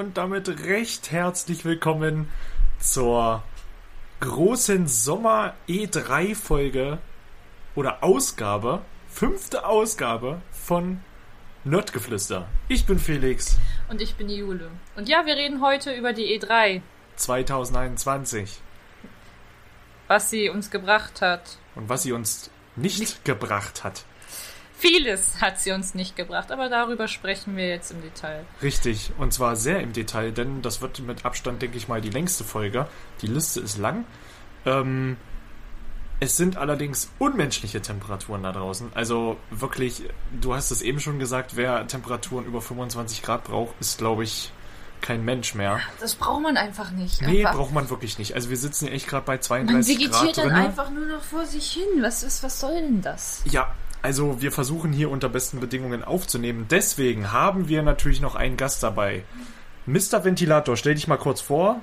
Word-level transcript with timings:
Und 0.00 0.16
damit 0.16 0.48
recht 0.64 1.12
herzlich 1.12 1.66
willkommen 1.66 2.30
zur 2.78 3.42
großen 4.20 4.88
Sommer 4.88 5.52
E3 5.68 6.34
Folge 6.34 6.96
oder 7.74 8.02
Ausgabe, 8.02 8.80
fünfte 9.10 9.66
Ausgabe 9.66 10.40
von 10.52 11.02
Nerdgeflüster. 11.64 12.48
Ich 12.68 12.86
bin 12.86 12.98
Felix, 12.98 13.58
Und 13.90 14.00
ich 14.00 14.14
bin 14.14 14.28
die 14.28 14.36
Jule. 14.36 14.70
Und 14.96 15.06
ja, 15.10 15.26
wir 15.26 15.36
reden 15.36 15.60
heute 15.60 15.92
über 15.92 16.14
die 16.14 16.40
E3, 16.40 16.80
2021 17.16 18.58
was 20.08 20.30
sie 20.30 20.48
uns 20.48 20.70
gebracht 20.70 21.20
hat. 21.20 21.58
und 21.74 21.90
was 21.90 22.04
sie 22.04 22.12
uns 22.12 22.50
nicht 22.74 23.26
gebracht 23.26 23.84
hat. 23.84 24.06
Vieles 24.80 25.42
hat 25.42 25.60
sie 25.60 25.72
uns 25.72 25.94
nicht 25.94 26.16
gebracht, 26.16 26.50
aber 26.50 26.70
darüber 26.70 27.06
sprechen 27.06 27.54
wir 27.54 27.68
jetzt 27.68 27.90
im 27.90 28.00
Detail. 28.00 28.46
Richtig, 28.62 29.12
und 29.18 29.30
zwar 29.30 29.54
sehr 29.54 29.80
im 29.80 29.92
Detail, 29.92 30.32
denn 30.32 30.62
das 30.62 30.80
wird 30.80 31.00
mit 31.00 31.26
Abstand, 31.26 31.60
denke 31.60 31.76
ich 31.76 31.86
mal, 31.86 32.00
die 32.00 32.08
längste 32.08 32.44
Folge. 32.44 32.88
Die 33.20 33.26
Liste 33.26 33.60
ist 33.60 33.76
lang. 33.76 34.06
Ähm, 34.64 35.18
es 36.18 36.38
sind 36.38 36.56
allerdings 36.56 37.10
unmenschliche 37.18 37.82
Temperaturen 37.82 38.42
da 38.42 38.52
draußen. 38.52 38.90
Also 38.94 39.36
wirklich, 39.50 40.02
du 40.40 40.54
hast 40.54 40.70
es 40.70 40.80
eben 40.80 40.98
schon 40.98 41.18
gesagt, 41.18 41.56
wer 41.56 41.86
Temperaturen 41.86 42.46
über 42.46 42.62
25 42.62 43.20
Grad 43.20 43.44
braucht, 43.44 43.74
ist, 43.80 43.98
glaube 43.98 44.24
ich, 44.24 44.50
kein 45.02 45.24
Mensch 45.26 45.54
mehr. 45.54 45.80
Das 46.00 46.14
braucht 46.14 46.42
man 46.42 46.56
einfach 46.56 46.90
nicht. 46.90 47.20
Nee, 47.20 47.44
aber 47.44 47.58
braucht 47.58 47.72
man 47.72 47.90
wirklich 47.90 48.18
nicht. 48.18 48.34
Also 48.34 48.48
wir 48.48 48.56
sitzen 48.56 48.88
echt 48.88 49.08
gerade 49.08 49.26
bei 49.26 49.34
man 49.34 49.42
32 49.42 49.98
vegetiert 49.98 50.12
Grad 50.12 50.38
dann 50.38 50.48
drinne. 50.48 50.64
einfach 50.64 50.90
nur 50.90 51.04
noch 51.06 51.22
vor 51.22 51.44
sich 51.44 51.70
hin. 51.72 52.02
Was, 52.02 52.22
ist, 52.22 52.42
was 52.42 52.60
soll 52.60 52.74
denn 52.74 53.02
das? 53.02 53.42
Ja, 53.44 53.74
also 54.02 54.40
wir 54.40 54.52
versuchen 54.52 54.92
hier 54.92 55.10
unter 55.10 55.28
besten 55.28 55.60
Bedingungen 55.60 56.02
aufzunehmen. 56.04 56.66
Deswegen 56.70 57.32
haben 57.32 57.68
wir 57.68 57.82
natürlich 57.82 58.20
noch 58.20 58.34
einen 58.34 58.56
Gast 58.56 58.82
dabei. 58.82 59.24
Mr. 59.86 60.24
Ventilator, 60.24 60.76
stell 60.76 60.94
dich 60.94 61.08
mal 61.08 61.16
kurz 61.16 61.40
vor. 61.40 61.80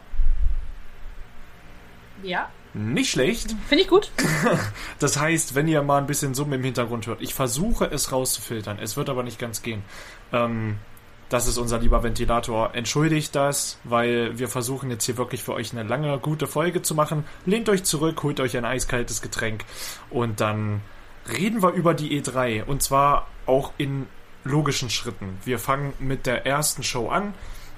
Ja, 2.23 2.49
Nicht 2.73 3.11
schlecht. 3.11 3.55
finde 3.67 3.83
ich 3.83 3.89
gut. 3.89 4.11
Das 4.99 5.19
heißt, 5.19 5.53
wenn 5.55 5.67
ihr 5.67 5.83
mal 5.83 5.99
ein 5.99 6.07
bisschen 6.07 6.33
Summen 6.33 6.53
im 6.53 6.63
Hintergrund 6.63 7.05
hört, 7.07 7.21
ich 7.21 7.33
versuche 7.35 7.85
es 7.85 8.11
rauszufiltern. 8.11 8.79
Es 8.79 8.97
wird 8.97 9.09
aber 9.09 9.21
nicht 9.23 9.38
ganz 9.38 9.61
gehen. 9.61 9.83
Ähm, 10.33 10.77
das 11.29 11.47
ist 11.47 11.57
unser 11.57 11.77
lieber 11.79 12.01
Ventilator. 12.03 12.73
Entschuldigt 12.73 13.35
das, 13.35 13.77
weil 13.83 14.39
wir 14.39 14.47
versuchen 14.47 14.89
jetzt 14.89 15.05
hier 15.05 15.17
wirklich 15.17 15.43
für 15.43 15.53
euch 15.53 15.71
eine 15.73 15.83
lange, 15.83 16.17
gute 16.19 16.47
Folge 16.47 16.81
zu 16.81 16.95
machen. 16.95 17.25
Lehnt 17.45 17.69
euch 17.69 17.83
zurück, 17.83 18.23
holt 18.23 18.39
euch 18.39 18.57
ein 18.57 18.65
eiskaltes 18.65 19.21
Getränk 19.21 19.65
und 20.09 20.39
dann 20.41 20.81
reden 21.28 21.61
wir 21.61 21.72
über 21.72 21.94
die 21.94 22.22
E3. 22.22 22.64
Und 22.64 22.81
zwar 22.83 23.28
auch 23.45 23.73
in 23.78 24.08
logischen 24.44 24.89
Schritten. 24.89 25.38
Wir 25.44 25.59
fangen 25.59 25.94
mit 26.00 26.25
der 26.25 26.45
ersten 26.45 26.84
Show 26.84 27.09
an 27.09 27.34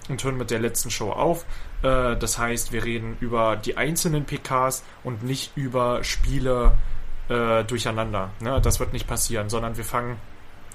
und 0.08 0.24
hören 0.24 0.38
mit 0.38 0.52
der 0.52 0.60
letzten 0.60 0.92
Show 0.92 1.12
auf. 1.12 1.46
Äh, 1.82 2.16
das 2.18 2.38
heißt, 2.38 2.72
wir 2.72 2.84
reden 2.84 3.18
über 3.20 3.56
die 3.56 3.78
einzelnen 3.78 4.26
PKs 4.26 4.84
und 5.04 5.24
nicht 5.24 5.56
über 5.56 6.04
Spiele 6.04 6.78
äh, 7.30 7.64
durcheinander. 7.64 8.32
Ne? 8.40 8.60
Das 8.62 8.80
wird 8.80 8.94
nicht 8.94 9.08
passieren, 9.08 9.50
sondern 9.50 9.78
wir 9.78 9.86
fangen 9.86 10.18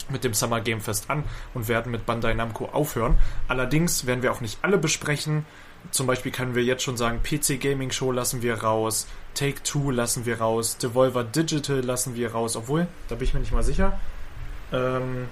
mit 0.09 0.25
dem 0.25 0.35
Summer 0.35 0.61
Game 0.61 0.81
Fest 0.81 1.09
an 1.09 1.25
und 1.55 1.69
werden 1.69 1.91
mit 1.91 2.07
Bandai 2.07 2.35
Namco 2.35 2.67
aufhören. 2.67 3.19
Allerdings 3.49 4.07
werden 4.07 4.23
wir 4.23 4.33
auch 4.33 4.41
nicht 4.41 4.59
alle 4.63 4.79
besprechen. 4.79 5.47
Zum 5.91 6.07
Beispiel 6.07 6.33
können 6.33 6.55
wir 6.55 6.63
jetzt 6.63 6.83
schon 6.83 6.97
sagen, 6.97 7.21
PC 7.23 7.61
Gaming 7.61 7.91
Show 7.91 8.13
lassen 8.13 8.43
wir 8.43 8.63
raus, 8.63 9.07
Take 9.35 9.63
Two 9.63 9.91
lassen 9.91 10.27
wir 10.27 10.41
raus, 10.41 10.79
Devolver 10.79 11.25
Digital 11.25 11.81
lassen 11.81 12.15
wir 12.15 12.33
raus, 12.33 12.57
obwohl, 12.57 12.87
da 13.09 13.15
bin 13.15 13.27
ich 13.27 13.35
mir 13.35 13.41
nicht 13.41 13.53
mal 13.53 13.63
sicher. 13.63 13.99
Ähm, 14.73 15.29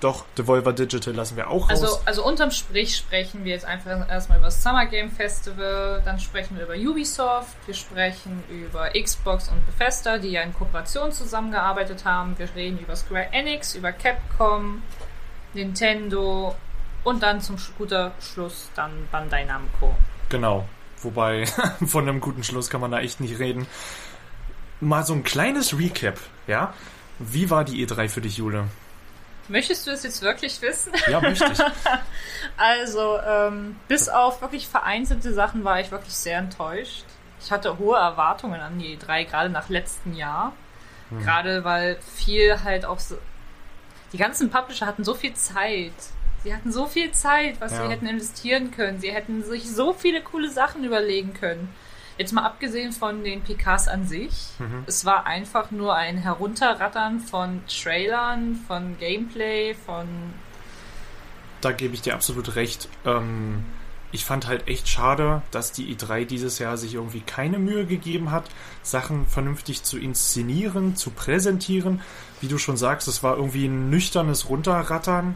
doch, 0.00 0.26
Devolver 0.36 0.74
Digital 0.74 1.14
lassen 1.14 1.36
wir 1.36 1.48
auch 1.48 1.70
raus. 1.70 1.82
Also, 1.82 2.00
also 2.04 2.26
unterm 2.26 2.50
Strich 2.50 2.96
sprechen 2.96 3.44
wir 3.44 3.52
jetzt 3.52 3.64
einfach 3.64 4.08
erstmal 4.08 4.38
über 4.38 4.48
das 4.48 4.62
Summer 4.62 4.84
Game 4.86 5.10
Festival, 5.10 6.02
dann 6.04 6.20
sprechen 6.20 6.58
wir 6.58 6.64
über 6.64 6.74
Ubisoft, 6.74 7.56
wir 7.64 7.74
sprechen 7.74 8.44
über 8.50 8.90
Xbox 8.90 9.48
und 9.48 9.64
Bethesda, 9.64 10.18
die 10.18 10.32
ja 10.32 10.42
in 10.42 10.52
Kooperation 10.52 11.12
zusammengearbeitet 11.12 12.04
haben. 12.04 12.38
Wir 12.38 12.54
reden 12.54 12.78
über 12.78 12.94
Square 12.94 13.32
Enix, 13.32 13.74
über 13.74 13.92
Capcom, 13.92 14.82
Nintendo 15.54 16.54
und 17.02 17.22
dann 17.22 17.40
zum 17.40 17.56
guter 17.78 18.12
Schluss 18.20 18.68
dann 18.74 19.08
Bandai 19.10 19.44
Namco. 19.44 19.94
Genau. 20.28 20.68
Wobei, 21.02 21.46
von 21.86 22.08
einem 22.08 22.20
guten 22.20 22.44
Schluss 22.44 22.70
kann 22.70 22.80
man 22.80 22.90
da 22.90 23.00
echt 23.00 23.20
nicht 23.20 23.38
reden. 23.38 23.66
Mal 24.80 25.04
so 25.04 25.14
ein 25.14 25.24
kleines 25.24 25.78
Recap, 25.78 26.18
ja? 26.46 26.74
Wie 27.18 27.48
war 27.50 27.64
die 27.64 27.86
E3 27.86 28.08
für 28.08 28.20
dich, 28.20 28.36
Jule? 28.36 28.64
Möchtest 29.48 29.86
du 29.86 29.92
es 29.92 30.02
jetzt 30.02 30.22
wirklich 30.22 30.60
wissen? 30.60 30.92
Ja, 31.08 31.20
möchte 31.20 31.50
ich. 31.52 31.58
Also, 32.58 33.18
ähm, 33.18 33.76
bis 33.86 34.08
auf 34.08 34.40
wirklich 34.40 34.66
vereinzelte 34.66 35.32
Sachen 35.32 35.62
war 35.64 35.80
ich 35.80 35.90
wirklich 35.90 36.14
sehr 36.14 36.38
enttäuscht. 36.38 37.04
Ich 37.40 37.52
hatte 37.52 37.78
hohe 37.78 37.96
Erwartungen 37.96 38.60
an 38.60 38.78
die 38.78 38.96
E3, 38.96 39.24
gerade 39.24 39.50
nach 39.50 39.68
letztem 39.68 40.14
Jahr. 40.14 40.52
Gerade 41.10 41.62
weil 41.64 41.98
viel 42.14 42.62
halt 42.64 42.84
auch 42.84 42.98
so. 42.98 43.16
Die 44.12 44.18
ganzen 44.18 44.50
Publisher 44.50 44.86
hatten 44.86 45.04
so 45.04 45.14
viel 45.14 45.34
Zeit. 45.34 45.92
Sie 46.46 46.54
hatten 46.54 46.70
so 46.70 46.86
viel 46.86 47.10
Zeit, 47.10 47.60
was 47.60 47.72
Ja. 47.72 47.82
sie 47.82 47.88
hätten 47.92 48.06
investieren 48.06 48.70
können. 48.70 49.00
Sie 49.00 49.10
hätten 49.10 49.42
sich 49.42 49.68
so 49.68 49.92
viele 49.92 50.22
coole 50.22 50.48
Sachen 50.48 50.84
überlegen 50.84 51.34
können. 51.34 51.70
Jetzt 52.18 52.32
mal 52.32 52.44
abgesehen 52.44 52.92
von 52.92 53.24
den 53.24 53.42
PKs 53.42 53.88
an 53.88 54.06
sich. 54.06 54.30
Es 54.86 55.04
war 55.04 55.26
einfach 55.26 55.72
nur 55.72 55.96
ein 55.96 56.18
Herunterrattern 56.18 57.18
von 57.18 57.62
Trailern, 57.66 58.54
von 58.68 58.96
Gameplay, 59.00 59.74
von 59.74 60.06
Da 61.62 61.72
gebe 61.72 61.94
ich 61.94 62.02
dir 62.02 62.14
absolut 62.14 62.54
recht. 62.54 62.88
Ähm, 63.04 63.64
ich 64.12 64.24
fand 64.24 64.46
halt 64.46 64.68
echt 64.68 64.88
schade, 64.88 65.42
dass 65.50 65.72
die 65.72 65.92
E3 65.96 66.26
dieses 66.26 66.60
Jahr 66.60 66.76
sich 66.76 66.94
irgendwie 66.94 67.22
keine 67.22 67.58
Mühe 67.58 67.86
gegeben 67.86 68.30
hat, 68.30 68.44
Sachen 68.84 69.26
vernünftig 69.26 69.82
zu 69.82 69.98
inszenieren, 69.98 70.94
zu 70.94 71.10
präsentieren. 71.10 72.02
Wie 72.40 72.46
du 72.46 72.56
schon 72.56 72.76
sagst, 72.76 73.08
es 73.08 73.24
war 73.24 73.36
irgendwie 73.36 73.66
ein 73.66 73.90
nüchternes 73.90 74.48
Runterrattern. 74.48 75.34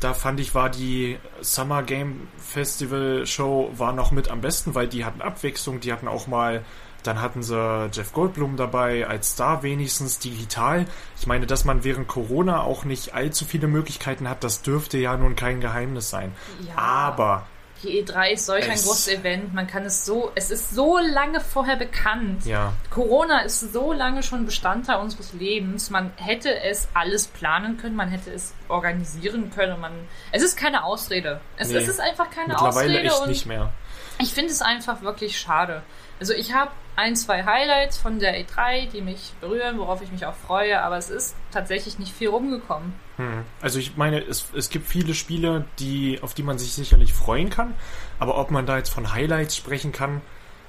Da 0.00 0.14
fand 0.14 0.38
ich, 0.38 0.54
war 0.54 0.70
die 0.70 1.18
Summer 1.40 1.82
Game 1.82 2.28
Festival 2.38 3.26
Show 3.26 3.70
war 3.76 3.92
noch 3.92 4.12
mit 4.12 4.30
am 4.30 4.40
besten, 4.40 4.74
weil 4.74 4.86
die 4.86 5.04
hatten 5.04 5.20
Abwechslung, 5.20 5.80
die 5.80 5.92
hatten 5.92 6.06
auch 6.06 6.28
mal, 6.28 6.64
dann 7.02 7.20
hatten 7.20 7.42
sie 7.42 7.90
Jeff 7.92 8.12
Goldblum 8.12 8.56
dabei, 8.56 9.06
als 9.06 9.32
Star 9.32 9.62
wenigstens 9.62 10.20
digital. 10.20 10.86
Ich 11.18 11.26
meine, 11.26 11.46
dass 11.46 11.64
man 11.64 11.82
während 11.82 12.06
Corona 12.06 12.62
auch 12.62 12.84
nicht 12.84 13.14
allzu 13.14 13.44
viele 13.44 13.66
Möglichkeiten 13.66 14.28
hat, 14.28 14.44
das 14.44 14.62
dürfte 14.62 14.98
ja 14.98 15.16
nun 15.16 15.34
kein 15.34 15.60
Geheimnis 15.60 16.10
sein. 16.10 16.32
Ja. 16.60 16.76
Aber 16.76 17.46
Die 17.82 18.02
E3 18.02 18.32
ist 18.32 18.46
solch 18.46 18.64
ein 18.64 18.72
Es- 18.72 18.84
großes 18.86 19.08
Event. 19.08 19.54
Man 19.54 19.66
kann 19.68 19.84
es 19.84 20.04
so, 20.04 20.32
es 20.34 20.50
ist 20.50 20.70
so 20.74 20.98
lange 20.98 21.40
vorher 21.40 21.76
bekannt. 21.76 22.44
ja, 22.44 22.72
Corona 22.90 23.40
ist 23.40 23.72
so 23.72 23.92
lange 23.92 24.22
schon 24.24 24.44
Bestandteil 24.46 24.96
unseres 24.98 25.32
Lebens. 25.32 25.88
Man 25.90 26.10
hätte 26.16 26.60
es 26.62 26.88
alles 26.94 27.28
planen 27.28 27.76
können, 27.78 27.94
man 27.94 28.08
hätte 28.08 28.32
es 28.32 28.52
organisieren 28.68 29.50
können. 29.54 29.80
Man, 29.80 29.92
es 30.32 30.42
ist 30.42 30.56
keine 30.56 30.82
Ausrede. 30.84 31.40
Es, 31.56 31.68
Nee. 31.68 31.76
es 31.76 31.88
ist 31.88 32.00
einfach 32.00 32.30
keine 32.30 32.48
mittlerweile 32.48 32.90
Ausrede. 32.98 33.06
echt 33.08 33.20
und 33.20 33.28
nicht 33.28 33.46
mehr. 33.46 33.72
ich 34.18 34.32
finde 34.32 34.50
es 34.52 34.60
einfach 34.62 35.02
wirklich 35.02 35.38
schade. 35.38 35.82
Also 36.20 36.32
ich 36.32 36.52
habe 36.52 36.72
ein, 36.96 37.14
zwei 37.14 37.44
Highlights 37.44 37.96
von 37.96 38.18
der 38.18 38.34
E3, 38.44 38.90
die 38.90 39.02
mich 39.02 39.32
berühren, 39.40 39.78
worauf 39.78 40.02
ich 40.02 40.10
mich 40.10 40.26
auch 40.26 40.34
freue, 40.34 40.82
aber 40.82 40.96
es 40.96 41.10
ist 41.10 41.36
tatsächlich 41.52 42.00
nicht 42.00 42.12
viel 42.12 42.28
rumgekommen. 42.28 42.92
Hm. 43.18 43.44
Also 43.60 43.78
ich 43.78 43.96
meine, 43.96 44.20
es, 44.20 44.46
es 44.54 44.70
gibt 44.70 44.86
viele 44.86 45.14
Spiele, 45.14 45.64
die, 45.78 46.20
auf 46.22 46.34
die 46.34 46.42
man 46.42 46.58
sich 46.58 46.72
sicherlich 46.72 47.12
freuen 47.12 47.50
kann, 47.50 47.74
aber 48.18 48.38
ob 48.38 48.50
man 48.50 48.64
da 48.64 48.78
jetzt 48.78 48.90
von 48.90 49.12
Highlights 49.12 49.56
sprechen 49.56 49.92
kann, 49.92 50.22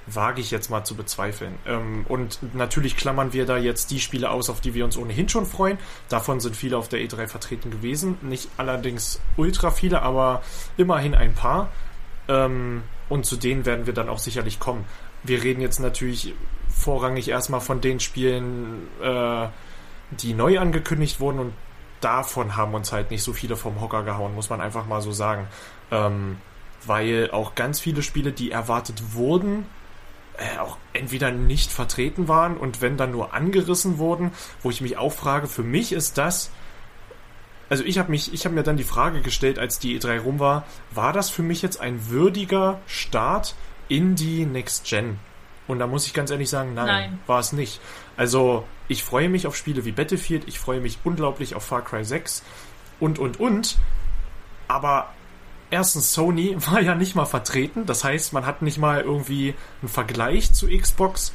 wage 0.06 0.40
ich 0.40 0.50
jetzt 0.50 0.68
mal 0.68 0.84
zu 0.84 0.96
bezweifeln. 0.96 1.54
Ähm, 1.64 2.04
und 2.08 2.54
natürlich 2.54 2.96
klammern 2.96 3.32
wir 3.32 3.46
da 3.46 3.56
jetzt 3.56 3.92
die 3.92 4.00
Spiele 4.00 4.30
aus, 4.30 4.50
auf 4.50 4.60
die 4.60 4.74
wir 4.74 4.84
uns 4.84 4.96
ohnehin 4.96 5.28
schon 5.28 5.46
freuen. 5.46 5.78
Davon 6.08 6.40
sind 6.40 6.56
viele 6.56 6.76
auf 6.76 6.88
der 6.88 7.00
E3 7.00 7.28
vertreten 7.28 7.70
gewesen. 7.70 8.18
Nicht 8.22 8.48
allerdings 8.56 9.20
ultra 9.36 9.70
viele, 9.70 10.02
aber 10.02 10.42
immerhin 10.76 11.14
ein 11.14 11.34
paar. 11.34 11.70
Ähm, 12.28 12.82
und 13.08 13.26
zu 13.26 13.36
denen 13.36 13.66
werden 13.66 13.86
wir 13.86 13.94
dann 13.94 14.08
auch 14.08 14.18
sicherlich 14.18 14.58
kommen. 14.58 14.84
Wir 15.22 15.42
reden 15.42 15.60
jetzt 15.60 15.78
natürlich 15.78 16.34
vorrangig 16.68 17.28
erstmal 17.28 17.60
von 17.60 17.80
den 17.80 18.00
Spielen, 18.00 18.88
äh, 19.02 19.46
die 20.10 20.34
neu 20.34 20.58
angekündigt 20.58 21.20
wurden 21.20 21.38
und 21.38 21.52
davon 22.00 22.56
haben 22.56 22.74
uns 22.74 22.92
halt 22.92 23.10
nicht 23.10 23.22
so 23.22 23.32
viele 23.32 23.56
vom 23.56 23.80
Hocker 23.80 24.02
gehauen, 24.02 24.34
muss 24.34 24.50
man 24.50 24.60
einfach 24.60 24.86
mal 24.86 25.02
so 25.02 25.12
sagen. 25.12 25.46
Ähm, 25.90 26.38
weil 26.86 27.30
auch 27.32 27.54
ganz 27.54 27.78
viele 27.78 28.02
Spiele, 28.02 28.32
die 28.32 28.50
erwartet 28.50 29.14
wurden, 29.14 29.66
äh, 30.38 30.58
auch 30.58 30.78
entweder 30.92 31.30
nicht 31.30 31.70
vertreten 31.70 32.26
waren 32.28 32.56
und 32.56 32.80
wenn 32.80 32.96
dann 32.96 33.10
nur 33.12 33.34
angerissen 33.34 33.98
wurden, 33.98 34.32
wo 34.62 34.70
ich 34.70 34.80
mich 34.80 34.96
auch 34.96 35.12
frage, 35.12 35.46
für 35.46 35.62
mich 35.62 35.92
ist 35.92 36.16
das 36.16 36.50
also 37.70 37.84
ich 37.84 37.98
habe 37.98 38.10
mich, 38.10 38.34
ich 38.34 38.44
habe 38.44 38.54
mir 38.54 38.64
dann 38.64 38.76
die 38.76 38.84
Frage 38.84 39.22
gestellt, 39.22 39.58
als 39.58 39.78
die 39.78 39.98
E3 39.98 40.20
rum 40.20 40.40
war, 40.40 40.64
war 40.90 41.12
das 41.12 41.30
für 41.30 41.42
mich 41.42 41.62
jetzt 41.62 41.80
ein 41.80 42.10
würdiger 42.10 42.80
Start 42.86 43.54
in 43.88 44.16
die 44.16 44.44
Next 44.44 44.84
Gen? 44.86 45.20
Und 45.68 45.78
da 45.78 45.86
muss 45.86 46.04
ich 46.04 46.12
ganz 46.12 46.32
ehrlich 46.32 46.50
sagen, 46.50 46.74
nein, 46.74 46.86
Nein. 46.86 47.18
war 47.28 47.38
es 47.38 47.52
nicht. 47.52 47.80
Also 48.16 48.64
ich 48.90 49.04
freue 49.04 49.28
mich 49.28 49.46
auf 49.46 49.56
Spiele 49.56 49.84
wie 49.84 49.92
Battlefield, 49.92 50.48
ich 50.48 50.58
freue 50.58 50.80
mich 50.80 50.98
unglaublich 51.04 51.54
auf 51.54 51.64
Far 51.64 51.82
Cry 51.82 52.04
6 52.04 52.42
und 52.98 53.20
und 53.20 53.38
und. 53.38 53.78
Aber 54.66 55.14
erstens, 55.70 56.12
Sony 56.12 56.56
war 56.66 56.80
ja 56.80 56.96
nicht 56.96 57.14
mal 57.14 57.24
vertreten. 57.24 57.86
Das 57.86 58.02
heißt, 58.02 58.32
man 58.32 58.46
hat 58.46 58.62
nicht 58.62 58.78
mal 58.78 59.00
irgendwie 59.00 59.54
einen 59.80 59.88
Vergleich 59.88 60.52
zu 60.52 60.66
Xbox. 60.68 61.32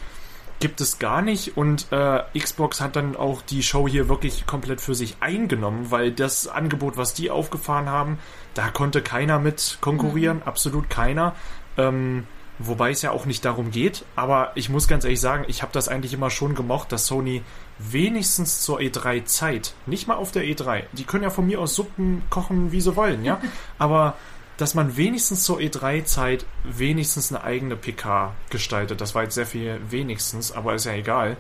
Gibt 0.59 0.81
es 0.81 0.99
gar 0.99 1.21
nicht. 1.21 1.55
Und 1.55 1.91
äh, 1.91 2.23
Xbox 2.37 2.81
hat 2.81 2.97
dann 2.97 3.15
auch 3.15 3.41
die 3.41 3.63
Show 3.63 3.87
hier 3.87 4.09
wirklich 4.09 4.45
komplett 4.45 4.81
für 4.81 4.95
sich 4.95 5.17
eingenommen, 5.21 5.91
weil 5.91 6.11
das 6.11 6.47
Angebot, 6.47 6.97
was 6.97 7.13
die 7.13 7.31
aufgefahren 7.31 7.87
haben, 7.87 8.19
da 8.53 8.69
konnte 8.69 9.01
keiner 9.01 9.39
mit 9.39 9.77
konkurrieren. 9.79 10.43
Absolut 10.43 10.89
keiner. 10.89 11.35
Ähm, 11.77 12.25
wobei 12.59 12.91
es 12.91 13.01
ja 13.01 13.11
auch 13.11 13.25
nicht 13.25 13.45
darum 13.45 13.71
geht. 13.71 14.05
Aber 14.15 14.51
ich 14.55 14.69
muss 14.69 14.87
ganz 14.87 15.03
ehrlich 15.03 15.21
sagen, 15.21 15.45
ich 15.47 15.61
habe 15.61 15.71
das 15.73 15.87
eigentlich 15.87 16.13
immer 16.13 16.29
schon 16.29 16.55
gemocht, 16.55 16.91
dass 16.91 17.07
Sony 17.07 17.43
wenigstens 17.79 18.61
zur 18.61 18.79
E3 18.79 19.25
Zeit, 19.25 19.73
nicht 19.85 20.07
mal 20.07 20.15
auf 20.15 20.31
der 20.31 20.43
E3, 20.43 20.83
die 20.93 21.03
können 21.03 21.23
ja 21.23 21.29
von 21.29 21.45
mir 21.45 21.59
aus 21.59 21.75
Suppen 21.75 22.23
kochen, 22.29 22.71
wie 22.71 22.81
sie 22.81 22.95
wollen, 22.95 23.25
ja, 23.25 23.41
aber 23.77 24.15
dass 24.57 24.73
man 24.73 24.95
wenigstens 24.95 25.43
zur 25.43 25.59
E3-Zeit 25.59 26.45
wenigstens 26.63 27.31
eine 27.31 27.43
eigene 27.43 27.75
PK 27.75 28.33
gestaltet. 28.49 29.01
Das 29.01 29.13
war 29.13 29.23
jetzt 29.23 29.35
sehr 29.35 29.45
viel 29.45 29.81
wenigstens, 29.89 30.53
aber 30.53 30.75
ist 30.75 30.85
ja 30.85 30.93
egal. 30.93 31.35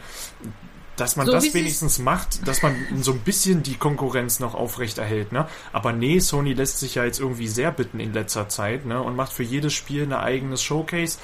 Dass 0.97 1.17
man 1.17 1.25
So 1.25 1.33
das 1.33 1.53
wenigstens 1.53 1.99
macht, 1.99 2.47
dass 2.47 2.61
man 2.61 2.75
so 3.01 3.11
ein 3.11 3.19
bisschen 3.19 3.63
die 3.63 3.75
Konkurrenz 3.75 4.39
noch 4.39 4.55
aufrechterhält, 4.55 5.33
ne? 5.33 5.47
Aber 5.73 5.91
nee, 5.91 6.19
Sony 6.19 6.53
lässt 6.53 6.79
sich 6.79 6.95
ja 6.95 7.03
jetzt 7.03 7.19
irgendwie 7.19 7.47
sehr 7.49 7.71
bitten 7.71 7.99
in 7.99 8.13
letzter 8.13 8.47
Zeit, 8.47 8.85
ne? 8.85 9.01
Und 9.01 9.15
macht 9.15 9.33
für 9.33 9.43
jedes 9.43 9.73
Spiel 9.73 10.03
ein 10.03 10.13
eigenes 10.13 10.63
Showcase. 10.63 11.17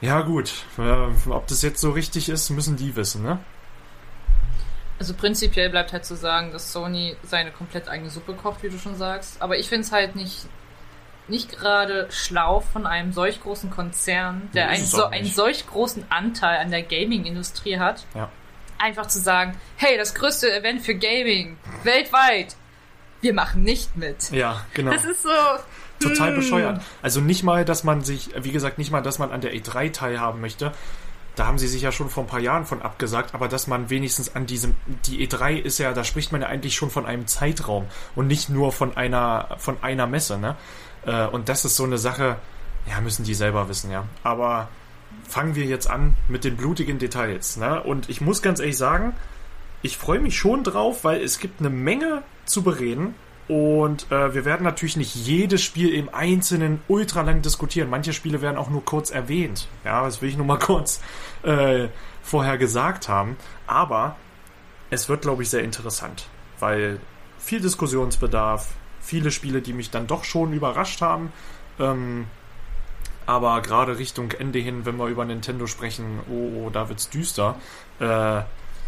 Ja, 0.00 0.20
gut. 0.20 0.52
Äh, 0.78 1.30
ob 1.30 1.46
das 1.46 1.62
jetzt 1.62 1.80
so 1.80 1.90
richtig 1.90 2.28
ist, 2.28 2.50
müssen 2.50 2.76
die 2.76 2.94
wissen, 2.96 3.22
ne? 3.22 3.38
Also 4.98 5.14
prinzipiell 5.14 5.70
bleibt 5.70 5.92
halt 5.92 6.04
zu 6.04 6.16
sagen, 6.16 6.50
dass 6.52 6.72
Sony 6.72 7.16
seine 7.22 7.52
komplett 7.52 7.88
eigene 7.88 8.10
Suppe 8.10 8.34
kocht, 8.34 8.62
wie 8.62 8.68
du 8.68 8.78
schon 8.78 8.96
sagst. 8.96 9.40
Aber 9.40 9.56
ich 9.56 9.68
finde 9.68 9.86
es 9.86 9.92
halt 9.92 10.16
nicht, 10.16 10.46
nicht 11.28 11.50
gerade 11.52 12.08
schlau 12.10 12.60
von 12.60 12.84
einem 12.86 13.12
solch 13.12 13.40
großen 13.40 13.70
Konzern, 13.70 14.50
der 14.54 14.66
Nee, 14.66 14.72
einen, 14.74 14.84
so, 14.84 15.04
einen 15.04 15.26
solch 15.26 15.66
großen 15.68 16.04
Anteil 16.10 16.58
an 16.58 16.70
der 16.70 16.82
Gaming-Industrie 16.82 17.78
hat, 17.78 18.04
Ja. 18.14 18.28
Einfach 18.78 19.06
zu 19.06 19.20
sagen, 19.20 19.54
hey, 19.76 19.96
das 19.96 20.14
größte 20.14 20.52
Event 20.52 20.82
für 20.82 20.94
Gaming 20.94 21.56
weltweit, 21.84 22.56
wir 23.20 23.34
machen 23.34 23.62
nicht 23.62 23.96
mit. 23.96 24.30
Ja, 24.30 24.64
genau. 24.74 24.92
Das 24.92 25.04
ist 25.04 25.22
so. 25.22 25.28
total 26.00 26.30
hm. 26.30 26.36
bescheuert. 26.36 26.82
Also 27.02 27.20
nicht 27.20 27.42
mal, 27.42 27.64
dass 27.64 27.84
man 27.84 28.02
sich, 28.02 28.30
wie 28.40 28.52
gesagt, 28.52 28.78
nicht 28.78 28.90
mal, 28.90 29.02
dass 29.02 29.18
man 29.18 29.32
an 29.32 29.40
der 29.40 29.54
E3 29.54 29.92
teilhaben 29.92 30.40
möchte. 30.40 30.72
Da 31.34 31.46
haben 31.46 31.58
sie 31.58 31.68
sich 31.68 31.82
ja 31.82 31.92
schon 31.92 32.10
vor 32.10 32.24
ein 32.24 32.26
paar 32.26 32.40
Jahren 32.40 32.66
von 32.66 32.82
abgesagt, 32.82 33.32
aber 33.32 33.46
dass 33.46 33.68
man 33.68 33.90
wenigstens 33.90 34.34
an 34.34 34.46
diesem, 34.46 34.74
die 35.06 35.24
E3 35.26 35.56
ist 35.56 35.78
ja, 35.78 35.92
da 35.92 36.02
spricht 36.02 36.32
man 36.32 36.40
ja 36.40 36.48
eigentlich 36.48 36.74
schon 36.74 36.90
von 36.90 37.06
einem 37.06 37.28
Zeitraum 37.28 37.86
und 38.16 38.26
nicht 38.26 38.48
nur 38.48 38.72
von 38.72 38.96
einer, 38.96 39.56
von 39.58 39.76
einer 39.80 40.08
Messe, 40.08 40.38
ne? 40.38 40.56
Äh, 41.06 41.26
Und 41.26 41.48
das 41.48 41.64
ist 41.64 41.76
so 41.76 41.84
eine 41.84 41.96
Sache, 41.96 42.36
ja, 42.88 43.00
müssen 43.00 43.24
die 43.24 43.34
selber 43.34 43.68
wissen, 43.68 43.90
ja. 43.92 44.04
Aber 44.24 44.68
fangen 45.28 45.54
wir 45.54 45.64
jetzt 45.64 45.88
an 45.88 46.14
mit 46.26 46.44
den 46.44 46.56
blutigen 46.56 46.98
Details, 46.98 47.56
ne? 47.56 47.82
Und 47.82 48.08
ich 48.08 48.20
muss 48.20 48.42
ganz 48.42 48.60
ehrlich 48.60 48.76
sagen, 48.76 49.14
ich 49.82 49.96
freue 49.96 50.18
mich 50.18 50.36
schon 50.36 50.64
drauf, 50.64 51.04
weil 51.04 51.22
es 51.22 51.38
gibt 51.38 51.60
eine 51.60 51.70
Menge 51.70 52.22
zu 52.44 52.62
bereden. 52.62 53.14
Und 53.46 54.10
äh, 54.12 54.34
wir 54.34 54.44
werden 54.44 54.64
natürlich 54.64 54.96
nicht 54.96 55.14
jedes 55.14 55.62
Spiel 55.62 55.94
im 55.94 56.12
Einzelnen 56.12 56.82
ultra 56.86 57.22
lang 57.22 57.40
diskutieren. 57.40 57.88
Manche 57.88 58.12
Spiele 58.12 58.42
werden 58.42 58.58
auch 58.58 58.68
nur 58.68 58.84
kurz 58.84 59.10
erwähnt. 59.10 59.68
Ja, 59.84 60.04
das 60.04 60.20
will 60.20 60.28
ich 60.28 60.36
nur 60.36 60.44
mal 60.44 60.58
kurz 60.62 61.00
äh, 61.44 61.88
vorher 62.22 62.58
gesagt 62.58 63.08
haben. 63.08 63.36
Aber 63.66 64.16
es 64.90 65.08
wird, 65.08 65.22
glaube 65.22 65.42
ich, 65.42 65.50
sehr 65.50 65.62
interessant, 65.62 66.28
weil 66.58 67.00
viel 67.38 67.60
Diskussionsbedarf, 67.60 68.68
viele 69.00 69.30
Spiele, 69.30 69.62
die 69.62 69.72
mich 69.72 69.90
dann 69.90 70.06
doch 70.06 70.24
schon 70.24 70.52
überrascht 70.52 71.00
haben. 71.00 71.32
Ähm, 71.78 72.26
aber 73.28 73.60
gerade 73.60 73.98
Richtung 73.98 74.32
Ende 74.32 74.58
hin, 74.58 74.86
wenn 74.86 74.96
wir 74.96 75.08
über 75.08 75.22
Nintendo 75.26 75.66
sprechen, 75.66 76.20
oh, 76.30 76.64
oh 76.64 76.70
da 76.70 76.88
wird's 76.88 77.10
düster. 77.10 77.56
Äh, 78.00 78.40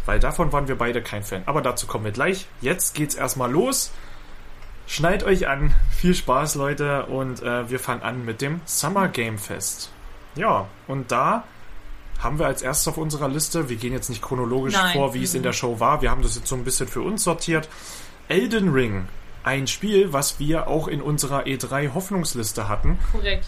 weil 0.07 0.19
davon 0.19 0.51
waren 0.51 0.67
wir 0.67 0.75
beide 0.79 1.03
kein 1.03 1.21
Fan. 1.21 1.43
Aber 1.45 1.61
dazu 1.61 1.85
kommen 1.85 2.05
wir 2.05 2.11
gleich. 2.11 2.47
Jetzt 2.59 2.95
geht's 2.95 3.13
erstmal 3.13 3.51
los. 3.51 3.91
Schneidet 4.87 5.27
euch 5.27 5.47
an. 5.47 5.75
Viel 5.91 6.15
Spaß, 6.15 6.55
Leute. 6.55 7.05
Und 7.05 7.43
äh, 7.43 7.69
wir 7.69 7.79
fangen 7.79 8.01
an 8.01 8.25
mit 8.25 8.41
dem 8.41 8.61
Summer 8.65 9.09
Game 9.09 9.37
Fest. 9.37 9.91
Ja, 10.33 10.67
und 10.87 11.11
da 11.11 11.43
haben 12.17 12.39
wir 12.39 12.47
als 12.47 12.63
erstes 12.63 12.87
auf 12.87 12.97
unserer 12.97 13.27
Liste, 13.27 13.69
wir 13.69 13.75
gehen 13.75 13.93
jetzt 13.93 14.09
nicht 14.09 14.23
chronologisch 14.23 14.73
Nein. 14.73 14.93
vor, 14.93 15.13
wie 15.13 15.21
es 15.21 15.35
in 15.35 15.43
der 15.43 15.53
Show 15.53 15.79
war. 15.79 16.01
Wir 16.01 16.09
haben 16.09 16.23
das 16.23 16.35
jetzt 16.35 16.47
so 16.47 16.55
ein 16.55 16.63
bisschen 16.63 16.87
für 16.87 17.01
uns 17.01 17.23
sortiert. 17.23 17.69
Elden 18.27 18.73
Ring. 18.73 19.07
Ein 19.43 19.67
Spiel, 19.67 20.13
was 20.13 20.39
wir 20.39 20.67
auch 20.67 20.87
in 20.87 20.99
unserer 20.99 21.43
E3 21.43 21.93
Hoffnungsliste 21.93 22.67
hatten 22.67 22.97
Korrekt. 23.11 23.47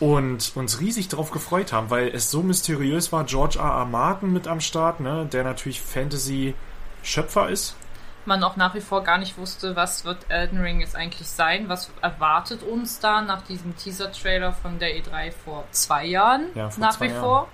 Und 0.00 0.52
uns 0.56 0.80
riesig 0.80 1.08
drauf 1.08 1.30
gefreut 1.30 1.72
haben, 1.72 1.90
weil 1.90 2.08
es 2.08 2.30
so 2.30 2.42
mysteriös 2.42 3.12
war. 3.12 3.24
George 3.24 3.58
R. 3.58 3.64
R. 3.64 3.84
Martin 3.86 4.32
mit 4.32 4.48
am 4.48 4.60
Start, 4.60 5.00
ne, 5.00 5.26
der 5.32 5.44
natürlich 5.44 5.80
Fantasy-Schöpfer 5.80 7.48
ist. 7.48 7.76
Man 8.26 8.42
auch 8.42 8.56
nach 8.56 8.74
wie 8.74 8.80
vor 8.80 9.02
gar 9.04 9.18
nicht 9.18 9.36
wusste, 9.36 9.76
was 9.76 10.06
wird 10.06 10.30
Elden 10.30 10.60
Ring 10.60 10.80
jetzt 10.80 10.96
eigentlich 10.96 11.28
sein, 11.28 11.68
was 11.68 11.90
erwartet 12.00 12.62
uns 12.62 12.98
da 12.98 13.20
nach 13.20 13.42
diesem 13.42 13.76
Teaser-Trailer 13.76 14.52
von 14.52 14.78
der 14.78 14.96
E3 14.96 15.30
vor 15.44 15.64
zwei 15.72 16.06
Jahren 16.06 16.46
Ja, 16.54 16.70
vor 16.70 16.80
nach 16.80 16.96
zwei 16.96 17.06
wie 17.06 17.10
Jahren. 17.10 17.20
vor. 17.22 17.48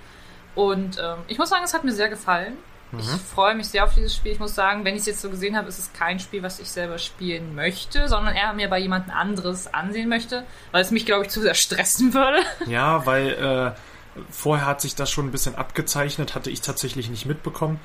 Und 0.55 0.99
ähm, 0.99 1.19
ich 1.27 1.39
muss 1.39 1.49
sagen, 1.49 1.65
es 1.65 1.75
hat 1.75 1.83
mir 1.83 1.93
sehr 1.93 2.09
gefallen. 2.09 2.57
Ich 2.99 3.07
Mhm. 3.07 3.21
freue 3.21 3.55
mich 3.55 3.69
sehr 3.69 3.85
auf 3.85 3.95
dieses 3.95 4.15
Spiel. 4.17 4.33
Ich 4.33 4.39
muss 4.41 4.55
sagen, 4.55 4.85
wenn 4.85 4.95
ich 4.95 5.01
es 5.03 5.07
jetzt 5.07 5.21
so 5.23 5.31
gesehen 5.31 5.57
habe, 5.57 5.69
ist 5.69 5.79
es 5.79 5.93
kein 5.93 6.19
Spiel, 6.19 6.43
was 6.43 6.59
ich 6.59 6.69
selber 6.69 6.99
spielen 6.99 7.55
möchte, 7.55 8.09
sondern 8.09 8.35
eher 8.35 8.53
mir 8.53 8.69
bei 8.69 8.79
jemand 8.81 9.11
anderes 9.11 9.73
ansehen 9.73 10.09
möchte, 10.09 10.45
weil 10.73 10.83
es 10.83 10.91
mich, 10.91 11.07
glaube 11.07 11.25
ich, 11.25 11.31
zu 11.31 11.41
sehr 11.41 11.55
stressen 11.55 12.15
würde. 12.15 12.39
Ja, 12.67 13.07
weil 13.07 13.29
äh, 13.29 14.21
vorher 14.31 14.67
hat 14.67 14.81
sich 14.81 14.95
das 14.97 15.11
schon 15.11 15.27
ein 15.27 15.31
bisschen 15.31 15.55
abgezeichnet, 15.55 16.35
hatte 16.35 16.51
ich 16.51 16.63
tatsächlich 16.63 17.09
nicht 17.11 17.27
mitbekommen, 17.27 17.79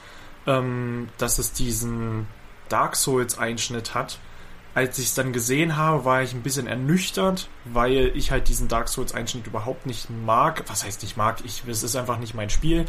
ähm, 0.48 1.10
dass 1.20 1.38
es 1.38 1.54
diesen 1.54 2.28
Dark 2.70 2.96
Souls-Einschnitt 2.96 3.94
hat. 3.94 4.18
Als 4.74 4.98
ich 5.00 5.06
es 5.06 5.14
dann 5.14 5.32
gesehen 5.32 5.78
habe, 5.78 6.04
war 6.04 6.22
ich 6.24 6.34
ein 6.34 6.42
bisschen 6.42 6.68
ernüchtert, 6.68 7.48
weil 7.64 8.12
ich 8.16 8.32
halt 8.32 8.50
diesen 8.50 8.68
Dark 8.68 8.90
Souls-Einschnitt 8.90 9.48
überhaupt 9.48 9.86
nicht 9.86 10.10
mag. 10.10 10.64
Was 10.68 10.84
heißt 10.84 11.02
nicht 11.04 11.16
mag? 11.16 11.38
Ich, 11.46 11.64
es 11.68 11.84
ist 11.84 11.96
einfach 11.96 12.18
nicht 12.18 12.34
mein 12.34 12.50
Spiel. 12.50 12.86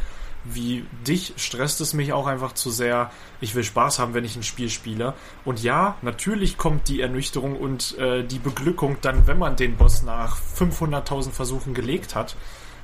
Wie 0.52 0.84
dich 1.06 1.34
stresst 1.36 1.80
es 1.80 1.92
mich 1.92 2.12
auch 2.12 2.26
einfach 2.26 2.52
zu 2.52 2.70
sehr. 2.70 3.10
Ich 3.40 3.54
will 3.54 3.64
Spaß 3.64 3.98
haben, 3.98 4.14
wenn 4.14 4.24
ich 4.24 4.36
ein 4.36 4.42
Spiel 4.42 4.70
spiele. 4.70 5.14
Und 5.44 5.62
ja, 5.62 5.96
natürlich 6.02 6.56
kommt 6.56 6.88
die 6.88 7.00
Ernüchterung 7.00 7.56
und 7.56 7.96
äh, 7.98 8.22
die 8.22 8.38
Beglückung 8.38 8.98
dann, 9.00 9.26
wenn 9.26 9.38
man 9.38 9.56
den 9.56 9.76
Boss 9.76 10.02
nach 10.02 10.38
500.000 10.58 11.30
Versuchen 11.30 11.74
gelegt 11.74 12.14
hat. 12.14 12.36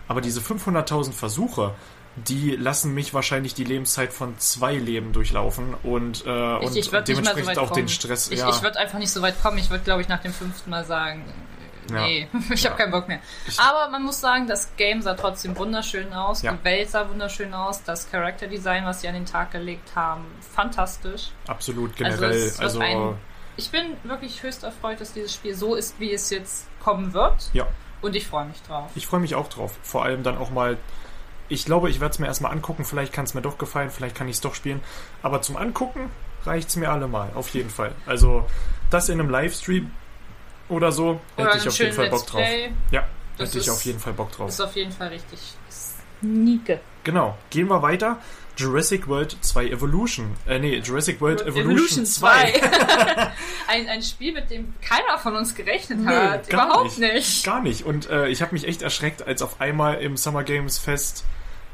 Aber 0.09 0.21
diese 0.21 0.41
500.000 0.41 1.13
Versuche, 1.13 1.75
die 2.17 2.57
lassen 2.57 2.93
mich 2.95 3.15
wahrscheinlich 3.15 3.55
die 3.55 3.65
Lebenszeit 3.65 4.13
von 4.13 4.39
zwei 4.39 4.75
Leben 4.75 5.13
durchlaufen 5.13 5.75
und, 5.83 6.27
äh, 6.27 6.57
und 6.57 6.77
ich 6.77 6.93
mehr 6.93 7.01
so 7.01 7.13
dementsprechend 7.13 7.47
weit 7.47 7.59
auch 7.59 7.69
kommen. 7.71 7.83
den 7.83 7.89
Stress. 7.89 8.31
Ich, 8.31 8.41
ja, 8.41 8.51
ich 8.51 8.63
würde 8.63 8.79
einfach 8.79 8.99
nicht 8.99 9.11
so 9.11 9.23
weit 9.23 9.41
kommen. 9.41 9.59
Ich 9.59 9.71
würde, 9.71 9.85
glaube 9.85 10.03
ich, 10.03 10.09
nach 10.09 10.21
dem 10.21 10.33
fünften 10.33 10.69
Mal 10.69 10.85
sagen. 10.85 11.25
Nee, 11.91 12.29
ich 12.51 12.65
habe 12.67 12.77
keinen 12.77 12.91
Bock 12.91 13.09
mehr. 13.09 13.21
Aber 13.59 13.89
man 13.91 14.03
muss 14.03 14.21
sagen, 14.21 14.47
das 14.47 14.75
Game 14.77 15.03
sah 15.03 15.15
trotzdem 15.15 15.57
wunderschön 15.57 16.13
aus. 16.13 16.41
Die 16.43 16.65
Welt 16.65 16.91
sah 16.91 17.09
wunderschön 17.09 17.53
aus. 17.55 17.83
Das 17.83 18.11
Character 18.11 18.47
Design, 18.47 18.85
was 18.85 19.01
sie 19.01 19.09
an 19.09 19.15
den 19.15 19.27
Tag 19.27 19.51
gelegt 19.53 19.91
haben, 19.95 20.25
fantastisch. 20.55 21.31
absolut 21.47 21.91
Also 22.03 22.21
generell. 22.21 22.53
Also, 22.59 22.81
ein- 22.81 23.17
Ich 23.57 23.71
bin 23.71 23.97
wirklich 24.05 24.43
höchst 24.43 24.63
erfreut, 24.65 25.01
dass 25.01 25.13
dieses 25.13 25.35
Spiel 25.35 25.55
so 25.55 25.75
ist, 25.75 25.99
wie 26.01 26.13
es 26.13 26.31
jetzt 26.31 26.69
kommen 26.83 27.13
wird. 27.13 27.51
ja, 27.53 27.67
Und 28.01 28.17
ich 28.17 28.27
freue 28.27 28.47
mich 28.47 28.63
drauf. 28.63 28.91
ich 28.95 29.07
freue 29.07 29.21
mich 29.21 29.35
auch 29.35 29.49
drauf. 29.49 29.73
Vor 29.83 30.05
allem 30.05 30.23
dann 30.23 30.39
auch 30.39 30.51
mal. 30.51 30.79
Ich 31.49 31.67
glaube, 31.67 31.91
ich 31.91 32.01
werde 32.01 32.13
es 32.13 32.19
mir 32.19 32.27
erstmal 32.29 32.51
angucken. 32.53 32.85
Vielleicht 32.87 33.13
kann 33.13 33.25
es 33.27 33.35
mir 33.35 33.43
doch 33.43 33.59
gefallen, 33.59 33.91
vielleicht 33.91 34.15
kann 34.17 34.27
ich 34.29 34.37
es 34.37 34.41
doch 34.41 34.55
spielen. 34.55 34.81
Aber 35.23 35.43
zum 35.43 35.57
Angucken 35.59 36.11
reicht 36.47 36.71
es 36.71 36.77
mir 36.77 36.91
allemal. 36.91 37.31
Auf 37.35 37.51
jeden 37.51 37.69
Fall. 37.69 37.93
Also, 38.07 38.47
das 38.89 39.09
in 39.11 39.21
einem 39.21 39.29
Livestream 39.29 39.91
oder 40.73 40.91
so, 40.93 41.21
Oder 41.37 41.47
hätte 41.47 41.59
ich 41.59 41.69
auf 41.69 41.79
jeden 41.79 41.93
Fall 41.93 42.07
Let's 42.07 42.17
Bock 42.17 42.27
drauf. 42.27 42.41
Play. 42.41 42.73
Ja, 42.91 43.05
Das 43.39 43.51
hätte 43.51 43.59
ich 43.61 43.71
auf 43.71 43.85
jeden 43.85 43.99
Fall 44.01 44.13
Bock 44.13 44.33
drauf. 44.33 44.49
Ist 44.49 44.61
auf 44.61 44.75
jeden 44.75 44.93
Fall 44.93 45.09
richtig 45.09 45.39
sneake. 45.71 46.81
Genau. 47.05 47.37
Gehen 47.51 47.69
wir 47.69 47.83
weiter. 47.83 48.19
Jurassic 48.57 49.09
World 49.09 49.37
2 49.41 49.69
Evolution. 49.69 50.37
Äh, 50.47 50.59
nee, 50.59 50.77
Jurassic 50.77 51.21
World 51.21 51.41
Evolution, 51.41 51.71
Evolution 51.71 52.07
2. 52.07 52.53
2. 52.53 53.33
ein, 53.69 53.89
ein 53.89 54.03
Spiel, 54.03 54.33
mit 54.33 54.51
dem 54.51 54.75
keiner 54.83 55.19
von 55.19 55.35
uns 55.37 55.55
gerechnet 55.55 56.01
Nö, 56.01 56.11
hat. 56.11 56.49
gar 56.51 56.67
Überhaupt 56.67 56.99
nicht. 56.99 57.45
Gar 57.45 57.63
nicht. 57.63 57.85
Und 57.85 58.11
äh, 58.11 58.29
ich 58.29 58.43
habe 58.43 58.53
mich 58.53 58.69
echt 58.69 58.83
erschreckt, 58.83 59.27
als 59.27 59.41
auf 59.43 59.61
einmal 59.61 60.01
im 60.03 60.17
Summer 60.17 60.45
Games 60.45 60.79
Fest 60.79 61.25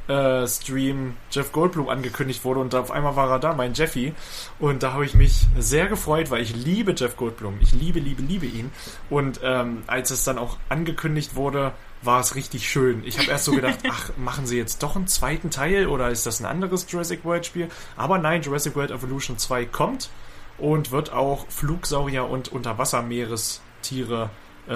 äh, 0.08 0.46
Stream 0.46 1.16
Jeff 1.30 1.52
Goldblum 1.52 1.88
angekündigt 1.88 2.44
wurde 2.44 2.60
und 2.60 2.74
auf 2.74 2.90
einmal 2.90 3.14
war 3.16 3.30
er 3.30 3.38
da, 3.38 3.54
mein 3.54 3.74
Jeffy. 3.74 4.14
Und 4.58 4.82
da 4.82 4.94
habe 4.94 5.04
ich 5.04 5.14
mich 5.14 5.46
sehr 5.58 5.86
gefreut, 5.86 6.30
weil 6.30 6.42
ich 6.42 6.56
liebe 6.56 6.94
Jeff 6.96 7.16
Goldblum. 7.16 7.58
Ich 7.60 7.72
liebe, 7.72 8.00
liebe, 8.00 8.22
liebe 8.22 8.46
ihn. 8.46 8.72
Und 9.10 9.40
ähm, 9.42 9.82
als 9.86 10.10
es 10.10 10.24
dann 10.24 10.38
auch 10.38 10.56
angekündigt 10.68 11.36
wurde, 11.36 11.72
war 12.02 12.20
es 12.20 12.34
richtig 12.34 12.68
schön. 12.68 13.02
Ich 13.04 13.18
habe 13.18 13.30
erst 13.30 13.44
so 13.44 13.52
gedacht, 13.52 13.78
ach, 13.90 14.10
machen 14.16 14.46
sie 14.46 14.56
jetzt 14.56 14.82
doch 14.82 14.96
einen 14.96 15.06
zweiten 15.06 15.50
Teil 15.50 15.86
oder 15.86 16.08
ist 16.08 16.26
das 16.26 16.40
ein 16.40 16.46
anderes 16.46 16.86
Jurassic 16.90 17.24
World 17.24 17.46
Spiel? 17.46 17.68
Aber 17.96 18.18
nein, 18.18 18.42
Jurassic 18.42 18.76
World 18.76 18.90
Evolution 18.90 19.38
2 19.38 19.66
kommt 19.66 20.10
und 20.56 20.90
wird 20.90 21.12
auch 21.12 21.46
Flugsaurier 21.48 22.28
und 22.28 22.48
Unterwassermeerestiere 22.48 24.30
äh, 24.68 24.74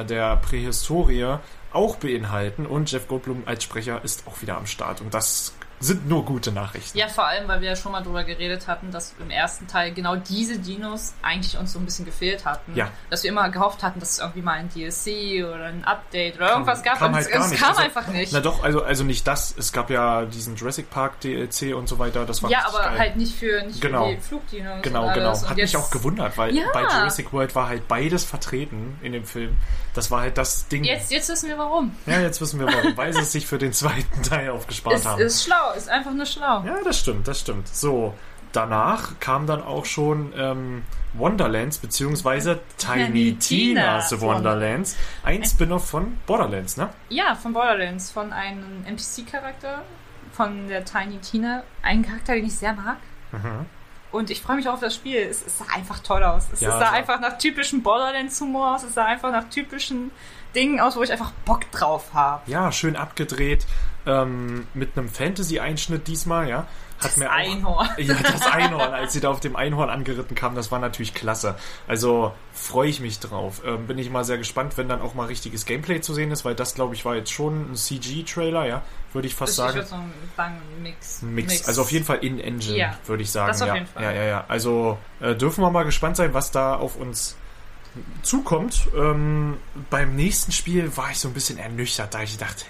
äh, 0.00 0.04
der 0.04 0.36
Prähistorie 0.36 1.38
auch 1.74 1.96
beinhalten. 1.96 2.66
Und 2.66 2.90
Jeff 2.90 3.08
Goldblum 3.08 3.42
als 3.46 3.64
Sprecher 3.64 4.02
ist 4.04 4.26
auch 4.26 4.42
wieder 4.42 4.56
am 4.56 4.66
Start. 4.66 5.00
Und 5.00 5.14
das 5.14 5.54
sind 5.80 6.08
nur 6.08 6.24
gute 6.24 6.52
Nachrichten. 6.52 6.96
Ja, 6.96 7.08
vor 7.08 7.26
allem, 7.26 7.46
weil 7.48 7.60
wir 7.60 7.70
ja 7.70 7.76
schon 7.76 7.92
mal 7.92 8.02
drüber 8.02 8.24
geredet 8.24 8.66
hatten, 8.68 8.90
dass 8.90 9.14
im 9.20 9.30
ersten 9.30 9.66
Teil 9.66 9.92
genau 9.92 10.16
diese 10.16 10.58
Dinos 10.58 11.14
eigentlich 11.22 11.58
uns 11.58 11.72
so 11.72 11.78
ein 11.78 11.84
bisschen 11.84 12.04
gefehlt 12.04 12.44
hatten. 12.44 12.74
Ja. 12.74 12.88
Dass 13.10 13.22
wir 13.22 13.30
immer 13.30 13.48
gehofft 13.50 13.82
hatten, 13.82 14.00
dass 14.00 14.12
es 14.12 14.18
irgendwie 14.18 14.42
mal 14.42 14.52
ein 14.52 14.68
DLC 14.68 15.44
oder 15.44 15.64
ein 15.66 15.84
Update 15.84 16.36
oder 16.36 16.50
irgendwas 16.52 16.82
gab. 16.82 16.98
kam 16.98 17.14
halt 17.14 17.26
es, 17.28 17.52
es 17.52 17.58
kam 17.60 17.70
Also, 17.70 17.82
einfach 17.82 18.06
nicht. 18.08 18.32
Na 18.32 18.40
doch, 18.40 18.62
also, 18.62 18.82
also 18.82 19.04
nicht 19.04 19.26
das. 19.26 19.54
Es 19.56 19.72
gab 19.72 19.90
ja 19.90 20.24
diesen 20.24 20.56
Jurassic 20.56 20.90
Park 20.90 21.20
DLC 21.20 21.74
und 21.74 21.88
so 21.88 21.98
weiter. 21.98 22.24
Das 22.24 22.42
war 22.42 22.50
ja, 22.50 22.64
aber 22.66 22.78
geil. 22.82 22.98
halt 22.98 23.16
nicht 23.16 23.34
für, 23.36 23.62
nicht 23.66 23.80
Genau. 23.80 24.08
für 24.08 24.14
die 24.14 24.20
Flugdinos. 24.20 24.82
Genau, 24.82 25.12
genau. 25.12 25.28
alles. 25.28 25.42
Und 25.42 25.48
Hat 25.50 25.56
mich 25.56 25.72
jetzt- 25.72 25.76
auch 25.82 25.90
gewundert, 25.90 26.38
weil 26.38 26.54
Ja. 26.54 26.64
bei 26.72 26.82
Jurassic 26.82 27.32
World 27.32 27.54
war 27.54 27.68
halt 27.68 27.88
beides 27.88 28.24
vertreten 28.24 28.98
in 29.02 29.12
dem 29.12 29.24
Film. 29.24 29.56
Das 29.94 30.10
war 30.10 30.20
halt 30.22 30.38
das 30.38 30.66
Ding. 30.68 30.84
Jetzt, 30.84 31.10
jetzt 31.12 31.28
wissen 31.28 31.48
wir 31.48 31.58
warum. 31.58 31.94
Ja, 32.06 32.20
jetzt 32.20 32.40
wissen 32.40 32.58
wir 32.58 32.66
warum. 32.66 32.96
weil 32.96 33.12
sie 33.12 33.20
es 33.20 33.32
sich 33.32 33.46
für 33.46 33.58
den 33.58 33.72
zweiten 33.72 34.22
Teil 34.22 34.50
aufgespart 34.50 34.96
Es 34.96 35.04
haben. 35.06 35.20
ist 35.20 35.44
schlau, 35.44 35.63
ist 35.72 35.88
einfach 35.88 36.12
nur 36.12 36.26
schlau. 36.26 36.62
Ja, 36.64 36.76
das 36.84 36.98
stimmt, 37.00 37.26
das 37.28 37.40
stimmt. 37.40 37.68
So, 37.68 38.14
danach 38.52 39.18
kam 39.20 39.46
dann 39.46 39.62
auch 39.62 39.84
schon 39.84 40.32
ähm, 40.36 40.82
Wonderlands, 41.14 41.78
beziehungsweise 41.78 42.60
Tiny 42.78 43.36
Tina's 43.36 44.20
Wonderlands. 44.20 44.96
Ein 45.22 45.44
Spin-off 45.44 45.88
von 45.88 46.16
Borderlands, 46.26 46.76
ne? 46.76 46.88
Ja, 47.08 47.34
von 47.34 47.52
Borderlands, 47.52 48.10
von 48.10 48.32
einem 48.32 48.84
NPC-Charakter, 48.86 49.82
von 50.32 50.68
der 50.68 50.84
Tiny 50.84 51.18
Tina. 51.18 51.62
Ein 51.82 52.02
Charakter, 52.04 52.34
den 52.34 52.46
ich 52.46 52.54
sehr 52.56 52.72
mag. 52.72 52.96
Mhm. 53.32 53.66
Und 54.12 54.30
ich 54.30 54.40
freue 54.42 54.56
mich 54.56 54.68
auch 54.68 54.74
auf 54.74 54.80
das 54.80 54.94
Spiel. 54.94 55.18
Es, 55.18 55.44
es 55.44 55.58
sah 55.58 55.64
einfach 55.74 55.98
toll 55.98 56.22
aus. 56.22 56.46
Es, 56.52 56.60
Ja, 56.60 56.68
es 56.68 56.74
sah 56.74 56.80
sah- 56.80 56.90
einfach 56.92 57.18
nach 57.20 57.36
typischen 57.38 57.82
Borderlands-Humor 57.82 58.76
aus. 58.76 58.84
Es 58.84 58.94
sah 58.94 59.04
einfach 59.06 59.32
nach 59.32 59.48
typischen 59.50 60.12
Dingen 60.54 60.80
aus, 60.80 60.96
wo 60.96 61.02
ich 61.02 61.12
einfach 61.12 61.32
Bock 61.44 61.70
drauf 61.70 62.14
habe. 62.14 62.42
Ja, 62.50 62.72
schön 62.72 62.96
abgedreht, 62.96 63.66
ähm, 64.06 64.66
mit 64.74 64.96
einem 64.96 65.08
Fantasy-Einschnitt 65.08 66.06
diesmal, 66.08 66.48
ja. 66.48 66.66
Hat 67.00 67.16
mir 67.16 67.28
auch, 67.28 67.34
Einhorn. 67.34 67.88
Ja, 67.98 68.14
das 68.14 68.46
Einhorn, 68.46 68.94
als 68.94 69.12
sie 69.12 69.20
da 69.20 69.28
auf 69.28 69.40
dem 69.40 69.56
Einhorn 69.56 69.90
angeritten 69.90 70.34
kam, 70.36 70.54
das 70.54 70.70
war 70.70 70.78
natürlich 70.78 71.12
klasse. 71.12 71.56
Also 71.88 72.32
freue 72.52 72.88
ich 72.88 73.00
mich 73.00 73.18
drauf. 73.18 73.62
Ähm, 73.66 73.86
bin 73.86 73.98
ich 73.98 74.08
mal 74.10 74.24
sehr 74.24 74.38
gespannt, 74.38 74.78
wenn 74.78 74.88
dann 74.88 75.02
auch 75.02 75.14
mal 75.14 75.26
richtiges 75.26 75.66
Gameplay 75.66 76.00
zu 76.00 76.14
sehen 76.14 76.30
ist, 76.30 76.44
weil 76.44 76.54
das, 76.54 76.74
glaube 76.74 76.94
ich, 76.94 77.04
war 77.04 77.16
jetzt 77.16 77.32
schon 77.32 77.72
ein 77.72 77.76
CG-Trailer, 77.76 78.66
ja, 78.66 78.82
würde 79.12 79.26
ich 79.26 79.34
fast 79.34 79.50
Ich 79.50 79.56
sagen. 79.56 79.74
würde 79.74 79.88
sagen, 79.88 80.12
sagen 80.36 80.54
Mix. 80.82 81.22
Ein 81.22 81.34
Mix. 81.34 81.68
Also 81.68 81.82
auf 81.82 81.90
jeden 81.92 82.04
Fall 82.06 82.18
in 82.18 82.38
Engine, 82.40 82.76
Ja, 82.78 82.94
würde 83.06 83.22
ich 83.24 83.30
sagen. 83.30 83.48
das 83.48 83.60
auf 83.60 83.68
ja. 83.68 83.74
jeden 83.74 83.86
Fall. 83.86 84.02
Ja, 84.02 84.12
ja, 84.12 84.22
ja. 84.24 84.44
Also 84.48 84.96
äh, 85.20 85.34
dürfen 85.34 85.62
wir 85.62 85.70
mal 85.70 85.84
gespannt 85.84 86.16
sein, 86.16 86.32
was 86.32 86.52
da 86.52 86.76
auf 86.76 86.96
uns 86.96 87.36
zukommt. 88.22 88.88
Ähm, 88.96 89.56
beim 89.90 90.16
nächsten 90.16 90.52
Spiel 90.52 90.96
war 90.96 91.10
ich 91.10 91.18
so 91.18 91.28
ein 91.28 91.34
bisschen 91.34 91.58
ernüchtert, 91.58 92.14
da 92.14 92.22
ich 92.22 92.36
dachte, 92.36 92.64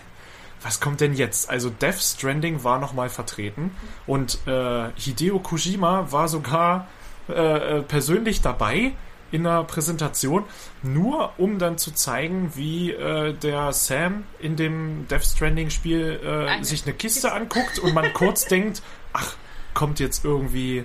was 0.62 0.80
kommt 0.80 1.00
denn 1.00 1.14
jetzt? 1.14 1.50
Also 1.50 1.70
Death 1.70 2.00
Stranding 2.00 2.64
war 2.64 2.78
nochmal 2.78 3.10
vertreten 3.10 3.70
und 4.06 4.38
äh, 4.46 4.88
Hideo 4.96 5.38
Kojima 5.38 6.10
war 6.10 6.28
sogar 6.28 6.88
äh, 7.28 7.78
äh, 7.78 7.82
persönlich 7.82 8.40
dabei 8.40 8.92
in 9.30 9.44
der 9.44 9.64
Präsentation, 9.64 10.44
nur 10.82 11.32
um 11.38 11.58
dann 11.58 11.76
zu 11.76 11.90
zeigen, 11.92 12.52
wie 12.54 12.92
äh, 12.92 13.34
der 13.34 13.72
Sam 13.72 14.24
in 14.38 14.56
dem 14.56 15.06
Death 15.08 15.24
Stranding 15.24 15.70
Spiel 15.70 16.20
äh, 16.24 16.62
sich 16.62 16.84
eine 16.84 16.94
Kiste. 16.94 17.32
anguckt 17.32 17.78
und 17.78 17.94
man 17.94 18.12
kurz 18.12 18.44
denkt, 18.48 18.80
ach, 19.12 19.34
kommt 19.74 20.00
jetzt 20.00 20.24
irgendwie 20.24 20.84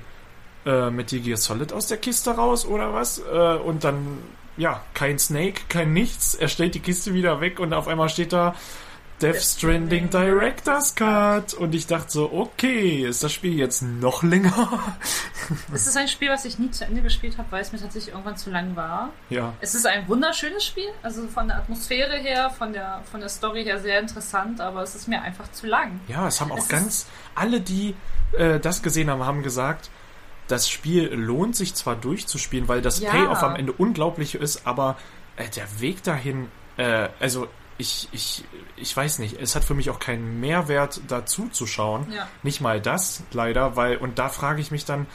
äh, 0.69 0.91
Metal 0.91 1.19
Gear 1.19 1.38
Solid 1.38 1.73
aus 1.73 1.88
der 1.88 1.97
Kiste 1.97 2.31
raus 2.31 2.65
oder 2.65 2.93
was? 2.93 3.19
Äh, 3.19 3.57
und 3.57 3.83
dann, 3.83 4.19
ja, 4.57 4.81
kein 4.93 5.17
Snake, 5.19 5.61
kein 5.69 5.93
nichts. 5.93 6.35
Er 6.35 6.47
stellt 6.47 6.75
die 6.75 6.79
Kiste 6.79 7.13
wieder 7.13 7.41
weg 7.41 7.59
und 7.59 7.73
auf 7.73 7.88
einmal 7.88 8.09
steht 8.09 8.33
da 8.33 8.55
Death 9.21 9.41
Stranding 9.41 10.09
Director's 10.09 10.95
Cut. 10.95 11.53
Und 11.53 11.75
ich 11.75 11.88
dachte 11.88 12.09
so, 12.09 12.31
okay, 12.31 13.05
ist 13.05 13.21
das 13.21 13.33
Spiel 13.33 13.53
jetzt 13.57 13.81
noch 13.81 14.23
länger? 14.23 14.69
Es 15.73 15.88
ist 15.88 15.97
ein 15.97 16.07
Spiel, 16.07 16.29
was 16.29 16.45
ich 16.45 16.59
nie 16.59 16.69
zu 16.69 16.85
Ende 16.85 17.01
gespielt 17.01 17.39
habe, 17.39 17.51
weil 17.51 17.63
es 17.63 17.71
mir 17.71 17.79
tatsächlich 17.79 18.13
irgendwann 18.13 18.38
zu 18.38 18.51
lang 18.51 18.75
war. 18.75 19.09
ja. 19.29 19.53
Es 19.61 19.73
ist 19.73 19.88
ein 19.88 20.07
wunderschönes 20.07 20.63
Spiel, 20.63 20.89
also 21.01 21.27
von 21.27 21.47
der 21.47 21.57
Atmosphäre 21.57 22.17
her, 22.17 22.51
von 22.51 22.71
der, 22.71 23.01
von 23.09 23.19
der 23.19 23.29
Story 23.29 23.63
her 23.63 23.79
sehr 23.79 23.99
interessant, 23.99 24.61
aber 24.61 24.83
es 24.83 24.93
ist 24.93 25.07
mir 25.07 25.23
einfach 25.23 25.51
zu 25.51 25.65
lang. 25.65 25.99
Ja, 26.07 26.27
es 26.27 26.39
haben 26.39 26.51
auch 26.51 26.59
Es 26.59 26.67
ganz, 26.67 27.07
alle, 27.33 27.61
die 27.61 27.95
äh, 28.38 28.59
das 28.59 28.83
gesehen 28.83 29.09
haben, 29.09 29.25
haben 29.25 29.41
gesagt, 29.41 29.89
das 30.50 30.70
Spiel 30.70 31.13
lohnt 31.13 31.56
sich 31.56 31.75
zwar 31.75 31.96
durchzuspielen, 31.96 32.68
weil 32.68 32.82
das 32.82 33.00
Ja. 33.00 33.12
Payoff 33.12 33.44
am 33.44 33.56
Ende 33.56 33.72
unglaublich 33.72 34.36
ist, 34.36 34.65
aber 34.68 34.98
äh, 35.38 35.48
der 35.50 35.79
Weg 35.79 36.03
dahin, 36.03 36.50
äh, 36.77 37.08
also 37.20 37.48
ich, 37.77 38.10
ich, 38.12 38.44
ich 38.75 38.96
weiß 38.96 39.20
nicht, 39.20 39.39
es 39.39 39.56
hat 39.56 39.63
für 39.63 39.74
mich 39.74 39.89
auch 39.89 40.00
keinen 40.00 40.41
Mehrwert, 40.41 41.00
dazu 41.08 41.48
zu 41.48 41.65
schauen. 41.65 42.12
Ja. 42.12 42.27
Nicht 42.44 42.60
mal 42.60 42.82
das, 42.82 43.24
leider, 43.32 43.77
weil, 43.77 43.98
und 43.98 44.20
da 44.20 44.27
frage 44.27 44.60
ich 44.60 44.72
mich 44.72 44.84
dann, 44.84 45.08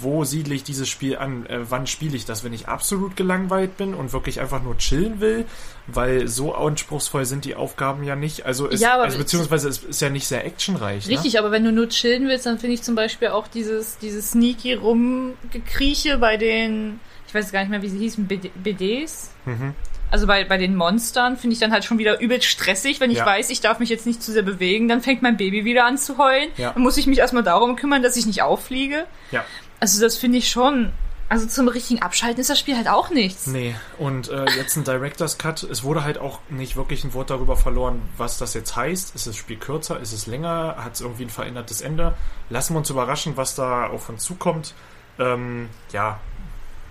wo 0.00 0.24
siedle 0.24 0.54
ich 0.54 0.64
dieses 0.64 0.88
Spiel 0.88 1.16
an? 1.16 1.46
Äh, 1.46 1.70
wann 1.70 1.86
spiele 1.86 2.16
ich 2.16 2.24
das? 2.24 2.44
Wenn 2.44 2.52
ich 2.52 2.68
absolut 2.68 3.16
gelangweilt 3.16 3.76
bin 3.76 3.94
und 3.94 4.12
wirklich 4.12 4.40
einfach 4.40 4.62
nur 4.62 4.76
chillen 4.78 5.20
will, 5.20 5.46
weil 5.86 6.26
so 6.28 6.54
anspruchsvoll 6.54 7.24
sind 7.24 7.44
die 7.44 7.54
Aufgaben 7.54 8.02
ja 8.04 8.16
nicht. 8.16 8.44
Also, 8.46 8.68
es, 8.68 8.80
Ja, 8.80 8.94
aber 8.94 9.04
also 9.04 9.18
beziehungsweise 9.18 9.68
es 9.68 9.78
ist 9.78 10.00
ja 10.00 10.10
nicht 10.10 10.26
sehr 10.26 10.44
actionreich. 10.44 11.06
Ne? 11.06 11.14
Richtig, 11.14 11.38
aber 11.38 11.50
wenn 11.50 11.64
du 11.64 11.72
nur 11.72 11.88
chillen 11.88 12.26
willst, 12.28 12.46
dann 12.46 12.58
finde 12.58 12.74
ich 12.74 12.82
zum 12.82 12.94
Beispiel 12.94 13.28
auch 13.28 13.46
dieses, 13.48 13.98
dieses 13.98 14.32
sneaky 14.32 14.74
Rumgekrieche 14.74 16.18
bei 16.18 16.36
den, 16.36 17.00
ich 17.28 17.34
weiß 17.34 17.52
gar 17.52 17.60
nicht 17.60 17.70
mehr, 17.70 17.82
wie 17.82 17.88
sie 17.88 17.98
hießen, 17.98 18.26
BD 18.26 18.50
BDs. 18.54 19.30
Mhm. 19.44 19.74
Also 20.14 20.28
bei, 20.28 20.44
bei 20.44 20.58
den 20.58 20.76
Monstern 20.76 21.36
finde 21.36 21.54
ich 21.54 21.58
dann 21.58 21.72
halt 21.72 21.84
schon 21.84 21.98
wieder 21.98 22.20
übelst 22.20 22.46
stressig, 22.46 23.00
wenn 23.00 23.10
ich 23.10 23.18
Ja. 23.18 23.26
weiß, 23.26 23.50
ich 23.50 23.60
darf 23.60 23.80
mich 23.80 23.88
jetzt 23.88 24.06
nicht 24.06 24.22
zu 24.22 24.30
sehr 24.30 24.44
bewegen, 24.44 24.86
dann 24.86 25.02
fängt 25.02 25.22
mein 25.22 25.36
Baby 25.36 25.64
wieder 25.64 25.84
an 25.86 25.98
zu 25.98 26.18
heulen. 26.18 26.50
Ja. 26.56 26.70
Dann 26.70 26.84
muss 26.84 26.96
ich 26.98 27.08
mich 27.08 27.18
erstmal 27.18 27.42
darum 27.42 27.74
kümmern, 27.74 28.00
dass 28.00 28.16
ich 28.16 28.24
nicht 28.24 28.40
auffliege. 28.40 29.06
Ja. 29.32 29.44
Also 29.80 30.00
das 30.00 30.16
finde 30.16 30.38
ich 30.38 30.48
schon. 30.48 30.92
Also 31.28 31.48
zum 31.48 31.66
richtigen 31.66 32.00
Abschalten 32.00 32.40
ist 32.40 32.48
das 32.48 32.60
Spiel 32.60 32.76
halt 32.76 32.86
auch 32.86 33.10
nichts. 33.10 33.48
Nee, 33.48 33.74
und 33.98 34.28
äh, 34.28 34.44
jetzt 34.56 34.76
ein 34.76 34.84
Director's 34.84 35.36
Cut. 35.36 35.64
Es 35.64 35.82
wurde 35.82 36.04
halt 36.04 36.18
auch 36.18 36.38
nicht 36.48 36.76
wirklich 36.76 37.02
ein 37.02 37.12
Wort 37.12 37.30
darüber 37.30 37.56
verloren, 37.56 38.00
was 38.16 38.38
das 38.38 38.54
jetzt 38.54 38.76
heißt. 38.76 39.16
Ist 39.16 39.26
das 39.26 39.34
Spiel 39.36 39.56
kürzer? 39.56 39.98
Ist 39.98 40.12
es 40.12 40.28
länger? 40.28 40.76
Hat 40.78 40.94
es 40.94 41.00
irgendwie 41.00 41.24
ein 41.24 41.30
verändertes 41.30 41.80
Ende? 41.80 42.14
Lassen 42.50 42.74
wir 42.74 42.78
uns 42.78 42.88
überraschen, 42.88 43.36
was 43.36 43.56
da 43.56 43.88
auf 43.88 44.08
uns 44.08 44.22
zukommt. 44.22 44.74
Ähm, 45.18 45.70
ja, 45.92 46.20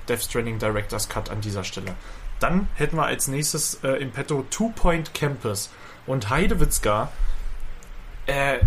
Death 0.10 0.24
Stranding 0.24 0.60
Director's 0.60 1.08
Cut 1.08 1.30
an 1.30 1.40
dieser 1.40 1.64
Stelle. 1.64 1.94
Dann 2.40 2.68
hätten 2.76 2.98
wir 2.98 3.06
als 3.06 3.28
nächstes 3.28 3.84
äh, 3.84 4.02
im 4.02 4.12
Petto 4.12 4.46
Two 4.50 4.70
Point 4.76 5.14
Campus. 5.14 5.70
Und 6.06 6.30
Heidewitzka, 6.30 7.12
äh, 8.26 8.60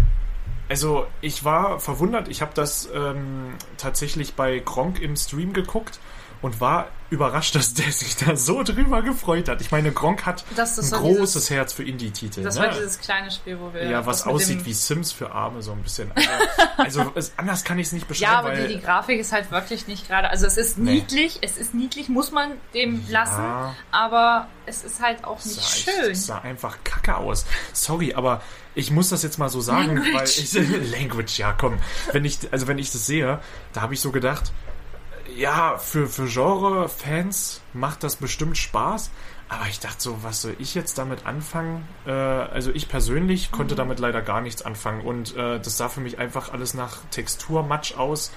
also 0.68 1.06
ich 1.20 1.44
war 1.44 1.78
verwundert, 1.78 2.28
ich 2.28 2.42
habe 2.42 2.52
das 2.54 2.88
ähm, 2.92 3.54
tatsächlich 3.76 4.34
bei 4.34 4.58
Gronk 4.58 5.00
im 5.00 5.16
Stream 5.16 5.52
geguckt 5.52 6.00
und 6.42 6.60
war 6.60 6.88
überrascht, 7.08 7.54
dass 7.54 7.72
der 7.72 7.90
sich 7.92 8.16
da 8.16 8.34
so 8.36 8.62
drüber 8.64 9.00
gefreut 9.02 9.48
hat. 9.48 9.60
Ich 9.60 9.70
meine, 9.70 9.92
Gronk 9.92 10.26
hat 10.26 10.44
ein 10.50 10.56
war 10.56 10.66
großes 11.00 11.32
dieses- 11.34 11.50
Herz 11.50 11.72
für 11.72 11.84
Indie-Titel. 11.84 12.42
Das 12.42 12.56
ne? 12.56 12.62
war 12.62 12.68
dieses 12.70 12.98
kleine 12.98 13.30
Spiel, 13.30 13.58
wo 13.60 13.72
wir. 13.72 13.88
ja, 13.88 14.04
was 14.06 14.26
aussieht 14.26 14.64
wie 14.66 14.72
Sims 14.72 15.12
für 15.12 15.30
Arme, 15.30 15.62
so 15.62 15.72
ein 15.72 15.82
bisschen. 15.82 16.10
Also, 16.78 17.10
anders 17.38 17.64
kann 17.64 17.78
ich 17.78 17.86
es 17.86 17.92
nicht 17.92 18.06
beschreiben, 18.06 18.32
Ja, 18.32 18.38
aber 18.38 18.48
weil 18.50 18.68
die, 18.68 18.74
die 18.76 18.80
Grafik 18.82 19.18
ist 19.18 19.32
halt 19.32 19.50
wirklich 19.50 19.86
nicht 19.88 20.06
gerade. 20.06 20.28
Also 20.28 20.46
es 20.46 20.56
ist 20.58 20.76
Nee. 20.78 20.94
niedlich, 20.94 21.38
es 21.40 21.56
ist 21.56 21.74
niedlich, 21.74 22.08
muss 22.10 22.32
man 22.32 22.52
dem 22.74 23.02
lassen, 23.08 23.42
aber 23.90 24.46
es 24.66 24.84
ist 24.84 25.00
halt 25.02 25.24
auch 25.24 25.42
nicht 25.44 25.60
sah, 25.60 25.90
schön. 25.92 26.10
Es 26.12 26.26
sah 26.26 26.38
einfach 26.40 26.78
kacke 26.84 27.16
aus. 27.16 27.46
Sorry, 27.72 28.14
aber 28.14 28.42
ich 28.74 28.90
muss 28.90 29.08
das 29.08 29.22
jetzt 29.22 29.38
mal 29.38 29.48
so 29.48 29.60
sagen, 29.62 29.96
Language. 29.96 30.14
weil 30.14 30.24
ich 30.28 30.52
Language, 30.92 31.38
ja 31.38 31.52
komm. 31.54 31.78
Wenn 32.12 32.24
ich, 32.24 32.38
also 32.52 32.66
wenn 32.68 32.78
ich 32.78 32.92
das 32.92 33.06
sehe, 33.06 33.40
da 33.72 33.80
habe 33.80 33.94
ich 33.94 34.00
so 34.00 34.10
gedacht, 34.12 34.52
ja, 35.36 35.78
für, 35.78 36.06
für 36.08 36.26
Genre-Fans 36.26 37.60
macht 37.72 38.02
das 38.02 38.16
bestimmt 38.16 38.58
Spaß. 38.58 39.10
Aber 39.48 39.66
ich 39.68 39.78
dachte 39.78 40.02
so, 40.02 40.24
was 40.24 40.42
soll 40.42 40.56
ich 40.58 40.74
jetzt 40.74 40.98
damit 40.98 41.24
anfangen? 41.24 41.86
Äh, 42.04 42.10
also 42.10 42.72
ich 42.72 42.88
persönlich 42.88 43.52
konnte 43.52 43.74
Mhm. 43.74 43.78
damit 43.78 44.00
leider 44.00 44.20
gar 44.22 44.40
nichts 44.40 44.62
anfangen. 44.62 45.02
Und 45.02 45.36
äh, 45.36 45.60
das 45.60 45.76
sah 45.76 45.88
für 45.88 46.00
mich 46.00 46.18
einfach 46.18 46.52
alles 46.52 46.74
nach 46.74 46.98
Texturmatsch 47.12 47.96
aus. 47.96 48.32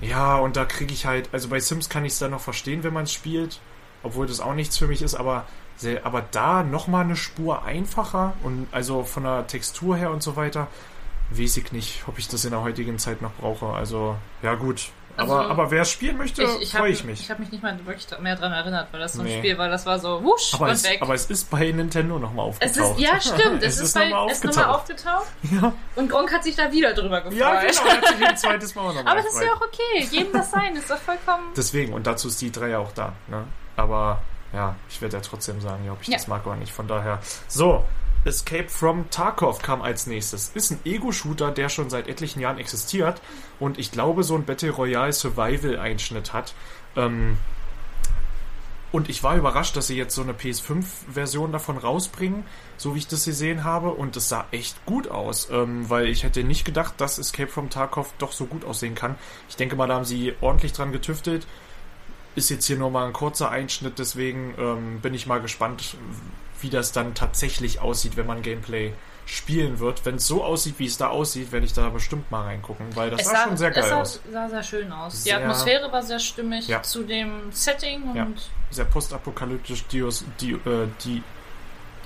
Ja, 0.00 0.36
und 0.36 0.56
da 0.56 0.64
kriege 0.64 0.92
ich 0.92 1.06
halt, 1.06 1.28
also 1.32 1.48
bei 1.48 1.60
Sims 1.60 1.88
kann 1.88 2.04
ich 2.04 2.14
es 2.14 2.18
dann 2.18 2.32
noch 2.32 2.40
verstehen, 2.40 2.82
wenn 2.82 2.92
man 2.92 3.04
es 3.04 3.12
spielt, 3.12 3.60
obwohl 4.02 4.26
das 4.26 4.40
auch 4.40 4.54
nichts 4.54 4.76
für 4.76 4.88
mich 4.88 5.02
ist, 5.02 5.14
aber, 5.14 5.44
aber 6.02 6.22
da 6.32 6.62
nochmal 6.64 7.04
eine 7.04 7.16
Spur 7.16 7.64
einfacher 7.64 8.34
und 8.42 8.66
also 8.72 9.04
von 9.04 9.22
der 9.22 9.46
Textur 9.46 9.96
her 9.96 10.10
und 10.10 10.22
so 10.22 10.34
weiter, 10.36 10.66
weiß 11.30 11.56
ich 11.58 11.72
nicht, 11.72 12.02
ob 12.08 12.18
ich 12.18 12.28
das 12.28 12.44
in 12.44 12.50
der 12.50 12.60
heutigen 12.62 12.98
Zeit 12.98 13.22
noch 13.22 13.32
brauche. 13.34 13.66
Also, 13.66 14.16
ja 14.42 14.54
gut. 14.56 14.90
Aber, 15.16 15.38
Also, 15.40 15.50
aber 15.50 15.70
wer 15.70 15.82
es 15.82 15.90
spielen 15.90 16.16
möchte, 16.16 16.46
freue 16.46 16.68
habe 16.74 16.88
ich 16.90 17.04
mich. 17.04 17.20
ich 17.20 17.30
hab 17.30 17.38
mich 17.38 17.50
nicht 17.52 17.62
mal 17.62 17.78
wirklich 17.86 18.06
mehr 18.20 18.34
dran 18.36 18.52
erinnert, 18.52 18.88
weil 18.90 19.00
das 19.00 19.12
so 19.12 19.20
ein 19.20 19.26
Nee. 19.26 19.38
Spiel 19.38 19.56
war, 19.58 19.68
das 19.68 19.86
war 19.86 19.98
so 19.98 20.22
wusch 20.24 20.54
aber, 20.54 20.66
und 20.66 20.70
es, 20.72 20.84
weg. 20.84 20.98
aber 21.02 21.14
es 21.14 21.26
ist 21.26 21.50
bei 21.50 21.70
Nintendo 21.70 22.18
nochmal 22.18 22.48
es 22.60 22.78
aufgetaucht. 22.78 22.98
ist, 22.98 23.04
ja, 23.04 23.20
stimmt. 23.20 23.62
Es, 23.62 23.78
ist, 23.80 23.94
bei, 23.94 24.08
nochmal 24.08 24.30
es 24.30 24.38
ist 24.38 24.56
nochmal 24.56 24.74
aufgetaucht. 24.74 25.26
Ja, 25.52 25.72
Und 25.96 26.10
Gronk 26.10 26.32
hat 26.32 26.42
sich 26.44 26.56
da 26.56 26.70
wieder 26.72 26.92
drüber 26.94 27.20
gefreut. 27.20 27.38
ja 27.38 27.60
genau, 27.60 27.84
hat 27.84 28.08
sich 28.08 28.26
ein 28.26 28.36
zweites 28.36 28.74
Mal 28.74 28.86
nochmal 28.94 29.06
Aber 29.06 29.22
das 29.22 29.34
ist 29.34 29.42
ja 29.42 29.52
auch 29.52 29.60
okay. 29.60 30.06
Jedem 30.10 30.32
das 30.32 30.50
sein. 30.50 30.74
ist 30.76 30.90
doch 30.90 30.98
vollkommen. 30.98 31.52
Deswegen, 31.56 31.92
und 31.92 32.06
dazu 32.06 32.28
ist 32.28 32.40
die 32.40 32.50
3 32.50 32.68
ja 32.70 32.78
auch 32.78 32.92
da. 32.92 33.12
Ne? 33.28 33.44
Aber 33.76 34.20
ja, 34.52 34.74
ich 34.88 35.00
werde 35.00 35.16
ja 35.16 35.22
trotzdem 35.22 35.60
sagen, 35.60 35.84
ja, 35.84 35.92
ob 35.92 36.02
ich 36.02 36.08
Ja. 36.08 36.16
das 36.16 36.26
mag 36.28 36.46
oder 36.46 36.56
nicht. 36.56 36.72
Von 36.72 36.86
daher. 36.88 37.18
So, 37.48 37.84
Escape 38.24 38.68
from 38.68 39.10
Tarkov 39.10 39.60
kam 39.62 39.82
als 39.82 40.06
nächstes. 40.06 40.50
Ist 40.54 40.70
ein 40.70 40.80
Ego-Shooter, 40.84 41.50
der 41.50 41.68
schon 41.68 41.90
seit 41.90 42.08
etlichen 42.08 42.40
Jahren 42.40 42.58
existiert 42.58 43.20
und 43.60 43.78
ich 43.78 43.90
glaube, 43.90 44.24
so 44.24 44.34
ein 44.34 44.44
Battle 44.44 44.70
Royale 44.70 45.12
Survival-Einschnitt 45.12 46.32
hat. 46.32 46.54
Ähm, 46.96 47.36
und 48.94 49.08
ich 49.08 49.24
war 49.24 49.36
überrascht, 49.36 49.76
dass 49.76 49.88
sie 49.88 49.96
jetzt 49.96 50.14
so 50.14 50.22
eine 50.22 50.34
PS5-Version 50.34 51.50
davon 51.50 51.78
rausbringen, 51.78 52.44
so 52.76 52.94
wie 52.94 52.98
ich 52.98 53.08
das 53.08 53.24
gesehen 53.24 53.64
habe. 53.64 53.90
Und 53.90 54.16
es 54.16 54.28
sah 54.28 54.46
echt 54.52 54.86
gut 54.86 55.08
aus, 55.08 55.48
ähm, 55.50 55.90
weil 55.90 56.06
ich 56.06 56.22
hätte 56.22 56.44
nicht 56.44 56.64
gedacht, 56.64 56.94
dass 56.98 57.18
Escape 57.18 57.50
from 57.50 57.70
Tarkov 57.70 58.14
doch 58.18 58.30
so 58.30 58.46
gut 58.46 58.64
aussehen 58.64 58.94
kann. 58.94 59.16
Ich 59.48 59.56
denke 59.56 59.74
mal, 59.74 59.88
da 59.88 59.94
haben 59.96 60.04
sie 60.04 60.34
ordentlich 60.40 60.74
dran 60.74 60.92
getüftelt. 60.92 61.44
Ist 62.36 62.50
jetzt 62.50 62.66
hier 62.66 62.76
nur 62.76 62.92
mal 62.92 63.08
ein 63.08 63.12
kurzer 63.12 63.50
Einschnitt, 63.50 63.98
deswegen 63.98 64.54
ähm, 64.58 65.00
bin 65.00 65.12
ich 65.12 65.26
mal 65.26 65.40
gespannt, 65.40 65.96
wie 66.64 66.70
das 66.70 66.90
dann 66.90 67.14
tatsächlich 67.14 67.80
aussieht, 67.80 68.16
wenn 68.16 68.26
man 68.26 68.42
Gameplay 68.42 68.92
spielen 69.26 69.78
wird. 69.78 70.04
Wenn 70.04 70.16
es 70.16 70.26
so 70.26 70.42
aussieht, 70.44 70.74
wie 70.78 70.86
es 70.86 70.96
da 70.98 71.08
aussieht, 71.08 71.52
werde 71.52 71.64
ich 71.66 71.72
da 71.72 71.88
bestimmt 71.90 72.30
mal 72.30 72.42
reingucken, 72.44 72.94
weil 72.96 73.10
das 73.10 73.20
es 73.22 73.28
sah, 73.28 73.44
schon 73.44 73.56
sehr 73.56 73.68
es 73.70 73.74
geil 73.76 73.88
sah, 73.88 74.00
aus. 74.00 74.20
sah 74.30 74.48
sehr 74.48 74.62
schön 74.62 74.92
aus. 74.92 75.22
Sehr- 75.24 75.38
die 75.38 75.42
Atmosphäre 75.44 75.92
war 75.92 76.02
sehr 76.02 76.18
stimmig 76.18 76.66
Ja. 76.68 76.82
zu 76.82 77.04
dem 77.04 77.50
Setting 77.52 78.02
und 78.02 78.16
Ja. 78.16 78.26
Sehr 78.70 78.84
postapokalyptisch, 78.86 79.84
dios, 79.86 80.24
di, 80.40 80.52
äh, 80.52 80.88
die, 81.04 81.22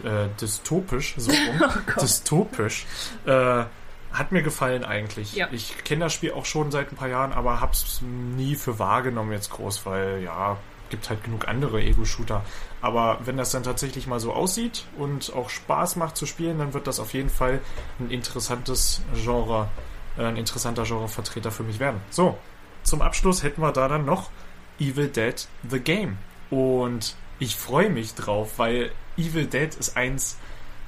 äh, 0.05 0.29
dystopisch, 0.41 1.15
so 1.17 1.31
rum, 1.33 1.62
Oh 1.97 2.00
dystopisch. 2.00 2.87
Äh, 3.27 3.65
hat 4.12 4.33
mir 4.33 4.43
gefallen 4.43 4.85
eigentlich. 4.85 5.35
Ja. 5.35 5.49
Ich 5.50 5.83
kenne 5.85 6.05
das 6.07 6.15
Spiel 6.15 6.33
auch 6.33 6.45
schon 6.47 6.71
seit 6.71 6.93
ein 6.93 6.97
paar 6.97 7.09
Jahren, 7.09 7.33
aber 7.33 7.61
hab's 7.61 8.00
nie 8.03 8.55
für 8.55 8.79
wahrgenommen 8.79 9.33
jetzt 9.33 9.50
groß, 9.50 9.85
weil 9.87 10.23
ja, 10.23 10.57
gibt 10.90 11.11
halt 11.11 11.25
genug 11.25 11.49
andere 11.49 11.83
Ego-Shooter. 11.83 12.45
Aber 12.80 13.18
wenn 13.25 13.37
das 13.37 13.50
dann 13.50 13.62
tatsächlich 13.62 14.07
mal 14.07 14.21
so 14.21 14.33
aussieht 14.33 14.85
und 14.97 15.33
auch 15.35 15.50
Spaß 15.50 15.97
macht 15.97 16.16
zu 16.16 16.26
spielen, 16.26 16.59
dann 16.59 16.75
wird 16.75 16.87
das 16.87 17.00
auf 17.00 17.14
jeden 17.14 17.30
Fall 17.30 17.61
ein 17.99 18.11
interessantes 18.11 19.02
Genre, 19.14 19.68
äh, 20.16 20.25
ein 20.25 20.37
interessanter 20.37 20.85
Genrevertreter 20.85 21.50
für 21.50 21.62
mich 21.62 21.80
werden. 21.80 22.00
So, 22.11 22.38
zum 22.83 23.02
Abschluss 23.02 23.42
hätten 23.42 23.61
wir 23.61 23.73
da 23.73 23.88
dann 23.88 24.04
noch 24.04 24.30
Evil 24.78 25.09
Dead 25.09 25.47
The 25.68 25.80
Game. 25.80 26.18
Und 26.50 27.16
ich 27.38 27.57
freue 27.57 27.90
mich 27.90 28.14
drauf, 28.14 28.59
weil 28.59 28.90
Evil 29.16 29.47
Dead 29.47 29.75
ist 29.75 29.97
eins 29.97 30.38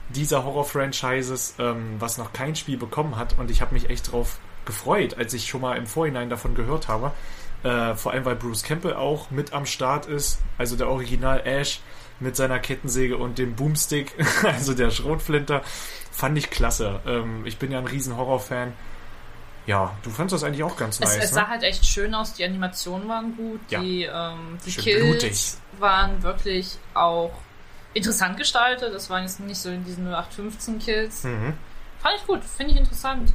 dieser 0.08 0.44
Horror-Franchises, 0.44 1.54
ähm, 1.58 1.96
was 1.98 2.18
noch 2.18 2.32
kein 2.32 2.56
Spiel 2.56 2.76
bekommen 2.76 3.16
hat. 3.16 3.38
Und 3.38 3.50
ich 3.50 3.60
habe 3.60 3.74
mich 3.74 3.90
echt 3.90 4.12
drauf 4.12 4.38
gefreut, 4.64 5.14
als 5.14 5.34
ich 5.34 5.48
schon 5.48 5.60
mal 5.60 5.76
im 5.76 5.86
Vorhinein 5.86 6.30
davon 6.30 6.54
gehört 6.54 6.88
habe. 6.88 7.12
Äh, 7.62 7.94
vor 7.94 8.12
allem, 8.12 8.24
weil 8.24 8.36
Bruce 8.36 8.62
Campbell 8.62 8.94
auch 8.94 9.30
mit 9.30 9.52
am 9.52 9.66
Start 9.66 10.06
ist. 10.06 10.40
Also 10.58 10.76
der 10.76 10.88
Original 10.88 11.40
Ash 11.44 11.80
mit 12.18 12.36
seiner 12.36 12.58
Kettensäge 12.58 13.16
und 13.16 13.38
dem 13.38 13.54
Boomstick, 13.54 14.14
also 14.44 14.74
der 14.74 14.90
Schrotflinter. 14.90 15.62
Fand 16.10 16.36
ich 16.38 16.50
klasse. 16.50 17.00
Ähm, 17.06 17.46
ich 17.46 17.58
bin 17.58 17.70
ja 17.72 17.78
ein 17.78 17.86
riesen 17.86 18.16
Horror-Fan. 18.16 18.72
Ja, 19.66 19.96
du 20.02 20.10
fandest 20.10 20.34
das 20.34 20.44
eigentlich 20.44 20.62
auch 20.62 20.76
ganz 20.76 20.96
es, 20.96 21.00
nice, 21.00 21.24
es 21.24 21.30
sah 21.30 21.42
ne? 21.42 21.48
halt 21.48 21.62
echt 21.62 21.84
schön 21.84 22.14
aus. 22.14 22.34
Die 22.34 22.44
Animationen 22.44 23.08
waren 23.08 23.36
gut. 23.36 23.60
Ja. 23.68 23.80
Die, 23.80 24.02
ähm, 24.02 24.58
die 24.64 24.72
Schön 24.72 24.84
Kills 24.84 25.02
blutig. 25.02 25.80
waren 25.80 26.22
wirklich 26.22 26.78
auch 26.94 27.32
interessant 27.94 28.36
gestaltet. 28.36 28.92
Das 28.94 29.10
waren 29.10 29.22
jetzt 29.22 29.40
nicht 29.40 29.60
so 29.60 29.70
diese 29.70 30.00
0815 30.00 30.78
Kills. 30.78 31.24
Mhm. 31.24 31.54
Fand 31.98 32.14
ich 32.16 32.26
gut. 32.26 32.42
Finde 32.44 32.72
ich 32.72 32.78
interessant. 32.80 33.32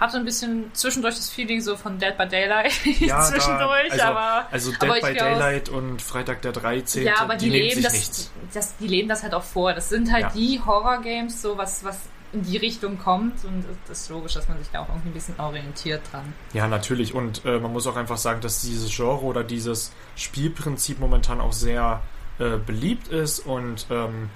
Hatte 0.00 0.16
ein 0.16 0.24
bisschen 0.24 0.70
zwischendurch 0.72 1.14
das 1.16 1.28
Feeling 1.30 1.60
so 1.60 1.76
von 1.76 1.98
Dead 1.98 2.16
by 2.16 2.26
Daylight 2.26 2.72
Ja, 3.00 3.20
zwischendurch, 3.20 3.88
da, 3.90 3.92
also, 3.92 4.04
aber 4.04 4.46
also 4.50 4.70
Dead 4.72 4.82
aber 4.82 4.94
by 4.94 5.00
glaub- 5.00 5.14
Daylight 5.18 5.68
und 5.68 6.00
Freitag 6.02 6.40
der 6.42 6.52
13. 6.52 7.04
Ja, 7.04 7.20
aber 7.20 7.36
die, 7.36 7.50
nehmen 7.50 7.62
leben 7.62 7.74
sich 7.76 7.84
das, 7.84 7.92
nichts. 7.92 8.30
das, 8.54 8.76
die 8.78 8.86
leben 8.88 9.08
das 9.08 9.22
halt 9.22 9.34
auch 9.34 9.42
vor. 9.44 9.74
Das 9.74 9.90
sind 9.90 10.10
halt 10.10 10.22
Ja. 10.22 10.30
die 10.30 10.60
Horror-Games, 10.64 11.42
so 11.42 11.56
was, 11.58 11.84
was 11.84 11.98
in 12.32 12.42
die 12.44 12.56
Richtung 12.56 12.98
kommt. 12.98 13.44
Und 13.44 13.64
es 13.90 14.02
ist 14.02 14.08
logisch, 14.08 14.34
dass 14.34 14.48
man 14.48 14.58
sich 14.58 14.68
da 14.72 14.80
auch 14.80 14.88
irgendwie 14.88 15.10
ein 15.10 15.14
bisschen 15.14 15.38
orientiert 15.38 16.00
dran. 16.10 16.32
Ja, 16.54 16.66
natürlich. 16.66 17.12
Und 17.14 17.44
äh, 17.44 17.58
man 17.58 17.72
muss 17.72 17.86
auch 17.86 17.96
einfach 17.96 18.16
sagen, 18.18 18.40
dass 18.40 18.62
dieses 18.62 18.90
Genre 18.94 19.20
oder 19.22 19.44
dieses 19.44 19.92
Spielprinzip 20.16 20.98
momentan 20.98 21.40
auch 21.40 21.52
sehr 21.52 22.00
äh, 22.38 22.56
beliebt 22.56 23.08
ist 23.08 23.40
und 23.40 23.86
ähm, 23.90 24.30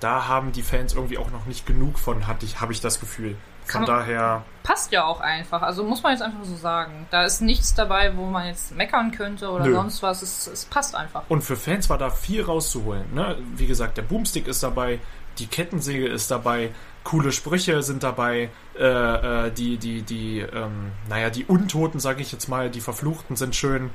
da 0.00 0.28
haben 0.28 0.52
die 0.52 0.62
Fans 0.62 0.92
irgendwie 0.92 1.16
auch 1.16 1.30
noch 1.30 1.46
nicht 1.46 1.64
genug 1.66 1.98
von, 1.98 2.26
hatte 2.26 2.44
ich, 2.44 2.60
habe 2.60 2.72
ich 2.74 2.82
das 2.82 3.00
Gefühl. 3.00 3.36
Von 3.66 3.82
man- 3.82 3.90
daher, 3.90 4.44
Passt 4.62 4.90
ja 4.90 5.04
auch 5.04 5.20
einfach. 5.20 5.62
Also 5.62 5.84
muss 5.84 6.02
man 6.02 6.10
jetzt 6.10 6.22
einfach 6.22 6.44
so 6.44 6.56
sagen. 6.56 7.06
Da 7.12 7.24
ist 7.24 7.40
nichts 7.40 7.74
dabei, 7.74 8.16
wo 8.16 8.24
man 8.26 8.48
jetzt 8.48 8.74
meckern 8.74 9.12
könnte 9.12 9.48
oder 9.48 9.64
Nö. 9.64 9.74
sonst 9.74 10.02
was. 10.02 10.22
Es, 10.22 10.48
es 10.48 10.64
passt 10.64 10.96
einfach. 10.96 11.22
und 11.28 11.42
für 11.42 11.54
Fans 11.54 11.88
war 11.88 11.98
da 11.98 12.10
viel 12.10 12.42
rauszuholen. 12.42 13.14
Ne? 13.14 13.38
Wie 13.54 13.68
gesagt, 13.68 13.96
der 13.96 14.02
Boomstick 14.02 14.48
ist 14.48 14.64
dabei, 14.64 14.98
die 15.38 15.46
Kettensäge 15.46 16.08
ist 16.08 16.32
dabei, 16.32 16.72
coole 17.04 17.30
Sprüche 17.30 17.82
sind 17.82 18.02
dabei, 18.02 18.50
äh, 18.76 19.46
äh, 19.46 19.50
die, 19.52 19.76
die, 19.76 20.02
die, 20.02 20.40
ähm, 20.40 20.90
naja, 21.08 21.30
die 21.30 21.44
Untoten, 21.44 22.00
sage 22.00 22.20
ich 22.22 22.32
jetzt 22.32 22.48
mal, 22.48 22.68
die 22.68 22.80
Verfluchten 22.80 23.36
sind 23.36 23.54
schön 23.54 23.90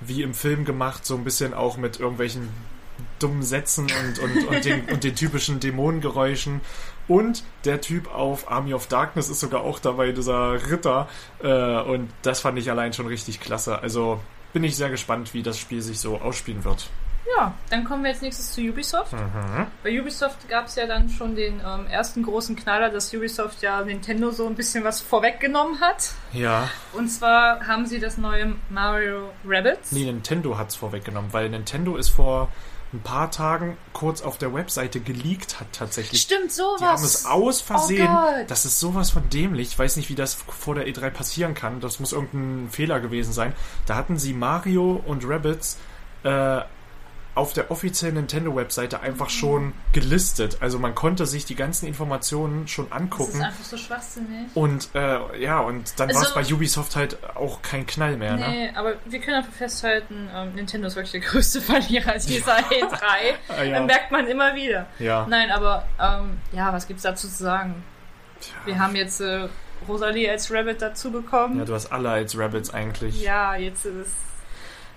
wie 0.00 0.22
im 0.22 0.34
Film 0.34 0.66
gemacht, 0.66 1.06
so 1.06 1.14
ein 1.14 1.24
bisschen 1.24 1.54
auch 1.54 1.78
mit 1.78 1.98
irgendwelchen 2.00 2.50
dummen 3.18 3.42
Sätzen 3.42 3.84
und, 3.84 4.18
und, 4.18 4.46
und, 4.48 4.64
den, 4.64 4.84
und 4.86 5.04
den 5.04 5.14
typischen 5.14 5.60
Dämonengeräuschen. 5.60 6.60
Und 7.10 7.42
der 7.64 7.80
Typ 7.80 8.14
auf 8.14 8.48
Army 8.50 8.72
of 8.72 8.86
Darkness 8.86 9.28
ist 9.28 9.40
sogar 9.40 9.62
auch 9.62 9.80
dabei, 9.80 10.12
dieser 10.12 10.70
Ritter. 10.70 11.08
Äh, 11.42 11.80
und 11.82 12.08
das 12.22 12.38
fand 12.38 12.56
ich 12.56 12.70
allein 12.70 12.92
schon 12.92 13.08
richtig 13.08 13.40
klasse. 13.40 13.80
Also 13.82 14.20
bin 14.52 14.62
ich 14.62 14.76
sehr 14.76 14.90
gespannt, 14.90 15.34
wie 15.34 15.42
das 15.42 15.58
Spiel 15.58 15.82
sich 15.82 15.98
so 15.98 16.20
ausspielen 16.20 16.62
wird. 16.64 16.88
Ja, 17.36 17.52
dann 17.68 17.84
kommen 17.84 18.04
wir 18.04 18.10
jetzt 18.12 18.22
nächstes 18.22 18.52
zu 18.52 18.60
Ubisoft. 18.60 19.12
Mhm. 19.12 19.66
Bei 19.82 20.00
Ubisoft 20.00 20.48
gab 20.48 20.66
es 20.66 20.76
ja 20.76 20.86
dann 20.86 21.08
schon 21.08 21.34
den 21.34 21.60
ähm, 21.66 21.86
ersten 21.88 22.22
großen 22.22 22.54
Knaller, 22.54 22.90
dass 22.90 23.12
Ubisoft 23.12 23.60
ja 23.62 23.82
Nintendo 23.82 24.30
so 24.30 24.46
ein 24.46 24.54
bisschen 24.54 24.84
was 24.84 25.00
vorweggenommen 25.00 25.80
hat. 25.80 26.12
Ja, 26.32 26.68
Und 26.92 27.08
zwar 27.08 27.66
haben 27.66 27.86
sie 27.86 27.98
das 27.98 28.18
neue 28.18 28.54
Mario 28.68 29.30
Rabbids. 29.44 29.90
nee, 29.92 30.04
Nintendo 30.04 30.56
hat's 30.58 30.76
vorweggenommen, 30.76 31.32
weil 31.32 31.48
Nintendo 31.50 31.96
ist 31.96 32.08
vor 32.10 32.50
ein 32.92 33.00
paar 33.00 33.30
Tagen 33.30 33.76
kurz 33.92 34.20
auf 34.20 34.36
der 34.38 34.52
Webseite 34.52 35.00
geleakt 35.00 35.60
hat 35.60 35.68
tatsächlich. 35.72 36.22
Stimmt, 36.22 36.50
sowas. 36.50 36.78
Die 36.80 36.84
haben 36.84 37.04
es 37.04 37.24
aus 37.24 37.60
Versehen. 37.60 38.08
Oh 38.10 38.44
das 38.48 38.64
ist 38.64 38.80
sowas 38.80 39.10
von 39.10 39.28
dämlich. 39.30 39.68
Ich 39.68 39.78
weiß 39.78 39.96
nicht, 39.96 40.08
wie 40.08 40.16
das 40.16 40.34
vor 40.34 40.74
der 40.74 40.88
E3 40.88 41.10
passieren 41.10 41.54
kann. 41.54 41.80
Das 41.80 42.00
muss 42.00 42.12
irgendein 42.12 42.68
Fehler 42.70 42.98
gewesen 42.98 43.32
sein. 43.32 43.54
Da 43.86 43.94
hatten 43.94 44.18
sie 44.18 44.32
Mario 44.32 45.00
und 45.06 45.24
Rabbids 45.24 45.78
äh, 46.24 46.62
auf 47.40 47.54
der 47.54 47.70
offiziellen 47.70 48.16
Nintendo-Webseite 48.16 49.00
einfach 49.00 49.30
schon 49.30 49.72
gelistet. 49.94 50.58
Also 50.60 50.78
man 50.78 50.94
konnte 50.94 51.24
sich 51.24 51.46
die 51.46 51.54
ganzen 51.54 51.86
Informationen 51.86 52.68
schon 52.68 52.84
das 52.90 52.94
ist 52.96 53.00
angucken. 53.02 53.42
einfach 53.42 53.64
so 53.64 53.76
schwachsinnig. 53.78 54.48
Und 54.54 54.90
äh, 54.94 55.40
ja, 55.42 55.60
und 55.60 55.98
dann 55.98 56.08
Also- 56.10 56.20
war 56.20 56.28
es 56.28 56.34
bei 56.48 56.54
Ubisoft 56.54 56.96
halt 56.96 57.16
auch 57.34 57.62
kein 57.62 57.86
Knall 57.86 58.16
mehr. 58.18 58.36
Ne? 58.36 58.48
Nee, 58.48 58.70
aber 58.74 58.94
wir 59.06 59.20
können 59.20 59.38
einfach 59.38 59.52
festhalten, 59.54 60.28
ähm, 60.34 60.54
Nintendo 60.54 60.86
ist 60.88 60.96
wirklich 60.96 61.12
der 61.12 61.20
größte 61.22 61.60
Verlierer 61.62 62.12
dieser 62.18 62.58
E3. 62.58 62.98
Ah, 63.48 63.62
ja. 63.64 63.70
Dann 63.72 63.86
merkt 63.86 64.10
man 64.12 64.26
immer 64.26 64.54
wieder. 64.54 64.86
Ja. 64.98 65.26
Nein, 65.28 65.50
aber 65.50 65.86
ähm, 65.98 66.38
ja, 66.52 66.72
was 66.72 66.86
gibt's 66.86 67.02
dazu 67.04 67.26
zu 67.28 67.42
sagen? 67.42 67.82
Wir 68.66 68.78
haben 68.78 68.94
jetzt 68.96 69.20
äh, 69.20 69.48
Rosalie 69.88 70.30
als 70.30 70.52
Rabbit 70.52 70.82
dazu 70.82 71.10
bekommen. 71.10 71.58
Ja, 71.58 71.64
du 71.64 71.74
hast 71.74 71.90
alle 71.90 72.10
als 72.10 72.36
Rabbits 72.38 72.72
eigentlich. 72.72 73.20
Ja, 73.22 73.54
jetzt 73.56 73.86
ist 73.86 73.94
es. 73.96 74.08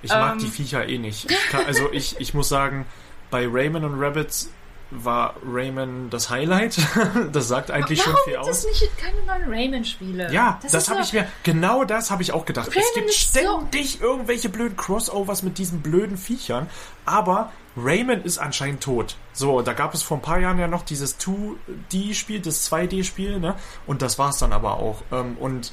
Ich 0.03 0.11
mag 0.11 0.33
ähm, 0.33 0.39
die 0.39 0.47
Viecher 0.47 0.87
eh 0.87 0.97
nicht. 0.97 1.31
Ich 1.31 1.49
kann, 1.49 1.65
also 1.65 1.91
ich, 1.91 2.19
ich 2.19 2.33
muss 2.33 2.49
sagen, 2.49 2.85
bei 3.31 3.47
Rayman 3.49 3.83
und 3.83 3.99
Rabbits 3.99 4.51
war 4.91 5.35
Rayman 5.43 6.09
das 6.09 6.29
Highlight. 6.29 6.77
das 7.31 7.47
sagt 7.47 7.71
eigentlich 7.71 7.99
Warum 7.99 8.13
schon 8.13 8.23
viel 8.25 8.37
aus. 8.37 8.47
Warum 8.47 8.61
gibt 8.61 8.75
es 8.75 8.81
nicht 8.81 8.97
keine 8.97 9.21
neuen 9.25 9.51
Rayman-Spiele? 9.51 10.31
Ja, 10.31 10.59
das, 10.61 10.71
das 10.71 10.89
habe 10.89 11.01
ich 11.01 11.13
mir 11.13 11.27
genau 11.43 11.83
das 11.83 12.11
habe 12.11 12.21
ich 12.21 12.31
auch 12.31 12.45
gedacht. 12.45 12.67
Rayman 12.67 12.83
es 12.83 12.93
gibt 12.93 13.13
ständig 13.13 13.97
so 13.99 14.05
irgendwelche 14.05 14.49
blöden 14.49 14.77
Crossovers 14.77 15.41
mit 15.41 15.57
diesen 15.57 15.81
blöden 15.81 16.17
Viechern, 16.17 16.69
aber 17.05 17.51
Rayman 17.75 18.21
ist 18.23 18.37
anscheinend 18.37 18.83
tot. 18.83 19.15
So, 19.31 19.61
da 19.61 19.73
gab 19.73 19.93
es 19.95 20.03
vor 20.03 20.17
ein 20.17 20.21
paar 20.21 20.39
Jahren 20.39 20.59
ja 20.59 20.67
noch 20.67 20.83
dieses 20.83 21.19
2D-Spiel, 21.19 22.39
das 22.39 22.71
2D-Spiel, 22.71 23.39
ne? 23.39 23.55
Und 23.87 24.03
das 24.03 24.19
war 24.19 24.29
es 24.29 24.37
dann 24.37 24.53
aber 24.53 24.77
auch. 24.77 25.01
Ähm, 25.11 25.37
und 25.39 25.71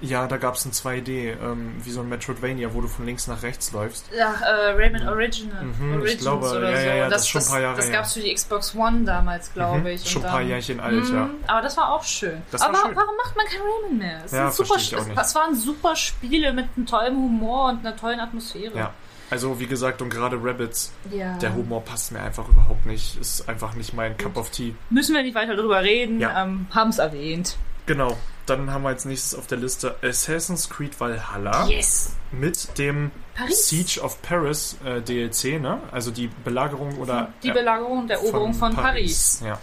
ja, 0.00 0.26
da 0.26 0.36
gab 0.36 0.54
es 0.54 0.64
ein 0.64 0.72
2D, 0.72 1.36
ähm, 1.42 1.74
wie 1.82 1.90
so 1.90 2.00
ein 2.00 2.08
Metroidvania, 2.08 2.72
wo 2.72 2.80
du 2.80 2.88
von 2.88 3.04
links 3.04 3.26
nach 3.26 3.42
rechts 3.42 3.72
läufst. 3.72 4.10
Ja, 4.16 4.34
äh, 4.34 4.70
Rayman 4.72 5.02
ja. 5.02 5.10
Original. 5.10 5.64
Mhm, 5.64 5.92
Origins 5.94 6.12
ich 6.12 6.18
glaube, 6.20 6.50
oder 6.50 6.70
ja, 6.70 6.80
so. 6.80 6.86
Ja, 6.86 7.08
das, 7.08 7.10
das, 7.10 7.22
ist 7.22 7.28
schon 7.28 7.42
ein 7.42 7.48
paar 7.48 7.60
Jahre 7.60 7.76
Das, 7.76 7.86
das 7.86 7.94
gab 7.94 8.04
es 8.04 8.12
für 8.12 8.20
die 8.20 8.34
Xbox 8.34 8.74
One 8.74 9.04
damals, 9.04 9.52
glaube 9.52 9.78
mhm, 9.80 9.86
ich. 9.86 10.08
Schon 10.08 10.24
ein 10.24 10.30
paar 10.30 10.42
Jährchen 10.42 10.80
alt, 10.80 11.08
ja. 11.08 11.24
Mhm, 11.24 11.34
aber 11.46 11.62
das 11.62 11.76
war 11.76 11.92
auch 11.92 12.04
schön. 12.04 12.42
Das 12.50 12.62
Aber 12.62 12.74
war 12.74 12.86
schön. 12.86 12.96
warum 12.96 13.16
macht 13.16 13.36
man 13.36 13.46
kein 13.46 13.60
Rayman 13.60 13.98
mehr? 13.98 14.22
Das, 14.22 14.32
ja, 14.32 14.50
super, 14.50 14.76
ich 14.76 14.96
auch 14.96 15.06
nicht. 15.06 15.18
es 15.18 15.34
waren 15.34 15.54
super 15.54 15.96
Spiele 15.96 16.52
mit 16.52 16.66
einem 16.76 16.86
tollen 16.86 17.16
Humor 17.16 17.70
und 17.70 17.80
einer 17.80 17.96
tollen 17.96 18.20
Atmosphäre. 18.20 18.76
Ja. 18.76 18.94
Also 19.30 19.60
wie 19.60 19.66
gesagt, 19.66 20.00
und 20.00 20.08
gerade 20.08 20.38
Rabbits, 20.42 20.92
ja. 21.10 21.36
der 21.36 21.54
Humor 21.54 21.84
passt 21.84 22.12
mir 22.12 22.20
einfach 22.20 22.48
überhaupt 22.48 22.86
nicht. 22.86 23.20
Ist 23.20 23.48
einfach 23.48 23.74
nicht 23.74 23.92
mein 23.92 24.12
Gut. 24.12 24.22
Cup 24.22 24.36
of 24.38 24.50
Tea. 24.50 24.74
Müssen 24.90 25.14
wir 25.14 25.22
nicht 25.22 25.34
weiter 25.34 25.54
drüber 25.54 25.82
reden, 25.82 26.20
ja. 26.20 26.44
ähm, 26.44 26.66
haben 26.70 26.90
es 26.90 26.98
erwähnt. 26.98 27.56
Genau. 27.84 28.16
Dann 28.48 28.70
haben 28.72 28.82
wir 28.82 28.88
als 28.90 29.04
nächstes 29.04 29.38
auf 29.38 29.46
der 29.46 29.58
Liste 29.58 29.96
Assassin's 30.02 30.68
Creed 30.70 30.98
Valhalla 31.00 31.66
Yes. 31.66 32.12
mit 32.32 32.78
dem 32.78 33.10
Paris. 33.34 33.68
Siege 33.68 34.00
of 34.02 34.20
Paris 34.22 34.76
äh, 34.84 35.00
DLC, 35.00 35.60
ne? 35.60 35.80
Also 35.92 36.10
die 36.10 36.28
Belagerung 36.44 36.98
oder 36.98 37.32
Die 37.42 37.50
Belagerung 37.50 38.00
und 38.00 38.10
Eroberung 38.10 38.54
von, 38.54 38.74
Paris. 38.74 39.42
Ja. 39.44 39.58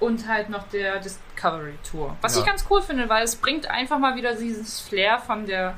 Und 0.00 0.26
halt 0.26 0.48
noch 0.50 0.66
der 0.68 0.98
Discovery 0.98 1.74
Tour. 1.88 2.16
Was 2.22 2.34
Ja. 2.34 2.40
ich 2.40 2.46
ganz 2.46 2.64
cool 2.70 2.82
finde, 2.82 3.08
weil 3.08 3.22
es 3.24 3.36
bringt 3.36 3.66
einfach 3.66 3.98
mal 3.98 4.16
wieder 4.16 4.34
dieses 4.34 4.80
Flair 4.80 5.20
von 5.20 5.46
der 5.46 5.74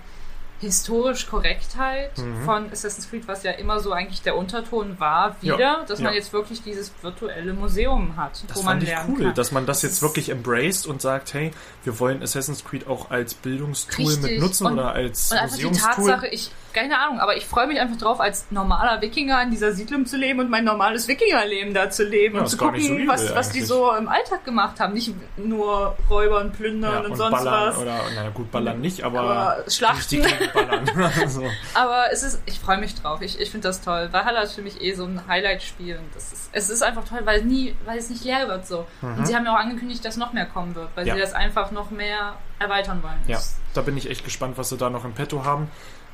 historisch 0.60 1.26
Korrektheit 1.26 2.16
Mhm. 2.18 2.44
von 2.44 2.70
Assassin's 2.72 3.08
Creed, 3.10 3.26
was 3.28 3.42
ja 3.42 3.52
immer 3.52 3.80
so 3.80 3.92
eigentlich 3.92 4.22
der 4.22 4.36
Unterton 4.36 4.98
war, 4.98 5.36
wieder, 5.40 5.58
Ja. 5.58 5.84
dass 5.86 5.98
Ja. 5.98 6.06
man 6.06 6.14
jetzt 6.14 6.32
wirklich 6.32 6.62
dieses 6.62 6.92
virtuelle 7.02 7.52
Museum 7.52 8.16
hat, 8.16 8.40
wo 8.42 8.48
Das 8.48 8.56
man 8.58 8.64
fand 8.64 8.82
ich 8.84 8.88
lernen 8.88 9.14
cool, 9.18 9.24
kann. 9.26 9.34
dass 9.34 9.52
man 9.52 9.66
das 9.66 9.82
jetzt 9.82 10.00
wirklich 10.02 10.30
embraced 10.30 10.86
und 10.86 11.02
sagt, 11.02 11.34
hey, 11.34 11.50
wir 11.84 11.98
wollen 12.00 12.22
Assassin's 12.22 12.64
Creed 12.64 12.86
auch 12.86 13.10
als 13.10 13.34
Bildungstool 13.34 14.06
Richtig. 14.06 14.22
mit 14.32 14.40
nutzen 14.40 14.66
Und- 14.66 14.74
oder 14.74 14.92
als 14.92 15.32
Und 15.32 15.38
einfach 15.38 15.56
die. 15.56 15.70
Tatsache, 15.70 16.26
ich, 16.28 16.50
keine 16.72 16.98
Ahnung, 16.98 17.20
aber 17.20 17.36
ich 17.36 17.46
freue 17.46 17.66
mich 17.66 17.78
einfach 17.78 17.98
drauf, 17.98 18.20
als 18.20 18.46
normaler 18.50 19.00
Wikinger 19.00 19.42
in 19.42 19.50
dieser 19.50 19.72
Siedlung 19.72 20.06
zu 20.06 20.16
leben 20.16 20.40
und 20.40 20.50
mein 20.50 20.64
normales 20.64 21.06
Wikingerleben 21.08 21.74
da 21.74 21.90
zu 21.90 22.04
leben 22.04 22.36
Ja, 22.36 22.40
und 22.42 22.48
zu 22.48 22.56
gucken, 22.56 22.80
so 22.80 22.94
was, 23.06 23.34
was 23.34 23.50
die 23.50 23.60
so 23.62 23.92
im 23.94 24.08
Alltag 24.08 24.44
gemacht 24.44 24.80
haben. 24.80 24.94
Nicht 24.94 25.12
nur 25.36 25.96
räubern, 26.10 26.52
plündern 26.52 27.04
und, 27.04 27.10
und 27.12 27.16
sonst 27.16 27.32
ballern 27.44 27.68
was. 27.70 27.78
oder, 27.78 28.00
na 28.14 28.28
gut, 28.30 28.50
ballern 28.50 28.80
nicht, 28.80 29.02
aber, 29.04 29.20
Aber 29.20 29.64
Schlachten. 29.70 30.08
die 30.10 30.16
Gegend 30.20 30.43
ballern. 30.52 30.90
so. 31.28 31.42
Aber 31.74 32.06
es 32.12 32.22
ist, 32.22 32.40
ich 32.46 32.58
freue 32.58 32.78
mich 32.78 32.94
drauf. 32.94 33.20
Ich, 33.22 33.40
ich 33.40 33.50
finde 33.50 33.68
das 33.68 33.80
toll. 33.80 34.08
Valhalla 34.12 34.42
ist 34.42 34.52
für 34.54 34.62
mich 34.62 34.80
eh 34.80 34.94
so 34.94 35.04
ein 35.04 35.26
Highlight-Spiel. 35.26 35.98
Es 36.52 36.70
ist 36.70 36.82
einfach 36.82 37.04
toll, 37.04 37.20
weil, 37.24 37.42
nie, 37.44 37.74
weil 37.84 37.98
es 37.98 38.10
nicht 38.10 38.24
leer 38.24 38.48
wird 38.48 38.66
so. 38.66 38.86
Und 39.02 39.26
sie 39.26 39.34
haben 39.34 39.44
ja 39.46 39.52
auch 39.54 39.60
angekündigt, 39.60 40.04
dass 40.04 40.16
noch 40.16 40.32
mehr 40.32 40.46
kommen 40.46 40.74
wird, 40.74 40.88
weil 40.94 41.04
Mhm. 41.04 41.08
Ja. 41.08 41.14
sie 41.14 41.20
das 41.20 41.32
einfach 41.32 41.70
noch 41.70 41.90
mehr 41.90 42.34
erweitern 42.58 43.02
wollen. 43.02 43.20
Ja, 43.26 43.40
da 43.74 43.82
bin 43.82 43.96
ich 43.96 44.08
echt 44.10 44.24
gespannt, 44.24 44.58
was 44.58 44.68
sie 44.68 44.76
da 44.76 44.90
noch 44.90 45.04
im 45.04 45.12
Petto 45.14 45.44
haben. 45.44 45.70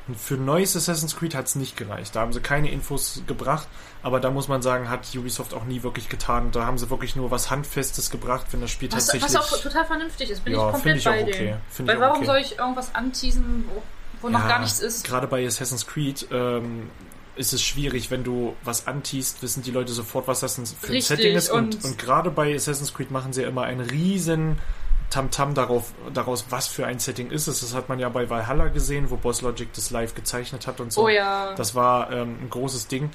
Und 0.07 0.19
für 0.19 0.33
neues 0.33 0.75
Assassin's 0.75 1.15
Creed 1.15 1.35
hat 1.35 1.45
es 1.45 1.53
nicht 1.55 1.77
gereicht. 1.77 2.15
Da 2.15 2.21
haben 2.21 2.33
sie 2.33 2.39
keine 2.41 2.71
Infos 2.71 3.21
gebracht, 3.27 3.67
aber 4.01 4.19
da 4.19 4.31
muss 4.31 4.47
man 4.47 4.63
sagen, 4.63 4.89
hat 4.89 5.01
Ubisoft 5.15 5.53
auch 5.53 5.63
nie 5.65 5.83
wirklich 5.83 6.09
getan. 6.09 6.51
Da 6.51 6.65
haben 6.65 6.79
sie 6.79 6.89
wirklich 6.89 7.15
nur 7.15 7.29
was 7.29 7.51
Handfestes 7.51 8.09
gebracht, 8.09 8.47
wenn 8.49 8.61
das 8.61 8.71
Spiel 8.71 8.91
Was, 8.91 9.05
tatsächlich. 9.05 9.31
was 9.35 9.53
auch 9.53 9.61
total 9.61 9.85
vernünftig 9.85 10.31
ist, 10.31 10.43
bin 10.43 10.53
Ja, 10.55 10.65
ich 10.65 10.71
komplett 10.73 10.97
ich 10.97 11.03
bei 11.03 11.21
okay. 11.21 11.55
Finde 11.69 11.93
Weil 11.93 11.99
warum 12.01 12.17
okay. 12.17 12.25
soll 12.25 12.37
ich 12.39 12.57
irgendwas 12.57 12.95
anteasen, 12.95 13.65
wo, 13.71 13.83
wo 14.21 14.29
noch 14.29 14.39
Ja, 14.41 14.47
gar 14.47 14.59
nichts 14.59 14.79
ist? 14.79 15.03
Gerade 15.05 15.27
bei 15.27 15.45
Assassin's 15.45 15.87
Creed 15.87 16.27
ähm, 16.31 16.89
ist 17.35 17.53
es 17.53 17.61
schwierig, 17.63 18.11
wenn 18.11 18.23
du 18.23 18.55
was 18.63 18.87
antiest, 18.87 19.41
wissen 19.41 19.63
die 19.63 19.71
Leute 19.71 19.91
sofort, 19.93 20.27
was 20.27 20.41
das 20.41 20.55
für 20.79 20.93
ein 20.93 21.01
Setting 21.01 21.35
ist. 21.35 21.49
Und, 21.49 21.75
und- 21.75 21.83
und 21.85 21.97
gerade 21.97 22.29
bei 22.31 22.53
Assassin's 22.55 22.93
Creed 22.93 23.11
machen 23.11 23.33
sie 23.33 23.41
ja 23.43 23.47
immer 23.47 23.63
einen 23.63 23.81
riesen 23.81 24.59
Tamtam 25.09 25.53
darauf, 25.53 25.91
daraus, 26.13 26.45
was 26.49 26.67
für 26.67 26.85
ein 26.85 26.99
Setting 26.99 27.31
ist 27.31 27.47
es. 27.47 27.59
Das 27.61 27.73
hat 27.73 27.89
man 27.89 27.99
ja 27.99 28.07
bei 28.09 28.29
Valhalla 28.29 28.67
gesehen, 28.69 29.09
wo 29.09 29.17
Boss 29.17 29.41
Logic 29.41 29.67
das 29.73 29.91
live 29.91 30.15
gezeichnet 30.15 30.67
hat 30.67 30.79
und 30.79 30.93
so. 30.93 31.03
Oh 31.05 31.09
ja. 31.09 31.53
Das 31.55 31.75
war 31.75 32.11
ähm, 32.11 32.37
ein 32.41 32.49
großes 32.49 32.87
Ding. 32.87 33.09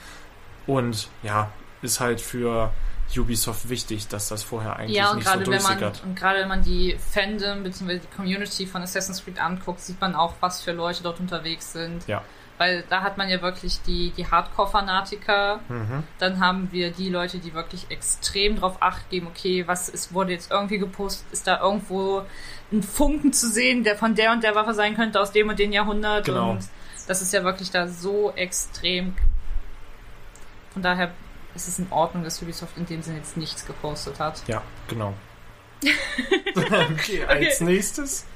Und 0.66 1.08
ja, 1.22 1.50
ist 1.82 2.00
halt 2.00 2.20
für 2.20 2.70
Ubisoft 3.16 3.68
wichtig, 3.68 4.08
dass 4.08 4.28
das 4.28 4.42
vorher 4.42 4.76
eigentlich 4.76 4.96
Ja, 4.96 5.10
und 5.10 5.16
nicht 5.18 5.26
so 5.28 5.34
wenn 5.34 5.40
man 5.40 5.44
durchsickert. 5.60 6.02
und 6.04 6.16
gerade 6.16 6.40
wenn 6.40 6.48
man 6.48 6.62
die 6.62 6.96
Fandom 6.98 7.62
bzw. 7.62 7.98
die 7.98 8.06
Community 8.16 8.66
von 8.66 8.82
Assassin's 8.82 9.24
Creed 9.24 9.40
anguckt, 9.40 9.80
sieht 9.80 10.00
man 10.00 10.14
auch, 10.14 10.34
was 10.40 10.62
für 10.62 10.72
Leute 10.72 11.02
dort 11.02 11.20
unterwegs 11.20 11.72
sind. 11.72 12.06
Ja. 12.08 12.22
Weil 12.58 12.84
da 12.88 13.02
hat 13.02 13.18
man 13.18 13.28
ja 13.28 13.42
wirklich 13.42 13.82
die, 13.82 14.12
die 14.16 14.26
Hardcore-Fanatiker. 14.26 15.60
Mhm. 15.68 16.02
Dann 16.18 16.40
haben 16.40 16.72
wir 16.72 16.90
die 16.90 17.10
Leute, 17.10 17.38
die 17.38 17.52
wirklich 17.52 17.86
extrem 17.90 18.56
drauf 18.58 18.78
acht 18.80 19.10
geben, 19.10 19.26
okay, 19.26 19.64
was 19.66 19.90
ist, 19.90 20.14
wurde 20.14 20.32
jetzt 20.32 20.50
irgendwie 20.50 20.78
gepostet, 20.78 21.26
ist 21.32 21.46
da 21.46 21.60
irgendwo 21.60 22.22
ein 22.72 22.82
Funken 22.82 23.32
zu 23.34 23.48
sehen, 23.50 23.84
der 23.84 23.96
von 23.96 24.14
der 24.14 24.32
und 24.32 24.42
der 24.42 24.54
Waffe 24.54 24.72
sein 24.72 24.96
könnte 24.96 25.20
aus 25.20 25.32
dem 25.32 25.50
und 25.50 25.58
dem 25.58 25.70
Jahrhundert. 25.70 26.24
Genau. 26.24 26.52
Und 26.52 26.64
das 27.06 27.20
ist 27.20 27.32
ja 27.32 27.44
wirklich 27.44 27.70
da 27.70 27.88
so 27.88 28.32
extrem. 28.34 29.14
Von 30.72 30.82
daher 30.82 31.12
ist 31.56 31.66
es 31.68 31.78
in 31.80 31.86
Ordnung, 31.90 32.22
dass 32.22 32.40
Ubisoft 32.42 32.76
in 32.76 32.86
dem 32.86 33.02
Sinne 33.02 33.18
jetzt 33.18 33.36
nichts 33.36 33.66
gepostet 33.66 34.20
hat. 34.20 34.42
Ja, 34.46 34.62
genau. 34.88 35.14
okay, 36.54 37.24
als 37.24 37.60
nächstes. 37.60 38.26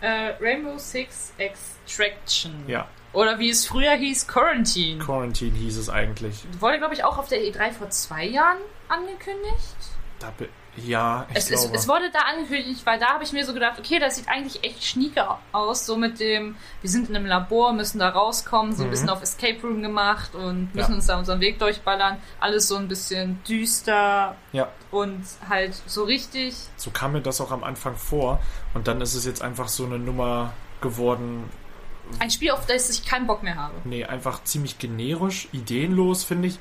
Äh, 0.00 0.32
Rainbow 0.40 0.78
Six 0.78 1.32
Extraction. 1.36 2.64
Ja, 2.66 2.88
Oder 3.12 3.38
wie 3.38 3.50
es 3.50 3.66
früher 3.66 3.92
hieß, 3.92 4.26
Quarantine. 4.26 5.04
Quarantine 5.04 5.56
hieß 5.56 5.76
es 5.76 5.90
eigentlich. 5.90 6.44
Wurde, 6.58 6.78
glaube 6.78 6.94
ich, 6.94 7.04
auch 7.04 7.18
auf 7.18 7.28
der 7.28 7.38
E3 7.40 7.72
vor 7.72 7.90
zwei 7.90 8.24
Jahren 8.24 8.58
angekündigt. 8.88 9.76
Da 10.18 10.32
be- 10.36 10.48
ja, 10.76 11.26
ich 11.30 11.36
Es, 11.36 11.46
glaube. 11.48 11.74
es, 11.74 11.82
es 11.82 11.88
wurde 11.88 12.10
da 12.12 12.20
angekündigt, 12.20 12.86
weil 12.86 12.98
da 12.98 13.06
habe 13.14 13.24
ich 13.24 13.32
mir 13.32 13.44
so 13.44 13.52
gedacht, 13.52 13.78
okay, 13.78 13.98
das 13.98 14.16
sieht 14.16 14.28
eigentlich 14.28 14.62
echt 14.64 14.84
schnieke 14.84 15.26
aus, 15.52 15.84
so 15.84 15.96
mit 15.96 16.20
dem, 16.20 16.56
wir 16.80 16.90
sind 16.90 17.08
in 17.10 17.16
einem 17.16 17.26
Labor, 17.26 17.72
müssen 17.72 17.98
da 17.98 18.08
rauskommen, 18.08 18.74
so 18.74 18.82
ein 18.84 18.86
Mhm. 18.86 18.90
bisschen 18.90 19.10
auf 19.10 19.22
Escape 19.22 19.60
Room 19.62 19.82
gemacht 19.82 20.34
und 20.34 20.74
müssen 20.74 20.90
Ja. 20.92 20.96
uns 20.96 21.06
da 21.06 21.18
unseren 21.18 21.40
Weg 21.40 21.58
durchballern. 21.58 22.16
Alles 22.38 22.68
so 22.68 22.76
ein 22.76 22.88
bisschen 22.88 23.42
düster 23.48 24.36
ja, 24.52 24.68
und 24.90 25.24
halt 25.48 25.74
so 25.86 26.04
richtig. 26.04 26.54
so 26.76 26.90
kam 26.90 27.12
mir 27.12 27.20
das 27.20 27.40
auch 27.40 27.50
am 27.50 27.64
Anfang 27.64 27.96
vor. 27.96 28.40
Und 28.74 28.86
dann 28.88 29.00
ist 29.00 29.14
es 29.14 29.24
jetzt 29.26 29.42
einfach 29.42 29.68
so 29.68 29.84
eine 29.84 29.98
Nummer 29.98 30.52
geworden. 30.80 31.50
Ein 32.18 32.30
Spiel, 32.30 32.50
auf 32.50 32.66
das 32.66 32.90
ich 32.90 33.04
keinen 33.06 33.26
Bock 33.26 33.42
mehr 33.42 33.56
habe. 33.56 33.74
Nee, 33.84 34.04
einfach 34.04 34.42
ziemlich 34.44 34.78
generisch, 34.78 35.48
ideenlos, 35.52 36.24
finde 36.24 36.48
ich. 36.48 36.58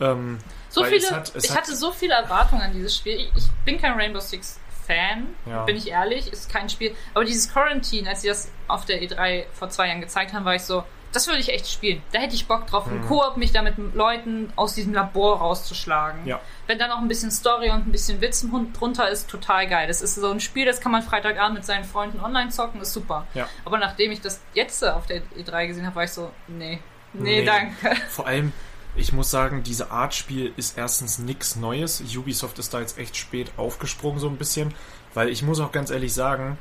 Ähm, 0.00 0.38
So 0.68 0.84
viele, 0.84 0.98
es 0.98 1.10
hat- 1.12 1.34
es 1.34 1.44
ich 1.44 1.50
hat- 1.50 1.58
hatte 1.62 1.74
so 1.76 1.90
viele 1.92 2.14
Erwartungen 2.14 2.62
an 2.62 2.72
dieses 2.72 2.96
Spiel. 2.96 3.14
Ich, 3.16 3.32
ich 3.36 3.50
bin 3.64 3.80
kein 3.80 3.92
Rainbow 3.94 4.20
Six 4.20 4.58
Fan, 4.86 5.34
Ja. 5.46 5.64
bin 5.64 5.76
ich 5.76 5.88
ehrlich, 5.90 6.32
ist 6.32 6.50
kein 6.52 6.68
Spiel. 6.68 6.94
Aber 7.14 7.24
dieses 7.24 7.52
Quarantine, 7.52 8.08
als 8.08 8.22
sie 8.22 8.28
das 8.28 8.50
auf 8.68 8.84
der 8.84 9.02
E3 9.02 9.46
vor 9.52 9.68
zwei 9.70 9.88
Jahren 9.88 10.00
gezeigt 10.00 10.32
haben, 10.32 10.44
war 10.44 10.54
ich 10.54 10.62
so, 10.62 10.84
das 11.12 11.26
würde 11.26 11.40
ich 11.40 11.48
echt 11.48 11.66
spielen. 11.68 12.02
Da 12.12 12.20
hätte 12.20 12.34
ich 12.36 12.46
Bock 12.46 12.68
drauf, 12.68 12.86
im 12.86 13.04
Koop 13.08 13.36
mich 13.36 13.50
da 13.52 13.62
mit 13.62 13.74
Leuten 13.94 14.52
aus 14.54 14.74
diesem 14.74 14.94
Labor 14.94 15.38
rauszuschlagen. 15.38 16.22
Mhm. 16.22 16.28
Ja. 16.28 16.40
Wenn 16.68 16.78
da 16.78 16.86
noch 16.86 16.98
ein 16.98 17.08
bisschen 17.08 17.32
Story 17.32 17.70
und 17.70 17.86
ein 17.88 17.92
bisschen 17.92 18.20
Witz 18.20 18.46
drunter 18.78 19.08
ist, 19.08 19.28
total 19.28 19.66
geil. 19.68 19.88
Das 19.88 20.02
ist 20.02 20.14
so 20.14 20.30
ein 20.30 20.38
Spiel, 20.40 20.66
das 20.66 20.80
kann 20.80 20.92
man 20.92 21.02
Freitagabend 21.02 21.54
mit 21.56 21.64
seinen 21.64 21.84
Freunden 21.84 22.20
online 22.20 22.50
zocken, 22.50 22.80
ist 22.80 22.92
super. 22.92 23.26
Ja. 23.34 23.48
Aber 23.64 23.78
nachdem 23.78 24.12
ich 24.12 24.20
das 24.20 24.40
jetzt 24.54 24.84
auf 24.84 25.06
der 25.06 25.22
E3 25.36 25.66
gesehen 25.66 25.84
habe, 25.84 25.96
war 25.96 26.04
ich 26.04 26.12
so, 26.12 26.30
nee, 26.46 26.78
nee, 27.12 27.40
Nee. 27.40 27.44
danke. 27.44 27.96
vor 28.08 28.26
allem, 28.28 28.52
ich 28.96 29.12
muss 29.12 29.30
sagen, 29.30 29.62
diese 29.62 29.90
Art 29.90 30.14
Spiel 30.14 30.52
ist 30.56 30.76
erstens 30.76 31.18
nichts 31.18 31.56
Neues. 31.56 32.02
Ubisoft 32.16 32.58
ist 32.58 32.74
da 32.74 32.80
jetzt 32.80 32.98
echt 32.98 33.16
spät 33.16 33.52
aufgesprungen, 33.56 34.20
so 34.20 34.28
ein 34.28 34.36
bisschen. 34.36 34.74
Weil 35.14 35.28
ich 35.28 35.42
muss 35.42 35.60
auch 35.60 35.72
ganz 35.72 35.90
ehrlich 35.90 36.12
sagen, 36.12 36.58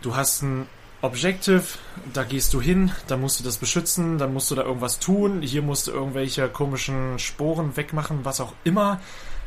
du 0.00 0.16
hast 0.16 0.42
ein 0.42 0.66
Objective, 1.02 1.64
da 2.12 2.22
gehst 2.22 2.54
du 2.54 2.60
hin, 2.60 2.92
da 3.08 3.16
musst 3.16 3.40
du 3.40 3.44
das 3.44 3.58
beschützen, 3.58 4.18
dann 4.18 4.32
musst 4.32 4.50
du 4.50 4.54
da 4.54 4.62
irgendwas 4.62 5.00
tun, 5.00 5.42
hier 5.42 5.62
musst 5.62 5.88
du 5.88 5.90
irgendwelche 5.90 6.48
komischen 6.48 7.18
Sporen 7.18 7.76
wegmachen, 7.76 8.24
was 8.24 8.40
auch 8.40 8.54
immer. 8.64 9.00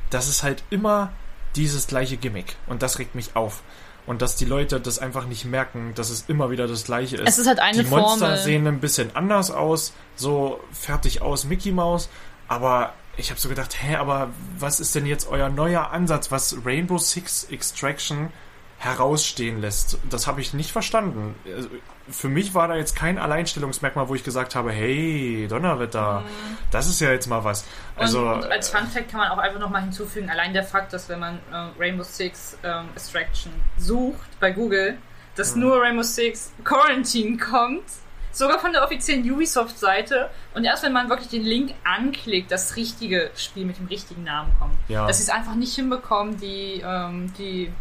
Das 0.09 0.27
ist 0.27 0.43
halt 0.43 0.63
immer 0.69 1.13
dieses 1.55 1.87
gleiche 1.87 2.17
Gimmick. 2.17 2.57
Und 2.67 2.81
das 2.81 2.99
regt 2.99 3.15
mich 3.15 3.35
auf. 3.35 3.63
Und 4.05 4.21
dass 4.21 4.35
die 4.35 4.45
Leute 4.45 4.79
das 4.79 4.99
einfach 4.99 5.25
nicht 5.25 5.45
merken, 5.45 5.93
dass 5.95 6.09
es 6.09 6.25
immer 6.27 6.51
wieder 6.51 6.67
das 6.67 6.83
gleiche 6.83 7.17
ist. 7.17 7.27
Es 7.27 7.37
ist 7.39 7.47
halt 7.47 7.59
eine 7.59 7.83
die 7.83 7.89
Monster 7.89 8.27
Formel. 8.27 8.37
sehen 8.37 8.67
ein 8.67 8.79
bisschen 8.79 9.15
anders 9.15 9.49
aus, 9.49 9.93
so 10.15 10.59
fertig 10.71 11.21
aus 11.23 11.45
Mickey 11.45 11.71
Mouse, 11.71 12.09
aber 12.47 12.93
ich 13.17 13.31
habe 13.31 13.39
so 13.39 13.49
gedacht, 13.49 13.81
hä, 13.81 13.95
aber 13.95 14.29
was 14.59 14.79
ist 14.79 14.93
denn 14.93 15.05
jetzt 15.07 15.27
euer 15.27 15.49
neuer 15.49 15.91
Ansatz, 15.91 16.29
was 16.31 16.57
Rainbow 16.65 16.99
Six 16.99 17.45
Extraction 17.45 18.29
herausstehen 18.77 19.61
lässt. 19.61 19.97
Das 20.09 20.27
habe 20.27 20.41
ich 20.41 20.53
nicht 20.53 20.71
verstanden. 20.71 21.35
Also, 21.45 21.69
für 22.09 22.29
mich 22.29 22.53
war 22.53 22.67
da 22.67 22.75
jetzt 22.75 22.95
kein 22.95 23.17
Alleinstellungsmerkmal, 23.17 24.07
wo 24.09 24.15
ich 24.15 24.23
gesagt 24.23 24.53
habe, 24.55 24.71
hey, 24.71 25.47
Donnerwetter, 25.49 26.23
das 26.71 26.87
ist 26.87 27.01
ja 27.01 27.11
jetzt 27.11 27.27
mal 27.27 27.43
was. 27.43 27.65
Also, 27.95 28.21
Mhm. 28.21 28.33
und 28.33 28.51
als 28.51 28.69
Fun 28.69 28.85
Fact 28.87 29.09
kann 29.09 29.19
man 29.21 29.29
auch 29.29 29.37
einfach 29.39 29.59
nochmal 29.59 29.81
hinzufügen, 29.81 30.29
allein 30.29 30.53
der 30.53 30.63
Fakt, 30.63 30.93
dass 30.93 31.09
wenn 31.09 31.19
man 31.19 31.39
äh, 31.51 31.67
Rainbow 31.79 32.03
Six 32.03 32.57
ähm, 32.63 32.89
Extraction 32.95 33.51
sucht 33.77 34.39
bei 34.39 34.51
Google, 34.51 34.97
dass 35.35 35.55
nur 35.55 35.81
Rainbow 35.81 36.03
Six 36.03 36.53
Quarantine 36.63 37.37
kommt, 37.37 37.83
sogar 38.31 38.59
von 38.59 38.71
der 38.71 38.83
offiziellen 38.83 39.29
Ubisoft-Seite. 39.31 40.29
Und 40.53 40.63
erst 40.65 40.83
wenn 40.83 40.93
man 40.93 41.09
wirklich 41.09 41.29
den 41.29 41.43
Link 41.43 41.73
anklickt, 41.83 42.51
das 42.51 42.75
richtige 42.75 43.31
Spiel 43.35 43.65
mit 43.65 43.77
dem 43.79 43.87
richtigen 43.87 44.23
Namen 44.23 44.53
kommt. 44.59 44.75
Ja. 44.89 45.07
Dass 45.07 45.17
sie 45.17 45.23
es 45.23 45.29
einfach 45.29 45.55
nicht 45.55 45.73
hinbekommen, 45.73 46.37
die, 46.37 46.83
ähm, 46.85 47.33
die, 47.37 47.71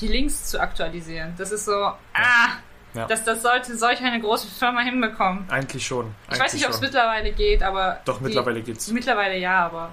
die 0.00 0.08
Links 0.08 0.44
zu 0.46 0.60
aktualisieren. 0.60 1.34
Das 1.36 1.52
ist 1.52 1.66
so, 1.66 1.72
ah, 1.74 1.98
Ja. 2.94 3.06
das, 3.06 3.24
das 3.24 3.42
sollte 3.42 3.76
solch 3.76 4.00
eine 4.00 4.20
große 4.20 4.46
Firma 4.48 4.80
hinbekommen. 4.80 5.46
eigentlich 5.50 5.86
schon. 5.86 6.14
Ich 6.26 6.32
weiß 6.32 6.40
Eigentlich 6.40 6.52
nicht, 6.54 6.66
ob 6.66 6.72
es 6.72 6.80
mittlerweile 6.80 7.32
geht, 7.32 7.62
aber. 7.62 8.00
Doch, 8.04 8.18
die- 8.18 8.24
mittlerweile 8.24 8.62
geht's. 8.62 8.88
Mittlerweile 8.88 9.36
ja, 9.36 9.66
aber 9.66 9.92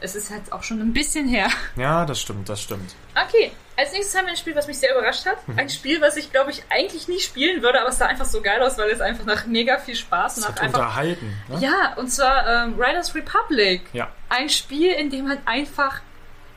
es 0.00 0.16
ist 0.16 0.30
halt 0.32 0.50
auch 0.52 0.64
schon 0.64 0.80
ein 0.80 0.92
bisschen 0.92 1.28
her. 1.28 1.46
Ja, 1.76 2.04
das 2.04 2.20
stimmt, 2.20 2.48
das 2.48 2.60
stimmt. 2.60 2.96
Okay, 3.14 3.52
als 3.76 3.92
nächstes 3.92 4.16
haben 4.18 4.24
wir 4.26 4.32
ein 4.32 4.36
Spiel, 4.36 4.56
was 4.56 4.66
mich 4.66 4.76
sehr 4.78 4.90
überrascht 4.96 5.24
hat. 5.26 5.46
Mhm. 5.46 5.58
Ein 5.60 5.68
Spiel, 5.70 6.00
was 6.00 6.16
ich 6.16 6.32
glaube 6.32 6.50
ich 6.50 6.64
eigentlich 6.70 7.06
nie 7.06 7.20
spielen 7.20 7.62
würde, 7.62 7.80
aber 7.80 7.90
es 7.90 7.98
sah 7.98 8.06
einfach 8.06 8.24
so 8.24 8.40
geil 8.42 8.60
aus, 8.62 8.76
weil 8.78 8.90
es 8.90 9.00
einfach 9.00 9.24
nach 9.24 9.46
mega 9.46 9.78
viel 9.78 9.94
Spaß 9.94 10.38
und 10.38 10.42
nach 10.48 10.60
einfach. 10.60 10.80
unterhalten. 10.80 11.32
Ne? 11.48 11.58
Ja, 11.60 11.94
und 11.96 12.08
zwar 12.08 12.48
ähm, 12.64 12.74
Riders 12.80 13.14
Republic. 13.14 13.82
Ja. 13.92 14.10
Ein 14.28 14.48
Spiel, 14.48 14.90
in 14.92 15.08
dem 15.10 15.28
man 15.28 15.38
einfach, 15.44 16.00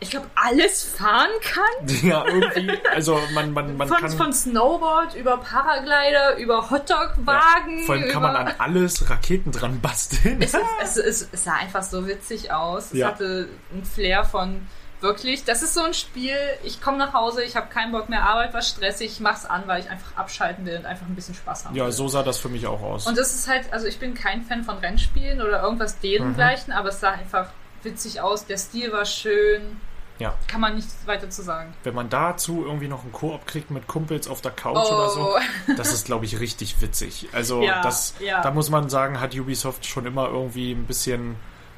ich 0.05 0.11
glaube, 0.11 0.27
alles 0.35 0.83
fahren 0.83 1.29
kann. 1.41 1.87
Ja, 2.05 2.25
irgendwie, 2.25 2.77
also 2.93 3.19
man, 3.33 3.51
man, 3.53 3.75
man 3.77 3.87
von, 3.87 3.97
kann. 3.97 4.11
von 4.11 4.33
Snowboard 4.33 5.15
über 5.15 5.37
Paraglider, 5.37 6.37
über 6.37 6.69
Hotdog-Wagen. 6.69 7.85
vor 7.85 7.95
allem 7.95 8.03
kann 8.09 8.11
über 8.23 8.31
man 8.33 8.35
an 8.47 8.53
alles 8.59 9.09
Raketen 9.09 9.51
dran 9.51 9.81
basteln. 9.81 10.41
Es, 10.41 10.53
es, 10.83 10.97
es, 10.97 11.27
es 11.31 11.43
sah 11.43 11.53
einfach 11.53 11.83
so 11.83 12.07
witzig 12.07 12.51
aus. 12.51 12.87
Es 12.87 12.93
Ja. 12.99 13.07
hatte 13.07 13.47
einen 13.73 13.85
Flair 13.85 14.23
von 14.25 14.67
wirklich, 15.01 15.43
das 15.43 15.61
ist 15.61 15.73
so 15.73 15.83
ein 15.83 15.93
Spiel, 15.93 16.37
ich 16.63 16.81
komme 16.81 16.97
nach 16.97 17.13
Hause, 17.13 17.43
ich 17.43 17.55
habe 17.55 17.67
keinen 17.67 17.91
Bock 17.91 18.09
mehr, 18.09 18.23
Arbeit 18.23 18.53
war 18.53 18.61
stressig, 18.61 19.11
ich 19.11 19.19
mach's 19.19 19.45
an, 19.45 19.63
weil 19.67 19.81
ich 19.81 19.89
einfach 19.89 20.15
abschalten 20.17 20.65
will 20.65 20.77
und 20.77 20.85
einfach 20.85 21.05
ein 21.05 21.13
bisschen 21.15 21.35
Spaß 21.35 21.65
haben 21.65 21.75
Ja, 21.75 21.85
will. 21.85 21.91
so 21.91 22.07
sah 22.07 22.23
das 22.23 22.39
für 22.39 22.49
mich 22.49 22.65
auch 22.65 22.81
aus. 22.81 23.05
Und 23.05 23.17
das 23.17 23.35
ist 23.35 23.47
halt, 23.47 23.71
also 23.71 23.85
ich 23.87 23.99
bin 23.99 24.13
kein 24.15 24.43
Fan 24.43 24.63
von 24.63 24.77
Rennspielen 24.77 25.41
oder 25.41 25.61
irgendwas 25.61 25.99
derengleichen, 25.99 26.73
Mhm. 26.73 26.79
aber 26.79 26.89
es 26.89 27.01
sah 27.01 27.11
einfach 27.11 27.47
witzig 27.83 28.21
aus, 28.21 28.47
der 28.47 28.57
Stil 28.57 28.91
war 28.93 29.05
schön, 29.05 29.79
ja, 30.19 30.33
kann 30.47 30.61
man 30.61 30.75
nichts 30.75 30.95
weiter 31.05 31.29
zu 31.29 31.41
sagen. 31.43 31.73
wenn 31.83 31.93
man 31.95 32.09
dazu 32.09 32.63
irgendwie 32.65 32.87
noch 32.87 33.03
einen 33.03 33.11
Koop 33.11 33.45
kriegt 33.47 33.69
mit 33.71 33.87
Kumpels 33.87 34.27
auf 34.27 34.41
der 34.41 34.51
Couch 34.51 34.77
Oh. 34.89 34.93
oder 34.95 35.09
so, 35.09 35.35
das 35.75 35.91
ist, 35.93 36.05
glaube 36.05 36.25
ich, 36.25 36.39
richtig 36.39 36.81
witzig. 36.81 37.27
Also, 37.33 37.61
Ja, 37.61 37.81
das, 37.81 38.13
ja. 38.19 38.41
da 38.41 38.51
muss 38.51 38.69
man 38.69 38.89
sagen, 38.89 39.19
hat 39.19 39.35
Ubisoft 39.35 39.85
schon 39.85 40.05
immer 40.05 40.27
irgendwie 40.29 40.71
ein 40.71 40.85
bisschen 40.85 41.35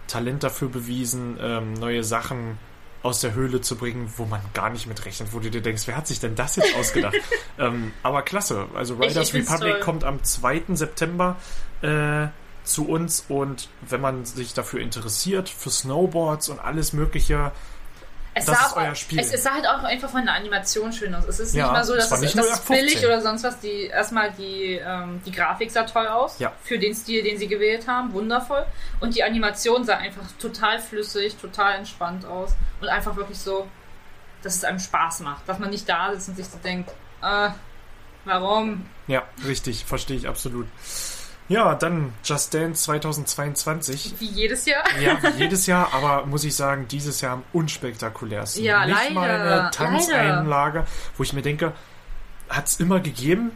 Talent 0.08 0.44
dafür 0.44 0.70
bewiesen, 0.70 1.38
ähm, 1.42 1.74
neue 1.74 2.04
Sachen 2.04 2.58
aus 3.04 3.22
der 3.22 3.34
Höhle 3.34 3.62
zu 3.62 3.76
bringen, 3.76 4.12
wo 4.18 4.26
man 4.26 4.42
gar 4.54 4.70
nicht 4.70 4.88
mit 4.88 5.06
rechnet, 5.06 5.32
wo 5.34 5.40
du 5.40 5.50
dir 5.52 5.62
denkst, 5.62 5.84
wer 5.86 5.96
hat 5.98 6.08
sich 6.08 6.20
denn 6.20 6.36
das 6.36 6.56
jetzt 6.58 6.76
ausgedacht? 6.76 7.16
ähm, 7.60 7.94
aber 8.04 8.22
klasse, 8.22 8.68
also 8.76 8.96
Ich- 8.96 9.10
Riders 9.12 9.28
ich 9.28 9.32
find's 9.32 9.52
Republic 9.52 9.74
toll. 9.76 9.84
kommt 9.84 10.04
am 10.04 10.24
2. 10.24 10.64
September 10.76 11.36
äh, 11.82 12.28
zu 12.64 12.88
uns 12.88 13.24
und 13.30 13.70
wenn 13.82 14.02
man 14.02 14.26
sich 14.26 14.54
dafür 14.54 14.82
interessiert, 14.82 15.48
für 15.48 15.70
Snowboards 15.70 16.50
und 16.50 16.60
alles 16.60 16.92
mögliche, 16.92 17.52
Es 18.38 18.46
Das 18.46 18.58
sah, 18.60 18.66
ist 18.66 18.72
auch, 18.74 18.78
euer 18.78 18.96
Spiel. 18.96 19.20
Es, 19.20 19.34
es 19.34 19.44
sah 19.44 19.54
halt 19.54 19.66
auch 19.66 19.84
einfach 19.84 20.10
von 20.10 20.24
der 20.24 20.36
Animation 20.36 20.94
schön 20.94 21.14
aus. 21.16 21.26
Es 21.28 21.40
ist 21.40 21.56
Ja, 21.56 21.64
nicht 21.64 21.72
mal 21.74 21.84
so, 21.84 21.96
dass 21.96 22.12
es, 22.12 22.36
nur 22.36 22.46
es 22.46 22.60
billig 22.60 22.92
15. 23.00 23.06
oder 23.06 23.22
sonst 23.22 23.44
was. 23.44 23.60
Die, 23.60 23.86
erstmal 23.88 24.32
die, 24.34 24.80
ähm, 24.84 25.22
die 25.26 25.32
Grafik 25.32 25.72
sah 25.72 25.84
toll 25.84 26.08
aus. 26.08 26.38
Ja. 26.38 26.54
Für 26.64 26.78
den 26.78 26.94
Stil, 26.94 27.24
den 27.24 27.38
sie 27.40 27.48
gewählt 27.48 27.88
haben. 27.88 28.14
Wundervoll. 28.14 28.66
Und 29.00 29.16
die 29.16 29.24
Animation 29.24 29.84
sah 29.86 29.98
einfach 29.98 30.24
total 30.40 30.80
flüssig, 30.80 31.36
total 31.38 31.78
entspannt 31.78 32.26
aus. 32.26 32.52
Und 32.80 32.88
einfach 32.90 33.16
wirklich 33.16 33.40
so, 33.40 33.68
dass 34.44 34.56
es 34.56 34.64
einem 34.64 34.80
Spaß 34.80 35.22
macht. 35.22 35.50
Dass 35.50 35.58
man 35.58 35.72
nicht 35.72 35.90
da 35.90 36.12
sitzt 36.14 36.30
und 36.30 36.36
sich 36.36 36.46
so 36.48 36.60
denkt, 36.60 36.92
äh, 37.24 37.50
warum? 38.26 38.86
Ja, 39.08 39.24
richtig, 39.48 39.86
verstehe 39.86 40.18
ich 40.18 40.28
absolut. 40.28 40.68
Ja, 41.50 41.76
dann 41.76 42.14
Just 42.24 42.54
Dance 42.54 42.84
2022. 42.84 44.16
Wie 44.20 44.26
jedes 44.26 44.66
Jahr. 44.66 44.84
Ja, 45.00 45.18
wie 45.24 45.38
jedes 45.44 45.66
Jahr, 45.66 45.94
aber 45.94 46.26
muss 46.26 46.44
ich 46.44 46.56
sagen, 46.56 46.88
dieses 46.90 47.22
Jahr 47.22 47.34
am 47.34 47.44
unspektakulärsten. 47.54 48.64
Ja, 48.64 48.86
Nicht 48.86 48.98
leider, 48.98 49.14
mal 49.14 49.30
eine 49.30 49.72
Tanzeinlage, 49.72 50.86
wo 51.16 51.24
ich 51.24 51.34
mir 51.34 51.42
denke, 51.42 51.74
hat's 52.50 52.80
immer 52.80 53.00
gegeben, 53.00 53.52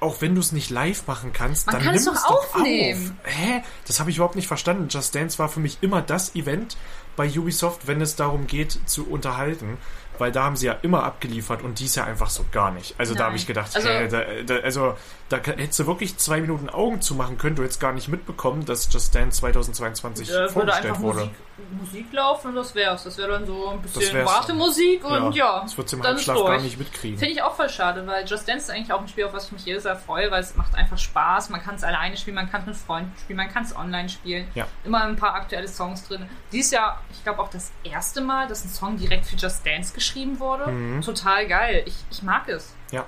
auch 0.00 0.20
wenn 0.20 0.34
du 0.34 0.40
es 0.40 0.50
nicht 0.52 0.70
live 0.70 1.06
machen 1.06 1.32
kannst, 1.32 1.66
Man 1.66 1.76
dann 1.76 1.84
kann 1.84 1.92
nimm 1.94 2.00
es 2.00 2.06
doch 2.06 2.14
es 2.14 2.22
doch 2.22 2.54
aufnehmen. 2.54 3.16
auf. 3.24 3.32
Hä? 3.34 3.62
Das 3.86 4.00
habe 4.00 4.10
ich 4.10 4.16
überhaupt 4.16 4.34
nicht 4.36 4.48
verstanden. 4.48 4.88
Just 4.88 5.14
Dance 5.14 5.38
war 5.38 5.48
für 5.48 5.60
mich 5.60 5.78
immer 5.80 6.02
das 6.02 6.34
Event 6.34 6.76
bei 7.14 7.28
Ubisoft, 7.28 7.86
wenn 7.86 8.00
es 8.00 8.16
darum 8.16 8.46
geht, 8.48 8.78
zu 8.86 9.08
unterhalten. 9.08 9.78
Weil 10.18 10.30
da 10.32 10.44
haben 10.44 10.56
sie 10.56 10.66
ja 10.66 10.72
immer 10.82 11.04
abgeliefert 11.04 11.62
und 11.62 11.78
dies 11.78 11.94
ja 11.94 12.04
einfach 12.04 12.30
so 12.30 12.44
gar 12.52 12.70
nicht. 12.70 12.94
Also 12.98 13.14
da 13.14 13.20
Nein. 13.20 13.26
habe 13.28 13.36
ich 13.36 13.46
gedacht, 13.46 13.74
Also- 13.74 13.88
hä, 13.88 14.08
da, 14.08 14.22
da, 14.44 14.56
also 14.62 14.96
da 15.32 15.38
hättest 15.38 15.78
du 15.78 15.86
wirklich 15.86 16.18
zwei 16.18 16.40
Minuten 16.40 16.68
Augen 16.68 17.00
zumachen 17.00 17.38
können. 17.38 17.56
Du 17.56 17.62
hättest 17.62 17.80
gar 17.80 17.92
nicht 17.92 18.08
mitbekommen, 18.08 18.66
dass 18.66 18.92
Just 18.92 19.14
Dance 19.14 19.40
2022 19.40 20.28
Da 20.28 20.34
würde 20.34 20.52
vorgestellt 20.52 20.86
einfach 20.86 21.00
wurde. 21.00 21.18
Musik, 21.20 21.32
Musik 21.80 22.12
laufen 22.12 22.48
und 22.48 22.54
das 22.56 22.74
wär's. 22.74 23.04
Das 23.04 23.16
wäre 23.16 23.30
dann 23.30 23.46
so 23.46 23.68
ein 23.68 23.82
Das 23.82 23.92
bisschen 23.92 24.24
Wartemusik 24.26 25.04
und 25.04 25.34
ja. 25.34 25.60
Das 25.62 25.78
wird 25.78 25.90
im 25.92 26.02
dann 26.02 26.16
ist 26.16 26.28
Halbschlaf 26.28 26.46
gar 26.46 26.60
nicht 26.60 26.78
mitkriegen. 26.78 27.18
Finde 27.18 27.32
ich 27.32 27.42
auch 27.42 27.54
voll 27.54 27.70
schade, 27.70 28.06
weil 28.06 28.26
Just 28.26 28.46
Dance 28.46 28.64
ist 28.66 28.70
eigentlich 28.70 28.92
auch 28.92 29.00
ein 29.00 29.08
Spiel, 29.08 29.24
auf 29.24 29.32
was 29.32 29.46
ich 29.46 29.52
mich 29.52 29.64
jedes 29.64 29.84
Jahr 29.84 29.96
freue, 29.96 30.30
weil 30.30 30.42
es 30.42 30.54
macht 30.54 30.74
einfach 30.74 30.98
Spaß. 30.98 31.48
Man 31.48 31.62
kann 31.62 31.76
es 31.76 31.84
alleine 31.84 32.16
spielen, 32.16 32.34
man 32.34 32.50
kann 32.50 32.60
es 32.62 32.66
mit 32.66 32.76
Freunden 32.76 33.12
spielen, 33.18 33.38
man 33.38 33.48
kann 33.48 33.64
es 33.64 33.74
online 33.74 34.10
spielen. 34.10 34.46
Ja. 34.54 34.66
Immer 34.84 35.04
ein 35.04 35.16
paar 35.16 35.34
aktuelle 35.34 35.68
Songs 35.68 36.06
drin. 36.06 36.28
Dieses 36.52 36.72
Jahr, 36.72 37.00
ich 37.10 37.22
glaube 37.24 37.40
auch 37.40 37.48
das 37.48 37.72
erste 37.84 38.20
Mal, 38.20 38.48
dass 38.48 38.64
ein 38.64 38.68
Song 38.68 38.98
direkt 38.98 39.24
für 39.26 39.36
Just 39.36 39.64
Dance 39.64 39.94
geschrieben 39.94 40.40
wurde. 40.40 40.70
Mhm. 40.70 41.00
Total 41.00 41.46
geil. 41.46 41.84
Ich, 41.86 41.96
ich 42.10 42.22
mag 42.22 42.48
es. 42.48 42.74
Ja, 42.90 43.06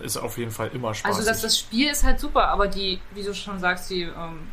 ist 0.00 0.16
auf 0.16 0.38
jeden 0.38 0.50
Fall 0.50 0.70
immer 0.74 0.94
spaßig. 0.94 1.16
Also 1.16 1.28
das, 1.28 1.42
das 1.42 1.58
Spiel 1.58 1.90
ist 1.90 2.04
halt 2.04 2.20
super, 2.20 2.48
aber 2.48 2.68
die, 2.68 3.00
wie 3.12 3.22
du 3.22 3.34
schon 3.34 3.58
sagst, 3.58 3.90
die 3.90 4.02
ähm, 4.02 4.50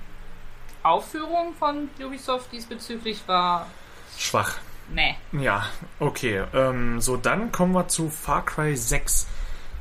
Aufführung 0.84 1.53
von 1.58 1.89
Ubisoft 2.03 2.51
diesbezüglich 2.51 3.21
war 3.27 3.67
Schwach. 4.17 4.58
meh. 4.89 5.15
Ja, 5.32 5.65
okay. 5.99 6.43
Ähm, 6.53 6.99
so, 7.01 7.17
dann 7.17 7.51
kommen 7.51 7.73
wir 7.73 7.88
zu 7.88 8.10
Far 8.10 8.45
Cry 8.45 8.75
6. 8.75 9.27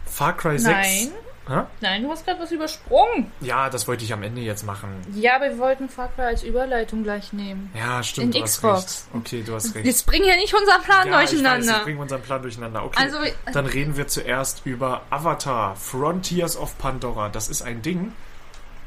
Far 0.06 0.36
Cry 0.36 0.58
6. 0.58 0.72
Nein. 0.72 1.12
Hä? 1.52 1.64
Nein, 1.82 2.02
du 2.02 2.10
hast 2.10 2.24
gerade 2.24 2.40
was 2.40 2.50
übersprungen. 2.50 3.30
Ja, 3.40 3.68
das 3.68 3.86
wollte 3.86 4.04
ich 4.04 4.12
am 4.12 4.22
Ende 4.22 4.40
jetzt 4.40 4.64
machen. 4.64 4.88
Ja, 5.14 5.36
aber 5.36 5.50
wir 5.50 5.58
wollten 5.58 5.88
Far 5.90 6.08
Cry 6.14 6.22
als 6.22 6.42
Überleitung 6.42 7.02
gleich 7.02 7.32
nehmen. 7.34 7.70
Ja, 7.74 8.02
stimmt, 8.02 8.34
In 8.34 8.40
du 8.40 8.42
hast 8.46 8.56
Xbox. 8.56 9.06
recht. 9.12 9.24
Okay, 9.26 9.42
du 9.42 9.54
hast 9.54 9.74
recht. 9.74 9.84
Jetzt 9.84 10.06
bringen 10.06 10.24
wir 10.26 10.36
nicht 10.36 10.54
unseren 10.54 10.80
Plan 10.82 11.08
ja, 11.08 11.18
ich 11.18 11.24
weiß, 11.24 11.30
durcheinander. 11.30 11.72
jetzt 11.72 11.84
bringen 11.84 11.98
wir 11.98 12.02
unseren 12.02 12.22
Plan 12.22 12.40
durcheinander. 12.42 12.84
Okay, 12.84 12.98
Also, 13.02 13.18
dann 13.52 13.66
reden 13.66 13.96
wir 13.98 14.08
zuerst 14.08 14.62
über 14.64 15.02
Avatar, 15.10 15.76
Frontiers 15.76 16.56
of 16.56 16.78
Pandora. 16.78 17.28
Das 17.28 17.48
ist 17.50 17.60
ein 17.60 17.82
Ding, 17.82 18.12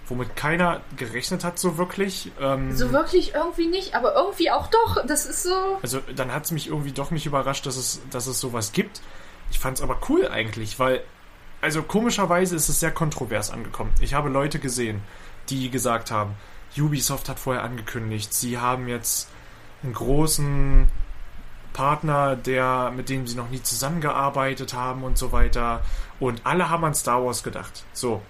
womit 0.07 0.35
keiner 0.35 0.81
gerechnet 0.97 1.43
hat 1.43 1.59
so 1.59 1.77
wirklich. 1.77 2.31
Ähm, 2.41 2.75
so 2.75 2.91
wirklich 2.91 3.33
irgendwie 3.35 3.67
nicht, 3.67 3.93
aber 3.93 4.15
irgendwie 4.15 4.49
auch 4.49 4.67
doch. 4.67 5.05
Das 5.05 5.25
ist 5.27 5.43
so. 5.43 5.77
Also 5.83 5.99
dann 6.15 6.33
hat 6.33 6.45
es 6.45 6.51
mich 6.51 6.67
irgendwie 6.67 6.93
doch 6.93 7.11
nicht 7.11 7.25
überrascht, 7.27 7.65
dass 7.67 7.77
es, 7.77 8.01
dass 8.09 8.25
es 8.27 8.39
sowas 8.39 8.71
gibt. 8.71 9.01
Ich 9.51 9.59
fand 9.59 9.77
es 9.77 9.83
aber 9.83 9.99
cool 10.09 10.27
eigentlich, 10.27 10.79
weil, 10.79 11.03
also 11.61 11.83
komischerweise 11.83 12.55
ist 12.55 12.69
es 12.69 12.79
sehr 12.79 12.91
kontrovers 12.91 13.51
angekommen. 13.51 13.91
Ich 13.99 14.13
habe 14.13 14.29
Leute 14.29 14.59
gesehen, 14.59 15.01
die 15.49 15.69
gesagt 15.69 16.11
haben, 16.11 16.35
Ubisoft 16.77 17.29
hat 17.29 17.39
vorher 17.39 17.63
angekündigt, 17.63 18.33
sie 18.33 18.57
haben 18.57 18.87
jetzt 18.87 19.29
einen 19.83 19.93
großen 19.93 20.87
Partner, 21.73 22.35
der, 22.35 22.91
mit 22.95 23.09
dem 23.09 23.27
sie 23.27 23.35
noch 23.35 23.49
nie 23.49 23.61
zusammengearbeitet 23.61 24.73
haben 24.73 25.03
und 25.03 25.17
so 25.17 25.31
weiter. 25.31 25.81
Und 26.19 26.41
alle 26.45 26.69
haben 26.69 26.85
an 26.85 26.95
Star 26.95 27.23
Wars 27.23 27.43
gedacht. 27.43 27.83
So. 27.93 28.21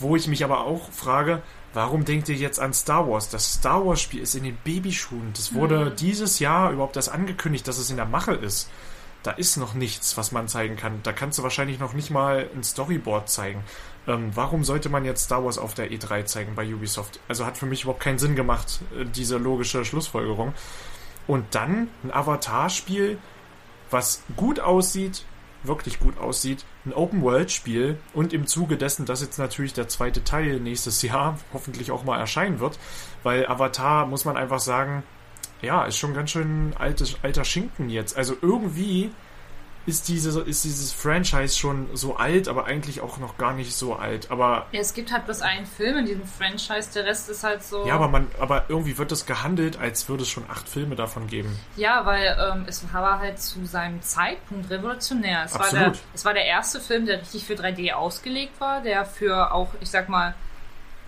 Wo 0.00 0.16
ich 0.16 0.26
mich 0.26 0.44
aber 0.44 0.60
auch 0.60 0.90
frage, 0.90 1.42
warum 1.74 2.04
denkt 2.04 2.28
ihr 2.28 2.34
jetzt 2.34 2.58
an 2.58 2.72
Star 2.72 3.08
Wars? 3.08 3.28
Das 3.28 3.54
Star 3.54 3.86
Wars 3.86 4.00
Spiel 4.00 4.20
ist 4.20 4.34
in 4.34 4.44
den 4.44 4.56
Babyschuhen. 4.64 5.32
Das 5.34 5.54
wurde 5.54 5.90
dieses 5.90 6.38
Jahr 6.40 6.72
überhaupt 6.72 6.96
erst 6.96 7.10
angekündigt, 7.10 7.66
dass 7.68 7.78
es 7.78 7.90
in 7.90 7.96
der 7.96 8.06
Mache 8.06 8.34
ist. 8.34 8.68
Da 9.26 9.32
ist 9.32 9.56
noch 9.56 9.74
nichts, 9.74 10.16
was 10.16 10.30
man 10.30 10.46
zeigen 10.46 10.76
kann. 10.76 11.00
Da 11.02 11.12
kannst 11.12 11.36
du 11.36 11.42
wahrscheinlich 11.42 11.80
noch 11.80 11.94
nicht 11.94 12.12
mal 12.12 12.48
ein 12.54 12.62
Storyboard 12.62 13.28
zeigen. 13.28 13.64
Ähm, 14.06 14.30
warum 14.36 14.62
sollte 14.62 14.88
man 14.88 15.04
jetzt 15.04 15.24
Star 15.24 15.44
Wars 15.44 15.58
auf 15.58 15.74
der 15.74 15.90
E3 15.90 16.26
zeigen 16.26 16.54
bei 16.54 16.64
Ubisoft? 16.72 17.18
Also 17.26 17.44
hat 17.44 17.58
für 17.58 17.66
mich 17.66 17.82
überhaupt 17.82 18.04
keinen 18.04 18.20
Sinn 18.20 18.36
gemacht, 18.36 18.82
äh, 18.96 19.04
diese 19.04 19.36
logische 19.36 19.84
Schlussfolgerung. 19.84 20.54
Und 21.26 21.56
dann 21.56 21.88
ein 22.04 22.12
Avatar-Spiel, 22.12 23.18
was 23.90 24.22
gut 24.36 24.60
aussieht, 24.60 25.24
wirklich 25.64 25.98
gut 25.98 26.18
aussieht, 26.18 26.64
ein 26.84 26.92
Open-World-Spiel 26.92 27.98
und 28.14 28.32
im 28.32 28.46
Zuge 28.46 28.76
dessen, 28.76 29.06
dass 29.06 29.22
jetzt 29.22 29.40
natürlich 29.40 29.74
der 29.74 29.88
zweite 29.88 30.22
Teil 30.22 30.60
nächstes 30.60 31.02
Jahr 31.02 31.36
hoffentlich 31.52 31.90
auch 31.90 32.04
mal 32.04 32.20
erscheinen 32.20 32.60
wird, 32.60 32.78
weil 33.24 33.44
Avatar, 33.48 34.06
muss 34.06 34.24
man 34.24 34.36
einfach 34.36 34.60
sagen, 34.60 35.02
ja, 35.62 35.84
ist 35.84 35.96
schon 35.96 36.14
ganz 36.14 36.30
schön 36.30 36.74
altes, 36.78 37.16
alter 37.22 37.44
Schinken 37.44 37.88
jetzt. 37.90 38.16
Also 38.16 38.36
irgendwie 38.40 39.10
ist, 39.86 40.08
diese, 40.08 40.40
ist 40.40 40.64
dieses 40.64 40.92
Franchise 40.92 41.56
schon 41.56 41.88
so 41.94 42.16
alt, 42.16 42.48
aber 42.48 42.66
eigentlich 42.66 43.00
auch 43.00 43.18
noch 43.18 43.38
gar 43.38 43.52
nicht 43.54 43.72
so 43.72 43.94
alt. 43.94 44.30
Aber 44.30 44.66
Ja, 44.72 44.80
es 44.80 44.94
gibt 44.94 45.12
halt 45.12 45.24
bloß 45.24 45.42
einen 45.42 45.64
Film 45.64 45.98
in 45.98 46.06
diesem 46.06 46.26
Franchise, 46.26 46.90
der 46.92 47.04
Rest 47.04 47.28
ist 47.30 47.44
halt 47.44 47.62
so. 47.62 47.86
ja, 47.86 47.94
aber 47.94 48.08
man, 48.08 48.26
aber 48.40 48.64
irgendwie 48.68 48.98
wird 48.98 49.12
es 49.12 49.26
gehandelt, 49.26 49.78
als 49.78 50.08
würde 50.08 50.24
es 50.24 50.28
schon 50.28 50.44
acht 50.50 50.68
Filme 50.68 50.96
davon 50.96 51.28
geben. 51.28 51.56
Ja, 51.76 52.04
weil 52.04 52.36
ähm, 52.52 52.64
es 52.66 52.84
war 52.92 53.20
halt 53.20 53.38
zu 53.40 53.64
seinem 53.64 54.02
Zeitpunkt 54.02 54.70
revolutionär. 54.70 55.44
Es 55.44 55.54
war, 55.54 55.70
der, 55.70 55.86
Absolut. 55.86 55.98
es 56.14 56.24
war 56.24 56.34
der 56.34 56.46
erste 56.46 56.80
Film, 56.80 57.06
der 57.06 57.20
richtig 57.20 57.44
für 57.44 57.54
3D 57.54 57.92
ausgelegt 57.92 58.60
war, 58.60 58.82
der 58.82 59.04
für 59.04 59.52
auch, 59.52 59.68
ich 59.80 59.88
sag 59.88 60.08
mal, 60.08 60.34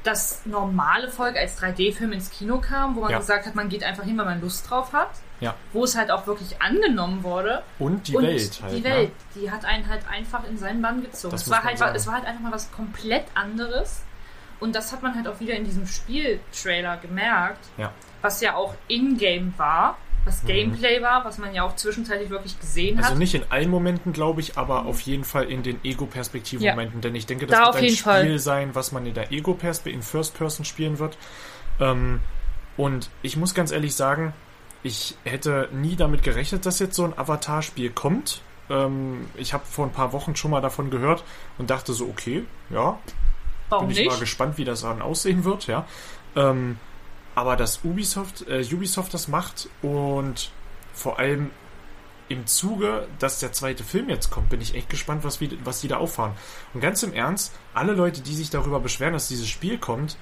das 0.05 0.47
normale 0.47 1.09
Volk 1.09 1.37
als 1.37 1.61
3D-Film 1.61 2.13
ins 2.13 2.31
Kino 2.31 2.59
kam, 2.61 2.95
wo 2.97 3.01
man 3.01 3.11
Ja. 3.11 3.19
gesagt 3.19 3.47
hat, 3.47 3.55
man 3.55 3.69
geht 3.69 3.83
einfach 3.83 4.05
hin, 4.05 4.17
weil 4.17 4.25
man 4.27 4.41
Lust 4.41 4.69
drauf 4.71 4.93
hat. 4.93 5.11
Ja. 5.41 5.55
Wo 5.73 5.85
es 5.85 5.97
halt 5.97 6.11
auch 6.11 6.27
wirklich 6.27 6.61
angenommen 6.61 7.23
wurde. 7.23 7.63
Und 7.79 8.09
die 8.09 8.17
und 8.17 8.25
Welt 8.25 8.61
halt. 8.63 8.73
Die 8.75 8.81
ne? 8.81 8.85
Welt, 8.91 9.13
die 9.35 9.51
hat 9.51 9.65
einen 9.65 9.89
halt 9.89 10.03
einfach 10.11 10.45
in 10.49 10.57
seinen 10.59 10.83
Bann 10.83 11.03
gezogen. 11.03 11.33
Das 11.33 11.43
Es 11.43 11.51
war, 11.51 11.63
halt, 11.63 11.79
sagen. 11.79 11.95
es 11.95 12.07
war 12.07 12.15
halt 12.15 12.27
einfach 12.27 12.41
mal 12.43 12.53
was 12.53 12.73
komplett 12.73 13.25
anderes. 13.35 14.03
Und 14.61 14.75
das 14.75 14.93
hat 14.93 15.03
man 15.03 15.15
halt 15.15 15.29
auch 15.29 15.39
wieder 15.39 15.55
in 15.55 15.65
diesem 15.65 15.87
Spieltrailer 15.87 16.97
gemerkt, 16.97 17.65
Ja. 17.77 17.93
was 18.23 18.41
ja 18.41 18.55
auch 18.57 18.75
in-game 18.89 19.55
war, 19.57 19.97
was 20.29 20.45
Gameplay 20.45 21.03
war, 21.03 21.25
was 21.25 21.39
man 21.39 21.53
ja 21.55 21.63
auch 21.65 21.75
zwischenzeitlich 21.77 22.31
wirklich 22.31 22.59
gesehen 22.61 22.95
Mhm. 22.97 23.01
Also 23.01 23.11
hat. 23.13 23.19
nicht 23.19 23.35
in 23.35 23.43
allen 23.51 23.71
Momenten, 23.71 24.13
glaube 24.13 24.41
ich, 24.41 24.57
aber 24.57 24.87
auf 24.87 25.01
jeden 25.01 25.25
Fall 25.25 25.45
in 25.51 25.63
den 25.63 25.81
Ego-Perspektiv-Momenten. 25.85 27.01
Denn 27.01 27.15
ich 27.15 27.27
denke, 27.27 27.47
das 27.47 27.59
Da 27.59 27.67
wird 27.67 27.77
ein 27.77 27.89
Spiel 27.91 27.97
Fall. 28.03 28.39
sein, 28.39 28.75
was 28.75 28.93
man 28.93 29.07
in 29.07 29.15
der 29.15 29.33
Ego-Perspektive, 29.33 29.97
in 29.97 30.03
First-Person 30.03 30.65
spielen 30.65 30.99
wird. 30.99 31.17
Ähm, 31.81 32.21
und 32.77 33.11
ich 33.23 33.37
muss 33.37 33.55
ganz 33.55 33.73
ehrlich 33.73 33.95
sagen, 33.95 34.33
ich 34.83 35.17
hätte 35.25 35.69
nie 35.73 35.97
damit 35.97 36.23
gerechnet, 36.23 36.65
dass 36.67 36.79
jetzt 36.79 36.95
so 36.95 37.05
ein 37.05 37.19
Avatar-Spiel 37.19 37.91
kommt. 37.91 38.43
Ähm, 38.71 39.27
ich 39.37 39.53
habe 39.53 39.65
vor 39.67 39.87
ein 39.87 39.93
paar 39.93 40.13
Wochen 40.13 40.37
schon 40.37 40.51
mal 40.51 40.61
davon 40.61 40.91
gehört 40.91 41.25
und 41.59 41.71
dachte 41.71 41.93
so, 41.93 42.05
okay, 42.07 42.45
ja, 42.71 42.99
Warum 43.71 43.89
bin 43.89 43.97
ich 43.97 44.05
mal 44.05 44.13
nicht? 44.13 44.21
gespannt, 44.21 44.57
wie 44.59 44.65
das 44.65 44.83
dann 44.83 45.03
aussehen 45.03 45.45
wird, 45.45 45.67
ja. 45.67 45.87
Ähm, 46.37 46.79
aber 47.39 47.55
dass 47.55 47.85
Ubisoft, 47.85 48.49
äh, 48.49 48.65
Ubisoft 48.73 49.15
das 49.15 49.29
macht 49.29 49.69
und 49.81 50.51
vor 50.93 51.21
allem 51.21 51.53
im 52.29 52.47
Zuge, 52.49 53.07
dass 53.21 53.39
der 53.39 53.53
zweite 53.53 53.85
Film 53.85 54.09
jetzt 54.09 54.31
kommt, 54.31 54.49
bin 54.51 54.61
ich 54.61 54.75
echt 54.75 54.91
gespannt, 54.91 55.23
was, 55.23 55.41
wie, 55.41 55.57
was 55.63 55.81
die 55.81 55.87
da 55.87 55.99
auffahren. 55.99 56.33
Und 56.75 56.81
ganz 56.81 57.05
im 57.05 57.15
Ernst, 57.15 57.55
alle 57.75 57.93
Leute, 57.93 58.23
die 58.23 58.35
sich 58.35 58.51
darüber 58.51 58.81
beschweren, 58.81 59.13
dass 59.13 59.29
dieses 59.29 59.49
Spiel 59.49 59.79
kommt, 59.79 60.17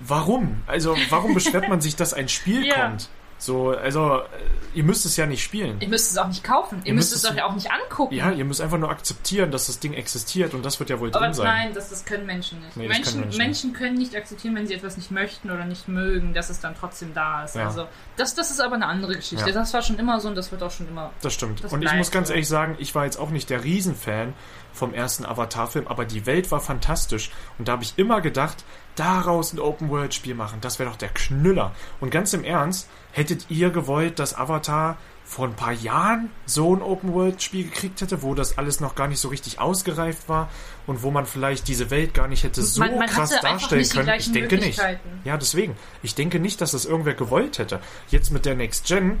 warum? 0.00 0.62
Also, 0.68 0.96
warum 1.10 1.34
beschwert 1.34 1.68
man 1.68 1.80
sich, 1.80 1.96
dass 1.96 2.14
ein 2.14 2.28
Spiel 2.28 2.64
Ja. 2.64 2.86
kommt? 2.88 3.08
So, 3.42 3.70
also, 3.70 4.18
äh, 4.20 4.24
ihr 4.72 4.84
müsst 4.84 5.04
es 5.04 5.16
ja 5.16 5.26
nicht 5.26 5.42
spielen. 5.42 5.80
Ihr 5.80 5.88
müsst 5.88 6.12
es 6.12 6.16
auch 6.16 6.28
nicht 6.28 6.44
kaufen. 6.44 6.78
Ihr, 6.84 6.90
Ihr 6.90 6.94
müsst 6.94 7.10
müsst 7.10 7.24
es 7.24 7.28
euch 7.28 7.36
ja 7.36 7.46
auch 7.46 7.54
nicht 7.56 7.72
angucken. 7.72 8.14
Ja, 8.14 8.30
ihr 8.30 8.44
müsst 8.44 8.60
einfach 8.60 8.78
nur 8.78 8.88
akzeptieren, 8.88 9.50
dass 9.50 9.66
das 9.66 9.80
Ding 9.80 9.94
existiert 9.94 10.54
und 10.54 10.64
das 10.64 10.78
wird 10.78 10.90
ja 10.90 11.00
wohl 11.00 11.08
Aber 11.08 11.18
drin 11.18 11.34
sein. 11.34 11.46
nein, 11.46 11.74
das, 11.74 11.90
das 11.90 12.04
können 12.04 12.24
Menschen 12.24 12.60
nicht. 12.60 12.76
Nee, 12.76 12.86
Menschen, 12.86 13.04
können 13.04 13.20
Menschen. 13.22 13.38
Menschen 13.38 13.72
können 13.72 13.94
nicht 13.96 14.14
akzeptieren, 14.14 14.54
wenn 14.54 14.68
sie 14.68 14.74
etwas 14.74 14.96
nicht 14.96 15.10
möchten 15.10 15.50
oder 15.50 15.64
nicht 15.64 15.88
mögen, 15.88 16.34
dass 16.34 16.50
es 16.50 16.60
dann 16.60 16.76
trotzdem 16.78 17.14
da 17.14 17.42
ist. 17.42 17.56
Ja. 17.56 17.66
Also 17.66 17.88
das, 18.16 18.36
das 18.36 18.52
ist 18.52 18.60
aber 18.60 18.76
eine 18.76 18.86
andere 18.86 19.16
Geschichte. 19.16 19.48
Ja. 19.48 19.52
Das 19.52 19.74
war 19.74 19.82
schon 19.82 19.98
immer 19.98 20.20
so 20.20 20.28
und 20.28 20.36
das 20.36 20.52
wird 20.52 20.62
auch 20.62 20.70
schon 20.70 20.86
immer. 20.86 21.10
Das 21.20 21.34
stimmt. 21.34 21.64
Das 21.64 21.72
und 21.72 21.82
ich 21.82 21.92
muss 21.94 22.12
ganz 22.12 22.30
ehrlich 22.30 22.46
sagen, 22.46 22.76
ich 22.78 22.94
war 22.94 23.06
jetzt 23.06 23.18
auch 23.18 23.30
nicht 23.30 23.50
der 23.50 23.64
Riesenfan 23.64 24.34
vom 24.72 24.94
ersten 24.94 25.26
Avatar-Film, 25.26 25.88
aber 25.88 26.04
die 26.04 26.26
Welt 26.26 26.52
war 26.52 26.60
fantastisch. 26.60 27.32
Und 27.58 27.66
da 27.66 27.72
habe 27.72 27.82
ich 27.82 27.94
immer 27.96 28.20
gedacht, 28.20 28.64
daraus 28.94 29.52
ein 29.52 29.58
Open-World-Spiel 29.58 30.36
machen, 30.36 30.60
das 30.60 30.78
wäre 30.78 30.88
doch 30.88 30.96
der 30.96 31.08
Knüller. 31.08 31.72
Und 32.00 32.10
ganz 32.10 32.32
im 32.32 32.44
Ernst, 32.44 32.88
hättet 33.12 33.46
ihr 33.50 33.70
gewollt, 33.70 34.18
dass 34.18 34.34
Avatar 34.36 34.96
vor 35.24 35.46
ein 35.46 35.54
paar 35.54 35.72
Jahren 35.72 36.30
so 36.44 36.74
ein 36.76 36.82
Open-World-Spiel 36.82 37.64
gekriegt 37.64 38.00
hätte, 38.02 38.22
wo 38.22 38.34
das 38.34 38.58
alles 38.58 38.80
noch 38.80 38.94
gar 38.94 39.08
nicht 39.08 39.20
so 39.20 39.28
richtig 39.28 39.60
ausgereift 39.60 40.28
war 40.28 40.50
und 40.86 41.02
wo 41.02 41.10
man 41.10 41.24
vielleicht 41.26 41.68
diese 41.68 41.90
Welt 41.90 42.12
gar 42.12 42.28
nicht 42.28 42.42
hätte 42.44 42.60
so 42.60 42.80
Man- 42.80 42.98
man 42.98 43.08
krass 43.08 43.30
darstellen 43.40 43.88
können? 43.88 44.14
Ich 44.18 44.32
denke 44.32 44.56
nicht. 44.58 44.80
Ja, 45.24 45.36
deswegen. 45.38 45.76
Ich 46.02 46.14
denke 46.14 46.38
nicht, 46.38 46.60
dass 46.60 46.72
das 46.72 46.84
irgendwer 46.84 47.14
gewollt 47.14 47.58
hätte. 47.58 47.80
Jetzt 48.08 48.30
mit 48.30 48.44
der 48.44 48.56
Next 48.56 48.86
Gen, 48.86 49.20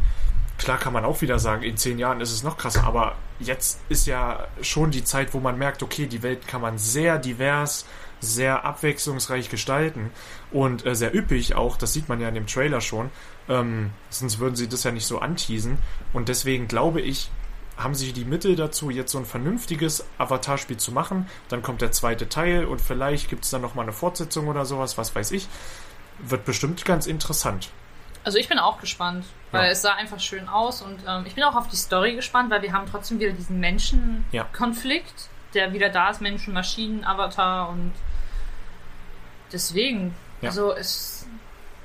klar 0.58 0.76
kann 0.78 0.92
man 0.92 1.04
auch 1.04 1.22
wieder 1.22 1.38
sagen, 1.38 1.62
in 1.62 1.76
zehn 1.76 1.98
Jahren 1.98 2.20
ist 2.20 2.32
es 2.32 2.42
noch 2.42 2.58
krasser, 2.58 2.84
aber 2.84 3.14
jetzt 3.38 3.80
ist 3.88 4.06
ja 4.06 4.46
schon 4.60 4.90
die 4.90 5.04
Zeit, 5.04 5.32
wo 5.32 5.40
man 5.40 5.56
merkt, 5.56 5.82
okay, 5.82 6.06
die 6.06 6.22
Welt 6.22 6.46
kann 6.46 6.60
man 6.60 6.76
sehr 6.78 7.18
divers, 7.18 7.86
sehr 8.20 8.64
abwechslungsreich 8.64 9.48
gestalten 9.48 10.10
und 10.52 10.84
äh, 10.86 10.94
sehr 10.94 11.14
üppig 11.14 11.54
auch, 11.56 11.76
das 11.76 11.92
sieht 11.92 12.08
man 12.08 12.20
ja 12.20 12.28
in 12.28 12.34
dem 12.34 12.46
Trailer 12.46 12.80
schon, 12.80 13.10
ähm, 13.48 13.90
sonst 14.10 14.38
würden 14.38 14.56
sie 14.56 14.68
das 14.68 14.84
ja 14.84 14.90
nicht 14.92 15.06
so 15.06 15.18
anteasen 15.20 15.78
und 16.12 16.28
deswegen 16.28 16.68
glaube 16.68 17.00
ich, 17.00 17.30
haben 17.76 17.94
sie 17.94 18.12
die 18.12 18.24
Mittel 18.26 18.54
dazu, 18.54 18.90
jetzt 18.90 19.10
so 19.12 19.18
ein 19.18 19.24
vernünftiges 19.24 20.04
Avatar-Spiel 20.18 20.76
zu 20.76 20.92
machen. 20.92 21.26
Dann 21.48 21.62
kommt 21.62 21.80
der 21.80 21.90
zweite 21.90 22.28
Teil 22.28 22.66
und 22.66 22.80
vielleicht 22.80 23.28
gibt 23.30 23.44
es 23.44 23.50
dann 23.50 23.62
nochmal 23.62 23.84
eine 23.84 23.92
Fortsetzung 23.94 24.46
oder 24.48 24.64
sowas, 24.66 24.98
was 24.98 25.14
weiß 25.14 25.32
ich. 25.32 25.48
Wird 26.18 26.44
bestimmt 26.44 26.84
ganz 26.84 27.06
interessant. 27.06 27.70
Also 28.24 28.38
ich 28.38 28.46
bin 28.48 28.58
auch 28.58 28.78
gespannt, 28.78 29.24
weil 29.50 29.64
Ja. 29.64 29.70
es 29.72 29.82
sah 29.82 29.94
einfach 29.94 30.20
schön 30.20 30.48
aus 30.48 30.82
und 30.82 31.00
ähm, 31.08 31.24
ich 31.26 31.34
bin 31.34 31.42
auch 31.44 31.56
auf 31.56 31.66
die 31.68 31.76
Story 31.76 32.14
gespannt, 32.14 32.50
weil 32.50 32.62
wir 32.62 32.72
haben 32.72 32.86
trotzdem 32.88 33.18
wieder 33.18 33.32
diesen 33.32 33.56
Ja. 33.56 33.70
Menschen-Konflikt, 33.70 35.28
der 35.54 35.72
wieder 35.72 35.88
da 35.88 36.10
ist, 36.10 36.20
Menschen, 36.20 36.52
Maschinen, 36.54 37.04
Avatar 37.04 37.70
und 37.70 37.92
deswegen. 39.52 40.14
Ja. 40.40 40.50
Also 40.50 40.72
es. 40.74 41.21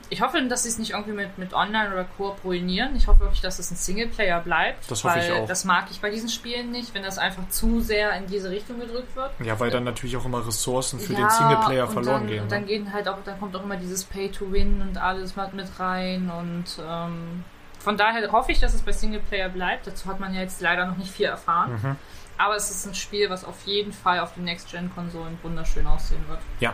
Ich 0.09 0.21
hoffe, 0.21 0.41
dass 0.47 0.63
sie 0.63 0.69
es 0.69 0.77
nicht 0.79 0.91
irgendwie 0.91 1.11
mit, 1.11 1.37
mit 1.37 1.53
Online 1.53 1.91
oder 1.91 2.05
Koop 2.17 2.43
ruinieren. 2.43 2.95
Ich 2.95 3.07
hoffe 3.07 3.19
wirklich, 3.21 3.41
dass 3.41 3.59
es 3.59 3.71
ein 3.71 3.75
Singleplayer 3.75 4.39
bleibt. 4.39 4.89
Das 4.89 5.03
hoffe 5.03 5.15
weil 5.15 5.25
ich 5.25 5.31
auch. 5.31 5.47
Das 5.47 5.65
mag 5.65 5.87
ich 5.91 5.99
bei 5.99 6.09
diesen 6.09 6.29
Spielen 6.29 6.71
nicht, 6.71 6.93
wenn 6.93 7.03
das 7.03 7.17
einfach 7.17 7.47
zu 7.49 7.81
sehr 7.81 8.11
in 8.13 8.27
diese 8.27 8.49
Richtung 8.49 8.79
gedrückt 8.79 9.15
wird. 9.15 9.31
Ja, 9.43 9.59
weil 9.59 9.69
dann 9.69 9.83
natürlich 9.83 10.15
auch 10.15 10.25
immer 10.25 10.45
Ressourcen 10.47 10.99
für 10.99 11.13
Ja, 11.13 11.19
den 11.19 11.29
Singleplayer 11.29 11.87
verloren 11.87 12.21
dann, 12.21 12.27
gehen. 12.27 12.43
Und 12.43 12.51
dann 12.51 12.61
Ne? 12.61 12.67
gehen 12.67 12.93
halt 12.93 13.07
auch, 13.09 13.17
dann 13.25 13.39
kommt 13.39 13.55
auch 13.55 13.63
immer 13.63 13.75
dieses 13.77 14.03
Pay 14.05 14.29
to 14.31 14.51
Win 14.51 14.81
und 14.81 14.97
alles 14.97 15.35
mit, 15.35 15.53
mit 15.53 15.67
rein 15.79 16.29
und 16.29 16.65
ähm, 16.87 17.43
von 17.79 17.95
daher 17.97 18.31
hoffe 18.31 18.51
ich, 18.51 18.59
dass 18.59 18.73
es 18.73 18.81
bei 18.81 18.91
Singleplayer 18.91 19.49
bleibt. 19.49 19.87
Dazu 19.87 20.07
hat 20.09 20.19
man 20.19 20.33
ja 20.33 20.41
jetzt 20.41 20.61
leider 20.61 20.85
noch 20.87 20.97
nicht 20.97 21.11
viel 21.11 21.27
erfahren. 21.27 21.73
Mhm. 21.81 21.95
Aber 22.37 22.55
es 22.55 22.69
ist 22.69 22.85
ein 22.85 22.93
Spiel, 22.95 23.29
was 23.29 23.43
auf 23.45 23.55
jeden 23.65 23.93
Fall 23.93 24.19
auf 24.19 24.33
den 24.35 24.43
Next-Gen-Konsolen 24.45 25.37
wunderschön 25.41 25.87
aussehen 25.87 26.23
wird. 26.27 26.39
Ja, 26.59 26.73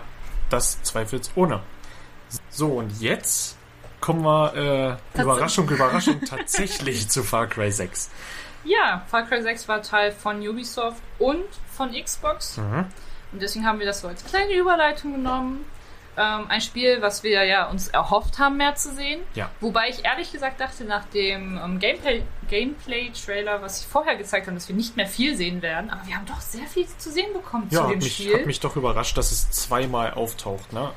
das 0.50 0.82
zweifelsohne. 0.84 1.62
So, 2.50 2.68
und 2.68 3.02
jetzt 3.02 3.58
kommen 4.02 4.24
wir, 4.24 4.98
äh, 5.16 5.22
Überraschung, 5.22 5.70
Überraschung, 5.70 6.22
tatsächlich 6.26 7.08
zu 7.10 7.24
Far 7.24 7.48
Cry 7.48 7.72
6. 7.72 8.10
Ja, 8.66 9.04
Far 9.08 9.24
Cry 9.24 9.42
6 9.42 9.68
war 9.68 9.82
Teil 9.82 10.12
von 10.12 10.46
Ubisoft 10.48 11.02
und 11.20 11.44
von 11.76 11.92
Xbox. 11.94 12.58
Mhm. 12.58 12.86
Und 13.32 13.42
deswegen 13.42 13.66
haben 13.66 13.80
wir 13.80 13.86
das 13.86 14.02
so 14.02 14.08
als 14.08 14.24
kleine 14.26 14.54
Überleitung 14.54 15.14
genommen. 15.14 15.66
Ähm, 16.16 16.46
ein 16.48 16.62
Spiel, 16.62 17.02
was 17.02 17.24
wir 17.24 17.44
ja 17.44 17.68
uns 17.70 17.88
erhofft 17.88 18.38
haben, 18.38 18.58
mehr 18.58 18.76
zu 18.76 18.94
sehen. 18.94 19.22
Ja. 19.34 19.50
Wobei 19.62 19.90
ich 19.90 20.06
ehrlich 20.06 20.32
gesagt 20.32 20.60
dachte, 20.62 20.84
nach 20.86 21.06
dem 21.06 21.58
ähm, 21.58 21.80
Gameplay- 21.80 22.22
Gameplay-Trailer, 22.50 23.62
was 23.64 23.80
sie 23.82 23.88
vorher 23.88 24.16
gezeigt 24.16 24.46
haben, 24.48 24.54
dass 24.56 24.68
wir 24.68 24.76
nicht 24.76 24.96
mehr 24.96 25.08
viel 25.08 25.36
sehen 25.36 25.62
werden. 25.64 25.90
Aber 25.90 26.06
wir 26.06 26.16
haben 26.16 26.26
doch 26.28 26.40
sehr 26.42 26.68
viel 26.68 26.86
zu 26.98 27.12
sehen 27.12 27.34
bekommen 27.34 27.68
Ja, 27.72 27.82
zu 27.84 27.88
dem 27.90 28.00
mich, 28.00 28.14
Spiel. 28.14 28.34
hat 28.38 28.46
mich 28.46 28.60
doch 28.60 28.76
überrascht, 28.76 29.18
dass 29.18 29.32
es 29.32 29.50
zweimal 29.52 30.14
auftaucht, 30.14 30.72
ne? 30.72 30.92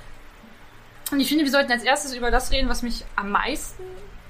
Und 1.11 1.21
ich 1.21 1.29
finde, 1.29 1.45
wir 1.45 1.51
sollten 1.51 1.71
als 1.71 1.83
erstes 1.83 2.15
über 2.15 2.31
das 2.31 2.51
reden, 2.51 2.69
was 2.69 2.83
mich 2.83 3.05
am 3.15 3.31
meisten 3.31 3.83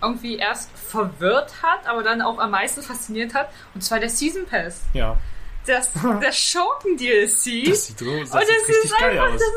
irgendwie 0.03 0.37
erst 0.37 0.71
verwirrt 0.77 1.63
hat, 1.63 1.87
aber 1.87 2.03
dann 2.03 2.21
auch 2.21 2.39
am 2.39 2.51
meisten 2.51 2.83
fasziniert 2.83 3.35
hat. 3.35 3.51
Und 3.75 3.83
zwar 3.83 3.99
der 3.99 4.11
Season 4.11 4.45
Pass. 4.45 4.83
Ja. 4.93 5.17
Das, 5.67 5.91
der 6.23 6.33
Schurken-DLC. 6.33 7.27
Das 7.27 7.43
sieht, 7.43 8.01
das 8.01 8.03
Und 8.03 8.39
richtig 8.39 8.85
ist 8.85 8.99
geil 8.99 9.19
einfach, 9.19 9.33
das 9.33 9.43
ist, 9.43 9.51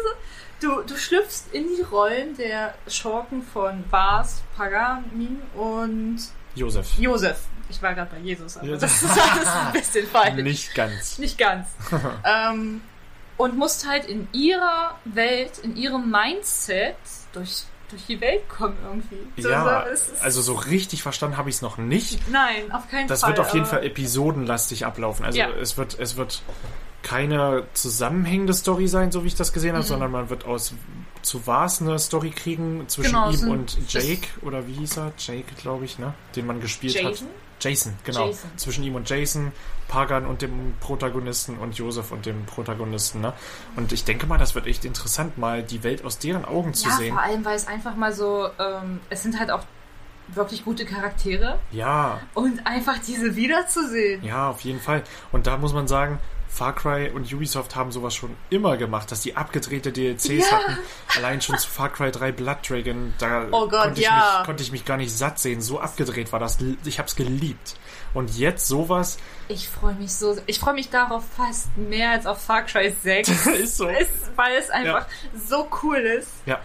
du, 0.61 0.81
du 0.81 0.97
schlüpfst 0.97 1.43
in 1.51 1.67
die 1.67 1.81
Rollen 1.81 2.35
der 2.37 2.73
Schurken 2.87 3.43
von 3.43 3.83
Bas, 3.89 4.41
Pagamin 4.55 5.41
und 5.55 6.19
Josef. 6.55 6.97
Josef. 6.97 7.37
Ich 7.69 7.81
war 7.83 7.93
gerade 7.93 8.09
bei 8.09 8.19
Jesus, 8.19 8.57
aber 8.57 8.67
Ja, 8.67 8.77
das 8.77 9.03
ist 9.03 9.11
alles 9.11 9.47
ein 9.47 9.73
bisschen 9.73 10.07
falsch. 10.11 10.33
Nicht 10.35 10.73
ganz. 10.73 11.17
Nicht 11.19 11.37
ganz. 11.37 11.67
ähm, 12.25 12.81
und 13.39 13.57
musst 13.57 13.87
halt 13.87 14.05
in 14.05 14.27
ihrer 14.33 14.95
Welt, 15.05 15.59
in 15.63 15.77
ihrem 15.77 16.11
Mindset 16.11 16.95
durch, 17.31 17.63
durch 17.89 18.05
die 18.05 18.19
Welt 18.19 18.47
kommen 18.49 18.75
irgendwie. 18.85 19.41
So, 19.41 19.49
Ja, 19.49 19.85
so, 19.95 20.13
also 20.21 20.41
so 20.41 20.53
richtig 20.53 21.01
verstanden 21.01 21.37
habe 21.37 21.49
ich 21.49 21.55
es 21.55 21.61
noch 21.61 21.77
nicht. 21.77 22.19
Nein, 22.29 22.69
auf 22.71 22.89
keinen 22.91 23.07
Das 23.07 23.21
Fall. 23.21 23.29
wird 23.29 23.39
auf 23.39 23.53
jeden 23.53 23.65
Fall 23.65 23.85
episodenlastig 23.85 24.85
ablaufen. 24.85 25.25
Also 25.25 25.39
Ja. 25.39 25.49
es 25.51 25.77
wird, 25.77 25.97
es 25.99 26.17
wird 26.17 26.41
keine 27.01 27.63
zusammenhängende 27.73 28.53
Story 28.53 28.89
sein, 28.89 29.11
so 29.13 29.23
wie 29.23 29.27
ich 29.27 29.35
das 29.35 29.53
gesehen 29.53 29.73
habe, 29.75 29.85
sondern 29.85 30.11
man 30.11 30.29
wird 30.29 30.43
aus 30.45 30.73
zu 31.21 31.47
Vars 31.47 31.81
eine 31.81 31.97
Story 31.97 32.31
kriegen 32.31 32.89
zwischen 32.89 33.11
Genau, 33.11 33.31
ihm 33.31 33.49
und 33.49 33.77
Jake 33.91 34.27
oder 34.41 34.67
wie 34.67 34.73
hieß 34.73 34.97
er? 34.97 35.13
Jake, 35.17 35.55
glaube 35.61 35.85
ich, 35.85 35.97
ne? 35.97 36.13
Den 36.35 36.45
man 36.45 36.59
gespielt 36.59 36.93
Jason? 36.95 37.27
hat. 37.27 37.33
Jason, 37.59 37.93
genau. 38.03 38.27
Jason. 38.27 38.49
Zwischen 38.57 38.83
ihm 38.83 38.95
und 38.95 39.09
Jason, 39.09 39.51
Pagan 39.87 40.25
und 40.25 40.41
dem 40.41 40.73
Protagonisten 40.79 41.57
und 41.57 41.77
Josef 41.77 42.11
und 42.11 42.25
dem 42.25 42.45
Protagonisten, 42.45 43.21
ne? 43.21 43.33
Und 43.75 43.91
ich 43.91 44.03
denke 44.03 44.27
mal, 44.27 44.37
das 44.37 44.55
wird 44.55 44.67
echt 44.67 44.85
interessant, 44.85 45.37
mal 45.37 45.63
die 45.63 45.83
Welt 45.83 46.03
aus 46.05 46.19
deren 46.19 46.45
Augen 46.45 46.73
zu 46.73 46.87
ja, 46.89 46.95
sehen. 46.95 47.13
vor 47.13 47.23
allem, 47.23 47.43
weil 47.45 47.55
es 47.55 47.67
einfach 47.67 47.95
mal 47.95 48.13
so, 48.13 48.49
ähm, 48.59 48.99
es 49.09 49.23
sind 49.23 49.39
halt 49.39 49.51
auch 49.51 49.63
wirklich 50.27 50.63
gute 50.63 50.85
Charaktere 50.85 51.59
Ja, 51.71 52.19
und 52.35 52.65
einfach 52.67 52.99
diese 52.99 53.35
wiederzusehen. 53.35 54.23
ja, 54.23 54.49
auf 54.49 54.61
jeden 54.61 54.79
Fall. 54.79 55.03
Und 55.31 55.47
da 55.47 55.57
muss 55.57 55.73
man 55.73 55.87
sagen, 55.87 56.19
Far 56.51 56.73
Cry 56.75 57.09
und 57.11 57.31
Ubisoft 57.31 57.75
haben 57.75 57.91
sowas 57.91 58.15
schon 58.15 58.35
immer 58.49 58.75
gemacht, 58.75 59.11
dass 59.11 59.21
die 59.21 59.37
abgedrehte 59.37 59.91
DLCs 59.91 60.49
Ja. 60.49 60.57
hatten. 60.57 60.77
Allein 61.15 61.41
schon 61.41 61.57
zu 61.57 61.69
Far 61.69 61.89
Cry 61.89 62.11
3 62.11 62.31
Blood 62.31 62.57
Dragon, 62.67 63.13
da 63.19 63.45
Oh 63.51 63.67
Gott, 63.69 63.83
konnte, 63.83 63.99
ich 64.01 64.05
ja. 64.05 64.35
mich, 64.39 64.45
konnte 64.47 64.63
ich 64.63 64.71
mich 64.71 64.83
gar 64.83 64.97
nicht 64.97 65.15
satt 65.15 65.39
sehen. 65.39 65.61
So 65.61 65.79
abgedreht 65.79 66.31
war 66.31 66.39
das. 66.39 66.57
Ich 66.85 66.99
hab's 66.99 67.15
geliebt. 67.15 67.75
Und 68.15 68.35
jetzt 68.37 68.67
sowas 68.67 69.17
Ich 69.47 69.69
freue 69.69 69.93
mich 69.93 70.11
so, 70.13 70.35
ich 70.47 70.59
freue 70.59 70.73
mich 70.73 70.89
darauf 70.89 71.23
fast 71.37 71.77
mehr 71.77 72.09
als 72.11 72.25
auf 72.25 72.41
Far 72.43 72.63
Cry 72.63 72.89
6. 73.03 73.29
ist 73.47 73.77
so. 73.77 73.87
ist, 73.87 74.09
weil 74.35 74.57
es 74.57 74.69
einfach 74.71 75.05
so 75.47 75.67
cool 75.83 75.97
ist. 75.97 76.31
Ja. 76.47 76.59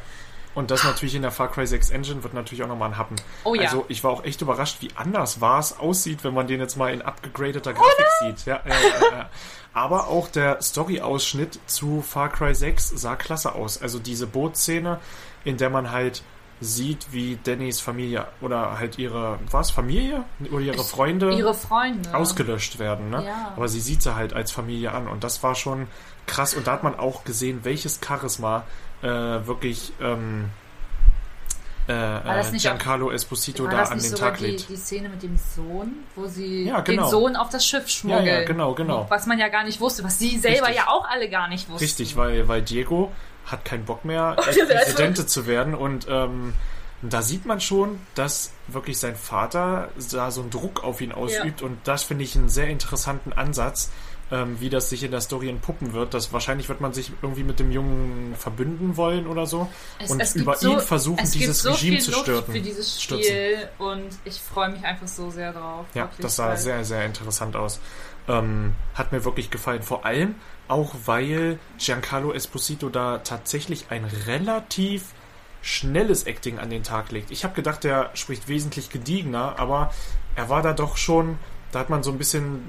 Und 0.55 0.71
das 0.71 0.85
natürlich 0.85 1.15
in 1.17 1.23
der 1.23 1.31
Far 1.33 1.51
Cry 1.51 1.67
6 1.67 1.91
Engine 1.91 2.23
wird 2.23 2.33
natürlich 2.35 2.63
auch 2.63 2.69
nochmal 2.69 2.91
ein 2.91 2.97
Happen. 2.99 3.17
Oh 3.43 3.55
ja. 3.55 3.63
Also 3.63 3.85
ich 3.89 4.05
war 4.05 4.13
auch 4.13 4.25
echt 4.25 4.41
überrascht, 4.41 4.77
wie 4.81 4.91
anders 4.95 5.41
war 5.41 5.59
es 5.59 5.79
aussieht, 5.79 6.23
wenn 6.23 6.33
man 6.35 6.47
den 6.47 6.61
jetzt 6.61 6.77
mal 6.77 6.93
in 6.95 7.03
abgegradeter 7.03 7.73
Grafik 7.73 8.07
sieht. 8.21 8.47
Ja, 8.47 8.57
äh, 8.65 8.71
äh. 8.71 9.25
Aber 9.73 10.07
auch 10.07 10.29
der 10.29 10.63
Story-Ausschnitt 10.63 11.59
zu 11.67 12.03
Far 12.03 12.29
Cry 12.29 12.55
6 12.55 12.91
sah 12.91 13.17
klasse 13.17 13.55
aus. 13.55 13.83
Also 13.83 13.99
diese 13.99 14.27
Bootszene, 14.29 15.01
in 15.45 15.57
der 15.57 15.71
man 15.71 15.91
halt 15.91 16.23
sieht, 16.61 17.09
wie 17.11 17.37
Dannys 17.43 17.81
Familie 17.81 18.29
oder 18.41 18.79
halt 18.79 18.97
ihre, 18.99 19.41
was, 19.51 19.73
Familie? 19.73 20.25
Oder 20.53 20.61
ihre 20.61 20.77
Ich- 20.77 20.83
Freunde 20.83 21.35
Ihre 21.35 21.53
Freunde. 21.55 22.15
ausgelöscht 22.15 22.79
werden. 22.79 23.11
Ne? 23.11 23.25
Ja. 23.27 23.53
Aber 23.57 23.67
sie 23.67 23.81
sieht 23.81 24.03
sie 24.03 24.15
halt 24.15 24.33
als 24.33 24.53
Familie 24.53 24.93
an 24.93 25.09
und 25.09 25.25
das 25.25 25.43
war 25.43 25.57
schon 25.57 25.89
krass. 26.27 26.55
Und 26.55 26.69
da 26.69 26.73
hat 26.73 26.85
man 26.85 26.97
auch 26.97 27.25
gesehen, 27.25 27.61
welches 27.65 27.99
Charisma 28.07 28.63
äh, 29.05 29.47
wirklich 29.47 29.93
ähm, 30.01 30.51
äh, 31.89 32.41
äh, 32.41 32.57
Giancarlo 32.57 33.11
Esposito 33.11 33.67
da 33.67 33.83
an 33.83 33.99
den 33.99 34.15
Tag 34.15 34.39
die, 34.39 34.47
legt. 34.47 34.69
die 34.71 34.77
Szene 34.77 35.11
mit 35.11 35.23
dem 35.23 35.37
Sohn, 35.37 35.93
wo 36.17 36.27
sie 36.27 36.65
Ja, 36.65 36.81
genau. 36.81 37.03
den 37.03 37.11
Sohn 37.11 37.37
auf 37.37 37.51
das 37.51 37.67
Schiff 37.67 37.83
Ja, 37.85 37.89
schmuggeln? 37.89 38.27
ja, 38.27 38.45
genau, 38.45 38.75
genau. 38.75 39.07
Was 39.11 39.27
man 39.27 39.39
ja 39.39 39.49
gar 39.49 39.65
nicht 39.65 39.81
wusste, 39.81 40.03
was 40.03 40.19
sie 40.19 40.39
selber 40.39 40.69
Richtig. 40.69 40.77
ja 40.77 40.89
auch 40.89 41.07
alle 41.09 41.29
gar 41.29 41.49
nicht 41.49 41.69
wussten. 41.69 41.85
Richtig, 41.85 42.17
weil, 42.17 42.49
weil 42.49 42.63
Diego 42.63 43.13
hat 43.45 43.67
keinen 43.67 43.85
Bock 43.85 44.07
mehr, 44.07 44.37
ist 44.49 44.67
Präsidente 44.67 45.27
zu 45.27 45.47
werden 45.47 45.75
und 45.75 46.07
ähm, 46.09 46.55
da 47.03 47.21
sieht 47.21 47.45
man 47.45 47.61
schon, 47.61 48.01
dass 48.15 48.53
wirklich 48.67 48.99
sein 48.99 49.15
Vater 49.15 49.91
da 50.11 50.31
so 50.31 50.41
einen 50.41 50.49
Druck 50.49 50.83
auf 50.83 51.03
ihn 51.03 51.13
ausübt 51.13 51.61
und 51.61 51.77
das 51.85 52.05
finde 52.05 52.25
ich 52.25 52.35
einen 52.35 52.49
sehr 52.49 52.69
interessanten 52.69 53.35
Ansatz, 53.35 53.91
ähm, 54.35 54.57
wie 54.61 54.69
das 54.69 54.91
sich 54.91 55.05
in 55.05 55.13
der 55.13 55.21
Story 55.21 55.49
entpuppen 55.49 55.93
wird. 55.93 56.13
Dass 56.13 56.33
wahrscheinlich 56.33 56.69
wird 56.69 56.81
man 56.81 56.93
sich 56.93 57.13
irgendwie 57.23 57.45
mit 57.45 57.61
dem 57.61 57.71
Jungen 57.71 58.35
verbünden 58.37 58.97
wollen 58.97 59.27
oder 59.29 59.47
so 59.47 59.69
Es- 59.99 60.11
und 60.11 60.21
es 60.21 60.35
über 60.35 60.57
so, 60.57 60.73
ihn 60.73 60.81
versuchen, 60.81 61.21
es 61.23 61.31
dieses 61.31 61.63
so 61.63 61.71
Regime 61.71 61.99
zu 61.99 62.13
stürzen. 62.13 62.53
für 62.55 62.61
dieses 62.61 63.01
stürzen. 63.01 63.35
Und 63.79 64.09
ich 64.25 64.41
freue 64.41 64.71
mich 64.71 64.85
einfach 64.85 65.07
so 65.09 65.31
sehr 65.31 65.53
drauf. 65.53 65.87
Ja, 65.95 66.11
das 66.19 66.37
sah 66.37 66.49
weil- 66.49 66.57
sehr, 66.57 66.85
sehr 66.85 67.05
interessant 67.07 67.55
aus. 67.55 67.79
Ähm, 68.27 68.75
hat 68.95 69.13
mir 69.13 69.25
wirklich 69.25 69.51
gefallen. 69.51 69.83
Vor 69.83 70.05
allem 70.05 70.35
auch, 70.67 70.95
weil 71.05 71.59
Giancarlo 71.79 72.33
Esposito 72.33 72.89
da 72.89 73.19
tatsächlich 73.19 73.87
ein 73.91 74.05
relativ 74.27 75.05
schnelles 75.61 76.25
Acting 76.27 76.59
an 76.59 76.71
den 76.71 76.83
Tag 76.83 77.11
legt. 77.13 77.31
Ich 77.31 77.45
habe 77.45 77.55
gedacht, 77.55 77.85
der 77.85 78.11
spricht 78.15 78.49
wesentlich 78.49 78.91
gediegener, 78.91 79.59
aber 79.59 79.93
er 80.37 80.49
war 80.49 80.63
da 80.63 80.73
doch 80.73 80.97
schon, 80.97 81.39
da 81.75 81.81
hat 81.81 81.91
man 81.91 82.03
so 82.03 82.13
ein 82.13 82.19
bisschen 82.19 82.63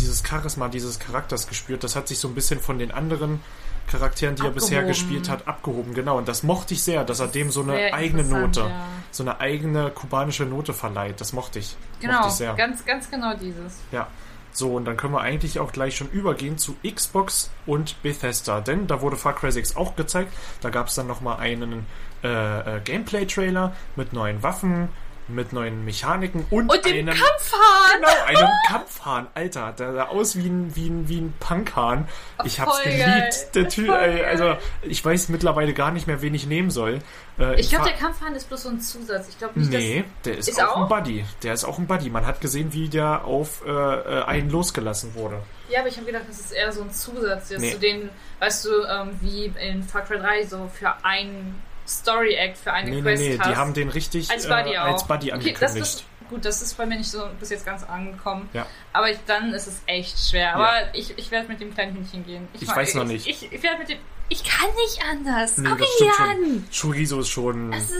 dieses 0.00 0.22
Charisma 0.24 0.68
dieses 0.68 0.98
Charakters 0.98 1.48
gespürt. 1.48 1.82
Das 1.82 1.96
hat 1.96 2.06
sich 2.06 2.18
so 2.18 2.28
ein 2.28 2.34
bisschen 2.34 2.60
von 2.60 2.78
den 2.78 2.92
anderen 2.92 3.40
Charakteren, 3.88 4.36
die 4.36 4.42
er 4.42 4.50
bisher 4.50 4.78
Abgehoben. 4.78 4.88
gespielt 4.88 5.28
hat, 5.28 5.48
abgehoben. 5.48 5.94
Genau, 5.94 6.16
und 6.16 6.28
das 6.28 6.44
mochte 6.44 6.74
ich 6.74 6.82
sehr, 6.82 7.04
dass 7.04 7.18
er 7.18 7.26
dem 7.26 7.50
so 7.50 7.62
eine 7.62 7.72
Sehr 7.72 7.94
eigene 7.94 8.22
Note, 8.22 8.60
ja. 8.60 8.86
so 9.10 9.24
eine 9.24 9.40
eigene 9.40 9.90
kubanische 9.90 10.44
Note 10.44 10.72
verleiht. 10.72 11.20
Das 11.20 11.32
mochte 11.32 11.58
ich. 11.58 11.76
Genau, 12.00 12.20
mochte 12.20 12.44
ich 12.44 12.56
ganz, 12.56 12.84
ganz 12.84 13.10
genau 13.10 13.34
dieses. 13.34 13.80
Ja. 13.90 14.06
So, 14.52 14.74
und 14.74 14.84
dann 14.84 14.96
können 14.98 15.14
wir 15.14 15.22
eigentlich 15.22 15.58
auch 15.58 15.72
gleich 15.72 15.96
schon 15.96 16.10
übergehen 16.10 16.58
zu 16.58 16.76
Xbox 16.88 17.50
und 17.66 18.00
Bethesda. 18.02 18.60
Denn 18.60 18.86
da 18.86 19.00
wurde 19.00 19.16
Far 19.16 19.34
Cry 19.34 19.50
6 19.50 19.76
auch 19.76 19.96
gezeigt. 19.96 20.32
Da 20.60 20.70
gab 20.70 20.88
es 20.88 20.94
dann 20.94 21.06
nochmal 21.06 21.38
einen 21.38 21.86
äh, 22.22 22.76
äh, 22.76 22.80
Gameplay-Trailer 22.80 23.74
mit 23.96 24.12
neuen 24.12 24.42
Waffen, 24.42 24.90
mit 25.28 25.52
neuen 25.52 25.84
Mechaniken 25.84 26.44
und, 26.50 26.70
Und 26.70 26.86
einem, 26.86 27.06
Kampfhahn! 27.06 28.00
Genau, 28.00 28.24
einem 28.26 28.48
Kampfhahn. 28.68 29.26
Alter, 29.34 29.72
der 29.72 29.92
sah 29.94 30.04
aus 30.08 30.36
wie 30.36 30.46
ein, 30.48 30.74
wie 30.76 30.88
ein, 30.88 31.08
wie 31.08 31.20
ein 31.20 31.34
Punkhahn. 31.40 32.08
Ich 32.44 32.60
hab's 32.60 32.82
geliebt. 32.82 33.00
geil. 33.04 33.30
Der 33.54 33.68
Typ, 33.68 33.90
also 33.90 34.56
ich 34.82 35.04
weiß 35.04 35.28
mittlerweile 35.28 35.72
gar 35.74 35.90
nicht 35.90 36.06
mehr, 36.06 36.22
wen 36.22 36.34
ich 36.34 36.46
nehmen 36.46 36.70
soll. 36.70 36.98
Äh, 37.38 37.58
Ich 37.60 37.70
glaube, 37.70 37.84
der 37.84 37.94
Kampfhahn 37.94 38.34
ist 38.34 38.48
bloß 38.48 38.62
so 38.64 38.68
ein 38.68 38.80
Zusatz. 38.80 39.28
Ich 39.28 39.38
glaube 39.38 39.58
nicht, 39.58 39.70
Nee, 39.70 40.04
der 40.24 40.38
ist, 40.38 40.48
Ist 40.48 40.62
auch, 40.62 40.76
auch? 40.76 40.82
ein 40.82 40.88
Buddy. 40.88 41.24
Der 41.42 41.54
ist 41.54 41.64
auch 41.64 41.78
ein 41.78 41.86
Buddy. 41.86 42.10
Man 42.10 42.26
hat 42.26 42.40
gesehen, 42.40 42.72
wie 42.72 42.88
der 42.88 43.24
auf 43.24 43.62
äh, 43.66 43.70
äh, 43.70 44.24
einen 44.24 44.50
losgelassen 44.50 45.14
wurde. 45.14 45.40
Ja, 45.68 45.80
aber 45.80 45.88
ich 45.88 45.96
habe 45.96 46.06
gedacht, 46.06 46.24
das 46.28 46.38
ist 46.40 46.52
eher 46.52 46.70
so 46.72 46.82
ein 46.82 46.90
Zusatz. 46.90 47.48
Jetzt 47.50 47.60
Nee. 47.60 47.72
zu 47.72 47.78
den, 47.78 48.10
weißt 48.40 48.64
du, 48.66 48.70
ähm, 48.84 49.10
wie 49.20 49.46
in 49.58 49.82
Far 49.82 50.02
Cry 50.02 50.18
3 50.18 50.44
so 50.46 50.68
für 50.78 50.92
einen 51.04 51.62
Story-Act, 51.86 52.58
für 52.58 52.72
eine 52.72 52.90
Nee, 52.90 52.96
nee, 52.96 53.02
Quest 53.02 53.22
nee, 53.22 53.38
hast. 53.38 53.50
die 53.50 53.56
haben 53.56 53.74
den 53.74 53.88
richtig 53.88 54.30
als 54.30 54.48
Buddy 54.48 54.72
äh, 54.72 54.76
als 54.76 55.04
Buddy 55.06 55.26
Okay, 55.26 55.32
angekündigt. 55.32 55.62
das 55.62 55.76
ist, 55.76 56.04
gut, 56.28 56.44
das 56.44 56.62
ist 56.62 56.76
bei 56.76 56.86
mir 56.86 56.96
nicht 56.96 57.10
so 57.10 57.24
bis 57.40 57.50
jetzt 57.50 57.66
ganz 57.66 57.82
angekommen. 57.84 58.48
Ja. 58.52 58.66
Aber 58.92 59.10
ich, 59.10 59.18
dann 59.26 59.52
ist 59.52 59.66
es 59.66 59.80
echt 59.86 60.18
schwer. 60.30 60.54
Aber 60.54 60.72
ich, 60.94 61.16
ich 61.18 61.30
werde 61.30 61.48
mit 61.48 61.60
dem 61.60 61.74
kleinen 61.74 61.94
Hündchen 61.96 62.24
gehen. 62.24 62.48
Ich 62.54 62.66
mag- 62.66 62.76
weiß 62.76 62.94
noch 62.94 63.04
ich, 63.04 63.08
nicht. 63.26 63.26
Ich, 63.28 63.52
ich 63.52 63.62
werde 63.62 63.78
mit 63.78 63.88
dem. 63.88 63.98
Ich 64.28 64.44
kann 64.44 64.68
nicht 64.76 65.02
anders. 65.10 65.58
nee, 65.58 65.68
Guck 65.68 65.80
ihn 65.80 66.10
an. 66.18 66.64
schon. 66.72 66.92
Chorizo 66.92 67.20
ist 67.20 67.28
schon 67.28 67.72
ist. 67.72 67.92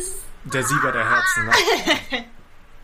der 0.44 0.62
Sieger 0.64 0.92
der 0.92 1.08
Herzen. 1.10 1.46
Ne? 1.46 1.52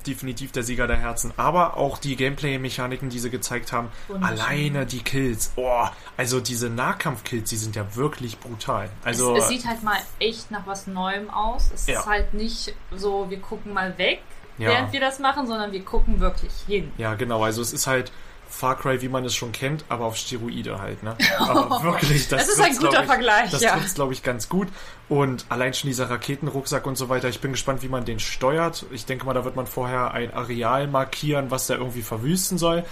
Definitiv 0.08 0.52
der 0.52 0.62
Sieger 0.62 0.86
der 0.86 0.96
Herzen. 0.96 1.34
Aber 1.36 1.76
auch 1.76 1.98
die 1.98 2.16
Gameplay-Mechaniken, 2.16 3.10
die 3.10 3.18
sie 3.18 3.28
gezeigt 3.28 3.72
haben, 3.72 3.88
alleine 4.22 4.86
die 4.86 5.00
Kills. 5.02 5.52
Oh, 5.56 5.84
also 6.16 6.40
diese 6.40 6.70
Nahkampf-Kills, 6.70 7.50
die 7.50 7.56
sind 7.56 7.76
ja 7.76 7.94
wirklich 7.94 8.38
brutal. 8.40 8.88
Also 9.04 9.36
es, 9.36 9.42
es 9.44 9.48
sieht 9.50 9.66
halt 9.66 9.82
mal 9.82 9.98
echt 10.18 10.50
nach 10.50 10.66
was 10.66 10.86
Neuem 10.86 11.28
aus. 11.28 11.70
Es 11.74 11.86
Ja. 11.86 12.00
ist 12.00 12.06
halt 12.06 12.32
nicht 12.32 12.74
so, 12.96 13.28
wir 13.28 13.38
gucken 13.38 13.74
mal 13.74 13.98
weg, 13.98 14.22
Ja. 14.56 14.70
während 14.70 14.92
wir 14.94 15.00
das 15.00 15.18
machen, 15.18 15.46
sondern 15.46 15.72
wir 15.72 15.84
gucken 15.84 16.20
wirklich 16.20 16.52
hin. 16.66 16.90
Ja, 16.96 17.14
genau. 17.14 17.44
Also 17.44 17.60
es 17.60 17.74
ist 17.74 17.86
halt 17.86 18.10
Far 18.48 18.76
Cry, 18.78 19.02
wie 19.02 19.08
man 19.08 19.24
es 19.24 19.34
schon 19.34 19.52
kennt, 19.52 19.84
aber 19.88 20.06
auf 20.06 20.16
Steroide 20.16 20.80
halt, 20.80 21.02
ne? 21.02 21.16
Aber 21.38 21.82
wirklich, 21.82 22.28
das, 22.28 22.46
Das 22.46 22.48
ist 22.48 22.60
ein 22.60 22.66
trifft's, 22.66 22.80
guter 22.84 23.00
ich, 23.02 23.06
Vergleich, 23.06 23.50
Das 23.50 23.60
ja. 23.60 23.76
trifft 23.76 23.94
glaube 23.94 24.12
ich, 24.14 24.22
ganz 24.22 24.48
gut. 24.48 24.68
Und 25.08 25.44
allein 25.48 25.74
schon 25.74 25.88
dieser 25.88 26.08
Raketenrucksack 26.10 26.86
und 26.86 26.96
so 26.96 27.08
weiter, 27.08 27.28
ich 27.28 27.40
bin 27.40 27.52
gespannt, 27.52 27.82
wie 27.82 27.88
man 27.88 28.04
den 28.04 28.18
steuert. 28.18 28.86
Ich 28.90 29.04
denke 29.04 29.26
mal, 29.26 29.34
da 29.34 29.44
wird 29.44 29.54
man 29.54 29.66
vorher 29.66 30.12
ein 30.12 30.32
Areal 30.32 30.88
markieren, 30.88 31.50
was 31.50 31.66
der 31.66 31.76
irgendwie 31.76 32.02
verwüsten 32.02 32.58
soll. 32.58 32.84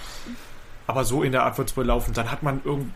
Aber 0.85 1.03
so 1.03 1.21
in 1.23 1.33
der 1.33 1.43
Art 1.43 1.57
wird 1.57 1.69
es 1.71 1.75
wohl 1.77 1.85
laufen. 1.85 2.13
Dann 2.13 2.31
hat 2.31 2.43
man 2.43 2.61
irgendwie, 2.63 2.93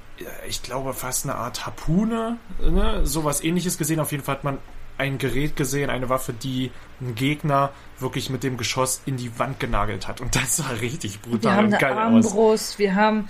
ich 0.47 0.64
glaube, 0.64 0.93
fast 0.93 1.26
eine 1.26 1.36
Art 1.36 1.66
Harpune, 1.66 2.38
ne? 2.62 3.05
sowas 3.05 3.43
ähnliches 3.43 3.78
gesehen. 3.78 3.99
Auf 3.99 4.12
jeden 4.12 4.24
Fall 4.24 4.36
hat 4.36 4.43
man 4.45 4.59
ein 4.97 5.18
Gerät 5.18 5.55
gesehen, 5.55 5.89
eine 5.89 6.09
Waffe, 6.09 6.32
die 6.32 6.72
einen 7.01 7.16
Gegner 7.16 7.72
wirklich 8.02 8.30
mit 8.30 8.43
dem 8.43 8.58
Geschoss 8.58 9.02
in 9.06 9.18
die 9.18 9.38
Wand 9.39 9.60
genagelt 9.60 10.08
hat. 10.08 10.22
Und 10.22 10.36
das 10.36 10.58
sah 10.58 10.70
richtig 10.82 11.22
brutal 11.22 11.41
Wir 11.43 11.52
haben 11.52 11.66
und 11.68 11.74
eine 11.74 11.82
geil 11.82 11.93
aus. 11.93 11.99
Armbrust, 11.99 12.80
wir 12.80 12.95
haben 12.95 13.30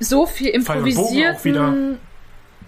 so 0.00 0.26
viel. 0.26 0.52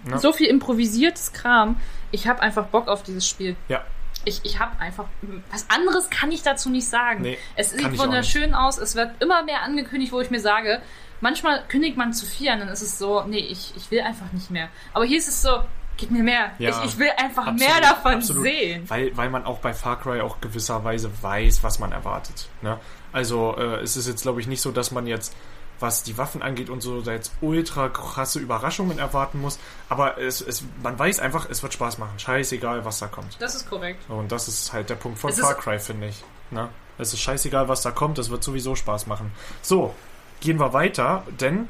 Ja. 0.09 0.17
so 0.17 0.33
viel 0.33 0.47
improvisiertes 0.47 1.31
Kram. 1.33 1.77
Ich 2.11 2.27
habe 2.27 2.41
einfach 2.41 2.65
Bock 2.67 2.87
auf 2.87 3.03
dieses 3.03 3.27
Spiel. 3.27 3.55
Ja, 3.67 3.83
Ich, 4.25 4.41
ich 4.43 4.59
habe 4.59 4.79
einfach. 4.79 5.05
Was 5.51 5.69
anderes 5.69 6.09
kann 6.09 6.31
ich 6.31 6.41
dazu 6.43 6.69
nicht 6.69 6.87
sagen. 6.87 7.21
Nee, 7.21 7.37
es 7.55 7.71
sieht 7.71 7.97
wunderschön 7.97 8.53
aus. 8.53 8.77
Es 8.77 8.95
wird 8.95 9.21
immer 9.21 9.43
mehr 9.43 9.61
angekündigt, 9.61 10.11
wo 10.11 10.19
ich 10.19 10.29
mir 10.31 10.39
sage, 10.39 10.81
manchmal 11.21 11.63
kündigt 11.67 11.97
man 11.97 12.13
zu 12.13 12.25
viel 12.25 12.49
an, 12.49 12.59
dann 12.59 12.69
ist 12.69 12.81
es 12.81 12.97
so, 12.97 13.23
nee, 13.23 13.39
ich, 13.39 13.73
ich 13.77 13.89
will 13.91 14.01
einfach 14.01 14.31
nicht 14.33 14.49
mehr. 14.51 14.69
Aber 14.93 15.05
hier 15.05 15.17
ist 15.19 15.27
es 15.27 15.41
so, 15.41 15.61
gib 15.97 16.11
mir 16.11 16.23
mehr. 16.23 16.51
Ja, 16.59 16.69
ich, 16.69 16.91
ich 16.91 16.99
will 16.99 17.09
einfach 17.17 17.47
absolut, 17.47 17.59
mehr 17.59 17.81
davon 17.81 18.15
absolut. 18.15 18.43
sehen. 18.43 18.89
Weil, 18.89 19.15
weil 19.15 19.29
man 19.29 19.45
auch 19.45 19.59
bei 19.59 19.73
Far 19.73 19.99
Cry 19.99 20.21
auch 20.21 20.41
gewisserweise 20.41 21.11
weiß, 21.21 21.63
was 21.63 21.79
man 21.79 21.91
erwartet. 21.91 22.49
Ne? 22.61 22.79
Also 23.11 23.55
äh, 23.57 23.81
es 23.81 23.97
ist 23.97 24.07
jetzt, 24.07 24.23
glaube 24.23 24.41
ich, 24.41 24.47
nicht 24.47 24.61
so, 24.61 24.71
dass 24.71 24.91
man 24.91 25.07
jetzt, 25.07 25.35
was 25.79 26.03
die 26.03 26.17
Waffen 26.17 26.41
angeht 26.41 26.69
und 26.69 26.81
so, 26.81 27.01
da 27.01 27.11
jetzt 27.11 27.33
ultra 27.41 27.89
krasse 27.89 28.39
Überraschungen 28.39 28.99
erwarten 28.99 29.41
muss. 29.41 29.59
Aber 29.89 30.17
es, 30.17 30.41
es, 30.41 30.63
man 30.81 30.97
weiß 30.97 31.19
einfach, 31.19 31.49
es 31.49 31.63
wird 31.63 31.73
Spaß 31.73 31.97
machen. 31.97 32.17
Scheißegal, 32.17 32.85
was 32.85 32.99
da 32.99 33.07
kommt. 33.07 33.37
Das 33.39 33.55
ist 33.55 33.69
korrekt. 33.69 34.09
Und 34.09 34.31
das 34.31 34.47
ist 34.47 34.73
halt 34.73 34.89
der 34.89 34.95
Punkt 34.95 35.19
von 35.19 35.29
Es 35.29 35.39
Far 35.39 35.55
Cry, 35.55 35.79
finde 35.79 36.07
ich. 36.07 36.23
Ne? 36.51 36.69
Es 36.97 37.13
ist 37.13 37.19
scheißegal, 37.21 37.67
was 37.67 37.81
da 37.81 37.91
kommt, 37.91 38.19
es 38.19 38.29
wird 38.29 38.43
sowieso 38.43 38.75
Spaß 38.75 39.07
machen. 39.07 39.31
So, 39.61 39.95
gehen 40.39 40.59
wir 40.59 40.73
weiter, 40.73 41.23
denn 41.39 41.67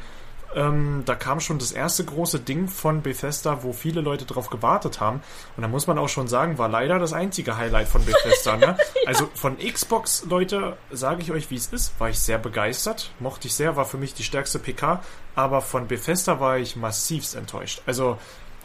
ähm, 0.56 1.04
da 1.06 1.16
kam 1.16 1.40
schon 1.40 1.60
das 1.60 1.72
erste 1.72 2.04
große 2.04 2.40
Ding 2.40 2.68
von 2.68 3.02
Bethesda, 3.02 3.64
wo 3.64 3.74
viele 3.74 4.02
Leute 4.02 4.26
drauf 4.26 4.50
gewartet 4.50 5.00
haben. 5.00 5.22
Und 5.56 5.62
da 5.62 5.68
muss 5.68 5.88
man 5.88 5.98
auch 5.98 6.10
schon 6.10 6.28
sagen, 6.28 6.58
war 6.58 6.70
leider 6.70 7.00
das 7.00 7.14
einzige 7.14 7.58
Highlight 7.58 7.88
von 7.88 8.04
Bethesda. 8.06 8.58
Ne? 8.58 8.78
Also 9.08 9.30
von 9.34 9.58
Xbox, 9.58 10.26
Leute, 10.30 10.78
sage 10.92 11.22
ich 11.22 11.32
euch, 11.32 11.50
wie 11.50 11.56
es 11.56 11.68
ist, 11.68 12.00
war 12.00 12.10
ich 12.10 12.20
sehr 12.20 12.38
begeistert. 12.38 13.12
Mochte 13.20 13.48
ich 13.48 13.56
sehr, 13.56 13.76
war 13.76 13.86
für 13.86 13.98
mich 13.98 14.14
die 14.14 14.24
stärkste 14.24 14.60
PK. 14.60 15.02
Aber 15.36 15.62
von 15.62 15.88
Bethesda 15.88 16.40
war 16.40 16.58
ich 16.58 16.76
massivst 16.76 17.36
enttäuscht. 17.36 17.82
Also 17.86 18.18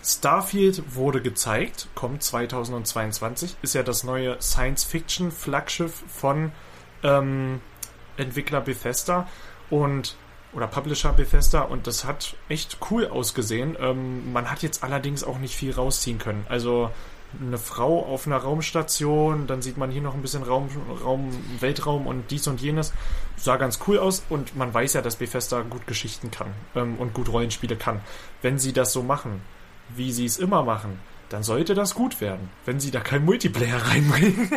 Starfield 0.05 0.95
wurde 0.95 1.21
gezeigt, 1.21 1.89
kommt 1.95 2.23
2022, 2.23 3.57
ist 3.63 3.75
ja 3.75 3.83
das 3.83 4.05
neue 4.05 4.41
Science-Fiction-Flaggschiff 4.41 6.05
von 6.07 6.53
ähm, 7.03 7.61
Entwickler 8.17 8.61
Bethesda 8.61 9.27
und 9.69 10.17
oder 10.57 10.67
Publisher 10.67 11.13
Bethesda 11.13 11.61
und 11.61 11.87
das 11.87 12.05
hat 12.07 12.35
echt 12.49 12.79
cool 12.91 13.07
ausgesehen. 13.07 13.77
Ähm, 13.79 14.33
man 14.33 14.51
hat 14.51 14.63
jetzt 14.63 14.83
allerdings 14.83 15.23
auch 15.23 15.39
nicht 15.39 15.55
viel 15.55 15.73
rausziehen 15.73 16.19
können. 16.19 16.47
Also 16.49 16.91
eine 17.41 17.59
Frau 17.59 18.07
auf 18.07 18.27
einer 18.27 18.39
Raumstation, 18.39 19.47
dann 19.47 19.61
sieht 19.61 19.77
man 19.77 19.91
hier 19.91 20.01
noch 20.01 20.15
ein 20.15 20.23
bisschen 20.23 20.43
Raum, 20.43 20.69
Raum, 21.05 21.31
Weltraum 21.61 22.07
und 22.07 22.31
dies 22.31 22.47
und 22.47 22.61
jenes. 22.63 22.95
Sah 23.37 23.57
ganz 23.57 23.81
cool 23.87 23.99
aus 23.99 24.25
und 24.31 24.57
man 24.57 24.73
weiß 24.73 24.95
ja, 24.95 25.03
dass 25.03 25.17
Bethesda 25.17 25.61
gut 25.61 25.87
Geschichten 25.87 26.31
kann 26.31 26.49
ähm, 26.75 26.97
und 26.97 27.13
gut 27.13 27.29
Rollenspiele 27.29 27.77
kann. 27.77 28.01
Wenn 28.41 28.59
sie 28.59 28.73
das 28.73 28.93
so 28.93 29.03
machen, 29.03 29.43
wie 29.95 30.11
sie 30.13 30.25
es 30.25 30.39
immer 30.39 30.63
machen, 30.63 30.99
dann 31.29 31.43
sollte 31.43 31.75
das 31.75 31.95
gut 31.95 32.21
werden, 32.21 32.51
wenn 32.67 32.79
sie 32.79 32.93
da 32.93 33.01
kein 33.01 33.25
Multiplayer 33.25 33.79
reinbringen. 33.89 34.49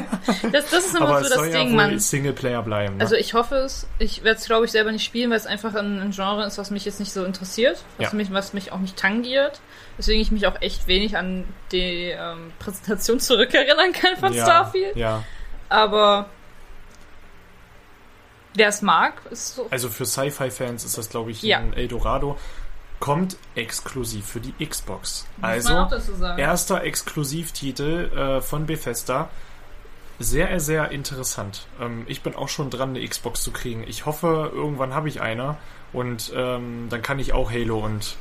Das, 0.51 0.69
das 0.69 0.85
ist 0.85 0.95
immer 0.95 1.07
Aber 1.09 1.23
so 1.23 1.29
das 1.29 1.33
soll 1.33 1.49
Ding, 1.49 1.55
ja 1.55 1.69
wohl 1.69 1.75
man. 1.75 1.99
Singleplayer 1.99 2.61
bleiben. 2.61 2.97
Ne? 2.97 3.01
Also 3.01 3.15
ich 3.15 3.33
hoffe 3.33 3.55
es. 3.55 3.87
Ich 3.97 4.23
werde 4.23 4.39
es, 4.39 4.45
glaube 4.45 4.65
ich, 4.65 4.71
selber 4.71 4.91
nicht 4.91 5.03
spielen, 5.03 5.31
weil 5.31 5.37
es 5.37 5.47
einfach 5.47 5.73
ein, 5.73 5.99
ein 5.99 6.11
Genre 6.11 6.45
ist, 6.45 6.57
was 6.59 6.69
mich 6.69 6.85
jetzt 6.85 6.99
nicht 6.99 7.11
so 7.11 7.25
interessiert, 7.25 7.83
was, 7.97 8.11
Ja. 8.11 8.15
mich, 8.15 8.31
was 8.31 8.53
mich 8.53 8.71
auch 8.71 8.77
nicht 8.79 8.97
tangiert. 8.97 9.61
Deswegen 9.97 10.21
ich 10.21 10.31
mich 10.31 10.45
auch 10.45 10.61
echt 10.61 10.85
wenig 10.87 11.17
an 11.17 11.45
die 11.71 12.11
ähm, 12.15 12.51
Präsentation 12.59 13.19
zurückerinnern 13.19 13.91
kann 13.91 14.15
von 14.17 14.31
ja, 14.33 14.43
Starfield. 14.45 14.95
Ja, 14.95 15.23
Aber 15.69 16.29
wer 18.53 18.67
es 18.69 18.81
mag, 18.81 19.21
ist 19.31 19.55
so. 19.55 19.67
also 19.69 19.89
für 19.89 20.05
Sci-Fi-Fans 20.05 20.85
ist 20.85 20.97
das, 20.97 21.09
glaube 21.09 21.31
ich, 21.31 21.43
ein 21.53 21.73
Eldorado. 21.73 22.37
Kommt 22.99 23.37
exklusiv 23.55 24.25
für 24.25 24.41
die 24.41 24.53
Xbox. 24.65 25.25
Also, 25.41 25.87
erster 26.37 26.83
Exklusivtitel 26.83 28.11
äh, 28.15 28.41
von 28.41 28.65
Bethesda. 28.65 29.29
Sehr, 30.19 30.59
sehr 30.59 30.91
interessant. 30.91 31.65
Ähm, 31.79 32.03
ich 32.07 32.21
bin 32.21 32.35
auch 32.35 32.49
schon 32.49 32.69
dran, 32.69 32.89
eine 32.89 33.07
Xbox 33.07 33.41
zu 33.41 33.51
kriegen. 33.51 33.85
Ich 33.87 34.05
hoffe, 34.05 34.51
irgendwann 34.53 34.93
habe 34.93 35.07
ich 35.07 35.21
eine 35.21 35.55
und 35.93 36.33
ähm, 36.35 36.87
dann 36.89 37.01
kann 37.01 37.19
ich 37.19 37.31
auch 37.31 37.51
Halo 37.51 37.79
und 37.79 38.17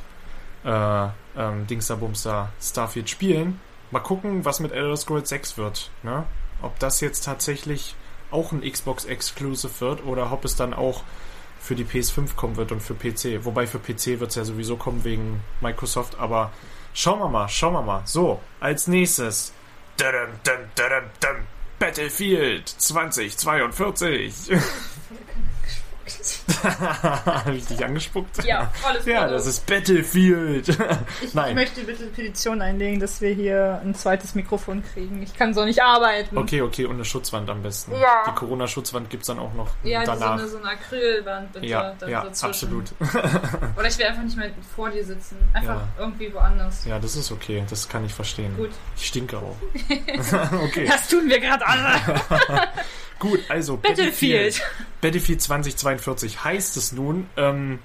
äh, 0.63 1.07
ähm, 1.37 1.67
Dingsterbumster 1.67 2.49
Starfield 2.61 3.09
spielen. 3.09 3.59
Mal 3.91 3.99
gucken, 3.99 4.45
was 4.45 4.59
mit 4.59 4.71
Elder 4.71 4.95
Scrolls 4.95 5.29
6 5.29 5.57
wird. 5.57 5.91
Ne? 6.03 6.23
Ob 6.61 6.77
das 6.79 7.01
jetzt 7.01 7.25
tatsächlich 7.25 7.95
auch 8.31 8.51
ein 8.51 8.61
Xbox 8.61 9.05
Exclusive 9.05 9.81
wird 9.81 10.05
oder 10.05 10.31
ob 10.31 10.45
es 10.45 10.55
dann 10.55 10.73
auch 10.73 11.03
für 11.59 11.75
die 11.75 11.85
PS5 11.85 12.35
kommen 12.35 12.55
wird 12.55 12.71
und 12.71 12.81
für 12.81 12.93
PC. 12.93 13.45
Wobei 13.45 13.67
für 13.67 13.79
PC 13.79 14.19
wird 14.19 14.29
es 14.29 14.35
ja 14.35 14.45
sowieso 14.45 14.77
kommen 14.77 15.03
wegen 15.03 15.41
Microsoft, 15.61 16.19
aber 16.19 16.51
schauen 16.93 17.19
wir 17.19 17.29
mal, 17.29 17.47
schauen 17.49 17.73
wir 17.73 17.81
mal. 17.81 18.01
So, 18.05 18.39
als 18.59 18.87
nächstes. 18.87 19.53
Battlefield 21.79 22.67
2042. 22.67 24.51
Habe 26.63 27.55
ich 27.55 27.65
dich 27.67 27.83
angespuckt? 27.83 28.43
ja, 28.43 28.71
volles 28.81 29.05
Ja, 29.05 29.27
das 29.27 29.45
ist 29.47 29.65
Battlefield. 29.65 30.67
Ich 31.21 31.33
Nein. 31.33 31.55
möchte 31.55 31.81
bitte 31.81 32.03
eine 32.03 32.11
Petition 32.11 32.61
einlegen, 32.61 32.99
dass 32.99 33.19
wir 33.21 33.31
hier 33.33 33.81
ein 33.83 33.93
zweites 33.95 34.35
Mikrofon 34.35 34.83
kriegen. 34.93 35.21
Ich 35.21 35.33
kann 35.35 35.53
so 35.53 35.65
nicht 35.65 35.81
arbeiten. 35.83 36.37
Okay, 36.37 36.61
okay, 36.61 36.85
und 36.85 36.95
eine 36.95 37.05
Schutzwand 37.05 37.49
am 37.49 37.61
besten. 37.61 37.91
Ja. 37.93 38.23
Die 38.27 38.31
Corona-Schutzwand 38.35 39.09
gibt 39.09 39.23
es 39.23 39.27
dann 39.27 39.39
auch 39.39 39.53
noch 39.53 39.69
Ja, 39.83 40.03
danach. 40.05 40.33
eine, 40.33 40.47
so 40.47 40.57
eine 40.57 40.69
Acrylwand 40.69 41.53
bitte. 41.53 41.65
ja, 41.65 41.93
dann 41.99 42.09
ja, 42.09 42.21
absolut. 42.41 42.85
Oder 43.77 43.87
ich 43.87 43.97
will 43.97 44.05
einfach 44.05 44.23
nicht 44.23 44.37
mehr 44.37 44.49
vor 44.75 44.89
dir 44.89 45.03
sitzen. 45.03 45.37
Einfach 45.53 45.75
Ja. 45.75 45.87
irgendwie 45.99 46.33
woanders. 46.33 46.85
Ja, 46.85 46.99
das 46.99 47.15
ist 47.15 47.31
okay, 47.31 47.63
das 47.69 47.87
kann 47.89 48.05
ich 48.05 48.13
verstehen. 48.13 48.55
Gut. 48.57 48.71
Ich 48.97 49.07
stinke 49.07 49.37
auch. 49.37 49.55
okay, 50.63 50.85
Das 50.87 51.07
tun 51.07 51.27
wir 51.27 51.39
gerade 51.39 51.65
alle. 51.67 51.95
Gut, 53.19 53.39
also 53.49 53.77
Battlefield. 53.77 54.61
Battlefield 55.01 55.41
2042 55.41 56.43
heißt 56.43 56.77
es 56.77 56.91
nun. 56.91 57.29
Ähm, 57.37 57.79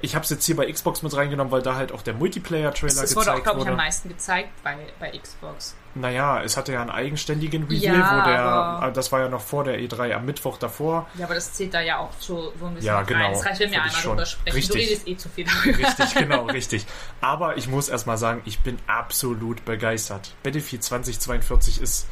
ich 0.00 0.14
habe 0.14 0.24
es 0.24 0.30
jetzt 0.30 0.46
hier 0.46 0.56
bei 0.56 0.72
Xbox 0.72 1.02
mit 1.02 1.14
reingenommen, 1.14 1.52
weil 1.52 1.60
da 1.60 1.74
halt 1.74 1.92
auch 1.92 2.00
der 2.00 2.14
Multiplayer-Trailer 2.14 3.02
Das 3.02 3.14
wurde 3.14 3.32
auch, 3.32 3.34
gezeigt 3.34 3.44
glaube 3.44 3.58
ich, 3.58 3.64
wurde. 3.66 3.70
am 3.72 3.76
meisten 3.76 4.08
gezeigt 4.08 4.48
bei, 4.62 4.78
bei 4.98 5.10
Xbox. 5.10 5.76
Naja, 5.94 6.42
es 6.42 6.56
hatte 6.56 6.72
ja 6.72 6.80
einen 6.80 6.88
eigenständigen 6.88 7.64
Reveal, 7.64 7.98
Ja, 7.98 8.22
wo 8.22 8.80
der, 8.82 8.88
äh, 8.88 8.92
das 8.94 9.12
war 9.12 9.20
ja 9.20 9.28
noch 9.28 9.42
vor 9.42 9.62
der 9.62 9.78
E3 9.78 10.12
am 10.14 10.24
Mittwoch 10.24 10.56
davor. 10.56 11.06
Ja, 11.18 11.26
aber 11.26 11.34
das 11.34 11.52
zählt 11.52 11.74
da 11.74 11.82
ja 11.82 11.98
auch 11.98 12.08
so, 12.18 12.54
so 12.58 12.64
ein 12.64 12.74
bisschen 12.76 12.86
Ja, 12.86 12.96
rein. 12.96 13.06
genau. 13.06 13.32
Es 13.32 13.44
reicht, 13.44 13.60
wenn 13.60 13.70
wir 13.72 13.82
einmal 13.82 14.00
drüber 14.02 14.24
sprechen. 14.24 14.54
Richtig. 14.56 14.74
Du 14.74 14.78
redest 14.88 15.06
eh 15.06 15.16
zu 15.18 15.28
viel 15.28 15.44
darüber. 15.44 15.78
Richtig, 15.86 16.14
genau, 16.18 16.46
richtig. 16.46 16.86
Aber 17.20 17.58
ich 17.58 17.68
muss 17.68 17.90
erstmal 17.90 18.16
sagen, 18.16 18.40
ich 18.46 18.60
bin 18.60 18.78
absolut 18.86 19.66
begeistert. 19.66 20.34
Battlefield 20.42 20.82
2042 20.82 21.82
ist 21.82 22.06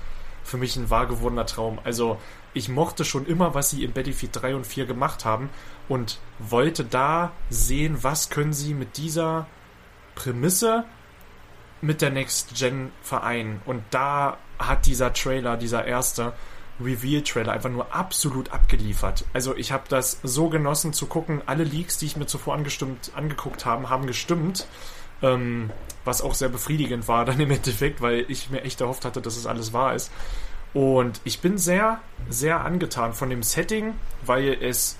für 0.44 0.56
mich 0.56 0.76
ein 0.76 0.90
wahr 0.90 1.06
gewordener 1.06 1.46
Traum. 1.46 1.78
Also, 1.84 2.18
ich 2.54 2.68
mochte 2.68 3.04
schon 3.04 3.26
immer, 3.26 3.54
was 3.54 3.70
sie 3.70 3.84
in 3.84 3.92
Battlefield 3.92 4.32
3 4.34 4.56
und 4.56 4.66
4 4.66 4.86
gemacht 4.86 5.24
haben 5.24 5.48
und 5.88 6.18
wollte 6.38 6.84
da 6.84 7.32
sehen, 7.48 8.02
was 8.02 8.30
können 8.30 8.52
sie 8.52 8.74
mit 8.74 8.98
dieser 8.98 9.46
Prämisse 10.14 10.84
mit 11.80 12.00
der 12.00 12.10
Next 12.10 12.54
Gen 12.54 12.92
vereinen. 13.02 13.60
Und 13.66 13.82
da 13.90 14.38
hat 14.58 14.86
dieser 14.86 15.12
Trailer, 15.12 15.56
dieser 15.56 15.84
erste 15.84 16.32
Reveal-Trailer 16.80 17.52
einfach 17.52 17.70
nur 17.70 17.94
absolut 17.94 18.52
abgeliefert. 18.52 19.24
Also 19.32 19.56
ich 19.56 19.72
habe 19.72 19.84
das 19.88 20.20
so 20.22 20.48
genossen 20.48 20.92
zu 20.92 21.06
gucken. 21.06 21.42
Alle 21.46 21.64
Leaks, 21.64 21.98
die 21.98 22.06
ich 22.06 22.16
mir 22.16 22.26
zuvor 22.26 22.54
angestimmt, 22.54 23.12
angeguckt 23.14 23.66
habe, 23.66 23.90
haben 23.90 24.06
gestimmt. 24.06 24.66
Ähm, 25.22 25.70
was 26.04 26.20
auch 26.20 26.34
sehr 26.34 26.48
befriedigend 26.48 27.06
war 27.06 27.24
dann 27.24 27.38
im 27.40 27.50
Endeffekt, 27.50 28.00
weil 28.00 28.24
ich 28.28 28.50
mir 28.50 28.62
echt 28.62 28.80
erhofft 28.80 29.04
hatte, 29.04 29.20
dass 29.20 29.36
es 29.36 29.46
alles 29.46 29.72
wahr 29.72 29.94
ist. 29.94 30.10
Und 30.74 31.20
ich 31.24 31.40
bin 31.40 31.58
sehr, 31.58 32.00
sehr 32.28 32.64
angetan 32.64 33.12
von 33.12 33.30
dem 33.30 33.42
Setting, 33.42 33.94
weil 34.24 34.56
es 34.60 34.96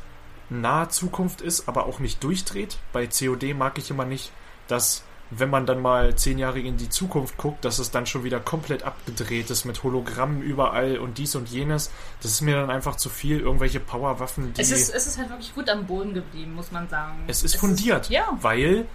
nahe 0.51 0.89
Zukunft 0.89 1.41
ist, 1.41 1.67
aber 1.69 1.87
auch 1.87 1.99
nicht 1.99 2.23
durchdreht. 2.23 2.79
Bei 2.93 3.07
COD 3.07 3.55
mag 3.55 3.79
ich 3.79 3.91
immer 3.91 4.05
nicht, 4.05 4.33
dass 4.69 5.03
wenn 5.35 5.49
man 5.49 5.65
dann 5.65 5.81
mal 5.81 6.15
zehn 6.15 6.39
Jahre 6.39 6.61
in 6.61 6.77
die 6.77 6.91
Zukunft 6.91 7.39
guckt, 7.39 7.65
dass 7.65 7.79
es 7.79 7.91
dann 7.91 8.05
schon 8.05 8.23
wieder 8.23 8.39
komplett 8.39 8.83
abgedreht 8.83 9.49
ist 9.49 9.65
mit 9.65 9.83
Hologrammen 9.83 10.43
überall 10.43 10.99
und 10.99 11.17
dies 11.17 11.35
und 11.35 11.49
jenes. 11.49 11.91
Das 12.21 12.33
ist 12.33 12.43
mir 12.43 12.57
dann 12.57 12.69
einfach 12.71 12.97
zu 12.97 13.09
viel. 13.09 13.41
Irgendwelche 13.41 13.81
Powerwaffen, 13.81 14.53
die. 14.53 14.61
Es 14.61 14.71
ist, 14.71 14.95
es 14.95 15.07
ist 15.07 15.17
halt 15.17 15.31
wirklich 15.31 15.55
gut 15.55 15.71
am 15.71 15.87
Boden 15.87 16.13
geblieben, 16.13 16.55
muss 16.55 16.71
man 16.71 16.87
sagen. 16.91 17.25
Es 17.29 17.43
ist 17.43 17.57
fundiert, 17.57 18.11
ja. 18.11 18.27
weil 18.43 18.87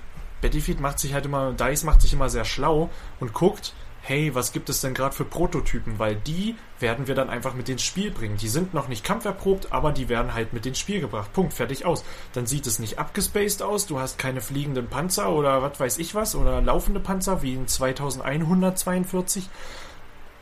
Battlefield 0.41 0.79
macht 0.79 0.99
sich 0.99 1.13
halt 1.13 1.25
immer, 1.25 1.53
DICE 1.53 1.83
macht 1.83 2.01
sich 2.01 2.13
immer 2.13 2.29
sehr 2.29 2.45
schlau 2.45 2.89
und 3.19 3.33
guckt, 3.33 3.73
hey, 4.07 4.33
was 4.33 4.53
gibt 4.53 4.69
es 4.69 4.79
denn 4.79 4.93
gerade 4.93 5.13
für 5.13 5.25
Prototypen? 5.25 5.99
Weil 5.99 6.15
die 6.15 6.55
werden 6.79 7.07
wir 7.07 7.15
dann 7.15 7.29
einfach 7.29 7.53
mit 7.53 7.67
ins 7.67 7.83
Spiel 7.83 8.09
bringen. 8.09 8.38
Die 8.38 8.47
sind 8.47 8.73
noch 8.73 8.88
nicht 8.88 9.03
kampferprobt, 9.03 9.73
aber 9.73 9.91
die 9.91 10.07
werden 10.07 10.33
halt 10.33 10.53
mit 10.53 10.65
ins 10.65 10.79
Spiel 10.79 11.01
gebracht. 11.01 11.33
Punkt, 11.33 11.53
fertig 11.53 11.85
aus. 11.85 12.05
Dann 12.31 12.45
sieht 12.45 12.67
es 12.67 12.79
nicht 12.79 12.99
abgespaced 12.99 13.61
aus, 13.61 13.85
du 13.85 13.99
hast 13.99 14.17
keine 14.17 14.39
fliegenden 14.39 14.88
Panzer 14.88 15.29
oder 15.29 15.61
was 15.61 15.79
weiß 15.79 15.97
ich 15.97 16.15
was 16.15 16.35
oder 16.35 16.61
laufende 16.61 17.01
Panzer 17.01 17.41
wie 17.41 17.53
in 17.53 17.67
2142. 17.67 19.49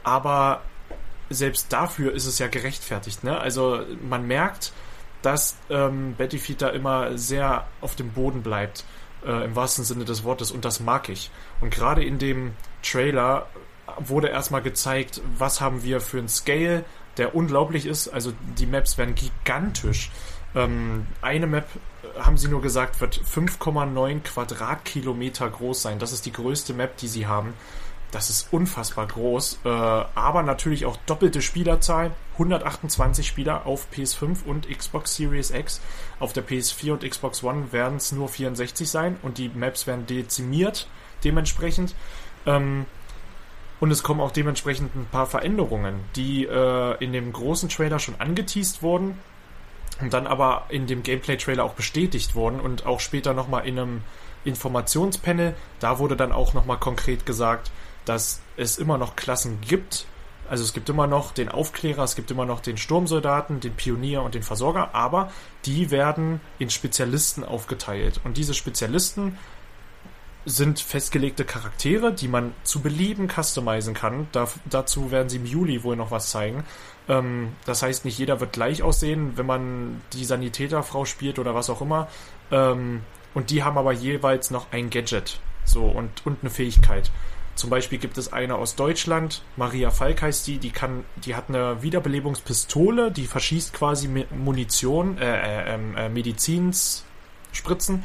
Aber 0.03 0.61
selbst 1.31 1.73
dafür 1.73 2.13
ist 2.13 2.27
es 2.27 2.37
ja 2.37 2.47
gerechtfertigt, 2.47 3.23
ne? 3.23 3.39
Also 3.39 3.81
man 4.07 4.27
merkt, 4.27 4.73
dass 5.23 5.57
ähm, 5.71 6.13
Battlefield 6.15 6.61
da 6.61 6.69
immer 6.69 7.17
sehr 7.17 7.65
auf 7.81 7.95
dem 7.95 8.11
Boden 8.11 8.43
bleibt, 8.43 8.85
äh, 9.25 9.45
im 9.45 9.55
wahrsten 9.55 9.83
Sinne 9.83 10.05
des 10.05 10.23
Wortes, 10.23 10.51
und 10.51 10.65
das 10.65 10.79
mag 10.79 11.09
ich. 11.09 11.31
Und 11.61 11.71
gerade 11.71 12.03
in 12.03 12.19
dem 12.19 12.53
Trailer 12.83 13.47
wurde 13.99 14.27
erstmal 14.27 14.61
gezeigt, 14.61 15.21
was 15.37 15.61
haben 15.61 15.83
wir 15.83 16.01
für 16.01 16.17
einen 16.17 16.29
Scale, 16.29 16.85
der 17.17 17.35
unglaublich 17.35 17.85
ist. 17.85 18.09
Also 18.09 18.33
die 18.57 18.65
Maps 18.65 18.97
werden 18.97 19.15
gigantisch. 19.15 20.11
Ähm, 20.53 21.07
eine 21.21 21.47
Map, 21.47 21.67
äh, 22.03 22.19
haben 22.19 22.37
sie 22.37 22.47
nur 22.47 22.61
gesagt, 22.61 23.01
wird 23.01 23.19
5,9 23.19 24.21
Quadratkilometer 24.23 25.49
groß 25.49 25.81
sein. 25.81 25.99
Das 25.99 26.11
ist 26.11 26.25
die 26.25 26.31
größte 26.31 26.73
Map, 26.73 26.97
die 26.97 27.07
sie 27.07 27.27
haben. 27.27 27.53
Das 28.11 28.29
ist 28.29 28.47
unfassbar 28.51 29.07
groß, 29.07 29.59
äh, 29.65 29.69
aber 29.69 30.43
natürlich 30.43 30.85
auch 30.85 30.97
doppelte 31.05 31.41
Spielerzahl. 31.41 32.11
128 32.33 33.27
Spieler 33.27 33.65
auf 33.65 33.87
PS5 33.93 34.45
und 34.45 34.69
Xbox 34.69 35.15
Series 35.15 35.51
X. 35.51 35.81
Auf 36.19 36.31
der 36.33 36.45
PS4 36.45 36.93
und 36.93 37.09
Xbox 37.09 37.43
One 37.43 37.71
werden 37.71 37.97
es 37.97 38.11
nur 38.11 38.29
64 38.29 38.89
sein 38.89 39.17
und 39.21 39.37
die 39.37 39.49
Maps 39.49 39.87
werden 39.87 40.05
dezimiert 40.05 40.87
dementsprechend. 41.23 41.95
Ähm, 42.45 42.85
und 43.79 43.91
es 43.91 44.03
kommen 44.03 44.21
auch 44.21 44.31
dementsprechend 44.31 44.95
ein 44.95 45.07
paar 45.11 45.27
Veränderungen, 45.27 45.99
die 46.15 46.45
äh, 46.45 47.03
in 47.03 47.11
dem 47.11 47.33
großen 47.33 47.69
Trailer 47.69 47.99
schon 47.99 48.15
angeteased 48.19 48.81
wurden 48.81 49.17
und 49.99 50.13
dann 50.13 50.27
aber 50.27 50.65
in 50.69 50.87
dem 50.87 51.03
Gameplay-Trailer 51.03 51.63
auch 51.63 51.73
bestätigt 51.73 52.35
wurden 52.35 52.59
und 52.59 52.85
auch 52.85 52.99
später 52.99 53.33
nochmal 53.33 53.67
in 53.67 53.77
einem 53.77 54.01
Informationspanel, 54.45 55.55
da 55.79 55.99
wurde 55.99 56.15
dann 56.15 56.31
auch 56.31 56.53
nochmal 56.53 56.77
konkret 56.77 57.25
gesagt, 57.25 57.71
dass 58.05 58.41
es 58.57 58.77
immer 58.77 58.97
noch 58.97 59.15
Klassen 59.15 59.59
gibt. 59.61 60.05
Also 60.49 60.63
es 60.63 60.73
gibt 60.73 60.89
immer 60.89 61.07
noch 61.07 61.31
den 61.31 61.49
Aufklärer, 61.49 62.03
es 62.03 62.15
gibt 62.15 62.29
immer 62.29 62.45
noch 62.45 62.59
den 62.59 62.77
Sturmsoldaten, 62.77 63.59
den 63.59 63.73
Pionier 63.73 64.21
und 64.21 64.35
den 64.35 64.43
Versorger, 64.43 64.93
aber 64.93 65.31
die 65.65 65.89
werden 65.89 66.39
in 66.59 66.69
Spezialisten 66.69 67.43
aufgeteilt. 67.43 68.21
Und 68.23 68.37
diese 68.37 68.53
Spezialisten 68.53 69.37
sind 70.45 70.79
festgelegte 70.79 71.43
Charaktere, 71.43 72.13
die 72.13 72.27
man 72.27 72.53
zu 72.63 72.81
Belieben 72.81 73.27
customizen 73.29 73.95
kann. 73.95 74.27
Da, 74.31 74.47
dazu 74.65 75.09
werden 75.09 75.29
sie 75.29 75.37
im 75.37 75.45
Juli 75.45 75.83
wohl 75.83 75.95
noch 75.95 76.11
was 76.11 76.29
zeigen. 76.29 76.63
Ähm, 77.09 77.53
das 77.65 77.81
heißt, 77.81 78.05
nicht 78.05 78.19
jeder 78.19 78.39
wird 78.39 78.53
gleich 78.53 78.83
aussehen, 78.83 79.37
wenn 79.37 79.47
man 79.47 80.01
die 80.13 80.23
Sanitäterfrau 80.23 81.05
spielt 81.05 81.39
oder 81.39 81.55
was 81.55 81.69
auch 81.71 81.81
immer. 81.81 82.07
Ähm, 82.51 83.01
und 83.33 83.49
die 83.49 83.63
haben 83.63 83.77
aber 83.77 83.91
jeweils 83.91 84.51
noch 84.51 84.71
ein 84.71 84.91
Gadget. 84.91 85.39
So, 85.65 85.85
und, 85.85 86.25
und 86.25 86.37
eine 86.41 86.51
Fähigkeit. 86.51 87.09
Zum 87.55 87.69
Beispiel 87.69 87.99
gibt 87.99 88.17
es 88.17 88.33
eine 88.33 88.55
aus 88.55 88.75
Deutschland, 88.75 89.41
Maria 89.55 89.89
Falk 89.89 90.21
heißt 90.21 90.45
die, 90.45 90.57
die 90.57 90.71
kann, 90.71 91.05
die 91.15 91.35
hat 91.35 91.45
eine 91.47 91.81
Wiederbelebungspistole, 91.81 93.11
die 93.11 93.27
verschießt 93.27 93.73
quasi 93.73 94.09
Munition, 94.09 95.17
äh, 95.17 95.23
äh, 95.23 95.73
ähm, 95.73 95.95
äh, 95.95 96.09
Medizinsspritzen 96.09 98.03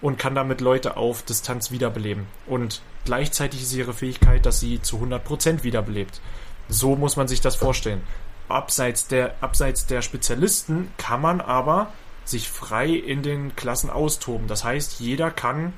und 0.00 0.18
kann 0.18 0.34
damit 0.34 0.62
Leute 0.62 0.96
auf 0.96 1.22
Distanz 1.22 1.70
wiederbeleben. 1.70 2.26
Und 2.46 2.80
gleichzeitig 3.04 3.60
ist 3.60 3.74
ihre 3.74 3.92
Fähigkeit, 3.92 4.46
dass 4.46 4.58
sie 4.58 4.80
zu 4.80 4.96
100% 4.96 5.64
wiederbelebt. 5.64 6.22
So 6.70 6.96
muss 6.96 7.16
man 7.16 7.28
sich 7.28 7.42
das 7.42 7.56
vorstellen. 7.56 8.00
Abseits 8.48 9.06
der, 9.06 9.34
abseits 9.42 9.84
der 9.84 10.00
Spezialisten 10.00 10.90
kann 10.96 11.20
man 11.20 11.42
aber 11.42 11.92
sich 12.24 12.48
frei 12.48 12.88
in 12.88 13.22
den 13.22 13.54
Klassen 13.54 13.90
austoben. 13.90 14.48
Das 14.48 14.64
heißt, 14.64 15.00
jeder 15.00 15.30
kann 15.30 15.56
einen 15.56 15.74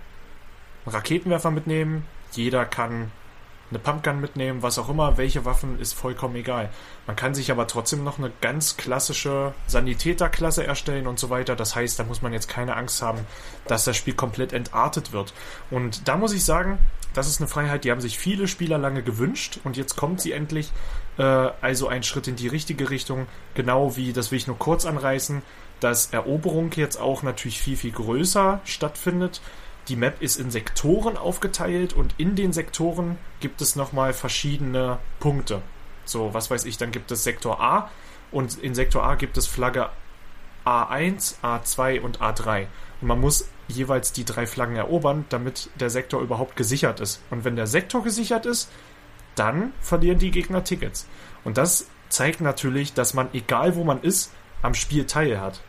Raketenwerfer 0.86 1.50
mitnehmen, 1.50 2.06
jeder 2.32 2.64
kann 2.64 3.10
eine 3.70 3.78
Pumpgun 3.78 4.20
mitnehmen, 4.20 4.62
was 4.62 4.78
auch 4.78 4.88
immer, 4.88 5.16
welche 5.16 5.44
Waffen 5.44 5.80
ist 5.80 5.92
vollkommen 5.92 6.34
egal. 6.34 6.70
Man 7.06 7.16
kann 7.16 7.34
sich 7.34 7.50
aber 7.50 7.66
trotzdem 7.66 8.02
noch 8.02 8.18
eine 8.18 8.32
ganz 8.40 8.76
klassische 8.76 9.54
Sanitäterklasse 9.68 10.66
erstellen 10.66 11.06
und 11.06 11.18
so 11.18 11.30
weiter. 11.30 11.54
Das 11.54 11.76
heißt, 11.76 11.98
da 11.98 12.04
muss 12.04 12.22
man 12.22 12.32
jetzt 12.32 12.48
keine 12.48 12.76
Angst 12.76 13.00
haben, 13.00 13.20
dass 13.66 13.84
das 13.84 13.96
Spiel 13.96 14.14
komplett 14.14 14.52
entartet 14.52 15.12
wird. 15.12 15.32
Und 15.70 16.08
da 16.08 16.16
muss 16.16 16.32
ich 16.32 16.44
sagen, 16.44 16.78
das 17.14 17.28
ist 17.28 17.40
eine 17.40 17.48
Freiheit, 17.48 17.84
die 17.84 17.90
haben 17.90 18.00
sich 18.00 18.18
viele 18.18 18.46
Spieler 18.48 18.78
lange 18.78 19.02
gewünscht 19.02 19.60
und 19.64 19.76
jetzt 19.76 19.96
kommt 19.96 20.20
sie 20.20 20.32
endlich. 20.32 20.70
Äh, 21.18 21.22
also 21.22 21.88
ein 21.88 22.02
Schritt 22.02 22.28
in 22.28 22.36
die 22.36 22.48
richtige 22.48 22.90
Richtung, 22.90 23.26
genau 23.54 23.96
wie, 23.96 24.12
das 24.12 24.30
will 24.30 24.38
ich 24.38 24.46
nur 24.46 24.58
kurz 24.58 24.84
anreißen, 24.84 25.42
dass 25.80 26.12
Eroberung 26.12 26.70
jetzt 26.72 27.00
auch 27.00 27.22
natürlich 27.22 27.60
viel, 27.60 27.76
viel 27.76 27.92
größer 27.92 28.60
stattfindet. 28.64 29.40
Die 29.88 29.96
Map 29.96 30.22
ist 30.22 30.36
in 30.36 30.50
Sektoren 30.50 31.16
aufgeteilt 31.16 31.92
und 31.92 32.14
in 32.18 32.36
den 32.36 32.52
Sektoren 32.52 33.18
gibt 33.40 33.60
es 33.60 33.76
nochmal 33.76 34.12
verschiedene 34.12 34.98
Punkte. 35.18 35.62
So, 36.04 36.34
was 36.34 36.50
weiß 36.50 36.64
ich, 36.64 36.76
dann 36.76 36.92
gibt 36.92 37.10
es 37.10 37.24
Sektor 37.24 37.60
A 37.60 37.90
und 38.30 38.58
in 38.58 38.74
Sektor 38.74 39.02
A 39.04 39.14
gibt 39.14 39.36
es 39.36 39.46
Flagge 39.46 39.90
A1, 40.64 41.36
A2 41.42 42.00
und 42.00 42.20
A3. 42.20 42.66
Und 43.00 43.08
man 43.08 43.20
muss 43.20 43.48
jeweils 43.68 44.12
die 44.12 44.24
drei 44.24 44.46
Flaggen 44.46 44.76
erobern, 44.76 45.24
damit 45.28 45.70
der 45.74 45.90
Sektor 45.90 46.20
überhaupt 46.20 46.56
gesichert 46.56 47.00
ist. 47.00 47.22
Und 47.30 47.44
wenn 47.44 47.56
der 47.56 47.66
Sektor 47.66 48.02
gesichert 48.02 48.46
ist, 48.46 48.70
dann 49.34 49.72
verlieren 49.80 50.18
die 50.18 50.30
Gegner 50.30 50.64
Tickets. 50.64 51.06
Und 51.44 51.56
das 51.56 51.86
zeigt 52.08 52.40
natürlich, 52.40 52.92
dass 52.92 53.14
man, 53.14 53.28
egal 53.32 53.74
wo 53.76 53.84
man 53.84 54.02
ist, 54.02 54.32
am 54.62 54.74
Spiel 54.74 55.06
teil 55.06 55.40
hat. 55.40 55.60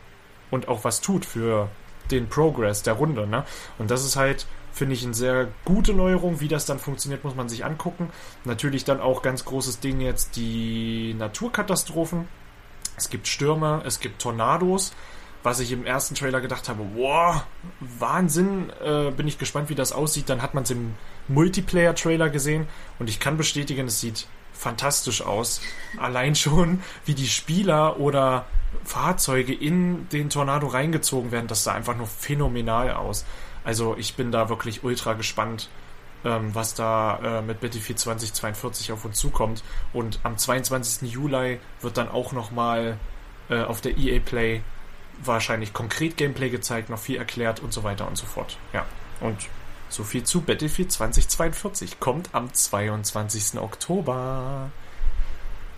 Und 0.50 0.68
auch 0.68 0.84
was 0.84 1.00
tut 1.00 1.24
für 1.24 1.70
den 2.10 2.28
Progress 2.28 2.82
der 2.82 2.94
Runde. 2.94 3.26
Ne? 3.26 3.44
Und 3.78 3.90
das 3.90 4.04
ist 4.04 4.16
halt, 4.16 4.46
finde 4.72 4.94
ich, 4.94 5.04
eine 5.04 5.14
sehr 5.14 5.48
gute 5.64 5.94
Neuerung. 5.94 6.40
Wie 6.40 6.48
das 6.48 6.66
dann 6.66 6.78
funktioniert, 6.78 7.24
muss 7.24 7.34
man 7.34 7.48
sich 7.48 7.64
angucken. 7.64 8.10
Natürlich 8.44 8.84
dann 8.84 9.00
auch 9.00 9.22
ganz 9.22 9.44
großes 9.44 9.80
Ding 9.80 10.00
jetzt 10.00 10.36
die 10.36 11.14
Naturkatastrophen. 11.18 12.28
Es 12.96 13.10
gibt 13.10 13.28
Stürme, 13.28 13.82
es 13.86 14.00
gibt 14.00 14.20
Tornados. 14.20 14.92
Was 15.44 15.58
ich 15.58 15.72
im 15.72 15.84
ersten 15.84 16.14
Trailer 16.14 16.40
gedacht 16.40 16.68
habe, 16.68 16.84
wow, 16.94 17.44
Wahnsinn, 17.80 18.70
äh, 18.84 19.10
bin 19.10 19.26
ich 19.26 19.38
gespannt, 19.38 19.70
wie 19.70 19.74
das 19.74 19.90
aussieht. 19.90 20.28
Dann 20.28 20.40
hat 20.40 20.54
man 20.54 20.62
es 20.62 20.70
im 20.70 20.94
Multiplayer-Trailer 21.26 22.30
gesehen 22.30 22.68
und 23.00 23.08
ich 23.08 23.18
kann 23.18 23.36
bestätigen, 23.36 23.88
es 23.88 24.00
sieht 24.00 24.28
fantastisch 24.52 25.22
aus. 25.22 25.60
Allein 25.98 26.36
schon, 26.36 26.80
wie 27.04 27.14
die 27.14 27.26
Spieler 27.26 27.98
oder 27.98 28.46
Fahrzeuge 28.84 29.54
in 29.54 30.08
den 30.10 30.30
Tornado 30.30 30.66
reingezogen 30.66 31.30
werden, 31.32 31.46
das 31.46 31.64
sah 31.64 31.74
einfach 31.74 31.96
nur 31.96 32.06
phänomenal 32.06 32.92
aus. 32.92 33.24
Also 33.64 33.96
ich 33.96 34.14
bin 34.14 34.32
da 34.32 34.48
wirklich 34.48 34.82
ultra 34.84 35.14
gespannt, 35.14 35.68
ähm, 36.24 36.54
was 36.54 36.74
da 36.74 37.38
äh, 37.38 37.42
mit 37.42 37.60
Battlefield 37.60 37.98
2042 37.98 38.92
auf 38.92 39.04
uns 39.04 39.18
zukommt. 39.18 39.62
Und 39.92 40.20
am 40.22 40.36
22. 40.36 41.12
Juli 41.12 41.60
wird 41.80 41.96
dann 41.96 42.08
auch 42.08 42.32
nochmal 42.32 42.98
äh, 43.48 43.62
auf 43.62 43.80
der 43.80 43.96
EA 43.96 44.20
Play 44.20 44.62
wahrscheinlich 45.24 45.72
konkret 45.72 46.16
Gameplay 46.16 46.50
gezeigt, 46.50 46.90
noch 46.90 46.98
viel 46.98 47.16
erklärt 47.16 47.60
und 47.60 47.72
so 47.72 47.84
weiter 47.84 48.08
und 48.08 48.16
so 48.16 48.26
fort. 48.26 48.56
Ja, 48.72 48.84
und 49.20 49.36
so 49.88 50.04
viel 50.04 50.24
zu 50.24 50.40
Battlefield 50.40 50.90
2042. 50.90 52.00
Kommt 52.00 52.30
am 52.32 52.52
22. 52.52 53.60
Oktober. 53.60 54.70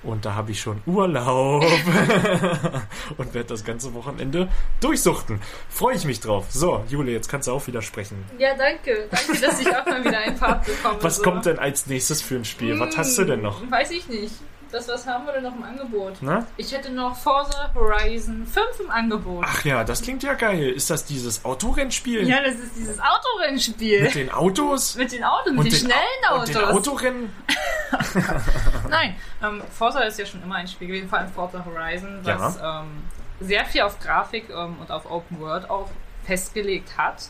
Und 0.04 0.24
da 0.24 0.34
habe 0.34 0.50
ich 0.50 0.60
schon 0.60 0.82
Urlaub 0.86 1.64
und 3.16 3.34
werde 3.34 3.48
das 3.48 3.64
ganze 3.64 3.94
Wochenende 3.94 4.48
durchsuchten. 4.80 5.40
Freue 5.68 5.96
ich 5.96 6.04
mich 6.04 6.20
drauf. 6.20 6.46
So, 6.50 6.84
Jule, 6.88 7.10
jetzt 7.10 7.28
kannst 7.28 7.48
du 7.48 7.52
auch 7.52 7.66
wieder 7.66 7.82
sprechen. 7.82 8.22
Ja, 8.38 8.54
danke. 8.54 9.08
Danke, 9.10 9.40
dass 9.40 9.60
ich 9.60 9.68
auch 9.68 9.86
mal 9.86 10.04
wieder 10.04 10.18
ein 10.18 10.36
Part 10.36 10.66
bekomme. 10.66 11.02
Was 11.02 11.16
so. 11.16 11.22
kommt 11.22 11.46
denn 11.46 11.58
als 11.58 11.86
nächstes 11.86 12.20
für 12.20 12.36
ein 12.36 12.44
Spiel? 12.44 12.72
Hm, 12.72 12.80
Was 12.80 12.96
hast 12.96 13.18
du 13.18 13.24
denn 13.24 13.40
noch? 13.42 13.62
Weiß 13.70 13.90
ich 13.90 14.08
nicht. 14.08 14.34
Das, 14.74 14.88
was 14.88 15.06
haben 15.06 15.24
wir 15.24 15.34
denn 15.34 15.44
noch 15.44 15.54
im 15.54 15.62
Angebot? 15.62 16.14
Na? 16.20 16.44
Ich 16.56 16.72
hätte 16.72 16.90
noch 16.90 17.14
Forza 17.14 17.70
Horizon 17.76 18.44
5 18.44 18.80
im 18.80 18.90
Angebot. 18.90 19.44
Ach 19.46 19.64
ja, 19.64 19.84
das 19.84 20.02
klingt 20.02 20.24
ja 20.24 20.34
geil. 20.34 20.70
Ist 20.70 20.90
das 20.90 21.04
dieses 21.04 21.44
Autorennspiel? 21.44 22.26
Ja, 22.28 22.42
das 22.42 22.56
ist 22.56 22.74
dieses 22.74 22.98
Autorennspiel. 22.98 24.02
Mit 24.02 24.16
den 24.16 24.32
Autos? 24.32 24.96
Mit 24.96 25.12
den 25.12 25.22
Autos, 25.22 25.52
mit 25.52 25.66
den, 25.66 25.70
den, 25.70 25.78
schnellen 25.78 26.24
Autos. 26.28 26.48
Und 26.48 26.54
den 26.56 26.64
Autorennen? 26.64 27.32
Nein, 28.88 29.14
ähm, 29.44 29.62
Forza 29.70 30.00
ist 30.00 30.18
ja 30.18 30.26
schon 30.26 30.42
immer 30.42 30.56
ein 30.56 30.66
Spiel 30.66 30.88
gewesen, 30.88 31.08
vor 31.08 31.20
allem 31.20 31.30
Forza 31.30 31.64
Horizon, 31.64 32.18
was 32.24 32.56
ja. 32.56 32.80
ähm, 32.80 33.04
sehr 33.38 33.64
viel 33.66 33.82
auf 33.82 34.00
Grafik 34.00 34.50
ähm, 34.50 34.78
und 34.80 34.90
auf 34.90 35.08
Open 35.08 35.38
World 35.38 35.70
auch 35.70 35.88
festgelegt 36.24 36.98
hat. 36.98 37.28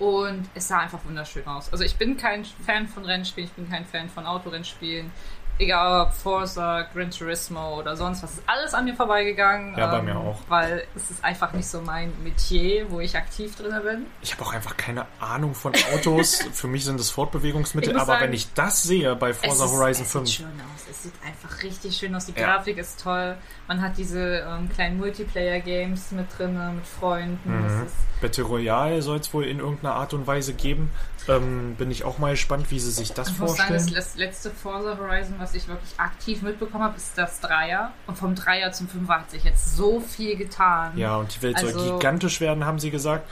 Und 0.00 0.48
es 0.56 0.66
sah 0.66 0.80
einfach 0.80 0.98
wunderschön 1.04 1.46
aus. 1.46 1.70
Also 1.70 1.84
ich 1.84 1.94
bin 1.94 2.16
kein 2.16 2.44
Fan 2.44 2.88
von 2.88 3.04
Rennspielen, 3.04 3.48
ich 3.48 3.54
bin 3.54 3.70
kein 3.70 3.86
Fan 3.86 4.08
von 4.08 4.26
Autorennspielen 4.26 5.12
egal 5.58 6.06
ob 6.06 6.12
Forza, 6.12 6.82
Gran 6.92 7.10
Turismo 7.10 7.78
oder 7.78 7.96
sonst 7.96 8.22
was, 8.22 8.34
ist 8.34 8.42
alles 8.46 8.74
an 8.74 8.84
mir 8.84 8.94
vorbeigegangen. 8.94 9.76
Ja, 9.76 9.90
bei 9.90 9.98
ähm, 9.98 10.04
mir 10.06 10.16
auch. 10.16 10.38
Weil 10.48 10.86
es 10.94 11.10
ist 11.10 11.24
einfach 11.24 11.52
nicht 11.52 11.66
so 11.66 11.80
mein 11.80 12.12
Metier, 12.22 12.90
wo 12.90 13.00
ich 13.00 13.16
aktiv 13.16 13.54
drin 13.56 13.74
bin. 13.82 14.06
Ich 14.22 14.32
habe 14.32 14.42
auch 14.42 14.52
einfach 14.52 14.76
keine 14.76 15.06
Ahnung 15.20 15.54
von 15.54 15.72
Autos. 15.94 16.42
Für 16.52 16.66
mich 16.66 16.84
sind 16.84 16.98
das 16.98 17.10
Fortbewegungsmittel, 17.10 17.94
aber 17.96 18.06
sagen, 18.06 18.24
wenn 18.24 18.32
ich 18.32 18.52
das 18.54 18.82
sehe 18.82 19.14
bei 19.16 19.32
Forza 19.32 19.64
ist, 19.64 19.72
Horizon 19.72 20.04
es 20.04 20.12
5. 20.12 20.24
Es 20.24 20.30
sieht 20.30 20.46
schön 20.46 20.60
aus. 20.60 20.86
Es 20.90 21.02
sieht 21.02 21.14
einfach 21.24 21.62
richtig 21.62 21.96
schön 21.96 22.14
aus. 22.14 22.26
Die 22.26 22.38
ja. 22.38 22.46
Grafik 22.46 22.78
ist 22.78 23.00
toll. 23.02 23.36
Man 23.68 23.80
hat 23.80 23.96
diese 23.96 24.44
ähm, 24.48 24.68
kleinen 24.68 24.98
Multiplayer-Games 24.98 26.12
mit 26.12 26.26
drin, 26.36 26.76
mit 26.76 26.86
Freunden. 26.86 27.50
Mhm. 27.50 27.86
Battle 28.20 28.44
Royale 28.44 29.02
soll 29.02 29.18
es 29.18 29.34
wohl 29.34 29.44
in 29.44 29.58
irgendeiner 29.58 29.94
Art 29.96 30.14
und 30.14 30.26
Weise 30.26 30.54
geben. 30.54 30.90
Ähm, 31.28 31.74
bin 31.76 31.90
ich 31.90 32.04
auch 32.04 32.18
mal 32.18 32.32
gespannt, 32.32 32.70
wie 32.70 32.80
sie 32.80 32.90
sich 32.90 33.12
das 33.12 33.30
ich 33.30 33.36
vorstellen. 33.36 33.72
Muss 33.72 33.82
sagen, 33.84 33.94
das 33.94 34.16
letzte 34.16 34.50
Forza 34.50 34.96
Horizon, 34.98 35.36
was 35.42 35.54
ich 35.54 35.68
wirklich 35.68 35.98
aktiv 35.98 36.42
mitbekommen 36.42 36.84
habe, 36.84 36.96
ist 36.96 37.16
das 37.18 37.40
Dreier. 37.40 37.92
Und 38.06 38.16
vom 38.16 38.34
Dreier 38.34 38.72
zum 38.72 38.88
Fünfer 38.88 39.14
hat 39.20 39.30
sich 39.30 39.44
jetzt 39.44 39.76
so 39.76 40.00
viel 40.00 40.36
getan. 40.36 40.96
Ja, 40.96 41.16
und 41.16 41.34
die 41.34 41.42
Welt 41.42 41.56
also, 41.56 41.78
soll 41.78 41.92
gigantisch 41.94 42.40
werden, 42.40 42.64
haben 42.64 42.78
sie 42.78 42.90
gesagt. 42.90 43.28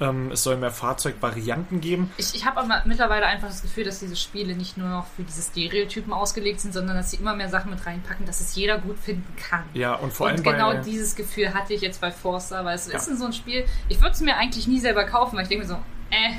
Ähm, 0.00 0.32
es 0.32 0.42
soll 0.42 0.56
mehr 0.56 0.70
Fahrzeugvarianten 0.70 1.80
geben. 1.80 2.10
Ich, 2.16 2.34
ich 2.34 2.44
habe 2.44 2.60
aber 2.60 2.82
mittlerweile 2.86 3.26
einfach 3.26 3.48
das 3.48 3.62
Gefühl, 3.62 3.84
dass 3.84 4.00
diese 4.00 4.16
Spiele 4.16 4.56
nicht 4.56 4.76
nur 4.76 4.88
noch 4.88 5.06
für 5.06 5.22
diese 5.22 5.42
Stereotypen 5.42 6.12
ausgelegt 6.12 6.60
sind, 6.60 6.74
sondern 6.74 6.96
dass 6.96 7.12
sie 7.12 7.18
immer 7.18 7.36
mehr 7.36 7.48
Sachen 7.48 7.70
mit 7.70 7.86
reinpacken, 7.86 8.26
dass 8.26 8.40
es 8.40 8.56
jeder 8.56 8.78
gut 8.78 8.98
finden 8.98 9.36
kann. 9.36 9.62
Ja, 9.74 9.94
und 9.94 10.12
vor 10.12 10.26
und 10.26 10.32
allem. 10.32 10.42
genau 10.42 10.72
bei, 10.72 10.78
dieses 10.78 11.14
Gefühl 11.14 11.54
hatte 11.54 11.74
ich 11.74 11.82
jetzt 11.82 12.00
bei 12.00 12.10
Forza, 12.10 12.64
weil 12.64 12.74
es 12.74 12.88
ja. 12.88 12.98
ist 12.98 13.06
so 13.16 13.24
ein 13.24 13.32
Spiel, 13.32 13.64
ich 13.88 14.00
würde 14.00 14.12
es 14.12 14.20
mir 14.20 14.36
eigentlich 14.36 14.66
nie 14.66 14.80
selber 14.80 15.04
kaufen, 15.04 15.36
weil 15.36 15.44
ich 15.44 15.48
denke 15.48 15.64
mir 15.64 15.68
so, 15.68 15.78
äh, 16.10 16.36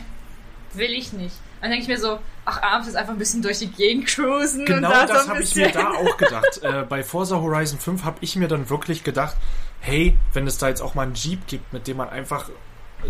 will 0.73 0.91
ich 0.91 1.13
nicht. 1.13 1.35
Dann 1.63 1.71
denke 1.71 1.83
ich 1.83 1.87
mir 1.87 1.97
so, 1.97 2.19
ach, 2.43 2.61
abends 2.61 2.89
ist 2.89 2.95
einfach 2.95 3.13
ein 3.13 3.17
bisschen 3.17 3.41
durch 3.41 3.59
die 3.59 3.71
Gegend 3.71 4.07
cruisen. 4.07 4.65
Genau 4.65 4.89
und 4.89 4.93
da 4.93 5.05
das 5.05 5.23
so 5.23 5.29
habe 5.29 5.43
ich 5.43 5.55
mir 5.55 5.71
da 5.71 5.91
auch 5.91 6.17
gedacht. 6.17 6.59
äh, 6.61 6.83
bei 6.83 7.03
Forza 7.03 7.37
Horizon 7.37 7.79
5 7.79 8.03
habe 8.03 8.17
ich 8.19 8.35
mir 8.35 8.49
dann 8.49 8.69
wirklich 8.69 9.05
gedacht, 9.05 9.37
hey, 9.79 10.17
wenn 10.33 10.45
es 10.45 10.57
da 10.57 10.67
jetzt 10.67 10.81
auch 10.81 10.93
mal 10.93 11.03
einen 11.03 11.13
Jeep 11.13 11.47
gibt, 11.47 11.71
mit 11.71 11.87
dem 11.87 11.95
man 11.95 12.09
einfach 12.09 12.49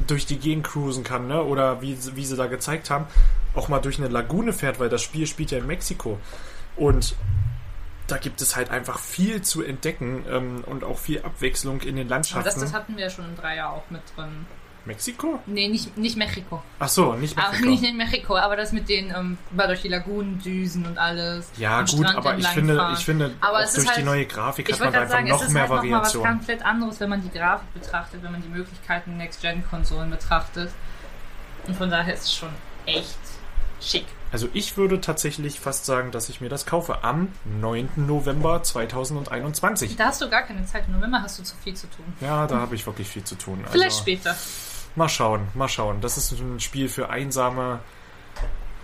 durch 0.06 0.28
die 0.28 0.38
Gegend 0.38 0.68
cruisen 0.68 1.04
kann, 1.04 1.26
ne? 1.26 1.44
oder 1.44 1.82
wie, 1.82 1.98
wie 2.16 2.26
sie 2.26 2.36
da 2.36 2.46
gezeigt 2.46 2.92
haben, 2.92 3.08
auch 3.56 3.70
mal 3.70 3.80
durch 3.80 3.98
eine 3.98 4.08
Lagune 4.08 4.54
fährt, 4.54 4.80
weil 4.80 4.90
das 4.90 5.02
Spiel 5.02 5.26
spielt 5.26 5.50
ja 5.50 5.58
in 5.58 5.66
Mexiko. 5.66 6.20
Und 6.76 7.16
da 8.06 8.18
gibt 8.18 8.40
es 8.40 8.56
halt 8.56 8.70
einfach 8.70 9.00
viel 9.00 9.42
zu 9.42 9.64
entdecken 9.64 10.26
ähm, 10.30 10.64
und 10.68 10.84
auch 10.84 11.00
viel 11.00 11.24
Abwechslung 11.24 11.82
in 11.82 11.96
den 11.96 12.08
Landschaften. 12.08 12.48
Aber 12.48 12.60
das, 12.60 12.70
das 12.70 12.74
hatten 12.74 12.98
wir 12.98 13.06
ja 13.06 13.10
schon 13.10 13.26
in 13.26 13.36
drei 13.36 13.56
Jahren 13.56 13.80
auch 13.80 13.90
mit 13.90 14.04
drin. 14.16 14.46
Mexiko? 14.86 15.40
Nee, 15.46 15.68
nicht, 15.68 15.98
nicht 15.98 16.18
Mexiko. 16.18 16.62
Ach 16.80 16.90
so, 16.90 17.14
nicht 17.14 17.36
Mexiko. 17.36 17.58
Aber 17.58 17.70
nicht 17.70 17.84
in 17.84 17.98
Mexiko, 17.98 18.36
aber 18.36 18.56
das 18.56 18.72
mit 18.72 18.90
den 18.90 19.10
ähm, 19.16 19.38
durch 19.52 19.82
die 19.82 19.88
Lagunen 19.88 20.40
düsen 20.40 20.86
und 20.86 20.98
alles. 20.98 21.50
Ja, 21.58 21.80
und 21.80 21.90
gut, 21.90 22.00
Strand 22.08 22.18
aber 22.18 22.38
ich 22.38 22.48
finde, 22.48 22.90
ich 22.94 23.06
finde, 23.06 23.32
aber 23.40 23.60
auch 23.60 23.74
durch 23.74 23.88
halt, 23.88 23.98
die 23.98 24.04
neue 24.04 24.26
Grafik 24.26 24.72
hat 24.72 24.80
man 24.80 24.94
einfach 24.94 25.10
sagen, 25.10 25.30
noch 25.30 25.50
mehr 25.50 25.62
halt 25.62 25.72
Variation. 25.72 26.02
Es 26.02 26.10
ist 26.10 26.16
was 26.16 26.24
komplett 26.24 26.66
anderes, 26.66 27.00
wenn 27.00 27.10
man 27.10 27.22
die 27.22 27.38
Grafik 27.38 27.74
betrachtet, 27.74 28.24
wenn 28.24 28.32
man 28.32 28.42
die 28.42 28.50
Möglichkeiten 28.50 29.18
Next-Gen-Konsolen 29.18 30.10
betrachtet. 30.10 30.72
Und 31.68 31.78
von 31.78 31.90
daher 31.90 32.14
ist 32.14 32.24
es 32.24 32.34
schon 32.34 32.50
echt 32.86 33.18
schick. 33.80 34.06
Also 34.32 34.50
ich 34.54 34.78
würde 34.78 35.00
tatsächlich 35.00 35.60
fast 35.60 35.86
sagen, 35.86 36.12
dass 36.12 36.28
ich 36.28 36.42
mir 36.42 36.50
das 36.50 36.66
kaufe 36.66 37.04
am 37.04 37.28
9. 37.46 37.90
November 37.98 38.64
2021. 38.64 39.96
Da 39.96 40.06
hast 40.06 40.22
du 40.22 40.30
gar 40.30 40.42
keine 40.42 40.66
Zeit. 40.66 40.86
Im 40.88 40.94
November 40.94 41.22
hast 41.22 41.38
du 41.38 41.44
zu 41.44 41.56
viel 41.64 41.76
zu 41.76 41.88
tun. 41.88 42.06
Ja, 42.20 42.48
da 42.48 42.58
habe 42.58 42.74
ich 42.74 42.86
wirklich 42.88 43.08
viel 43.08 43.24
zu 43.24 43.36
tun. 43.36 43.64
Vielleicht 43.70 43.92
also, 43.92 44.00
später. 44.00 44.36
Mal 44.96 45.10
schauen, 45.10 45.48
mal 45.54 45.68
schauen. 45.68 46.02
Das 46.02 46.18
ist 46.18 46.32
ein 46.34 46.60
Spiel 46.60 46.88
für 46.90 47.10
einsame 47.10 47.80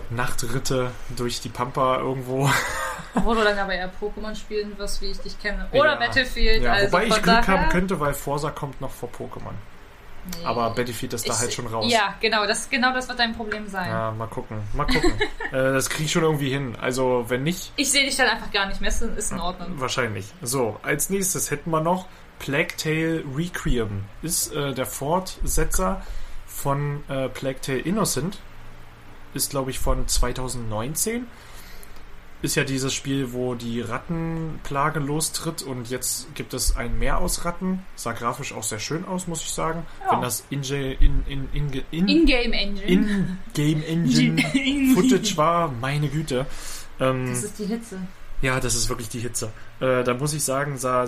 Nachtritte 0.09 0.91
durch 1.15 1.39
die 1.41 1.49
Pampa 1.49 1.97
irgendwo. 1.99 2.49
Wo 3.13 3.33
du 3.33 3.43
dann 3.43 3.57
aber 3.57 3.73
eher 3.73 3.89
Pokémon 4.01 4.35
spielen 4.35 4.77
wirst, 4.77 5.01
wie 5.01 5.07
ich 5.07 5.19
dich 5.19 5.39
kenne. 5.39 5.67
Oder 5.71 5.93
Ja. 5.93 5.95
Battlefield. 5.95 6.63
Ja, 6.63 6.73
also 6.73 6.87
wobei 6.91 7.05
ich 7.07 7.21
Glück 7.21 7.47
haben 7.47 7.69
könnte, 7.69 7.99
weil 7.99 8.13
Forza 8.13 8.51
kommt 8.51 8.79
noch 8.81 8.91
vor 8.91 9.09
Pokémon. 9.09 9.53
Nee. 10.37 10.45
Aber 10.45 10.69
Battlefield 10.71 11.13
ist 11.13 11.27
da 11.27 11.33
Ich- 11.33 11.39
halt 11.39 11.53
schon 11.53 11.67
raus. 11.67 11.85
Ja, 11.91 12.13
genau 12.19 12.45
das, 12.45 12.69
genau 12.69 12.93
das 12.93 13.07
wird 13.07 13.19
dein 13.19 13.35
Problem 13.35 13.67
sein. 13.67 13.89
Ja, 13.89 14.11
mal 14.11 14.27
gucken, 14.27 14.61
mal 14.73 14.85
gucken. 14.85 15.13
äh, 15.51 15.73
das 15.73 15.89
kriege 15.89 16.05
ich 16.05 16.11
schon 16.11 16.23
irgendwie 16.23 16.49
hin. 16.49 16.75
Also, 16.79 17.25
wenn 17.29 17.43
nicht, 17.43 17.71
Ich 17.77 17.91
sehe 17.91 18.03
dich 18.05 18.15
dann 18.15 18.27
einfach 18.27 18.51
gar 18.51 18.65
nicht. 18.67 18.81
Ist 18.81 19.01
ist 19.01 19.31
in 19.31 19.39
Ordnung. 19.39 19.79
wahrscheinlich. 19.79 20.25
So, 20.41 20.79
als 20.83 21.09
nächstes 21.09 21.49
hätten 21.51 21.71
wir 21.71 21.81
noch 21.81 22.05
Plague 22.39 22.75
Tale 22.77 23.23
Requiem. 23.35 24.03
Ist 24.21 24.53
äh, 24.53 24.73
der 24.73 24.85
Fortsetzer 24.85 26.01
von 26.47 27.03
äh, 27.07 27.29
Plague 27.29 27.61
Tale 27.61 27.79
Innocent. 27.79 28.39
Ist, 29.33 29.51
glaube 29.51 29.71
ich, 29.71 29.79
von 29.79 30.07
2019. 30.07 31.27
Ist 32.41 32.55
ja 32.55 32.63
dieses 32.63 32.93
Spiel, 32.93 33.33
wo 33.33 33.53
die 33.53 33.81
Rattenplage 33.81 35.01
lostritt 35.01 35.61
und 35.61 35.89
jetzt 35.89 36.33
gibt 36.35 36.53
es 36.53 36.77
ein 36.77 36.97
Meer 36.97 37.17
aus 37.17 37.43
Ratten. 37.43 37.85
Sah 37.95 38.13
grafisch 38.13 38.53
auch 38.53 38.63
sehr 38.63 38.79
schön 38.79 39.03
aus, 39.03 39.27
muss 39.27 39.41
ich 39.41 39.51
sagen. 39.51 39.85
Ja. 39.99 40.13
Wenn 40.13 40.21
das 40.21 40.45
in, 40.49 40.63
in, 40.63 41.23
in, 41.27 41.49
in, 41.51 41.83
in, 41.91 42.07
In-Game 42.07 42.53
Engine. 42.53 43.37
in-Game 43.53 43.83
Engine 43.83 44.95
Footage 44.95 45.35
war, 45.35 45.69
meine 45.69 46.07
Güte. 46.07 46.45
Ähm, 47.01 47.27
das 47.27 47.43
ist 47.43 47.59
die 47.59 47.65
Hitze. 47.65 47.99
ja, 48.41 48.61
das 48.61 48.75
ist 48.75 48.87
wirklich 48.87 49.09
die 49.09 49.19
Hitze. 49.19 49.51
Äh, 49.81 50.05
da 50.05 50.13
muss 50.13 50.33
ich 50.33 50.43
sagen, 50.43 50.77
sah, 50.77 51.07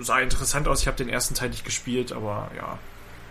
sah 0.00 0.20
interessant 0.20 0.68
aus. 0.68 0.82
Ich 0.82 0.86
habe 0.86 0.96
den 0.96 1.08
ersten 1.08 1.34
Teil 1.34 1.50
nicht 1.50 1.64
gespielt, 1.64 2.12
aber 2.12 2.50
ja, 2.56 2.78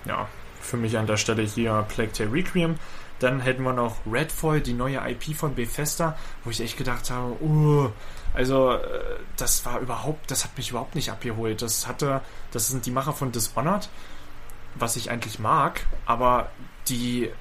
ja, 0.05 0.27
für 0.61 0.77
mich 0.77 0.97
an 0.97 1.07
der 1.07 1.17
Stelle 1.17 1.43
hier 1.43 1.85
Plague 1.87 2.11
Tale 2.11 2.31
Requiem. 2.31 2.75
Dann 3.19 3.39
hätten 3.39 3.63
wir 3.63 3.73
noch 3.73 3.97
Redfall, 4.11 4.59
die 4.59 4.73
neue 4.73 4.99
IP 5.09 5.35
von 5.35 5.55
Bethesda, 5.55 6.17
wo 6.43 6.49
ich 6.49 6.59
echt 6.59 6.77
gedacht 6.77 7.09
habe, 7.09 7.41
uh, 7.41 7.89
also 8.33 8.73
äh, 8.73 8.79
das 9.37 9.65
war 9.65 9.79
überhaupt, 9.79 10.29
das 10.29 10.43
hat 10.43 10.57
mich 10.57 10.71
überhaupt 10.71 10.95
nicht 10.95 11.09
abgeholt. 11.09 11.61
Das 11.61 11.87
hatte, 11.87 12.21
das 12.51 12.67
sind 12.67 12.85
die 12.85 12.91
Macher 12.91 13.13
von 13.13 13.31
Dishonored, 13.31 13.89
was 14.75 14.97
ich 14.97 15.09
eigentlich 15.09 15.39
mag, 15.39 15.85
aber 16.05 16.49
die 16.89 17.31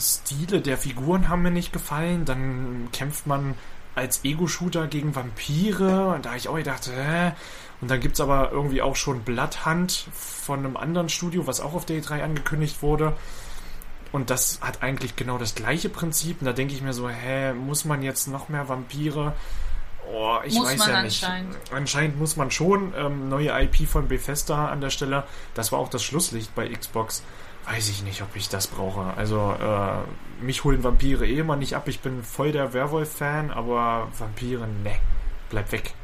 Stile 0.00 0.60
der 0.60 0.78
Figuren 0.78 1.28
haben 1.28 1.42
mir 1.42 1.50
nicht 1.50 1.72
gefallen. 1.72 2.24
Dann 2.24 2.88
kämpft 2.92 3.26
man 3.26 3.54
als 3.94 4.24
Ego-Shooter 4.24 4.86
gegen 4.88 5.14
Vampire 5.14 6.14
und 6.14 6.24
da 6.24 6.30
hab 6.30 6.36
ich 6.36 6.48
auch 6.48 6.56
gedacht, 6.56 6.90
hä? 6.92 7.32
Und 7.80 7.90
dann 7.90 8.00
gibt's 8.00 8.20
aber 8.20 8.50
irgendwie 8.52 8.82
auch 8.82 8.96
schon 8.96 9.22
Bloodhunt 9.22 10.06
von 10.12 10.58
einem 10.60 10.76
anderen 10.76 11.08
Studio, 11.08 11.46
was 11.46 11.60
auch 11.60 11.74
auf 11.74 11.86
der 11.86 12.02
E3 12.02 12.22
angekündigt 12.22 12.82
wurde. 12.82 13.14
Und 14.12 14.28
das 14.30 14.58
hat 14.60 14.82
eigentlich 14.82 15.16
genau 15.16 15.38
das 15.38 15.54
gleiche 15.54 15.88
Prinzip. 15.88 16.40
Und 16.40 16.46
da 16.46 16.52
denke 16.52 16.74
ich 16.74 16.82
mir 16.82 16.92
so, 16.92 17.08
hä, 17.08 17.52
muss 17.54 17.84
man 17.84 18.02
jetzt 18.02 18.26
noch 18.26 18.48
mehr 18.48 18.68
Vampire? 18.68 19.34
Oh, 20.12 20.38
ich 20.44 20.54
Muss 20.54 20.66
weiß 20.72 20.78
man 20.78 20.90
ja 20.90 21.02
nicht. 21.02 21.22
anscheinend. 21.24 21.56
Anscheinend 21.72 22.18
muss 22.18 22.36
man 22.36 22.50
schon. 22.50 22.92
Ähm, 22.96 23.28
neue 23.28 23.50
IP 23.62 23.88
von 23.88 24.08
Bethesda 24.08 24.68
an 24.68 24.80
der 24.80 24.90
Stelle. 24.90 25.24
Das 25.54 25.70
war 25.70 25.78
auch 25.78 25.88
das 25.88 26.02
Schlusslicht 26.02 26.54
bei 26.54 26.68
Xbox. 26.68 27.22
Weiß 27.66 27.88
ich 27.90 28.02
nicht, 28.02 28.20
ob 28.22 28.34
ich 28.34 28.48
das 28.48 28.66
brauche. 28.66 29.14
Also, 29.16 29.54
äh, 29.60 30.42
mich 30.44 30.64
holen 30.64 30.82
Vampire 30.82 31.26
eh 31.26 31.38
immer 31.38 31.56
nicht 31.56 31.76
ab. 31.76 31.86
Ich 31.86 32.00
bin 32.00 32.24
voll 32.24 32.50
der 32.50 32.72
Werwolf-Fan, 32.72 33.52
aber 33.52 34.08
Vampire, 34.18 34.66
ne. 34.66 34.96
Bleib 35.50 35.70
weg. 35.70 35.94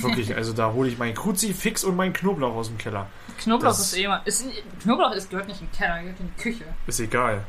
Wirklich, 0.00 0.34
also 0.34 0.52
da 0.52 0.72
hole 0.72 0.88
ich 0.88 0.98
meinen 0.98 1.14
Kruzifix 1.14 1.84
und 1.84 1.96
meinen 1.96 2.12
Knoblauch 2.12 2.54
aus 2.54 2.68
dem 2.68 2.78
Keller. 2.78 3.06
Knoblauch 3.38 3.70
Das- 3.70 3.80
ist 3.80 3.96
eh 3.96 4.04
immer. 4.04 4.22
Ist, 4.26 4.44
Knoblauch 4.82 5.12
ist, 5.12 5.30
gehört 5.30 5.48
nicht 5.48 5.60
in 5.60 5.68
den 5.68 5.76
Keller, 5.76 6.00
gehört 6.02 6.20
in 6.20 6.30
die 6.36 6.42
Küche. 6.42 6.64
Ist 6.86 7.00
egal. 7.00 7.44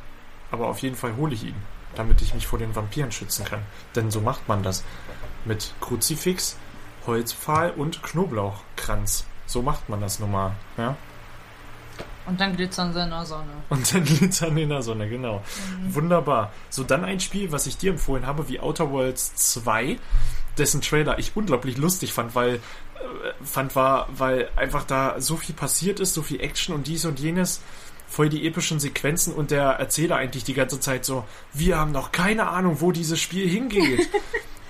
Aber 0.52 0.68
auf 0.68 0.80
jeden 0.80 0.96
Fall 0.96 1.16
hole 1.16 1.34
ich 1.34 1.44
ihn, 1.44 1.56
damit 1.96 2.22
ich 2.22 2.34
mich 2.34 2.46
vor 2.48 2.60
den 2.60 2.76
Vampiren 2.76 3.12
schützen 3.12 3.46
kann. 3.46 3.62
Denn 3.96 4.12
so 4.12 4.22
macht 4.22 4.48
man 4.48 4.64
das. 4.64 4.84
Mit 5.46 5.74
Kruzifix, 5.82 6.58
Holzpfahl 7.08 7.72
und 7.72 8.02
Knoblauchkranz. 8.04 9.26
So 9.46 9.62
macht 9.62 9.90
man 9.90 10.00
das 10.02 10.20
nun 10.20 10.32
mal. 10.32 10.52
Ja? 10.78 10.96
Und 12.26 12.40
dann 12.40 12.56
glitzern 12.56 12.94
sie 12.94 13.02
in 13.04 13.10
der 13.10 13.26
Sonne. 13.26 13.52
Und 13.70 13.94
dann 13.94 14.04
glitzern 14.06 14.56
in 14.58 14.70
der 14.70 14.82
Sonne, 14.82 15.10
genau. 15.10 15.44
Wunderbar. 15.90 16.54
So, 16.70 16.84
dann 16.86 17.04
ein 17.04 17.20
Spiel, 17.20 17.52
was 17.52 17.68
ich 17.68 17.76
dir 17.78 17.92
empfohlen 17.92 18.26
habe, 18.26 18.48
wie 18.48 18.62
Outer 18.62 18.90
Worlds 18.92 19.36
2, 19.36 20.00
dessen 20.58 20.82
Trailer 20.82 21.20
ich 21.20 21.36
unglaublich 21.36 21.78
lustig 21.78 22.14
fand, 22.14 22.36
weil 22.36 22.56
äh, 22.56 22.60
fand 23.44 23.76
war, 23.76 24.08
weil 24.16 24.50
einfach 24.56 24.84
da 24.84 25.20
so 25.20 25.38
viel 25.38 25.56
passiert 25.56 26.00
ist, 26.00 26.14
so 26.14 26.22
viel 26.22 26.42
Action 26.42 26.76
und 26.76 26.88
dies 26.88 27.06
und 27.06 27.20
jenes, 27.20 27.62
voll 28.08 28.30
die 28.30 28.46
epischen 28.46 28.80
Sequenzen 28.80 29.34
und 29.34 29.52
der 29.52 29.64
Erzähler 29.64 30.18
eigentlich 30.18 30.44
die 30.44 30.54
ganze 30.54 30.80
Zeit 30.80 31.04
so, 31.04 31.26
wir 31.54 31.78
haben 31.78 31.92
noch 31.92 32.12
keine 32.12 32.48
Ahnung, 32.48 32.78
wo 32.80 32.92
dieses 32.92 33.20
Spiel 33.20 33.48
hingeht. 33.48 34.10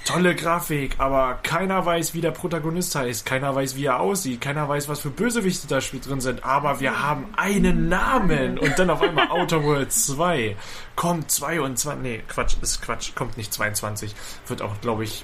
Tolle 0.06 0.36
Grafik, 0.36 0.96
aber 0.98 1.40
keiner 1.44 1.86
weiß, 1.86 2.14
wie 2.14 2.20
der 2.20 2.32
Protagonist 2.32 2.94
heißt, 2.94 3.26
keiner 3.26 3.56
weiß, 3.56 3.78
wie 3.78 3.86
er 3.86 4.02
aussieht, 4.02 4.42
keiner 4.42 4.68
weiß, 4.68 4.90
was 4.90 5.00
für 5.00 5.10
Bösewichte 5.10 5.66
da 5.68 5.80
Spiel 5.80 6.02
drin 6.02 6.20
sind, 6.20 6.44
aber 6.44 6.82
wir 6.82 7.02
haben 7.02 7.28
einen 7.38 7.88
Namen 7.88 8.60
und 8.60 8.78
dann 8.78 8.90
auf 8.90 9.02
einmal 9.02 9.30
Outer 9.30 9.64
Worlds 9.64 10.08
2 10.08 10.58
kommt 10.98 11.32
22, 11.32 12.02
nee, 12.02 12.22
Quatsch, 12.28 12.56
ist 12.62 12.82
Quatsch, 12.82 13.16
kommt 13.16 13.38
nicht 13.38 13.54
22, 13.54 14.14
wird 14.48 14.62
auch, 14.62 14.82
glaube 14.82 15.06
ich, 15.06 15.24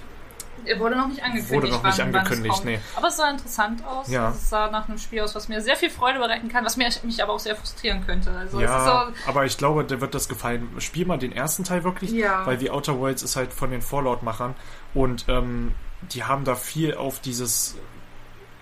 Er 0.66 0.80
wurde 0.80 0.96
noch 0.96 1.08
nicht 1.08 1.22
angekündigt. 1.24 1.52
Wurde 1.54 1.68
noch 1.70 1.84
nicht 1.84 1.98
wann- 1.98 2.10
es 2.10 2.16
angekündigt, 2.16 2.66
nee. 2.66 2.80
Aber 2.96 3.08
es 3.08 3.18
sah 3.18 3.30
interessant 3.30 3.86
aus. 3.86 4.08
Ja. 4.10 4.30
Es 4.30 4.50
sah 4.50 4.70
nach 4.70 4.88
einem 4.88 4.98
Spiel 4.98 5.22
aus, 5.22 5.36
was 5.36 5.48
mir 5.48 5.62
sehr 5.62 5.76
viel 5.76 5.90
Freude 5.90 6.20
bereiten 6.20 6.50
kann, 6.50 6.66
was 6.66 6.78
mir, 6.78 6.90
mich 7.04 7.22
aber 7.24 7.34
auch 7.34 7.40
sehr 7.40 7.56
frustrieren 7.56 8.06
könnte. 8.06 8.32
Also 8.32 8.60
ja, 8.62 9.08
so, 9.08 9.30
aber 9.30 9.46
ich 9.46 9.58
glaube, 9.58 9.84
dir 9.84 10.02
wird 10.02 10.14
das 10.16 10.28
gefallen. 10.30 10.70
Spiel 10.80 11.06
mal 11.06 11.18
den 11.20 11.32
ersten 11.32 11.64
Teil 11.64 11.84
wirklich, 11.84 12.12
Ja. 12.12 12.46
weil 12.46 12.60
wie 12.60 12.70
Outer 12.70 12.98
Worlds 13.00 13.24
ist 13.24 13.36
halt 13.36 13.54
von 13.54 13.72
den 13.72 13.82
Fallout-Machern 13.82 14.56
und 14.94 15.26
ähm, 15.28 15.74
die 16.14 16.24
haben 16.24 16.44
da 16.46 16.56
viel 16.56 16.94
auf 16.96 17.20
dieses, 17.20 17.76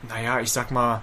naja, 0.09 0.39
ich 0.39 0.51
sag 0.51 0.71
mal, 0.71 1.01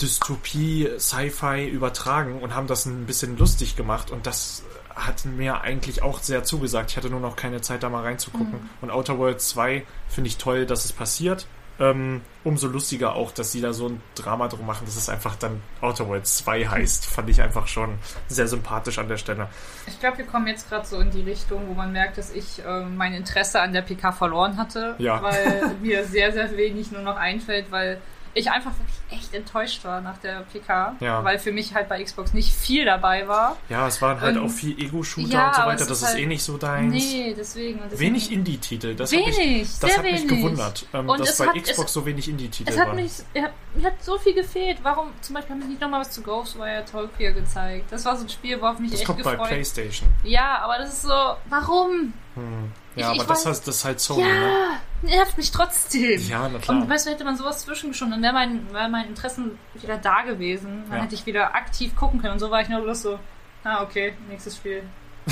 Dystopie, 0.00 0.88
Sci-Fi 0.98 1.68
übertragen 1.68 2.40
und 2.40 2.54
haben 2.54 2.66
das 2.66 2.86
ein 2.86 3.04
bisschen 3.06 3.36
lustig 3.36 3.76
gemacht 3.76 4.10
und 4.10 4.26
das 4.26 4.62
hat 5.06 5.24
mir 5.24 5.60
eigentlich 5.62 6.02
auch 6.02 6.20
sehr 6.20 6.44
zugesagt. 6.44 6.90
Ich 6.90 6.96
hatte 6.96 7.10
nur 7.10 7.20
noch 7.20 7.36
keine 7.36 7.60
Zeit, 7.60 7.82
da 7.82 7.88
mal 7.88 8.02
reinzugucken. 8.02 8.52
Mhm. 8.52 8.68
Und 8.80 8.90
Outer 8.90 9.18
Worlds 9.18 9.48
2 9.50 9.84
finde 10.08 10.28
ich 10.28 10.36
toll, 10.38 10.66
dass 10.66 10.84
es 10.84 10.92
passiert. 10.92 11.46
Ähm, 11.78 12.20
umso 12.44 12.66
lustiger 12.68 13.14
auch, 13.14 13.32
dass 13.32 13.52
sie 13.52 13.62
da 13.62 13.72
so 13.72 13.88
ein 13.88 14.02
Drama 14.14 14.48
drum 14.48 14.66
machen, 14.66 14.84
dass 14.84 14.96
es 14.96 15.08
einfach 15.08 15.34
dann 15.36 15.62
Outer 15.80 16.08
Worlds 16.08 16.36
2 16.38 16.66
heißt. 16.68 17.06
Fand 17.06 17.30
ich 17.30 17.40
einfach 17.40 17.66
schon 17.68 17.94
sehr 18.28 18.46
sympathisch 18.48 18.98
an 18.98 19.08
der 19.08 19.16
Stelle. 19.16 19.48
ich 19.86 19.98
glaube, 19.98 20.18
wir 20.18 20.26
kommen 20.26 20.46
jetzt 20.46 20.68
gerade 20.68 20.86
so 20.86 21.00
in 21.00 21.10
die 21.10 21.22
Richtung, 21.22 21.66
wo 21.68 21.72
man 21.72 21.90
merkt, 21.90 22.18
dass 22.18 22.32
ich 22.32 22.60
ähm, 22.66 22.98
mein 22.98 23.14
Interesse 23.14 23.62
an 23.62 23.72
der 23.72 23.80
PK 23.80 24.12
verloren 24.12 24.58
hatte, 24.58 24.94
Ja. 24.98 25.22
weil 25.22 25.74
mir 25.82 26.04
sehr, 26.04 26.32
sehr 26.32 26.54
wenig 26.54 26.92
nur 26.92 27.00
noch 27.00 27.16
einfällt, 27.16 27.70
weil 27.70 27.98
ich 28.34 28.50
einfach 28.50 28.70
wirklich 28.72 28.96
echt 29.20 29.34
enttäuscht 29.34 29.84
war 29.84 30.00
nach 30.00 30.18
der 30.18 30.42
PK, 30.52 30.96
Ja. 31.00 31.24
weil 31.24 31.38
für 31.38 31.50
mich 31.52 31.74
halt 31.74 31.88
bei 31.88 32.02
Xbox 32.02 32.32
nicht 32.32 32.52
viel 32.54 32.84
dabei 32.84 33.26
war. 33.26 33.56
Ja, 33.68 33.86
es 33.88 34.00
waren 34.00 34.20
halt 34.20 34.36
Ähm, 34.36 34.44
auch 34.46 34.50
viel 34.50 34.78
Ego-Shooter 34.80 35.28
ja, 35.32 35.48
und 35.48 35.54
so 35.56 35.60
weiter. 35.62 35.86
Das 35.86 36.02
ist 36.02 36.06
halt- 36.08 36.18
eh 36.18 36.26
nicht 36.26 36.42
so 36.42 36.56
deins. 36.56 36.92
Nee, 36.94 37.34
deswegen. 37.36 37.80
Und 37.80 37.90
deswegen 37.90 38.10
Wenig 38.14 38.30
Indie-Titel. 38.32 38.94
Das 38.94 39.12
hat 39.12 39.18
Wenig, 39.18 39.38
mich, 39.38 39.78
das 39.80 39.96
hat 39.96 40.02
mich 40.04 40.12
wenig. 40.22 40.28
gewundert, 40.28 40.86
ähm, 40.92 41.08
Und 41.08 41.20
dass 41.20 41.38
bei 41.38 41.46
hat- 41.46 41.54
Xbox 41.56 41.88
es- 41.88 41.92
so 41.94 42.06
wenig 42.06 42.28
Indie-Titel 42.28 42.70
Es 42.70 42.78
hat 42.78 42.86
waren. 42.88 42.96
mich, 42.96 43.12
ja, 43.34 43.50
mir 43.74 43.86
hat 43.86 44.02
so 44.04 44.16
viel 44.18 44.34
gefehlt. 44.34 44.78
Warum, 44.82 45.08
zum 45.20 45.34
Beispiel 45.34 45.54
haben 45.54 45.60
wir 45.62 45.68
nicht 45.68 45.80
nochmal 45.80 46.00
was 46.00 46.10
zu 46.12 46.22
Ghostwire 46.22 46.84
Tokyo 46.84 47.32
gezeigt. 47.34 47.90
Das 47.90 48.04
war 48.04 48.16
so 48.16 48.24
ein 48.24 48.28
Spiel, 48.28 48.60
worauf 48.60 48.78
mich 48.78 48.90
das 48.92 49.00
echt 49.00 49.06
kommt 49.06 49.22
bei. 49.24 49.34
PlayStation. 49.36 50.08
Ja, 50.22 50.58
aber 50.62 50.78
das 50.78 50.92
ist 50.92 51.02
so, 51.02 51.34
warum? 51.48 52.12
Hm. 52.34 52.70
Ich- 52.96 53.02
Ja, 53.02 53.12
ich 53.12 53.20
aber 53.20 53.28
das, 53.28 53.44
weiß- 53.46 53.48
heißt, 53.50 53.68
das 53.68 53.76
ist 53.76 53.84
halt 53.84 54.00
Sony, 54.00 54.22
ne? 54.24 54.52
Ja, 55.02 55.16
nervt 55.16 55.36
mich 55.38 55.50
trotzdem. 55.52 56.20
Ja, 56.28 56.48
na 56.52 56.58
klar. 56.58 56.76
Und 56.82 56.88
weißt 56.90 57.06
du, 57.06 57.10
hätte 57.10 57.24
man 57.24 57.36
sowas 57.36 57.58
zwischengeschoben, 57.64 58.10
dann 58.12 58.22
wäre 58.22 58.32
mein, 58.32 58.72
wär 58.72 58.88
mein 58.88 59.06
Interessen 59.08 59.58
wieder 59.74 59.96
da 59.96 60.22
gewesen. 60.22 60.84
Dann 60.88 60.98
Ja. 60.98 61.04
hätte 61.04 61.14
ich 61.14 61.24
wieder 61.26 61.54
aktiv 61.54 61.94
gucken 61.96 62.20
können. 62.20 62.32
Und 62.34 62.38
so 62.40 62.50
war 62.50 62.60
ich 62.60 62.68
nur 62.68 62.80
bloß 62.80 63.02
so, 63.02 63.18
ah, 63.64 63.82
okay, 63.82 64.14
nächstes 64.28 64.56
Spiel. 64.56 64.82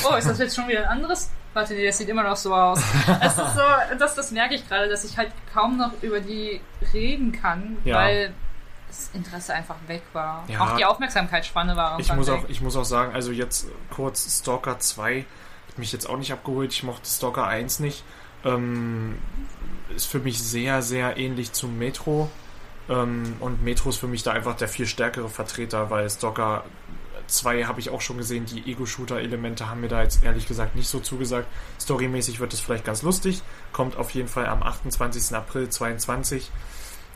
Oh, 0.09 0.15
ist 0.15 0.29
das 0.29 0.39
jetzt 0.39 0.55
schon 0.55 0.69
wieder 0.69 0.81
ein 0.85 0.99
anderes? 0.99 1.31
Warte, 1.55 1.73
nee, 1.75 1.87
das 1.87 1.99
sieht 1.99 2.09
immer 2.09 2.23
noch 2.23 2.37
so 2.37 2.55
aus. 2.55 2.79
Es 3.21 3.33
ist 3.37 3.55
so, 3.55 3.97
das, 3.99 4.15
das 4.15 4.31
merke 4.31 4.55
ich 4.55 4.69
gerade, 4.69 4.89
dass 4.89 5.03
ich 5.05 5.17
halt 5.19 5.33
kaum 5.53 5.77
noch 5.79 5.91
über 6.03 6.21
die 6.21 6.61
reden 6.93 7.33
kann, 7.33 7.79
Ja. 7.85 7.97
weil 7.97 8.33
das 8.87 9.11
Interesse 9.15 9.55
einfach 9.55 9.77
weg 9.87 10.03
war. 10.13 10.45
Ja. 10.47 10.61
Auch 10.61 10.77
die 10.77 10.85
Aufmerksamkeitsspanne 10.85 11.75
war 11.77 11.99
Ich 11.99 12.13
muss, 12.15 12.27
weg. 12.29 12.35
auch, 12.45 12.49
ich 12.49 12.61
muss 12.61 12.77
auch 12.77 12.85
sagen, 12.85 13.13
also 13.15 13.33
jetzt 13.33 13.67
kurz 13.91 14.39
Stalker 14.41 14.79
2 14.79 15.25
hat 15.79 15.81
mich 15.81 15.93
jetzt 15.93 16.11
auch 16.11 16.19
nicht 16.19 16.33
abgeholt. 16.33 16.73
Ich 16.73 16.83
mochte 16.83 17.09
Stalker 17.09 17.47
1 17.47 17.79
nicht. 17.79 18.03
Ähm, 18.45 19.17
ist 19.95 20.07
für 20.07 20.19
mich 20.19 20.43
sehr, 20.43 20.83
sehr 20.83 21.17
ähnlich 21.17 21.53
zu 21.53 21.69
Metro. 21.69 22.29
Ähm, 22.89 23.37
und 23.39 23.63
Metro 23.63 23.91
ist 23.91 23.99
für 23.99 24.09
mich 24.09 24.25
da 24.25 24.33
einfach 24.33 24.57
der 24.57 24.67
viel 24.67 24.87
stärkere 24.87 25.29
Vertreter, 25.29 25.89
weil 25.89 26.11
Stalker 26.11 26.65
2 27.29 27.65
habe 27.65 27.79
ich 27.79 27.91
auch 27.91 28.01
schon 28.01 28.17
gesehen, 28.17 28.45
die 28.45 28.69
Ego-Shooter-Elemente 28.69 29.71
haben 29.71 29.81
mir 29.81 29.89
da 29.89 30.03
jetzt 30.03 30.25
ehrlich 30.25 30.49
gesagt 30.49 30.75
nicht 30.75 30.89
so 30.89 30.99
zugesagt. 30.99 31.47
Storymäßig 31.81 32.41
wird 32.41 32.53
es 32.53 32.61
vielleicht 32.61 32.85
ganz 32.85 33.03
lustig. 33.03 33.43
Kommt 33.73 33.97
auf 33.97 34.11
jeden 34.11 34.29
Fall 34.29 34.47
am 34.47 34.65
28. 34.65 35.37
April 35.37 35.69
22. 35.69 36.51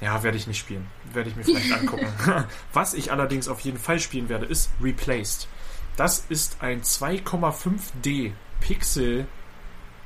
Ja, 0.01 0.23
werde 0.23 0.37
ich 0.37 0.47
nicht 0.47 0.59
spielen. 0.61 0.87
Werde 1.13 1.31
ich 1.31 1.37
mir 1.37 1.43
vielleicht 1.43 1.73
angucken. 1.81 2.07
Was 2.73 2.95
ich 2.95 3.11
allerdings 3.11 3.49
auf 3.49 3.59
jeden 3.61 3.79
Fall 3.79 3.99
spielen 3.99 4.29
werde, 4.29 4.47
ist 4.47 4.71
Replaced. 4.81 5.49
Das 5.97 6.25
ist 6.29 6.59
ein 6.61 6.83
2,5D 6.83 8.33
Pixel 8.63 9.27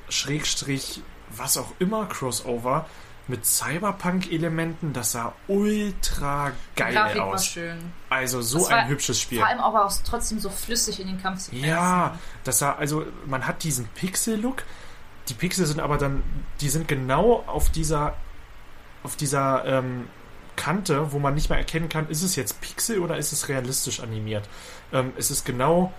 Schrägstrich 0.08 1.02
was 1.30 1.56
auch 1.56 1.72
immer 1.78 2.06
Crossover 2.06 2.86
mit 3.28 3.44
Cyberpunk-Elementen. 3.44 4.92
Das 4.92 5.12
sah 5.12 5.32
ultra 5.48 6.52
geil 6.76 6.94
Grafik 6.94 7.18
war 7.18 7.26
aus. 7.26 7.46
schön. 7.46 7.78
Also 8.08 8.40
so 8.40 8.58
Das 8.60 8.68
ein 8.68 8.76
war 8.76 8.88
hübsches 8.88 9.20
Spiel. 9.20 9.38
Vor 9.38 9.48
allem 9.48 9.58
aber 9.60 9.84
auch 9.84 9.92
trotzdem 10.04 10.38
so 10.38 10.48
flüssig 10.48 11.00
in 11.00 11.08
den 11.08 11.20
Kampfsequenzen. 11.20 11.68
Ja, 11.68 12.18
das 12.44 12.60
sah, 12.60 12.74
also 12.76 13.04
man 13.26 13.46
hat 13.46 13.64
diesen 13.64 13.88
Pixel-Look. 13.88 14.62
Die 15.28 15.34
Pixel 15.34 15.66
sind 15.66 15.80
aber 15.80 15.98
dann, 15.98 16.22
die 16.60 16.68
sind 16.68 16.86
genau 16.86 17.42
auf 17.48 17.70
dieser, 17.70 18.14
auf 19.02 19.16
dieser 19.16 19.64
ähm, 19.64 20.08
Kante, 20.54 21.12
wo 21.12 21.18
man 21.18 21.34
nicht 21.34 21.50
mehr 21.50 21.58
erkennen 21.58 21.88
kann, 21.88 22.08
ist 22.08 22.22
es 22.22 22.36
jetzt 22.36 22.60
Pixel 22.60 23.00
oder 23.00 23.16
ist 23.16 23.32
es 23.32 23.48
realistisch 23.48 23.98
animiert. 24.00 24.48
Ähm, 24.92 25.12
es 25.16 25.32
ist 25.32 25.44
genau 25.44 25.92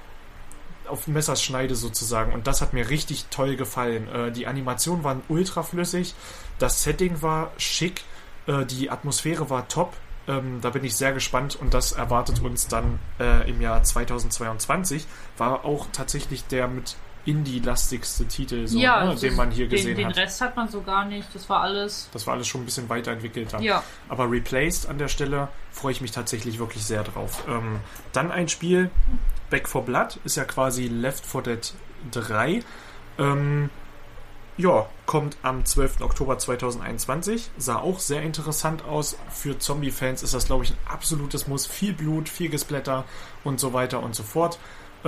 auf 0.88 1.08
Messerschneide 1.08 1.76
sozusagen 1.76 2.34
und 2.34 2.48
das 2.48 2.62
hat 2.62 2.74
mir 2.74 2.90
richtig 2.90 3.26
toll 3.30 3.56
gefallen. 3.56 4.08
Äh, 4.08 4.32
die 4.32 4.48
Animationen 4.48 5.04
waren 5.04 5.22
ultra 5.28 5.64
flüssig, 5.64 6.16
das 6.60 6.84
Setting 6.84 7.22
war 7.22 7.52
schick, 7.58 8.04
äh, 8.48 8.66
die 8.66 8.90
Atmosphäre 8.90 9.50
war 9.50 9.68
top. 9.68 9.94
Ähm, 10.28 10.60
da 10.62 10.72
bin 10.72 10.84
ich 10.84 10.96
sehr 10.96 11.14
gespannt 11.14 11.56
und 11.56 11.74
das 11.74 11.94
erwartet 11.94 12.42
uns 12.42 12.68
dann 12.68 13.00
äh, 13.18 13.50
im 13.50 13.62
Jahr 13.62 13.82
2022. 13.82 15.06
War 15.38 15.64
auch 15.64 15.88
tatsächlich 15.94 16.46
der 16.48 16.68
mit 16.68 16.98
Indie-lastigste 17.28 18.26
Titel, 18.26 18.68
so, 18.68 18.80
ja 18.80 19.04
ne, 19.04 19.16
den 19.16 19.36
man 19.36 19.52
hier 19.52 19.68
den, 19.68 19.72
gesehen 19.72 19.98
den 19.98 20.08
hat. 20.08 20.18
Rest 20.18 20.40
hat 20.40 20.56
man 20.56 20.70
so 20.70 20.82
gar 20.82 21.04
nicht. 21.04 21.28
Das 21.34 21.50
war 21.50 21.62
alles. 21.62 22.10
Das 22.14 22.26
war 22.26 22.36
alles 22.36 22.48
schon 22.48 22.62
ein 22.62 22.66
bisschen 22.66 22.88
weiterentwickelter. 22.88 23.60
Ja. 23.60 23.84
Aber 24.08 24.32
Replaced 24.32 24.88
an 24.88 24.98
der 24.98 25.10
Stelle 25.10 25.50
freue 25.70 25.92
ich 25.92 26.00
mich 26.00 26.12
tatsächlich 26.12 26.58
wirklich 26.58 26.86
sehr 26.86 27.04
drauf. 27.04 27.44
Ähm, 27.50 27.82
dann 28.14 28.32
ein 28.32 28.48
Spiel, 28.48 28.90
Back 29.50 29.68
for 29.68 29.84
Blood, 29.84 30.20
ist 30.24 30.38
ja 30.38 30.44
quasi 30.44 30.88
Left 30.88 31.26
4 31.26 31.42
Dead 31.42 31.74
3. 32.12 32.64
Ähm, 33.18 33.70
ja, 34.58 34.88
kommt 35.06 35.38
am 35.44 35.66
12. 35.66 36.02
Oktober 36.02 36.40
2021. 36.40 37.52
Sah 37.58 37.76
auch 37.78 38.00
sehr 38.00 38.24
interessant 38.24 38.84
aus. 38.84 39.16
Für 39.30 39.60
Zombie-Fans 39.60 40.24
ist 40.24 40.34
das, 40.34 40.48
glaube 40.48 40.64
ich, 40.64 40.72
ein 40.72 40.78
absolutes 40.92 41.48
Muss. 41.48 41.68
Viel 41.68 41.94
Blut, 41.94 42.28
viel 42.28 42.50
Gesplatter 42.50 43.06
und 43.44 43.60
so 43.60 43.74
weiter 43.74 44.02
und 44.02 44.16
so 44.16 44.24
fort. 44.24 44.58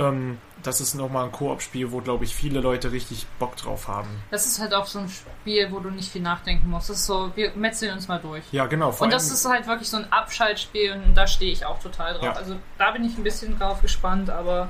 Ähm, 0.00 0.38
das 0.62 0.80
ist 0.80 0.94
nochmal 0.94 1.26
ein 1.26 1.32
Koop-Spiel, 1.32 1.90
wo, 1.90 2.00
glaube 2.00 2.24
ich, 2.24 2.34
viele 2.34 2.60
Leute 2.60 2.92
richtig 2.92 3.26
Bock 3.38 3.56
drauf 3.56 3.88
haben. 3.88 4.08
Das 4.30 4.46
ist 4.46 4.60
halt 4.60 4.74
auch 4.74 4.86
so 4.86 4.98
ein 4.98 5.08
Spiel, 5.08 5.70
wo 5.70 5.80
du 5.80 5.90
nicht 5.90 6.10
viel 6.10 6.22
nachdenken 6.22 6.68
musst. 6.68 6.90
Das 6.90 6.98
ist 6.98 7.06
so, 7.06 7.32
wir 7.34 7.52
metzeln 7.54 7.94
uns 7.94 8.08
mal 8.08 8.18
durch. 8.18 8.44
Ja, 8.52 8.66
genau. 8.66 8.94
Und 8.98 9.12
das 9.12 9.30
ist 9.30 9.48
halt 9.48 9.66
wirklich 9.66 9.88
so 9.88 9.96
ein 9.96 10.12
Abschaltspiel 10.12 10.92
und 10.92 11.14
da 11.14 11.26
stehe 11.26 11.52
ich 11.52 11.64
auch 11.64 11.78
total 11.80 12.14
drauf. 12.14 12.24
Ja. 12.24 12.32
Also 12.32 12.56
da 12.78 12.90
bin 12.90 13.04
ich 13.04 13.16
ein 13.16 13.24
bisschen 13.24 13.58
drauf 13.58 13.80
gespannt, 13.80 14.28
aber 14.30 14.68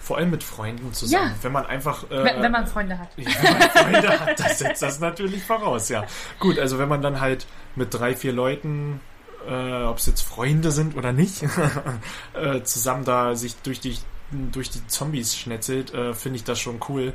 Vor 0.00 0.18
allem 0.18 0.30
mit 0.30 0.44
Freunden 0.44 0.92
zusammen. 0.92 1.30
Ja. 1.30 1.42
Wenn 1.42 1.52
man 1.52 1.66
einfach. 1.66 2.04
Äh, 2.10 2.24
wenn, 2.24 2.42
wenn 2.42 2.52
man 2.52 2.66
Freunde 2.66 2.98
hat. 2.98 3.08
ja, 3.16 3.30
wenn 3.42 3.58
man 3.58 3.70
Freunde 3.70 4.20
hat, 4.20 4.38
das 4.40 4.58
setzt 4.58 4.82
das 4.82 5.00
natürlich 5.00 5.42
voraus, 5.42 5.88
ja. 5.88 6.04
Gut, 6.38 6.58
also 6.58 6.78
wenn 6.78 6.88
man 6.88 7.02
dann 7.02 7.20
halt 7.20 7.46
mit 7.74 7.92
drei, 7.92 8.14
vier 8.14 8.32
Leuten, 8.32 9.00
äh, 9.48 9.82
ob 9.84 9.98
es 9.98 10.06
jetzt 10.06 10.22
Freunde 10.22 10.70
sind 10.70 10.96
oder 10.96 11.12
nicht, 11.12 11.42
äh, 12.34 12.62
zusammen 12.62 13.04
da 13.04 13.34
sich 13.34 13.56
durch 13.56 13.80
die, 13.80 13.96
durch 14.32 14.70
die 14.70 14.86
Zombies 14.86 15.36
schnetzelt, 15.36 15.92
äh, 15.94 16.14
finde 16.14 16.36
ich 16.36 16.44
das 16.44 16.58
schon 16.60 16.80
cool. 16.88 17.12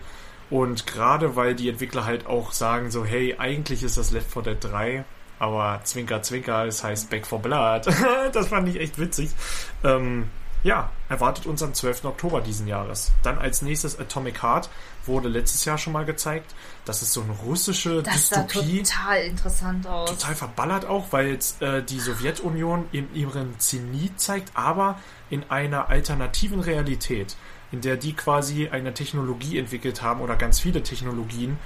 Und 0.49 0.87
gerade 0.87 1.35
weil 1.35 1.55
die 1.55 1.69
Entwickler 1.69 2.05
halt 2.05 2.25
auch 2.25 2.51
sagen 2.51 2.89
so, 2.91 3.03
hey, 3.03 3.35
eigentlich 3.37 3.83
ist 3.83 3.97
das 3.97 4.11
Left 4.11 4.31
4 4.31 4.41
Dead 4.43 4.57
3, 4.61 5.05
aber 5.39 5.81
Zwinker, 5.83 6.21
Zwinker, 6.21 6.65
es 6.65 6.83
heißt 6.83 7.09
Back 7.09 7.27
for 7.27 7.39
Blood. 7.39 7.87
das 8.31 8.47
fand 8.47 8.69
ich 8.69 8.79
echt 8.79 8.97
witzig. 8.97 9.29
Ähm, 9.83 10.29
ja, 10.63 10.91
erwartet 11.09 11.45
uns 11.45 11.61
am 11.61 11.73
12. 11.73 12.05
Oktober 12.05 12.41
diesen 12.41 12.67
Jahres. 12.67 13.11
Dann 13.23 13.37
als 13.37 13.61
nächstes 13.61 13.99
Atomic 13.99 14.41
Heart 14.41 14.69
wurde 15.07 15.29
letztes 15.29 15.65
Jahr 15.65 15.77
schon 15.77 15.93
mal 15.93 16.05
gezeigt. 16.05 16.53
Das 16.85 17.01
ist 17.01 17.13
so 17.13 17.21
eine 17.21 17.33
russische 17.33 18.03
Das 18.03 18.29
sah 18.29 18.43
Dystopie. 18.43 18.83
total 18.83 19.21
interessant 19.21 19.87
aus. 19.87 20.09
Total 20.09 20.35
verballert 20.35 20.85
auch, 20.85 21.07
weil 21.11 21.27
jetzt 21.27 21.61
äh, 21.61 21.83
die 21.83 21.99
Sowjetunion 21.99 22.85
in 22.91 23.13
ihrem 23.15 23.59
Zenit 23.59 24.19
zeigt, 24.19 24.51
aber 24.55 24.99
in 25.29 25.43
einer 25.49 25.89
alternativen 25.89 26.59
Realität, 26.59 27.35
in 27.71 27.81
der 27.81 27.97
die 27.97 28.13
quasi 28.13 28.69
eine 28.69 28.93
Technologie 28.93 29.57
entwickelt 29.59 30.01
haben 30.01 30.21
oder 30.21 30.35
ganz 30.35 30.59
viele 30.59 30.83
Technologien, 30.83 31.57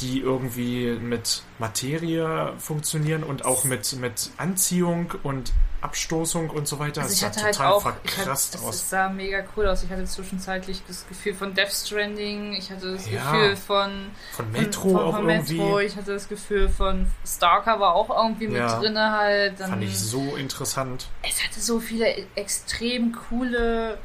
die 0.00 0.20
irgendwie 0.20 0.92
mit 0.98 1.42
Materie 1.58 2.54
funktionieren 2.58 3.22
und 3.22 3.44
auch 3.44 3.64
mit, 3.64 3.92
mit 4.00 4.30
Anziehung 4.36 5.12
und 5.22 5.52
Abstoßung 5.82 6.50
und 6.50 6.68
so 6.68 6.78
weiter. 6.78 7.02
Also 7.02 7.12
ich 7.14 7.20
das 7.20 7.34
sah 7.34 7.40
hatte 7.40 7.44
halt 7.44 7.54
total 7.56 7.72
auch, 7.72 7.80
ich 7.80 7.84
hatte, 7.86 8.08
verkrasst 8.08 8.54
es 8.54 8.62
aus. 8.62 8.90
sah 8.90 9.08
mega 9.08 9.42
cool 9.56 9.66
aus. 9.68 9.82
Ich 9.82 9.90
hatte 9.90 10.04
zwischenzeitlich 10.04 10.82
das 10.86 11.06
Gefühl 11.08 11.34
von 11.34 11.54
Death 11.54 11.72
Stranding, 11.72 12.52
ich 12.54 12.70
hatte 12.70 12.92
das 12.92 13.10
Ja. 13.10 13.30
Gefühl 13.32 13.56
von, 13.56 14.10
Von 14.32 14.50
Metro 14.52 14.82
von, 14.82 14.90
von, 14.92 15.00
auch 15.04 15.16
von 15.16 15.28
irgendwie. 15.30 15.54
Metro, 15.58 15.78
ich 15.80 15.96
hatte 15.96 16.12
das 16.12 16.28
Gefühl 16.28 16.68
von 16.68 17.06
Stalker 17.26 17.80
war 17.80 17.94
auch 17.94 18.10
irgendwie 18.10 18.48
mit 18.48 18.58
Ja. 18.58 18.78
drinne 18.78 19.10
halt. 19.12 19.58
Dann, 19.60 19.70
Fand 19.70 19.82
ich 19.84 19.98
so 19.98 20.36
interessant. 20.36 21.06
es 21.22 21.42
hatte 21.42 21.60
so 21.60 21.80
viele 21.80 22.08
e- 22.08 22.26
extrem 22.34 23.12
coole 23.28 23.98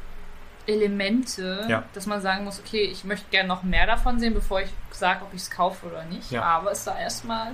Elemente, 0.66 1.64
Ja. 1.68 1.84
dass 1.94 2.06
man 2.06 2.20
sagen 2.20 2.44
muss, 2.44 2.58
okay, 2.58 2.82
ich 2.84 3.04
möchte 3.04 3.26
gerne 3.30 3.48
noch 3.48 3.62
mehr 3.62 3.86
davon 3.86 4.18
sehen, 4.18 4.34
bevor 4.34 4.60
ich 4.60 4.68
sage, 4.90 5.22
ob 5.22 5.32
ich 5.32 5.42
es 5.42 5.50
kaufe 5.50 5.86
oder 5.86 6.04
nicht. 6.06 6.34
Aber 6.36 6.72
es 6.72 6.84
sah 6.84 6.98
erstmal 6.98 7.52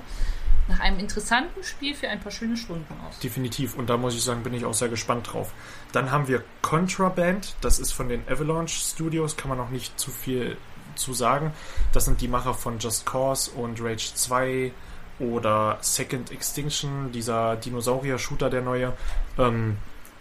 nach 0.73 0.81
einem 0.81 0.99
interessanten 0.99 1.63
Spiel 1.63 1.95
für 1.95 2.09
ein 2.09 2.21
paar 2.21 2.33
schöne 2.33 2.57
Stunden 2.57 2.95
aus. 3.07 3.19
Definitiv. 3.21 3.77
Und 3.77 3.91
da 3.91 3.97
muss 3.97 4.15
ich 4.15 4.23
sagen, 4.23 4.43
bin 4.43 4.55
ich 4.55 4.65
auch 4.65 4.75
sehr 4.75 4.89
gespannt 4.89 5.33
drauf. 5.33 5.53
Dann 5.93 6.11
haben 6.11 6.29
wir 6.29 6.43
Contraband. 6.63 7.55
Das 7.61 7.79
ist 7.79 7.93
von 7.93 8.09
den 8.09 8.23
Avalanche 8.29 8.75
Studios. 8.75 9.37
Kann 9.37 9.49
man 9.49 9.59
noch 9.59 9.71
nicht 9.71 9.99
zu 9.99 10.11
viel 10.11 10.57
zu 10.95 11.13
sagen. 11.15 11.53
Das 11.93 12.05
sind 12.07 12.21
die 12.21 12.29
Macher 12.29 12.55
von 12.55 12.79
Just 12.79 13.07
Cause 13.07 13.51
und 13.53 13.81
Rage 13.83 14.13
2 14.15 14.73
oder 15.19 15.79
Second 15.81 16.33
Extinction, 16.33 17.13
dieser 17.13 17.57
Dinosaurier-Shooter, 17.57 18.51
der 18.51 18.63
neue. 18.63 18.93
Ähm, 19.39 19.77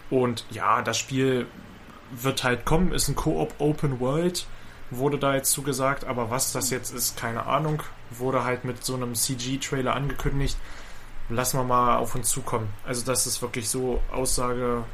und 0.09 0.45
ja, 0.51 0.81
das 0.81 0.97
Spiel 0.97 1.47
wird 2.11 2.43
halt 2.43 2.65
kommen. 2.65 2.91
Ist 2.91 3.07
ein 3.07 3.15
Koop 3.15 3.53
Open 3.59 3.99
World. 3.99 4.45
Wurde 4.91 5.17
da 5.17 5.33
jetzt 5.33 5.51
zugesagt. 5.51 6.05
Aber 6.05 6.29
was 6.29 6.51
das 6.51 6.69
jetzt 6.69 6.93
ist, 6.93 7.17
keine 7.17 7.47
Ahnung. 7.47 7.81
Wurde 8.11 8.43
halt 8.43 8.65
mit 8.65 8.85
so 8.85 8.95
einem 8.95 9.15
CG-Trailer 9.15 9.95
angekündigt 9.95 10.57
lassen 11.31 11.57
wir 11.57 11.63
mal 11.63 11.97
auf 11.97 12.15
uns 12.15 12.29
zukommen. 12.29 12.69
Also 12.85 13.05
das 13.05 13.25
ist 13.27 13.41
wirklich 13.41 13.69
so 13.69 14.01
aussagelos, 14.11 14.85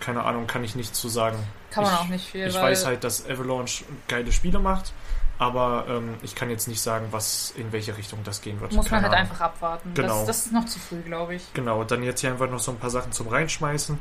keine 0.00 0.24
Ahnung, 0.24 0.46
kann 0.46 0.64
ich 0.64 0.74
nicht 0.74 0.94
zu 0.94 1.08
sagen. 1.08 1.38
Kann 1.70 1.84
man 1.84 1.92
ich, 1.92 1.98
auch 1.98 2.08
nicht 2.08 2.30
viel, 2.30 2.46
Ich 2.46 2.54
weiß 2.54 2.86
halt, 2.86 3.04
dass 3.04 3.28
Avalanche 3.28 3.84
geile 4.08 4.30
Spiele 4.32 4.58
macht, 4.60 4.92
aber 5.38 5.86
ähm, 5.88 6.14
ich 6.22 6.34
kann 6.34 6.50
jetzt 6.50 6.68
nicht 6.68 6.80
sagen, 6.80 7.08
was 7.10 7.52
in 7.56 7.72
welche 7.72 7.96
Richtung 7.96 8.20
das 8.24 8.40
gehen 8.40 8.60
wird. 8.60 8.72
muss 8.72 8.90
man 8.90 9.02
Keine 9.02 9.08
halt 9.08 9.18
Ahnung. 9.18 9.30
einfach 9.30 9.44
abwarten. 9.44 9.92
Genau. 9.94 10.18
Das, 10.18 10.26
das 10.26 10.46
ist 10.46 10.52
noch 10.52 10.66
zu 10.66 10.78
früh, 10.78 11.00
glaube 11.00 11.34
ich. 11.34 11.52
Genau, 11.54 11.82
dann 11.84 12.02
jetzt 12.02 12.20
hier 12.20 12.30
einfach 12.30 12.48
noch 12.48 12.60
so 12.60 12.70
ein 12.70 12.78
paar 12.78 12.90
Sachen 12.90 13.12
zum 13.12 13.28
Reinschmeißen. 13.28 13.98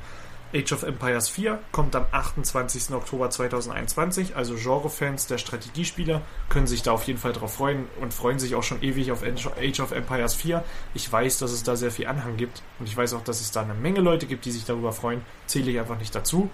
Age 0.53 0.73
of 0.73 0.83
Empires 0.83 1.29
4 1.29 1.59
kommt 1.71 1.95
am 1.95 2.05
28. 2.11 2.91
Oktober 2.91 3.29
2021. 3.29 4.35
Also 4.35 4.55
Genre-Fans 4.55 5.27
der 5.27 5.37
Strategiespiele 5.37 6.21
können 6.49 6.67
sich 6.67 6.83
da 6.83 6.91
auf 6.91 7.03
jeden 7.03 7.19
Fall 7.19 7.33
drauf 7.33 7.55
freuen 7.55 7.87
und 7.99 8.13
freuen 8.13 8.39
sich 8.39 8.55
auch 8.55 8.63
schon 8.63 8.81
ewig 8.83 9.11
auf 9.11 9.23
Age 9.23 9.79
of 9.79 9.91
Empires 9.91 10.35
4. 10.35 10.63
Ich 10.93 11.11
weiß, 11.11 11.39
dass 11.39 11.51
es 11.51 11.63
da 11.63 11.75
sehr 11.75 11.91
viel 11.91 12.07
Anhang 12.07 12.37
gibt 12.37 12.61
und 12.79 12.87
ich 12.87 12.95
weiß 12.95 13.13
auch, 13.13 13.23
dass 13.23 13.41
es 13.41 13.51
da 13.51 13.61
eine 13.61 13.73
Menge 13.73 14.01
Leute 14.01 14.27
gibt, 14.27 14.45
die 14.45 14.51
sich 14.51 14.65
darüber 14.65 14.93
freuen. 14.93 15.21
Zähle 15.47 15.71
ich 15.71 15.79
einfach 15.79 15.97
nicht 15.97 16.13
dazu. 16.13 16.49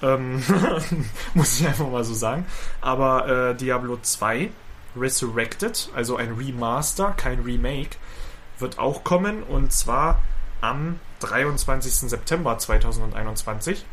Ähm, 0.00 0.42
muss 1.34 1.60
ich 1.60 1.66
einfach 1.66 1.90
mal 1.90 2.04
so 2.04 2.14
sagen. 2.14 2.46
Aber 2.80 3.50
äh, 3.50 3.54
Diablo 3.54 3.98
2 4.00 4.50
Resurrected, 4.96 5.90
also 5.94 6.16
ein 6.16 6.32
Remaster, 6.32 7.14
kein 7.16 7.40
Remake, 7.40 7.96
wird 8.58 8.78
auch 8.78 9.04
kommen 9.04 9.42
und 9.42 9.72
zwar 9.72 10.22
am 10.62 10.98
23. 11.20 12.08
September 12.08 12.56
2021. 12.56 13.84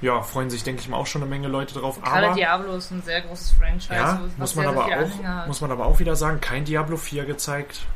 Ja, 0.00 0.22
freuen 0.22 0.50
sich, 0.50 0.62
denke 0.62 0.82
ich 0.82 0.88
mal, 0.88 0.98
auch 0.98 1.06
schon 1.06 1.22
eine 1.22 1.30
Menge 1.30 1.48
Leute 1.48 1.74
drauf. 1.74 2.00
Gerade 2.02 2.26
aber, 2.26 2.34
Diablo 2.34 2.76
ist 2.76 2.90
ein 2.90 3.02
sehr 3.02 3.22
großes 3.22 3.52
Franchise, 3.52 3.94
ja, 3.94 4.20
muss 4.36 4.54
man, 4.54 4.66
aber 4.66 4.84
auch, 4.84 5.46
muss 5.46 5.60
man 5.60 5.70
aber 5.70 5.86
auch 5.86 5.98
wieder 5.98 6.14
sagen, 6.14 6.40
kein 6.40 6.64
Diablo 6.64 6.96
4 6.96 7.24
gezeigt. 7.24 7.86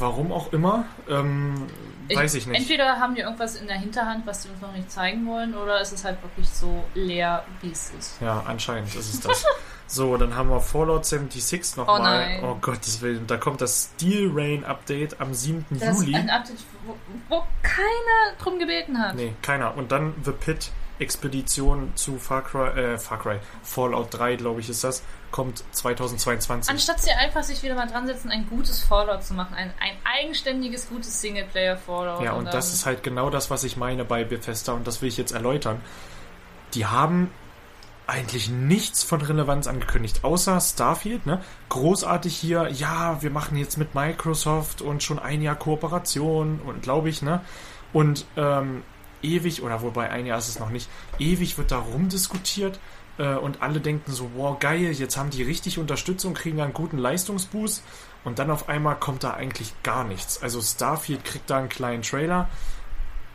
Warum 0.00 0.32
auch 0.32 0.52
immer, 0.52 0.84
ähm, 1.08 1.66
weiß 2.12 2.34
ich 2.34 2.46
nicht. 2.46 2.58
Entweder 2.60 2.98
haben 2.98 3.14
die 3.14 3.22
irgendwas 3.22 3.56
in 3.56 3.66
der 3.66 3.76
Hinterhand, 3.78 4.26
was 4.26 4.42
sie 4.42 4.48
uns 4.50 4.60
noch 4.60 4.72
nicht 4.72 4.90
zeigen 4.90 5.26
wollen, 5.26 5.54
oder 5.54 5.80
ist 5.80 5.92
es 5.92 6.04
halt 6.04 6.22
wirklich 6.22 6.48
so 6.48 6.84
leer, 6.94 7.44
wie 7.62 7.70
es 7.70 7.92
ist. 7.98 8.20
Ja, 8.20 8.42
anscheinend 8.46 8.94
ist 8.94 9.14
es 9.14 9.20
das. 9.20 9.44
so, 9.86 10.16
dann 10.16 10.34
haben 10.34 10.50
wir 10.50 10.60
Fallout 10.60 11.04
76 11.06 11.74
Oh 11.76 11.80
nochmal. 11.82 12.00
nein. 12.28 12.44
Oh, 12.44 12.56
Gottes 12.60 13.00
Willen. 13.00 13.26
Da 13.26 13.36
kommt 13.36 13.60
das 13.60 13.90
Steel 13.94 14.30
Rain 14.34 14.64
Update 14.64 15.20
am 15.20 15.32
7. 15.34 15.64
Das 15.70 16.00
Juli. 16.00 16.12
ist 16.12 16.18
ein 16.18 16.30
Update, 16.30 16.58
wo, 16.86 16.96
wo 17.28 17.42
keiner 17.62 18.36
drum 18.42 18.58
gebeten 18.58 18.98
hat. 18.98 19.14
Nee, 19.14 19.34
keiner. 19.42 19.76
Und 19.76 19.92
dann 19.92 20.14
The 20.24 20.32
Pit 20.32 20.70
Expedition 20.98 21.92
zu 21.96 22.18
Far 22.18 22.42
Cry, 22.42 22.68
äh, 22.80 22.98
Far 22.98 23.18
Cry, 23.18 23.38
Fallout 23.62 24.08
3, 24.12 24.36
glaube 24.36 24.60
ich, 24.60 24.68
ist 24.70 24.84
das, 24.84 25.02
kommt 25.30 25.64
2022. 25.72 26.70
Anstatt 26.70 27.00
sie 27.00 27.10
einfach 27.10 27.42
sich 27.42 27.62
wieder 27.62 27.74
mal 27.74 27.86
dran 27.88 28.06
setzen, 28.06 28.30
ein 28.30 28.48
gutes 28.48 28.82
Fallout 28.82 29.24
zu 29.24 29.34
machen, 29.34 29.54
ein, 29.54 29.72
ein 29.80 29.96
eigenständiges, 30.04 30.88
gutes 30.88 31.20
Singleplayer-Fallout. 31.20 32.22
Ja, 32.22 32.32
und 32.34 32.46
das 32.46 32.66
dann- 32.68 32.74
ist 32.74 32.86
halt 32.86 33.02
genau 33.02 33.30
das, 33.30 33.50
was 33.50 33.64
ich 33.64 33.76
meine 33.76 34.04
bei 34.04 34.24
Bethesda 34.24 34.72
und 34.72 34.86
das 34.86 35.02
will 35.02 35.08
ich 35.08 35.16
jetzt 35.16 35.32
erläutern. 35.32 35.80
Die 36.74 36.86
haben 36.86 37.30
eigentlich 38.06 38.50
nichts 38.50 39.02
von 39.02 39.22
Relevanz 39.22 39.66
angekündigt, 39.66 40.24
außer 40.24 40.60
Starfield, 40.60 41.24
ne? 41.26 41.42
Großartig 41.70 42.36
hier, 42.36 42.68
ja, 42.68 43.22
wir 43.22 43.30
machen 43.30 43.56
jetzt 43.56 43.78
mit 43.78 43.94
Microsoft 43.94 44.82
und 44.82 45.02
schon 45.02 45.18
ein 45.18 45.40
Jahr 45.40 45.56
Kooperation 45.56 46.60
und 46.60 46.82
glaube 46.82 47.08
ich, 47.08 47.22
ne? 47.22 47.40
Und 47.94 48.26
ähm, 48.36 48.82
ewig, 49.24 49.62
oder 49.62 49.82
wobei 49.82 50.10
ein 50.10 50.26
Jahr 50.26 50.38
ist 50.38 50.48
es 50.48 50.58
noch 50.58 50.70
nicht, 50.70 50.88
ewig 51.18 51.58
wird 51.58 51.70
da 51.70 51.78
rumdiskutiert 51.78 52.78
äh, 53.18 53.34
und 53.34 53.62
alle 53.62 53.80
denken 53.80 54.12
so, 54.12 54.30
wow, 54.34 54.58
geil, 54.58 54.92
jetzt 54.92 55.16
haben 55.16 55.30
die 55.30 55.42
richtig 55.42 55.78
Unterstützung, 55.78 56.34
kriegen 56.34 56.60
einen 56.60 56.74
guten 56.74 56.98
Leistungsboost 56.98 57.82
und 58.24 58.38
dann 58.38 58.50
auf 58.50 58.68
einmal 58.68 58.96
kommt 58.96 59.24
da 59.24 59.32
eigentlich 59.32 59.72
gar 59.82 60.04
nichts. 60.04 60.42
Also 60.42 60.60
Starfield 60.60 61.24
kriegt 61.24 61.50
da 61.50 61.58
einen 61.58 61.68
kleinen 61.68 62.02
Trailer 62.02 62.48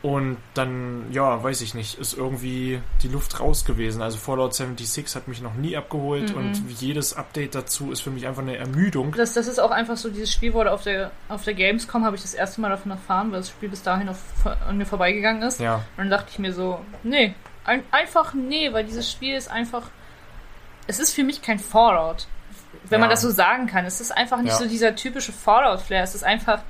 und 0.02 0.38
dann, 0.54 1.12
ja, 1.12 1.44
weiß 1.44 1.60
ich 1.60 1.74
nicht, 1.74 2.00
ist 2.00 2.14
irgendwie 2.14 2.82
die 3.04 3.10
Luft 3.10 3.42
raus 3.42 3.66
gewesen. 3.66 4.02
Also 4.02 4.18
Fallout 4.18 4.54
76 4.56 5.14
hat 5.16 5.28
mich 5.28 5.42
noch 5.42 5.56
nie 5.56 5.76
abgeholt 5.76 6.34
und 6.34 6.54
jedes 6.80 7.14
Update 7.14 7.54
dazu 7.54 7.92
ist 7.92 8.00
für 8.02 8.10
mich 8.10 8.26
einfach 8.26 8.42
eine 8.42 8.56
Ermüdung. 8.56 9.14
Das, 9.18 9.34
das 9.34 9.48
ist 9.48 9.60
auch 9.60 9.72
einfach 9.72 9.98
so, 9.98 10.10
dieses 10.10 10.32
Spiel 10.32 10.54
wurde 10.54 10.72
auf 10.72 10.84
der, 10.84 11.12
auf 11.28 11.44
der 11.44 11.54
Gamescom, 11.54 12.06
habe 12.06 12.16
ich 12.16 12.22
das 12.22 12.34
erste 12.34 12.62
Mal 12.62 12.70
davon 12.70 12.92
erfahren, 12.92 13.32
weil 13.34 13.40
das 13.40 13.50
Spiel 13.50 13.68
bis 13.68 13.82
dahin 13.84 14.08
auf, 14.08 14.20
an 14.68 14.78
mir 14.78 14.86
vorbeigegangen 14.86 15.42
ist. 15.44 15.60
Ja, 15.60 15.76
Und 15.76 15.84
dann 15.98 16.10
dachte 16.10 16.28
ich 16.32 16.40
mir 16.40 16.54
so, 16.54 16.80
nee, 17.04 17.34
ein, 17.66 17.84
einfach 17.92 18.34
nee, 18.34 18.72
weil 18.72 18.86
dieses 18.86 19.12
Spiel 19.12 19.36
ist 19.36 19.52
einfach, 19.52 19.90
es 20.88 21.00
ist 21.00 21.14
für 21.14 21.24
mich 21.26 21.42
kein 21.42 21.60
Fallout, 21.60 22.26
wenn 22.86 23.02
man 23.02 23.10
Ja. 23.10 23.16
das 23.16 23.22
so 23.22 23.30
sagen 23.32 23.68
kann. 23.68 23.84
Es 23.86 24.00
ist 24.00 24.12
einfach 24.16 24.38
nicht 24.42 24.54
Ja. 24.54 24.58
so 24.60 24.66
dieser 24.66 24.96
typische 24.96 25.34
Fallout-Flair, 25.34 26.04
es 26.04 26.16
ist 26.16 26.24
einfach, 26.24 26.62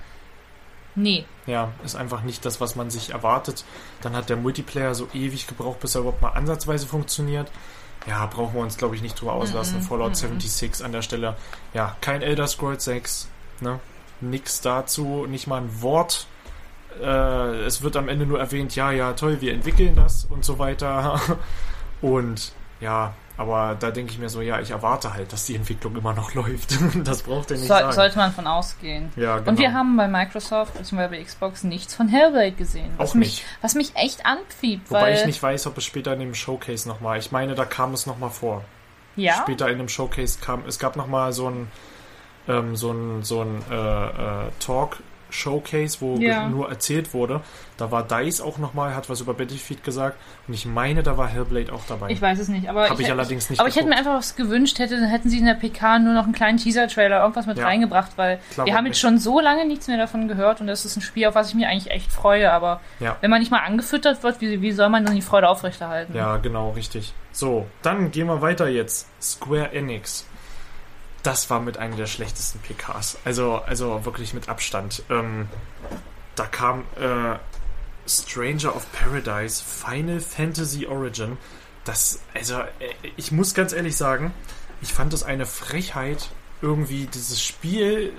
nee. 0.96 1.26
ja, 1.46 1.72
ist 1.84 1.96
einfach 1.96 2.24
nicht 2.24 2.46
das, 2.46 2.62
was 2.62 2.76
man 2.76 2.90
sich 2.90 3.12
erwartet. 3.12 3.66
Dann 4.02 4.16
hat 4.16 4.30
der 4.30 4.38
Multiplayer 4.38 4.96
so 4.96 5.08
ewig 5.14 5.48
gebraucht, 5.48 5.80
bis 5.80 5.96
er 5.96 6.02
überhaupt 6.02 6.22
mal 6.22 6.30
ansatzweise 6.30 6.88
funktioniert. 6.88 7.52
Ja, 8.08 8.26
brauchen 8.26 8.56
wir 8.56 8.62
uns, 8.62 8.78
glaube 8.78 8.96
ich, 8.96 9.02
nicht 9.02 9.20
drüber 9.20 9.34
auslassen. 9.34 9.82
Fallout 9.82 10.16
76 10.16 10.86
an 10.86 10.92
der 10.92 11.02
Stelle. 11.02 11.36
Ja, 11.74 11.96
kein 12.02 12.22
Elder 12.22 12.48
Scrolls 12.48 12.86
6, 12.86 13.30
ne? 13.62 13.80
Nix 14.22 14.62
dazu, 14.62 15.26
nicht 15.28 15.48
mal 15.48 15.62
ein 15.62 15.82
Wort. 15.82 16.28
Äh, 17.02 17.64
es 17.66 17.82
wird 17.82 17.96
am 17.96 18.10
Ende 18.10 18.26
nur 18.26 18.40
erwähnt, 18.40 18.76
ja, 18.76 18.92
ja, 18.92 19.14
toll, 19.14 19.42
wir 19.42 19.54
entwickeln 19.54 19.96
das 19.96 20.26
und 20.26 20.44
so 20.44 20.60
weiter. 20.60 21.22
Und 22.02 22.54
ja, 22.80 23.14
aber 23.40 23.76
da 23.80 23.90
denke 23.90 24.12
ich 24.12 24.20
mir 24.20 24.28
so, 24.28 24.42
ja, 24.42 24.60
ich 24.60 24.72
erwarte 24.72 25.14
halt, 25.14 25.32
dass 25.32 25.46
die 25.46 25.56
Entwicklung 25.56 25.96
immer 25.96 26.14
noch 26.14 26.34
läuft. 26.34 26.78
das 27.06 27.24
braucht 27.24 27.50
er 27.52 27.58
nicht 27.58 27.68
So, 27.68 27.74
sagen. 27.74 27.92
sollte 27.94 28.18
man 28.18 28.34
von 28.34 28.46
ausgehen. 28.46 29.12
ja, 29.16 29.38
genau. 29.38 29.52
Und 29.52 29.60
wir 29.60 29.74
haben 29.74 29.96
bei 29.96 30.08
Microsoft 30.10 30.74
bzw. 30.78 31.08
bei 31.08 31.24
Xbox 31.24 31.64
nichts 31.64 31.96
von 31.96 32.10
Hellblade 32.10 32.52
gesehen. 32.52 32.92
Was 32.98 33.12
Auch 33.12 33.16
mich, 33.16 33.28
nicht. 33.30 33.46
Was 33.62 33.76
mich 33.76 33.96
echt 33.96 34.26
anpfiebt, 34.26 34.92
Wobei 34.92 35.02
weil. 35.02 35.16
ich 35.16 35.26
nicht 35.26 35.42
weiß, 35.42 35.68
ob 35.68 35.78
es 35.78 35.86
später 35.86 36.14
in 36.14 36.20
dem 36.20 36.36
Showcase 36.36 36.88
nochmal. 36.88 37.18
Ich 37.20 37.32
meine, 37.32 37.56
da 37.56 37.64
kam 37.66 37.94
es 37.94 38.06
nochmal 38.06 38.30
vor. 38.30 38.64
ja? 39.16 39.36
Später 39.42 39.70
in 39.70 39.78
dem 39.78 39.90
Showcase 39.90 40.40
kam. 40.42 40.64
Es 40.68 40.78
gab 40.78 40.96
nochmal 40.98 41.32
so 41.34 41.50
ein 41.50 41.72
ähm, 42.48 42.76
so 42.76 42.92
ein 42.92 43.24
so 43.24 43.42
ein 43.42 43.62
äh, 43.72 43.76
äh, 44.08 44.52
Talk 44.60 44.98
Showcase, 45.30 45.98
wo 46.02 46.18
Ja. 46.18 46.48
nur 46.48 46.70
erzählt 46.70 47.14
wurde. 47.14 47.42
Da 47.78 47.92
war 47.92 48.04
Dice 48.04 48.42
auch 48.42 48.58
nochmal, 48.58 48.94
hat 48.96 49.10
was 49.10 49.22
über 49.22 49.34
Battlefield 49.34 49.84
gesagt. 49.84 50.18
Und 50.48 50.54
ich 50.54 50.66
meine, 50.66 51.02
da 51.04 51.18
war 51.18 51.28
Hellblade 51.28 51.72
auch 51.72 51.84
dabei. 51.88 52.10
Ich 52.10 52.22
weiß 52.22 52.40
es 52.40 52.48
nicht, 52.50 52.68
aber 52.70 52.90
Hab 52.90 53.00
ich 53.00 53.06
hätte- 53.08 53.14
allerdings 53.14 53.50
nicht 53.50 53.60
Aber 53.60 53.70
ich 53.70 53.76
hätte 53.76 53.86
mir 53.86 53.92
geguckt. 53.92 54.08
einfach 54.08 54.20
was 54.20 54.36
gewünscht, 54.36 54.80
hätte, 54.80 54.98
hätten 55.08 55.30
sie 55.30 55.38
in 55.40 55.46
der 55.46 55.54
PK 55.54 56.00
nur 56.00 56.14
noch 56.14 56.24
einen 56.26 56.34
kleinen 56.34 56.58
Teaser-Trailer, 56.58 57.22
irgendwas 57.22 57.46
mit 57.46 57.58
Ja. 57.58 57.66
reingebracht, 57.66 58.12
weil 58.18 58.40
Klar, 58.54 58.66
wir 58.66 58.76
haben 58.76 58.86
jetzt 58.86 59.00
schon 59.00 59.18
so 59.18 59.40
lange 59.40 59.66
nichts 59.66 59.88
mehr 59.88 59.98
davon 59.98 60.28
gehört 60.28 60.60
und 60.62 60.68
das 60.68 60.84
ist 60.86 60.98
ein 60.98 61.02
Spiel, 61.02 61.26
auf 61.28 61.36
was 61.36 61.50
ich 61.50 61.56
mich 61.56 61.66
eigentlich 61.68 61.92
echt 61.92 62.12
freue, 62.12 62.52
aber 62.52 62.82
Ja. 63.00 63.16
wenn 63.22 63.30
man 63.30 63.40
nicht 63.40 63.52
mal 63.52 63.60
angefüttert 63.60 64.24
wird, 64.24 64.42
wie, 64.42 64.62
wie 64.62 64.72
soll 64.72 64.90
man 64.90 65.06
dann 65.06 65.16
die 65.16 65.22
Freude 65.22 65.48
aufrechterhalten? 65.48 66.16
Ja, 66.16 66.38
genau, 66.38 66.72
richtig. 66.72 67.14
So, 67.32 67.66
dann 67.82 68.12
gehen 68.12 68.28
wir 68.28 68.42
weiter 68.42 68.68
jetzt. 68.68 69.08
Square 69.22 69.72
Enix. 69.74 70.26
Das 71.24 71.50
war 71.50 71.60
mit 71.60 71.78
einer 71.78 71.96
der 71.96 72.08
schlechtesten 72.08 72.60
PKs. 72.60 73.18
Also, 73.26 73.56
also 73.56 74.06
wirklich 74.06 74.34
mit 74.34 74.48
Abstand. 74.50 75.04
Ähm, 75.10 75.50
da 76.36 76.46
kam 76.46 76.86
äh, 76.96 77.38
Stranger 78.08 78.76
of 78.76 78.92
Paradise, 78.92 79.62
Final 79.64 80.20
Fantasy 80.20 80.88
Origin. 80.88 81.38
Das, 81.84 82.22
also, 82.34 82.60
äh, 82.60 82.94
ich 83.18 83.32
muss 83.32 83.54
ganz 83.54 83.74
ehrlich 83.74 83.98
sagen, 83.98 84.34
ich 84.82 84.94
fand 84.94 85.14
es 85.14 85.24
eine 85.24 85.46
Frechheit, 85.46 86.30
irgendwie 86.62 87.06
dieses 87.08 87.42
Spiel 87.42 88.14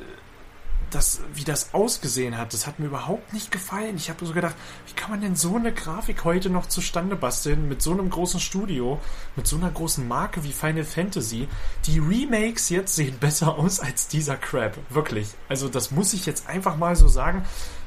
das, 0.91 1.21
wie 1.35 1.45
das 1.45 1.75
ausgesehen 1.75 2.37
hat, 2.37 2.53
das 2.53 2.67
hat 2.67 2.79
mir 2.79 2.87
überhaupt 2.87 3.33
nicht 3.33 3.51
gefallen. 3.51 3.97
Ich 3.97 4.11
habe 4.11 4.25
so 4.25 4.33
gedacht, 4.33 4.57
wie 4.87 4.95
kann 4.95 5.11
man 5.11 5.21
denn 5.21 5.37
so 5.37 5.57
eine 5.57 5.73
Grafik 5.73 6.25
heute 6.25 6.51
noch 6.51 6.67
zustande 6.67 7.17
basteln 7.17 7.69
mit 7.69 7.83
so 7.83 7.93
einem 7.93 8.11
großen 8.11 8.41
Studio, 8.41 9.01
mit 9.37 9.47
so 9.47 9.57
einer 9.57 9.71
großen 9.71 10.07
Marke 10.07 10.45
wie 10.45 10.53
Final 10.53 10.85
Fantasy? 10.85 11.49
Die 11.87 11.99
Remakes 11.99 12.69
jetzt 12.69 12.95
sehen 12.95 13.19
besser 13.19 13.57
aus 13.57 13.81
als 13.81 14.09
dieser 14.09 14.37
Crap. 14.37 14.77
Wirklich. 14.91 15.29
Also 15.49 15.69
das 15.69 15.91
muss 15.91 16.13
ich 16.13 16.27
jetzt 16.27 16.49
einfach 16.49 16.77
mal 16.77 16.97
so 16.97 17.09
sagen. 17.09 17.45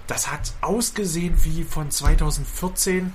Das 0.07 0.31
hat 0.31 0.53
ausgesehen 0.61 1.43
wie 1.43 1.63
von 1.63 1.91
2014 1.91 3.13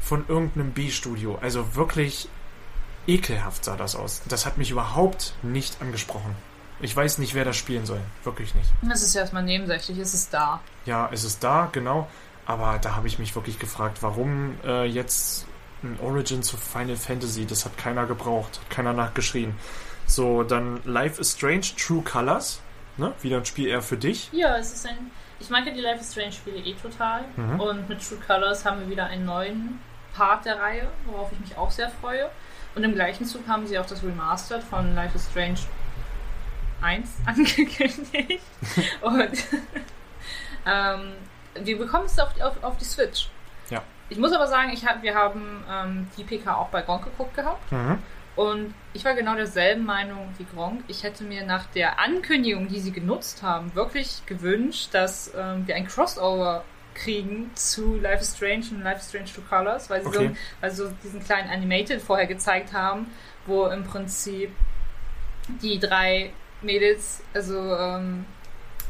von 0.00 0.24
irgendeinem 0.28 0.72
B-Studio. 0.72 1.38
Also 1.40 1.74
wirklich 1.74 2.28
ekelhaft 3.06 3.64
sah 3.64 3.76
das 3.76 3.96
aus. 3.96 4.22
Das 4.28 4.46
hat 4.46 4.58
mich 4.58 4.70
überhaupt 4.70 5.34
nicht 5.42 5.80
angesprochen. 5.80 6.34
Ich 6.80 6.94
weiß 6.94 7.18
nicht, 7.18 7.34
wer 7.34 7.44
das 7.44 7.56
spielen 7.56 7.86
soll. 7.86 8.00
Wirklich 8.24 8.54
nicht. 8.54 8.70
Das 8.82 9.02
ist 9.02 9.14
ja 9.14 9.22
erstmal 9.22 9.42
nebensächlich, 9.42 9.98
es 9.98 10.14
ist 10.14 10.32
da. 10.32 10.60
Ja, 10.86 11.08
es 11.12 11.24
ist 11.24 11.42
da, 11.42 11.68
genau. 11.72 12.08
Aber 12.46 12.78
da 12.78 12.96
habe 12.96 13.06
ich 13.08 13.18
mich 13.18 13.34
wirklich 13.34 13.58
gefragt, 13.58 13.98
warum 14.00 14.56
äh, 14.64 14.84
jetzt 14.84 15.46
ein 15.82 15.98
Origin 16.00 16.42
zu 16.42 16.56
Final 16.56 16.96
Fantasy? 16.96 17.46
Das 17.46 17.64
hat 17.64 17.76
keiner 17.76 18.06
gebraucht, 18.06 18.60
hat 18.60 18.70
keiner 18.70 18.92
nachgeschrien. 18.92 19.54
So, 20.06 20.42
dann 20.42 20.80
Life 20.84 21.20
is 21.20 21.32
Strange, 21.32 21.66
True 21.76 22.02
Colors. 22.02 22.60
Ne? 22.96 23.12
Wieder 23.22 23.38
ein 23.38 23.44
Spiel 23.44 23.68
eher 23.68 23.82
für 23.82 23.96
dich. 23.96 24.30
Ja, 24.32 24.56
es 24.56 24.72
ist 24.72 24.86
ein. 24.86 25.10
Ich 25.40 25.50
mag 25.50 25.66
ja 25.66 25.72
die 25.72 25.80
Life 25.80 26.00
is 26.00 26.12
Strange 26.12 26.32
Spiele 26.32 26.58
eh 26.58 26.74
total. 26.74 27.24
Mhm. 27.36 27.60
Und 27.60 27.88
mit 27.88 28.06
True 28.06 28.18
Colors 28.26 28.64
haben 28.64 28.80
wir 28.80 28.88
wieder 28.88 29.06
einen 29.06 29.24
neuen 29.24 29.78
Part 30.14 30.46
der 30.46 30.58
Reihe, 30.58 30.88
worauf 31.06 31.30
ich 31.32 31.40
mich 31.40 31.56
auch 31.56 31.70
sehr 31.70 31.90
freue. 31.90 32.30
Und 32.74 32.84
im 32.84 32.94
gleichen 32.94 33.26
Zug 33.26 33.46
haben 33.46 33.66
sie 33.66 33.78
auch 33.78 33.86
das 33.86 34.02
Remastered 34.02 34.62
von 34.62 34.94
Life 34.94 35.16
is 35.16 35.28
Strange 35.30 35.58
1 36.80 37.08
angekündigt. 37.26 38.42
Und 39.00 39.44
ähm, 40.66 41.12
wir 41.54 41.78
bekommen 41.78 42.06
es 42.06 42.18
auf, 42.18 42.40
auf, 42.40 42.62
auf 42.62 42.76
die 42.78 42.84
Switch. 42.84 43.28
Ja. 43.70 43.82
Ich 44.08 44.18
muss 44.18 44.32
aber 44.32 44.46
sagen, 44.46 44.70
ich 44.72 44.86
hab, 44.86 45.02
wir 45.02 45.14
haben 45.14 45.64
ähm, 45.70 46.08
die 46.16 46.24
PK 46.24 46.54
auch 46.54 46.68
bei 46.68 46.82
Gronk 46.82 47.04
geguckt 47.04 47.34
gehabt. 47.34 47.70
Mhm. 47.72 47.98
Und 48.36 48.74
ich 48.92 49.04
war 49.04 49.14
genau 49.14 49.34
derselben 49.34 49.84
Meinung 49.84 50.32
wie 50.38 50.44
Gronk. 50.44 50.84
Ich 50.86 51.02
hätte 51.02 51.24
mir 51.24 51.44
nach 51.44 51.66
der 51.66 51.98
Ankündigung, 51.98 52.68
die 52.68 52.78
sie 52.78 52.92
genutzt 52.92 53.42
haben, 53.42 53.74
wirklich 53.74 54.22
gewünscht, 54.26 54.90
dass 54.92 55.32
ähm, 55.36 55.66
wir 55.66 55.74
ein 55.74 55.88
Crossover 55.88 56.62
kriegen 56.94 57.50
zu 57.54 57.96
Life 57.96 58.22
is 58.22 58.36
Strange 58.36 58.66
und 58.70 58.82
Life 58.82 59.00
is 59.00 59.08
Strange 59.08 59.28
Two 59.34 59.42
Colors, 59.48 59.90
weil 59.90 60.02
sie, 60.02 60.08
Okay. 60.08 60.28
so, 60.28 60.36
weil 60.60 60.70
sie 60.70 60.76
so 60.76 60.92
diesen 61.02 61.24
kleinen 61.24 61.50
Animated 61.50 62.00
vorher 62.00 62.26
gezeigt 62.26 62.72
haben, 62.72 63.10
wo 63.46 63.66
im 63.66 63.84
Prinzip 63.84 64.52
die 65.62 65.78
drei 65.78 66.32
Mädels, 66.62 67.22
also 67.34 67.76
ähm, 67.76 68.24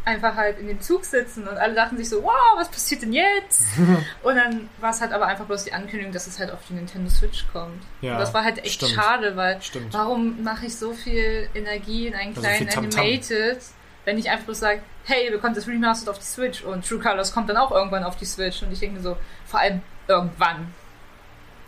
einfach 0.04 0.36
halt 0.36 0.58
in 0.58 0.68
dem 0.68 0.80
Zug 0.80 1.04
sitzen 1.04 1.46
und 1.46 1.58
alle 1.58 1.74
dachten 1.74 1.96
sich 1.98 2.08
so, 2.08 2.22
wow, 2.22 2.56
was 2.56 2.68
passiert 2.70 3.02
denn 3.02 3.12
jetzt? 3.12 3.62
und 4.22 4.36
dann 4.36 4.68
war 4.80 4.90
es 4.90 5.00
halt 5.00 5.12
aber 5.12 5.26
einfach 5.26 5.44
bloß 5.44 5.64
die 5.64 5.72
Ankündigung, 5.72 6.12
dass 6.12 6.26
es 6.26 6.38
halt 6.38 6.50
auf 6.50 6.60
die 6.68 6.74
Nintendo 6.74 7.10
Switch 7.10 7.44
kommt. 7.52 7.82
Ja, 8.00 8.12
und 8.12 8.18
das 8.20 8.32
war 8.32 8.42
halt 8.42 8.58
echt 8.58 8.74
stimmt. 8.74 8.92
schade, 8.92 9.36
weil 9.36 9.60
Stimmt. 9.60 9.92
warum 9.92 10.42
mache 10.42 10.66
ich 10.66 10.76
so 10.76 10.94
viel 10.94 11.48
Energie 11.54 12.06
in 12.06 12.14
einen 12.14 12.30
Also 12.30 12.40
kleinen 12.40 12.68
Tamtam. 12.68 13.00
Animated, 13.00 13.58
wenn 14.06 14.16
ich 14.16 14.30
einfach 14.30 14.46
bloß 14.46 14.60
sage, 14.60 14.80
hey, 15.04 15.26
ihr 15.26 15.32
bekommt 15.32 15.56
das 15.56 15.68
Remastered 15.68 16.08
auf 16.08 16.18
die 16.18 16.24
Switch 16.24 16.62
und 16.62 16.86
True 16.88 16.98
Colors 16.98 17.32
kommt 17.32 17.50
dann 17.50 17.58
auch 17.58 17.70
irgendwann 17.70 18.04
auf 18.04 18.16
die 18.16 18.24
Switch 18.24 18.62
und 18.62 18.72
ich 18.72 18.80
denke 18.80 18.96
mir 18.96 19.02
so, 19.02 19.16
vor 19.44 19.60
allem 19.60 19.82
irgendwann. 20.06 20.72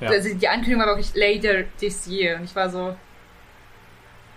Ja. 0.01 0.09
Also 0.09 0.33
die 0.35 0.49
Ankündigung 0.49 0.81
war 0.81 0.97
wirklich 0.97 1.15
later 1.15 1.65
this 1.79 2.07
year 2.07 2.37
und 2.37 2.45
ich 2.45 2.57
war 2.57 2.71
so, 2.71 2.97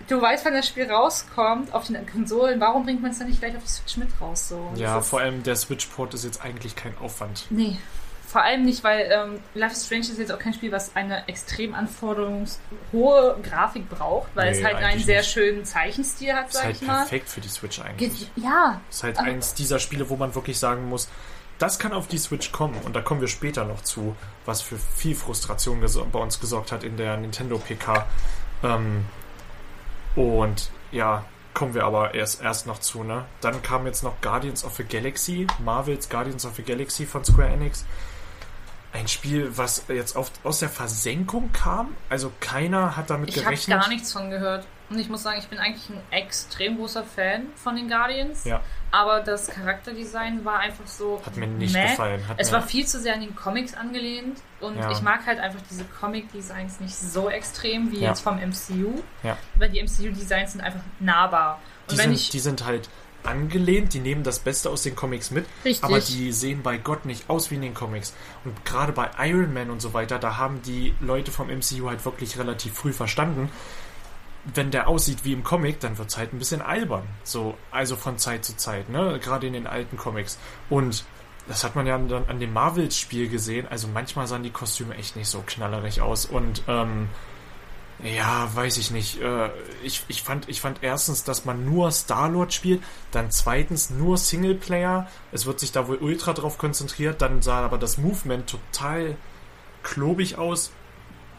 du 0.08 0.22
weißt, 0.22 0.46
wann 0.46 0.54
das 0.54 0.68
Spiel 0.68 0.90
rauskommt 0.92 1.74
auf 1.74 1.88
den 1.88 2.06
Konsolen, 2.08 2.60
warum 2.60 2.84
bringt 2.86 3.02
man 3.02 3.12
es 3.12 3.20
dann 3.20 3.28
nicht 3.28 3.40
gleich 3.40 3.56
auf 3.56 3.64
die 3.64 3.70
Switch 3.70 3.98
mit 3.98 4.10
raus? 4.22 4.50
So? 4.50 4.72
Ja, 4.76 5.00
ist- 5.00 5.08
vor 5.10 5.20
allem 5.22 5.44
der 5.44 5.56
Switch-Port 5.56 6.14
ist 6.14 6.24
jetzt 6.26 6.44
eigentlich 6.44 6.76
kein 6.76 6.98
Aufwand. 7.00 7.46
Nee. 7.50 7.78
Vor 8.28 8.42
allem 8.42 8.66
nicht, 8.66 8.84
weil 8.84 9.12
ähm, 9.12 9.40
Life 9.54 9.74
is 9.76 9.86
Strange 9.86 10.02
ist 10.06 10.18
jetzt 10.18 10.32
auch 10.32 10.40
kein 10.40 10.54
Spiel, 10.56 10.72
was 10.72 10.96
eine 10.96 11.28
extrem 11.28 11.76
anforderungshohe 11.76 13.38
Grafik 13.44 13.90
braucht, 13.90 14.30
weil 14.36 14.52
Nee, 14.52 14.58
es 14.58 14.64
halt 14.66 14.78
einen 14.78 15.00
sehr 15.04 15.20
nicht. 15.20 15.32
schönen 15.32 15.66
Zeichenstil 15.66 16.34
hat, 16.34 16.48
Ist 16.48 16.54
sag 16.54 16.64
halt 16.66 16.76
ich 16.82 16.88
mal. 16.88 16.98
perfekt 17.02 17.30
für 17.30 17.42
die 17.42 17.48
Switch 17.48 17.80
eigentlich. 17.80 18.34
Ge- 18.36 18.44
Ja, 18.44 18.82
Ist 18.90 19.04
halt 19.04 19.20
Aber- 19.20 19.28
eins 19.28 19.54
dieser 19.54 19.80
Spiele, 19.80 20.10
wo 20.10 20.16
man 20.16 20.34
wirklich 20.36 20.58
sagen 20.58 20.90
muss, 20.90 21.10
das 21.60 21.78
kann 21.80 21.94
auf 21.94 22.08
die 22.08 22.18
Switch 22.18 22.52
kommen 22.52 22.76
und 22.84 22.96
da 22.96 23.02
kommen 23.02 23.22
wir 23.22 23.28
später 23.28 23.66
noch 23.66 23.84
zu, 23.84 24.16
was 24.46 24.62
für 24.62 24.78
viel 24.96 25.16
Frustration 25.16 25.80
bei 26.12 26.20
uns 26.20 26.40
gesorgt 26.40 26.72
hat 26.72 26.84
in 26.84 26.98
der 26.98 27.18
Nintendo 27.18 27.58
PK. 27.60 28.08
Ähm, 28.64 29.06
und 30.16 30.70
ja, 30.92 31.26
kommen 31.54 31.74
wir 31.74 31.84
aber 31.86 32.14
erst, 32.14 32.42
erst 32.42 32.68
noch 32.68 32.80
zu, 32.80 33.04
ne? 33.04 33.26
Dann 33.42 33.62
kam 33.62 33.86
jetzt 33.86 34.04
noch 34.04 34.20
Guardians 34.22 34.64
of 34.64 34.76
the 34.76 34.84
Galaxy, 34.84 35.48
Marvels 35.64 36.10
Guardians 36.10 36.46
of 36.46 36.56
the 36.56 36.64
Galaxy 36.64 37.06
von 37.06 37.24
Square 37.24 37.50
Enix. 37.50 37.86
Ein 38.92 39.08
Spiel, 39.08 39.52
was 39.58 39.86
jetzt 39.88 40.16
oft 40.16 40.34
aus 40.44 40.60
der 40.60 40.70
Versenkung 40.70 41.52
kam. 41.52 41.96
Also 42.10 42.32
keiner 42.40 42.96
hat 42.96 43.10
damit 43.10 43.30
Ich 43.30 43.36
gerechnet. 43.36 43.76
habe 43.76 43.82
gar 43.86 43.90
nichts 43.90 44.14
von 44.14 44.30
gehört. 44.30 44.68
Und 44.90 45.00
ich 45.00 45.10
muss 45.10 45.24
sagen, 45.24 45.40
ich 45.40 45.48
bin 45.48 45.58
eigentlich 45.58 45.90
ein 45.90 46.02
extrem 46.12 46.78
großer 46.78 47.04
Fan 47.04 47.48
von 47.56 47.76
den 47.76 47.90
Guardians. 47.90 48.44
Ja. 48.46 48.62
Aber 48.94 49.22
das 49.22 49.48
Charakterdesign 49.48 50.46
war 50.46 50.60
einfach 50.60 50.86
so. 50.86 51.20
Hat 51.26 51.36
mir 51.36 51.48
nicht 51.48 51.74
meh. 51.74 51.82
gefallen. 51.90 52.28
Hat 52.28 52.40
es 52.40 52.52
war 52.52 52.62
viel 52.62 52.86
zu 52.86 53.00
sehr 53.00 53.16
an 53.16 53.22
den 53.22 53.36
Comics 53.36 53.74
angelehnt. 53.74 54.40
Und 54.62 54.78
Ja. 54.78 54.92
ich 54.92 55.02
mag 55.02 55.26
halt 55.26 55.40
einfach 55.40 55.62
diese 55.68 55.84
Comic-Designs 55.86 56.80
nicht 56.80 56.96
so 56.96 57.28
extrem 57.28 57.92
wie 57.92 58.02
Ja. 58.02 58.10
jetzt 58.10 58.22
vom 58.22 58.38
MCU. 58.38 59.02
Ja. 59.24 59.36
Weil 59.56 59.70
die 59.72 59.80
MCU-Designs 59.80 60.52
sind 60.52 60.62
einfach 60.62 60.82
nahbar. 61.00 61.60
Und 61.88 61.94
Die 61.94 61.98
wenn 61.98 62.10
sind, 62.12 62.14
ich. 62.20 62.30
die 62.30 62.40
sind 62.40 62.66
halt 62.66 62.88
angelehnt, 63.24 63.94
die 63.96 64.00
nehmen 64.00 64.22
das 64.24 64.38
Beste 64.40 64.70
aus 64.70 64.84
den 64.84 64.96
Comics 64.96 65.32
mit, 65.32 65.46
Richtig. 65.66 65.84
aber 65.84 66.00
die 66.00 66.32
sehen 66.32 66.62
bei 66.62 66.78
Gott 66.78 67.06
nicht 67.06 67.30
aus 67.30 67.50
wie 67.50 67.56
in 67.56 67.62
den 67.62 67.74
Comics. 67.74 68.14
Und 68.46 68.64
gerade 68.66 68.92
bei 68.92 69.10
Iron 69.18 69.54
Man 69.54 69.72
und 69.72 69.82
so 69.82 69.94
weiter, 69.94 70.20
da 70.20 70.38
haben 70.38 70.62
die 70.62 70.94
Leute 71.00 71.32
vom 71.32 71.50
MCU 71.50 71.90
halt 71.90 72.04
wirklich 72.06 72.38
relativ 72.38 72.74
früh 72.76 72.94
verstanden, 72.94 73.50
wenn 74.46 74.72
der 74.72 74.88
aussieht 74.88 75.24
wie 75.24 75.34
im 75.34 75.44
Comic, 75.44 75.80
dann 75.80 75.98
wird's 75.98 76.18
halt 76.18 76.34
ein 76.34 76.40
bisschen 76.40 76.62
albern. 76.62 77.04
So, 77.24 77.58
also 77.72 77.96
von 77.96 78.18
Zeit 78.18 78.44
zu 78.44 78.58
Zeit, 78.58 78.90
ne? 78.90 79.20
Gerade 79.20 79.48
in 79.48 79.54
den 79.54 79.68
alten 79.68 79.98
Comics. 79.98 80.38
Und 80.70 81.06
das 81.48 81.64
hat 81.64 81.76
man 81.76 81.86
ja 81.88 81.98
dann 81.98 82.26
an 82.28 82.40
dem 82.40 82.54
Marvels-Spiel 82.54 83.30
gesehen. 83.30 83.68
Also 83.70 83.88
manchmal 83.88 84.28
sahen 84.28 84.44
die 84.44 84.50
Kostüme 84.50 84.96
echt 84.96 85.16
nicht 85.16 85.28
so 85.30 85.44
knallerig 85.46 86.02
aus. 86.02 86.26
Und 86.26 86.64
ähm, 86.68 87.10
ja, 88.02 88.50
weiß 88.54 88.78
ich 88.78 88.92
nicht. 88.92 89.22
Äh, 89.22 89.50
ich, 89.82 90.04
ich, 90.08 90.24
fand, 90.24 90.50
ich 90.50 90.60
fand 90.62 90.84
erstens, 90.84 91.24
dass 91.24 91.46
man 91.46 91.66
nur 91.66 91.92
Star-Lord 91.92 92.54
spielt, 92.54 92.84
dann 93.12 93.32
zweitens 93.32 93.90
nur 93.90 94.18
Singleplayer. 94.18 95.08
Es 95.32 95.46
wird 95.46 95.60
sich 95.60 95.72
da 95.72 95.88
wohl 95.88 95.98
ultra 95.98 96.34
drauf 96.34 96.58
konzentriert. 96.58 97.22
Dann 97.22 97.42
sah 97.42 97.64
aber 97.64 97.78
das 97.78 97.98
Movement 97.98 98.50
total 98.50 99.16
klobig 99.84 100.38
aus. 100.38 100.72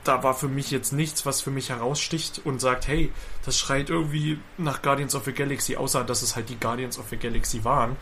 Da 0.05 0.23
war 0.23 0.35
für 0.35 0.49
mich 0.49 0.71
jetzt 0.71 0.93
nichts, 0.93 1.25
was 1.25 1.41
für 1.41 1.51
mich 1.51 1.71
heraussticht 1.71 2.43
und 2.45 2.61
sagt, 2.61 2.87
hey, 2.87 3.11
das 3.45 3.59
schreit 3.59 3.91
irgendwie 3.91 4.39
nach 4.59 4.83
Guardians 4.83 5.15
of 5.15 5.25
the 5.25 5.33
Galaxy, 5.33 5.77
außer 5.77 6.05
dass 6.05 6.23
es 6.23 6.37
halt 6.37 6.51
die 6.51 6.61
Guardians 6.61 6.99
of 6.99 7.07
the 7.09 7.17
Galaxy 7.17 7.65
waren. 7.65 7.97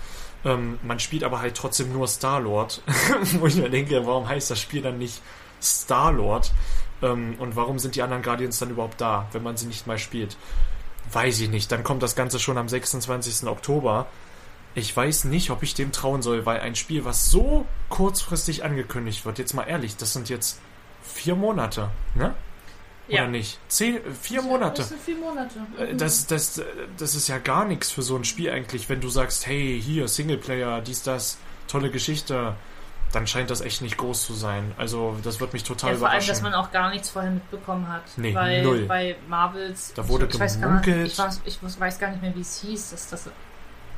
Ähm, 0.44 0.78
man 0.82 0.98
spielt 0.98 1.24
aber 1.24 1.40
halt 1.40 1.56
trotzdem 1.56 1.92
nur 1.92 2.08
Star-Lord. 2.08 2.82
Wo 3.38 3.46
ich 3.46 3.56
mir 3.56 3.70
denke, 3.70 4.04
warum 4.06 4.28
heißt 4.28 4.50
das 4.50 4.60
Spiel 4.60 4.82
dann 4.82 4.98
nicht 4.98 5.22
Star-Lord? 5.62 6.52
Ähm, 7.02 7.36
und 7.38 7.56
warum 7.56 7.78
sind 7.78 7.94
die 7.94 8.02
anderen 8.02 8.22
Guardians 8.22 8.58
dann 8.58 8.70
überhaupt 8.70 9.00
da, 9.00 9.28
wenn 9.32 9.42
man 9.42 9.56
sie 9.56 9.66
nicht 9.66 9.86
mal 9.86 9.98
spielt? 9.98 10.36
Weiß 11.12 11.40
ich 11.40 11.50
nicht. 11.50 11.70
Dann 11.70 11.84
kommt 11.84 12.02
das 12.02 12.16
Ganze 12.16 12.38
schon 12.38 12.58
am 12.58 12.68
26. 12.68 13.48
Oktober. 13.48 14.06
Ich 14.74 14.96
weiß 14.96 15.24
nicht, 15.24 15.50
ob 15.50 15.62
ich 15.62 15.74
dem 15.74 15.92
trauen 15.92 16.22
soll, 16.22 16.46
weil 16.46 16.60
ein 16.60 16.74
Spiel, 16.74 17.04
was 17.04 17.28
so 17.28 17.66
kurzfristig 17.90 18.64
angekündigt 18.64 19.26
wird, 19.26 19.38
jetzt 19.38 19.52
mal 19.52 19.64
ehrlich, 19.64 19.96
das 19.96 20.14
sind 20.14 20.30
jetzt 20.30 20.60
vier 21.02 21.34
Monate, 21.36 21.90
ne? 22.14 22.34
Oder 23.08 23.26
nicht? 23.28 23.58
Zehn, 23.68 24.00
vier 24.20 24.40
Monate. 24.42 24.82
Das 24.82 24.94
vier 25.04 25.16
Monate. 25.16 25.58
Äh, 25.78 25.94
Das, 25.96 26.26
das, 26.26 26.62
das 26.96 27.14
ist 27.14 27.28
ja 27.28 27.38
gar 27.38 27.64
nichts 27.66 27.90
für 27.90 28.00
so 28.02 28.16
ein 28.16 28.24
Spiel 28.24 28.48
eigentlich, 28.50 28.88
wenn 28.88 29.00
du 29.00 29.08
sagst, 29.10 29.46
hey, 29.46 29.78
hier, 29.82 30.08
Singleplayer, 30.08 30.80
dies, 30.80 31.02
das, 31.02 31.36
tolle 31.68 31.90
Geschichte, 31.90 32.54
dann 33.12 33.26
scheint 33.26 33.50
das 33.50 33.60
echt 33.60 33.82
nicht 33.82 33.98
groß 33.98 34.24
zu 34.24 34.32
sein. 34.32 34.72
Also, 34.78 35.16
das 35.22 35.40
wird 35.40 35.52
mich 35.52 35.64
total 35.64 35.92
Ja, 35.92 35.98
vor 35.98 36.06
allem, 36.08 36.14
überraschen. 36.22 36.28
dass 36.28 36.42
man 36.42 36.54
auch 36.54 36.70
gar 36.70 36.88
nichts 36.90 37.10
vorher 37.10 37.32
mitbekommen 37.32 37.86
hat. 37.88 38.02
Nee, 38.16 38.34
weil 38.34 38.62
null. 38.62 38.84
bei 38.86 39.16
Marvels. 39.28 39.92
Da 39.94 40.08
wurde 40.08 40.26
ich, 40.26 40.34
ich 40.34 40.40
weiß 40.40 40.60
gar 40.60 40.70
nicht, 40.76 40.84
gemunkelt. 40.84 41.12
ich, 41.12 41.18
weiß, 41.18 41.40
ich 41.44 41.58
weiß- 41.58 41.98
gar 41.98 42.10
nicht 42.10 42.22
mehr, 42.22 42.34
wie 42.34 42.40
es 42.40 42.60
hieß. 42.62 42.90
Das 42.92 43.00
ist 43.02 43.12
das 43.12 43.30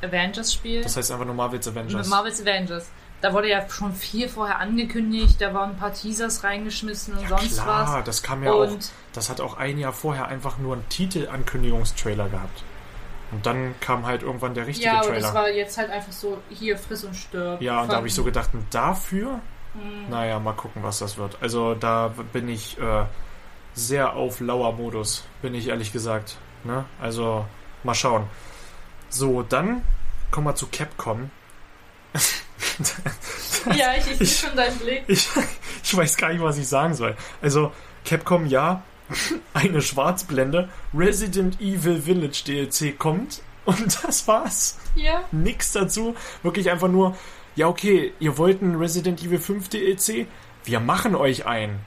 Avengers-Spiel. 0.01 0.81
das 0.83 0.97
heißt 0.97 1.11
einfach 1.11 1.25
nur 1.25 1.35
Marvel's 1.35 1.67
Avengers. 1.67 2.07
Marvel's 2.09 2.41
Avengers. 2.41 2.89
Da 3.25 3.33
wurde 3.33 3.49
ja 3.49 3.67
schon 3.67 3.91
viel 3.91 4.29
vorher 4.29 4.59
angekündigt, 4.59 5.41
da 5.41 5.51
waren 5.51 5.71
ein 5.71 5.77
paar 5.77 5.91
Teasers 5.91 6.43
reingeschmissen 6.43 7.15
und 7.15 7.23
ja, 7.23 7.29
sonst 7.29 7.59
klar, 7.59 7.95
was. 7.97 8.03
das 8.03 8.21
kam 8.21 8.43
ja 8.43 8.51
auch. 8.51 8.69
Und 8.69 8.91
Das 9.13 9.31
hat 9.31 9.41
auch 9.41 9.57
ein 9.57 9.79
Jahr 9.79 9.93
vorher 9.93 10.27
einfach 10.27 10.59
nur 10.59 10.75
einen 10.75 10.87
Titelankündigungstrailer 10.89 12.29
gehabt. 12.29 12.63
Und 13.31 13.43
dann 13.47 13.73
kam 13.79 14.05
halt 14.05 14.21
irgendwann 14.21 14.53
der 14.53 14.67
richtige 14.67 14.89
ja, 14.89 14.97
aber 14.99 15.07
Trailer. 15.07 15.21
das 15.21 15.33
war 15.33 15.49
jetzt 15.49 15.75
halt 15.75 15.89
einfach 15.89 16.11
so, 16.11 16.37
hier, 16.51 16.77
friss 16.77 17.03
und 17.03 17.15
stirb. 17.15 17.63
Ja, 17.63 17.81
und 17.81 17.91
da 17.91 17.95
habe 17.95 18.05
ich 18.05 18.13
so 18.13 18.23
gedacht, 18.23 18.51
dafür? 18.69 19.39
Hm. 19.73 20.07
Naja, 20.11 20.37
mal 20.37 20.53
gucken, 20.53 20.83
was 20.83 20.99
das 20.99 21.17
wird. 21.17 21.35
Also 21.41 21.73
da 21.73 22.13
bin 22.31 22.47
ich 22.47 22.79
äh, 22.79 23.05
sehr 23.73 24.13
auf 24.13 24.39
lauer 24.39 24.73
Modus, 24.73 25.23
bin 25.41 25.55
ich 25.55 25.69
ehrlich 25.69 25.91
gesagt. 25.91 26.37
Ne? 26.63 26.85
Also 27.01 27.43
mal 27.83 27.95
schauen. 27.95 28.27
So, 29.09 29.41
dann 29.41 29.81
kommen 30.29 30.45
wir 30.45 30.53
zu 30.53 30.67
Capcom. 30.67 31.31
Ja, 33.75 33.93
ich, 33.97 34.21
ich, 34.21 34.39
schon 34.39 34.55
deinen 34.55 34.77
Blick. 34.77 35.03
Ich, 35.07 35.27
ich 35.83 35.97
weiß 35.97 36.17
gar 36.17 36.29
nicht, 36.29 36.41
was 36.41 36.57
ich 36.57 36.67
sagen 36.67 36.93
soll. 36.93 37.15
Also, 37.41 37.71
Capcom, 38.05 38.45
ja, 38.45 38.83
eine 39.53 39.81
Schwarzblende. 39.81 40.69
Resident 40.93 41.59
Evil 41.59 42.01
Village 42.01 42.43
DLC 42.45 42.97
kommt. 42.97 43.41
Und 43.65 44.03
das 44.03 44.27
war's. 44.27 44.77
Ja. 44.95 45.23
Nix 45.31 45.71
dazu. 45.71 46.15
Wirklich 46.43 46.69
einfach 46.69 46.87
nur, 46.87 47.17
ja, 47.55 47.67
okay, 47.67 48.13
ihr 48.19 48.37
wollt 48.37 48.61
ein 48.61 48.75
Resident 48.75 49.23
Evil 49.23 49.39
5 49.39 49.69
DLC? 49.69 50.27
Wir 50.63 50.79
machen 50.79 51.15
euch 51.15 51.45
ein. 51.45 51.79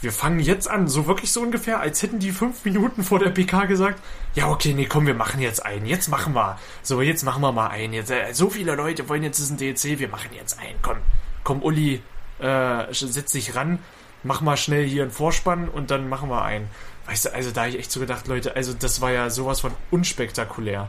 Wir 0.00 0.12
fangen 0.12 0.40
jetzt 0.40 0.68
an. 0.68 0.88
So 0.88 1.06
wirklich 1.06 1.32
so 1.32 1.40
ungefähr, 1.40 1.80
als 1.80 2.02
hätten 2.02 2.18
die 2.18 2.32
fünf 2.32 2.64
Minuten 2.64 3.02
vor 3.02 3.18
der 3.18 3.30
PK 3.30 3.64
gesagt, 3.64 4.02
ja, 4.34 4.48
okay, 4.48 4.74
nee, 4.74 4.86
komm, 4.86 5.06
wir 5.06 5.14
machen 5.14 5.40
jetzt 5.40 5.64
einen. 5.64 5.86
Jetzt 5.86 6.08
machen 6.08 6.34
wir. 6.34 6.58
So, 6.82 7.00
jetzt 7.00 7.22
machen 7.24 7.42
wir 7.42 7.52
mal 7.52 7.68
einen. 7.68 7.94
Jetzt, 7.94 8.10
äh, 8.10 8.32
so 8.32 8.50
viele 8.50 8.74
Leute 8.74 9.08
wollen 9.08 9.22
jetzt 9.22 9.38
diesen 9.38 9.56
DLC. 9.56 9.98
Wir 9.98 10.08
machen 10.08 10.30
jetzt 10.34 10.58
einen. 10.58 10.78
Komm, 10.82 10.98
komm, 11.44 11.62
Uli, 11.62 12.02
äh, 12.40 12.92
setz 12.92 13.32
dich 13.32 13.54
ran. 13.54 13.78
Mach 14.22 14.40
mal 14.40 14.56
schnell 14.56 14.84
hier 14.84 15.02
einen 15.02 15.12
Vorspann 15.12 15.68
und 15.68 15.90
dann 15.90 16.08
machen 16.08 16.28
wir 16.28 16.42
einen. 16.42 16.68
Weißt 17.06 17.26
du, 17.26 17.34
also 17.34 17.50
da 17.52 17.62
habe 17.62 17.70
ich 17.70 17.78
echt 17.78 17.92
so 17.92 18.00
gedacht, 18.00 18.26
Leute, 18.26 18.56
also 18.56 18.74
das 18.74 19.00
war 19.00 19.12
ja 19.12 19.30
sowas 19.30 19.60
von 19.60 19.72
unspektakulär 19.90 20.88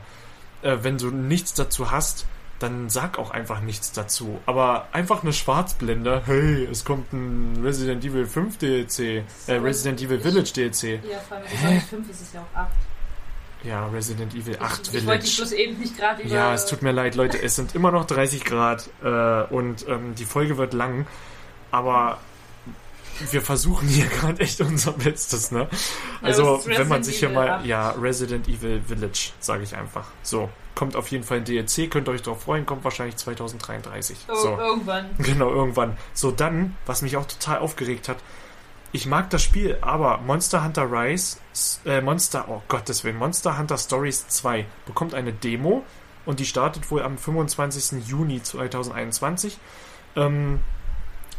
äh, 0.62 0.78
wenn 0.82 0.98
du 0.98 1.10
nichts 1.12 1.54
dazu 1.54 1.92
hast, 1.92 2.26
dann 2.60 2.90
sag 2.90 3.20
auch 3.20 3.32
einfach 3.32 3.62
nichts 3.62 3.92
dazu. 3.92 4.40
Aber 4.46 4.88
einfach 4.92 5.24
eine 5.24 5.34
Schwarzblende, 5.34 6.24
hey, 6.26 6.68
es 6.72 6.86
kommt 6.86 7.14
ein 7.14 7.60
Resident 7.64 8.04
Evil 8.04 8.26
5 8.26 8.58
DLC, 8.58 9.00
äh, 9.00 9.54
Resident 9.54 10.02
Evil 10.02 10.20
Village 10.20 10.52
DLC. 10.54 11.00
Ja, 11.04 11.20
vor 11.20 11.38
allem, 11.38 11.46
es 11.46 11.54
ist 11.54 11.64
nicht 11.70 11.88
5, 11.88 12.10
es 12.10 12.22
ist 12.22 12.34
ja 12.34 12.42
auch 12.42 12.58
8. 12.58 12.72
Ja, 13.64 13.88
Resident 13.88 14.34
Evil 14.34 14.58
8 14.60 14.88
ich, 14.88 14.94
ich 14.94 15.06
wollte 15.06 15.24
dich 15.24 15.36
Village. 15.36 15.56
bloß 15.56 15.60
eben 15.60 15.80
nicht 15.80 15.98
gerade 15.98 16.22
über... 16.22 16.34
Ja, 16.34 16.54
es 16.54 16.66
tut 16.66 16.82
mir 16.82 16.92
leid, 16.92 17.16
Leute, 17.16 17.42
es 17.42 17.56
sind 17.56 17.76
immer 17.76 17.92
noch 17.92 18.06
30 18.06 18.44
Grad 18.44 18.90
äh, 19.04 19.44
und 19.54 19.88
ähm, 19.88 20.16
die 20.16 20.26
Folge 20.26 20.58
wird 20.58 20.74
lang, 20.74 21.06
aber 21.72 22.20
wir 23.32 23.42
versuchen 23.42 23.88
hier 23.88 24.06
gerade 24.08 24.42
echt 24.42 24.62
unser 24.62 24.92
Bestes, 24.94 25.52
ne? 25.52 25.68
Also, 26.22 26.58
ist 26.58 26.68
wenn 26.68 26.88
man 26.88 27.04
sich 27.04 27.20
hier 27.20 27.30
Evil 27.30 27.36
mal, 27.36 27.50
8. 27.50 27.66
ja, 27.66 27.90
Resident 27.92 28.48
Evil 28.48 28.82
Village, 28.82 29.32
sage 29.40 29.64
ich 29.64 29.76
einfach. 29.76 30.06
So, 30.24 30.50
kommt 30.76 30.96
auf 30.96 31.10
jeden 31.10 31.24
Fall 31.24 31.38
ein 31.38 31.46
DLC, 31.46 31.90
könnt 31.90 32.08
ihr 32.08 32.12
euch 32.12 32.22
drauf 32.22 32.44
freuen, 32.44 32.66
kommt 32.66 32.84
wahrscheinlich 32.84 33.18
2033. 33.18 34.18
Oh, 34.30 34.36
So. 34.36 34.58
Irgendwann. 34.58 35.10
Genau, 35.18 35.50
irgendwann. 35.52 35.98
So, 36.14 36.32
dann, 36.32 36.76
was 36.86 37.02
mich 37.02 37.18
auch 37.18 37.26
total 37.26 37.60
aufgeregt 37.60 38.10
hat, 38.10 38.18
ich 38.94 39.06
mag 39.06 39.30
das 39.30 39.44
Spiel, 39.44 39.78
aber 39.82 40.20
Monster 40.20 40.64
Hunter 40.64 40.90
Rise, 40.90 41.38
äh, 41.86 42.00
Monster, 42.02 42.46
oh 42.48 42.62
Gottes 42.68 43.04
Willen, 43.04 43.18
Monster 43.18 43.58
Hunter 43.58 43.78
Stories 43.78 44.28
2 44.30 44.66
bekommt 44.86 45.14
eine 45.14 45.34
Demo 45.34 45.84
und 46.26 46.40
die 46.40 46.46
startet 46.46 46.90
wohl 46.90 47.02
am 47.02 47.18
25. 47.18 48.08
Juni 48.08 48.42
2021. 48.42 49.58
Ähm, 50.16 50.62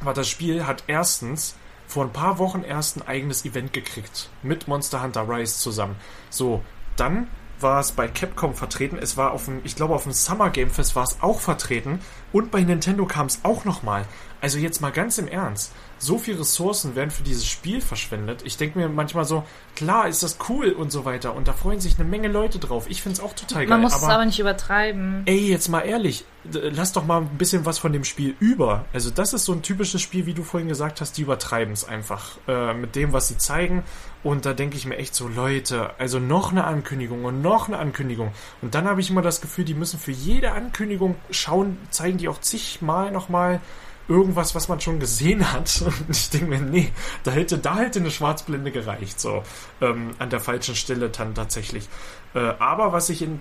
aber 0.01 0.12
das 0.12 0.28
Spiel 0.28 0.66
hat 0.66 0.85
erstens 0.86 1.57
vor 1.89 2.05
ein 2.05 2.12
paar 2.12 2.39
Wochen 2.39 2.62
erst 2.62 2.97
ein 2.97 3.09
eigenes 3.09 3.44
Event 3.44 3.73
gekriegt 3.73 4.28
mit 4.43 4.69
Monster 4.69 5.02
Hunter 5.02 5.28
Rise 5.28 5.59
zusammen. 5.59 5.97
So, 6.31 6.62
dann 6.97 7.28
war 7.60 7.81
es 7.81 7.93
bei 7.93 8.06
Capcom 8.06 8.55
vertreten. 8.55 8.98
Es 9.01 9.16
war 9.16 9.32
auf 9.32 9.47
dem, 9.47 9.62
ich 9.65 9.74
glaube, 9.74 9.94
auf 9.94 10.05
dem 10.05 10.12
Summer 10.12 10.51
Game 10.51 10.70
Fest 10.70 10.94
war 10.94 11.05
es 11.05 11.19
auch 11.23 11.40
vertreten. 11.40 12.01
Und 12.32 12.51
bei 12.51 12.60
Nintendo 12.60 13.06
kam 13.06 13.27
es 13.27 13.40
auch 13.43 13.65
nochmal. 13.65 14.05
Also 14.40 14.59
jetzt 14.59 14.81
mal 14.81 14.93
ganz 14.93 15.19
im 15.19 15.28
Ernst. 15.28 15.73
So 16.01 16.16
viele 16.16 16.40
Ressourcen 16.40 16.94
werden 16.94 17.10
für 17.10 17.24
dieses 17.24 17.47
Spiel 17.47 17.81
verschwendet. 17.81 18.43
Ich 18.44 18.56
denke 18.56 18.78
mir 18.78 18.89
manchmal 18.89 19.24
so, 19.24 19.43
klar 19.74 20.06
ist 20.06 20.23
das 20.23 20.39
cool 20.48 20.70
und 20.70 20.93
so 20.93 21.05
weiter. 21.05 21.35
Und 21.35 21.48
da 21.48 21.52
freuen 21.52 21.81
sich 21.81 21.98
eine 21.98 22.09
Menge 22.09 22.28
Leute 22.28 22.60
drauf. 22.60 22.86
Ich 22.89 23.02
finde 23.02 23.19
es 23.19 23.20
auch 23.20 23.35
total 23.35 23.66
geil. 23.66 23.69
Man 23.69 23.81
muss 23.81 23.97
es 23.97 24.05
aber 24.05 24.24
nicht 24.24 24.39
übertreiben. 24.39 25.23
Ey, 25.27 25.51
jetzt 25.51 25.69
mal 25.69 25.81
ehrlich, 25.81 26.24
lass 26.44 26.93
doch 26.93 27.05
mal 27.05 27.23
ein 27.23 27.36
bisschen 27.36 27.66
was 27.66 27.78
von 27.78 27.93
dem 27.93 28.05
Spiel 28.05 28.36
über. 28.39 28.85
Also 28.93 29.10
das 29.10 29.32
ist 29.32 29.44
so 29.44 29.52
ein 29.52 29.62
typisches 29.62 30.01
Spiel, 30.01 30.27
wie 30.27 30.35
du 30.35 30.44
vorhin 30.44 30.69
gesagt 30.69 31.01
hast, 31.01 31.19
die 31.19 31.23
übertreiben 31.23 31.73
es 31.73 31.85
einfach 31.85 32.39
äh, 32.47 32.74
mit 32.74 32.94
dem, 32.94 33.12
was 33.12 33.27
sie 33.27 33.39
zeigen. 33.39 33.82
Und 34.23 34.47
da 34.47 34.52
denke 34.52 34.77
ich 34.77 34.86
mir 34.86 34.98
echt 34.98 35.16
so, 35.16 35.27
Leute, 35.27 35.98
also 35.98 36.20
noch 36.20 36.52
eine 36.52 36.65
Ankündigung 36.65 37.24
und 37.24 37.43
noch 37.43 37.66
eine 37.66 37.78
Ankündigung. 37.78 38.31
Und 38.62 38.77
dann 38.77 38.86
habe 38.86 39.01
ich 39.01 39.10
immer 39.10 39.23
das 39.23 39.40
Gefühl, 39.40 39.65
die 39.65 39.74
müssen 39.74 39.98
für 39.98 40.12
jede 40.12 40.52
Ankündigung 40.52 41.16
schauen, 41.31 41.77
zeigen 41.90 42.19
die 42.19 42.28
auch 42.28 42.40
zigmal 42.40 43.10
nochmal 43.10 43.60
irgendwas, 44.09 44.55
was 44.55 44.68
man 44.68 44.80
schon 44.80 44.98
gesehen 44.98 45.52
hat. 45.52 45.82
Und 45.85 46.10
ich 46.10 46.30
denke 46.30 46.47
mir, 46.47 46.60
nee, 46.60 46.90
da 47.24 47.30
hätte, 47.30 47.59
da 47.59 47.76
hätte 47.78 48.01
eine 48.01 48.10
Schwarzblende 48.10 48.72
gereicht, 48.72 49.20
so 49.20 49.43
ähm, 49.80 50.10
an 50.18 50.30
der 50.30 50.40
falschen 50.40 50.74
Stelle 50.74 51.10
dann 51.10 51.35
tatsächlich. 51.35 51.89
Äh, 52.35 52.40
aber 52.59 52.93
was 52.93 53.09
sich 53.09 53.22
in, 53.22 53.40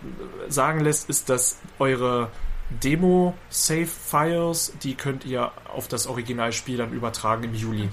sagen 0.49 0.81
lässt, 0.81 1.10
ist, 1.10 1.30
dass 1.30 1.57
eure 1.80 2.30
Demo-Save-Files, 2.84 4.73
die 4.84 4.95
könnt 4.95 5.26
ihr 5.26 5.52
auf 5.73 5.88
das 5.88 6.07
Originalspiel 6.07 6.77
dann 6.77 6.91
übertragen 6.91 7.44
im 7.44 7.56
Juli. 7.56 7.89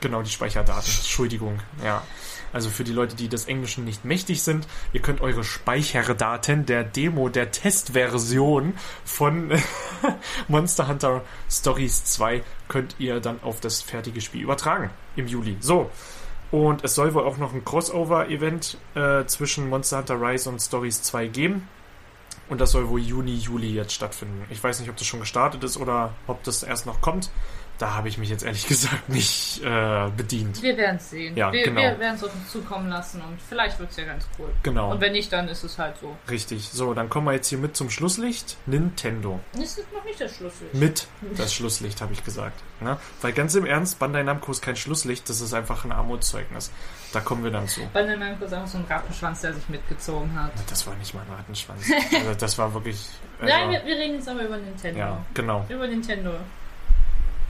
Genau, 0.00 0.22
die 0.22 0.30
Speicherdaten. 0.30 0.86
Entschuldigung, 0.86 1.60
ja. 1.84 2.02
Also 2.52 2.70
für 2.70 2.84
die 2.84 2.92
Leute, 2.92 3.16
die 3.16 3.28
des 3.28 3.46
Englischen 3.46 3.84
nicht 3.84 4.04
mächtig 4.04 4.42
sind, 4.42 4.66
ihr 4.92 5.00
könnt 5.00 5.20
eure 5.20 5.44
Speicherdaten 5.44 6.66
der 6.66 6.84
Demo, 6.84 7.28
der 7.28 7.50
Testversion 7.50 8.74
von 9.04 9.52
Monster 10.48 10.88
Hunter 10.88 11.22
Stories 11.50 12.04
2 12.04 12.42
könnt 12.68 12.96
ihr 12.98 13.20
dann 13.20 13.42
auf 13.42 13.60
das 13.60 13.82
fertige 13.82 14.20
Spiel 14.20 14.42
übertragen 14.42 14.90
im 15.16 15.26
Juli. 15.26 15.56
So. 15.60 15.90
Und 16.50 16.82
es 16.82 16.94
soll 16.94 17.12
wohl 17.12 17.24
auch 17.24 17.36
noch 17.36 17.52
ein 17.52 17.64
Crossover-Event 17.64 18.78
äh, 18.94 19.24
zwischen 19.26 19.68
Monster 19.68 19.98
Hunter 19.98 20.20
Rise 20.20 20.48
und 20.48 20.60
Stories 20.60 21.02
2 21.02 21.26
geben. 21.26 21.68
Und 22.48 22.60
das 22.62 22.72
soll 22.72 22.88
wohl 22.88 23.00
Juni, 23.00 23.34
Juli 23.34 23.74
jetzt 23.74 23.92
stattfinden. 23.92 24.42
Ich 24.48 24.62
weiß 24.62 24.80
nicht, 24.80 24.88
ob 24.88 24.96
das 24.96 25.06
schon 25.06 25.20
gestartet 25.20 25.62
ist 25.64 25.76
oder 25.76 26.14
ob 26.26 26.42
das 26.44 26.62
erst 26.62 26.86
noch 26.86 27.02
kommt. 27.02 27.30
Da 27.78 27.94
habe 27.94 28.08
ich 28.08 28.18
mich 28.18 28.28
jetzt 28.28 28.44
ehrlich 28.44 28.66
gesagt 28.68 29.08
nicht 29.08 29.62
äh, 29.62 30.10
bedient. 30.16 30.62
Wir 30.62 30.76
werden 30.76 30.96
es 30.96 31.10
sehen. 31.10 31.36
Ja, 31.36 31.52
wir 31.52 31.64
genau. 31.64 31.80
wir 31.80 31.98
werden 31.98 32.16
es 32.16 32.24
auf 32.24 32.34
uns 32.34 32.50
zukommen 32.50 32.88
lassen 32.88 33.20
und 33.20 33.40
vielleicht 33.40 33.78
wird 33.78 33.90
es 33.90 33.96
ja 33.96 34.04
ganz 34.04 34.26
cool. 34.38 34.50
Genau. 34.62 34.90
Und 34.90 35.00
wenn 35.00 35.12
nicht, 35.12 35.32
dann 35.32 35.48
ist 35.48 35.62
es 35.62 35.78
halt 35.78 35.96
so. 35.98 36.16
Richtig. 36.28 36.68
So, 36.68 36.92
dann 36.94 37.08
kommen 37.08 37.26
wir 37.26 37.32
jetzt 37.34 37.48
hier 37.48 37.58
mit 37.58 37.76
zum 37.76 37.90
Schlusslicht. 37.90 38.56
Nintendo. 38.66 39.40
Das 39.52 39.78
ist 39.78 39.92
noch 39.92 40.04
nicht 40.04 40.18
der 40.18 40.28
Schlusslicht. 40.28 40.74
Mit 40.74 41.06
das 41.36 41.54
Schlusslicht, 41.54 42.00
habe 42.00 42.12
ich 42.12 42.24
gesagt. 42.24 42.62
Ne? 42.80 42.96
Weil 43.22 43.32
ganz 43.32 43.54
im 43.54 43.64
Ernst, 43.64 43.98
Bandai 43.98 44.22
Namco 44.22 44.50
ist 44.50 44.62
kein 44.62 44.76
Schlusslicht, 44.76 45.28
das 45.28 45.40
ist 45.40 45.54
einfach 45.54 45.84
ein 45.84 45.92
Armutszeugnis. 45.92 46.70
Da 47.12 47.20
kommen 47.20 47.42
wir 47.44 47.50
dann 47.50 47.66
zu. 47.68 47.80
Den 47.94 48.18
Namco 48.18 48.44
ist 48.44 48.52
einfach 48.52 48.68
so 48.68 48.78
ein 48.78 48.84
Rattenschwanz, 48.84 49.40
der 49.40 49.54
sich 49.54 49.68
mitgezogen 49.68 50.34
hat. 50.40 50.52
Das 50.68 50.86
war 50.86 50.94
nicht 50.96 51.14
mal 51.14 51.22
ein 51.22 51.34
Rattenschwanz. 51.34 51.82
Also 52.14 52.34
das 52.34 52.58
war 52.58 52.74
wirklich. 52.74 53.06
Also, 53.40 53.54
Nein, 53.54 53.70
wir, 53.70 53.84
wir 53.84 53.96
reden 53.96 54.14
jetzt 54.14 54.28
aber 54.28 54.42
über 54.42 54.56
Nintendo. 54.56 54.98
ja, 54.98 55.24
genau. 55.32 55.64
Über 55.68 55.86
Nintendo. 55.86 56.32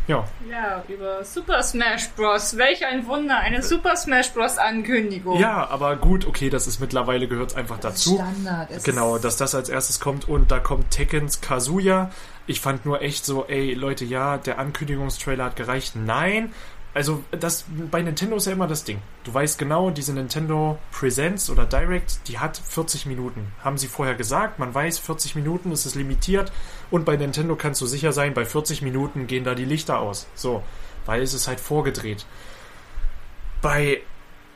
Ja, 0.09 0.25
Ja, 0.51 0.83
über 0.89 1.23
Super 1.23 1.63
Smash 1.63 2.09
Bros. 2.17 2.57
Welch 2.57 2.85
ein 2.85 3.07
Wunder, 3.07 3.39
eine 3.39 3.63
Super 3.63 3.95
Smash 3.95 4.33
Bros. 4.33 4.59
Ankündigung. 4.59 5.39
ja, 5.39 5.69
aber 5.69 5.97
gut, 5.97 6.27
okay, 6.27 6.51
das 6.51 6.67
ist 6.67 6.81
mittlerweile 6.81 7.29
gehört 7.29 7.55
einfach 7.55 7.79
dazu. 7.79 8.17
Standard. 8.17 8.71
Es 8.71 8.83
Genau, 8.85 9.19
dass 9.19 9.37
das 9.37 9.55
als 9.55 9.69
erstes 9.69 10.01
kommt 10.01 10.27
und 10.27 10.51
da 10.51 10.59
kommt 10.59 10.91
Tekkens 10.91 11.41
Kazuya. 11.41 12.11
Ich 12.47 12.63
fand 12.63 12.87
nur 12.87 13.03
echt 13.03 13.27
so, 13.27 13.45
ey 13.47 13.75
Leute, 13.75 14.07
ja, 14.07 14.39
der 14.39 14.59
Ankündigungstrailer 14.59 15.45
hat 15.45 15.57
gereicht. 15.57 15.95
Nein, 15.95 16.53
also 16.95 17.23
das 17.31 17.65
bei 17.91 18.03
Nintendo 18.03 18.37
ist 18.37 18.47
ja 18.47 18.53
immer 18.53 18.67
das 18.67 18.85
Ding. 18.85 19.01
Du 19.25 19.33
weißt 19.33 19.59
genau, 19.59 19.91
diese 19.91 20.13
Nintendo 20.13 20.79
Presents 20.91 21.51
oder 21.51 21.67
Direct, 21.67 22.27
die 22.29 22.39
hat 22.39 22.57
40 22.57 23.07
Minuten. 23.07 23.53
Haben 23.63 23.79
sie 23.79 23.89
vorher 23.89 24.15
gesagt, 24.15 24.59
man 24.59 24.75
weiß, 24.75 24.99
40 24.99 25.35
Minuten 25.35 25.71
ist 25.71 25.87
es 25.87 25.95
limitiert 25.95 26.51
und 26.91 27.05
bei 27.05 27.17
Nintendo 27.17 27.57
kannst 27.57 27.81
du 27.81 27.87
sicher 27.87 28.13
sein, 28.13 28.35
bei 28.35 28.45
40 28.45 28.83
Minuten 28.83 29.27
gehen 29.27 29.45
da 29.45 29.55
die 29.55 29.65
Lichter 29.65 30.01
aus. 30.01 30.27
So, 30.35 30.63
weil 31.07 31.23
es 31.23 31.35
ist 31.35 31.47
halt 31.47 31.61
vorgedreht. 31.61 32.27
Bei 33.61 34.01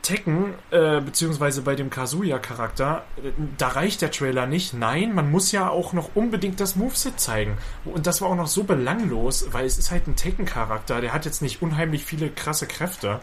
Tekken, 0.03 0.53
äh, 0.69 1.01
beziehungsweise 1.01 1.63
bei 1.63 1.75
dem 1.75 1.89
Kazuya-Charakter, 1.89 3.03
äh, 3.17 3.31
da 3.57 3.69
reicht 3.69 4.01
der 4.01 4.11
Trailer 4.11 4.45
nicht. 4.45 4.73
Nein, 4.73 5.15
man 5.15 5.31
muss 5.31 5.51
ja 5.51 5.69
auch 5.69 5.93
noch 5.93 6.11
unbedingt 6.13 6.59
das 6.59 6.75
Moveset 6.75 7.19
zeigen. 7.19 7.57
Und 7.85 8.05
das 8.05 8.21
war 8.21 8.29
auch 8.29 8.35
noch 8.35 8.47
so 8.47 8.65
belanglos, 8.65 9.47
weil 9.51 9.65
es 9.65 9.79
ist 9.79 9.89
halt 9.89 10.07
ein 10.07 10.15
Tekken-Charakter, 10.15 11.01
der 11.01 11.13
hat 11.13 11.25
jetzt 11.25 11.41
nicht 11.41 11.61
unheimlich 11.61 12.05
viele 12.05 12.29
krasse 12.29 12.67
Kräfte. 12.67 13.21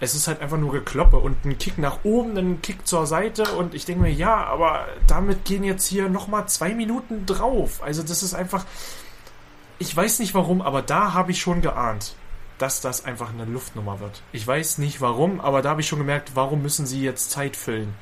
Es 0.00 0.14
ist 0.14 0.28
halt 0.28 0.40
einfach 0.40 0.58
nur 0.58 0.72
Gekloppe 0.72 1.16
und 1.16 1.44
ein 1.44 1.58
Kick 1.58 1.78
nach 1.78 2.00
oben, 2.04 2.36
ein 2.36 2.62
Kick 2.62 2.86
zur 2.86 3.06
Seite 3.06 3.44
und 3.54 3.74
ich 3.74 3.84
denke 3.84 4.02
mir, 4.02 4.12
ja, 4.12 4.44
aber 4.44 4.86
damit 5.06 5.44
gehen 5.44 5.64
jetzt 5.64 5.86
hier 5.86 6.08
nochmal 6.08 6.46
zwei 6.46 6.74
Minuten 6.74 7.26
drauf. 7.26 7.82
Also 7.82 8.02
das 8.02 8.22
ist 8.22 8.34
einfach, 8.34 8.64
ich 9.78 9.96
weiß 9.96 10.18
nicht 10.20 10.34
warum, 10.34 10.62
aber 10.62 10.82
da 10.82 11.14
habe 11.14 11.32
ich 11.32 11.40
schon 11.40 11.62
geahnt, 11.62 12.14
dass 12.58 12.80
das 12.80 13.04
einfach 13.04 13.30
eine 13.30 13.44
Luftnummer 13.44 14.00
wird. 14.00 14.22
Ich 14.32 14.46
weiß 14.46 14.78
nicht 14.78 15.00
warum, 15.00 15.40
aber 15.40 15.62
da 15.62 15.70
habe 15.70 15.80
ich 15.80 15.88
schon 15.88 15.98
gemerkt, 16.00 16.32
warum 16.34 16.62
müssen 16.62 16.86
sie 16.86 17.02
jetzt 17.02 17.30
Zeit 17.30 17.56
füllen? 17.56 17.94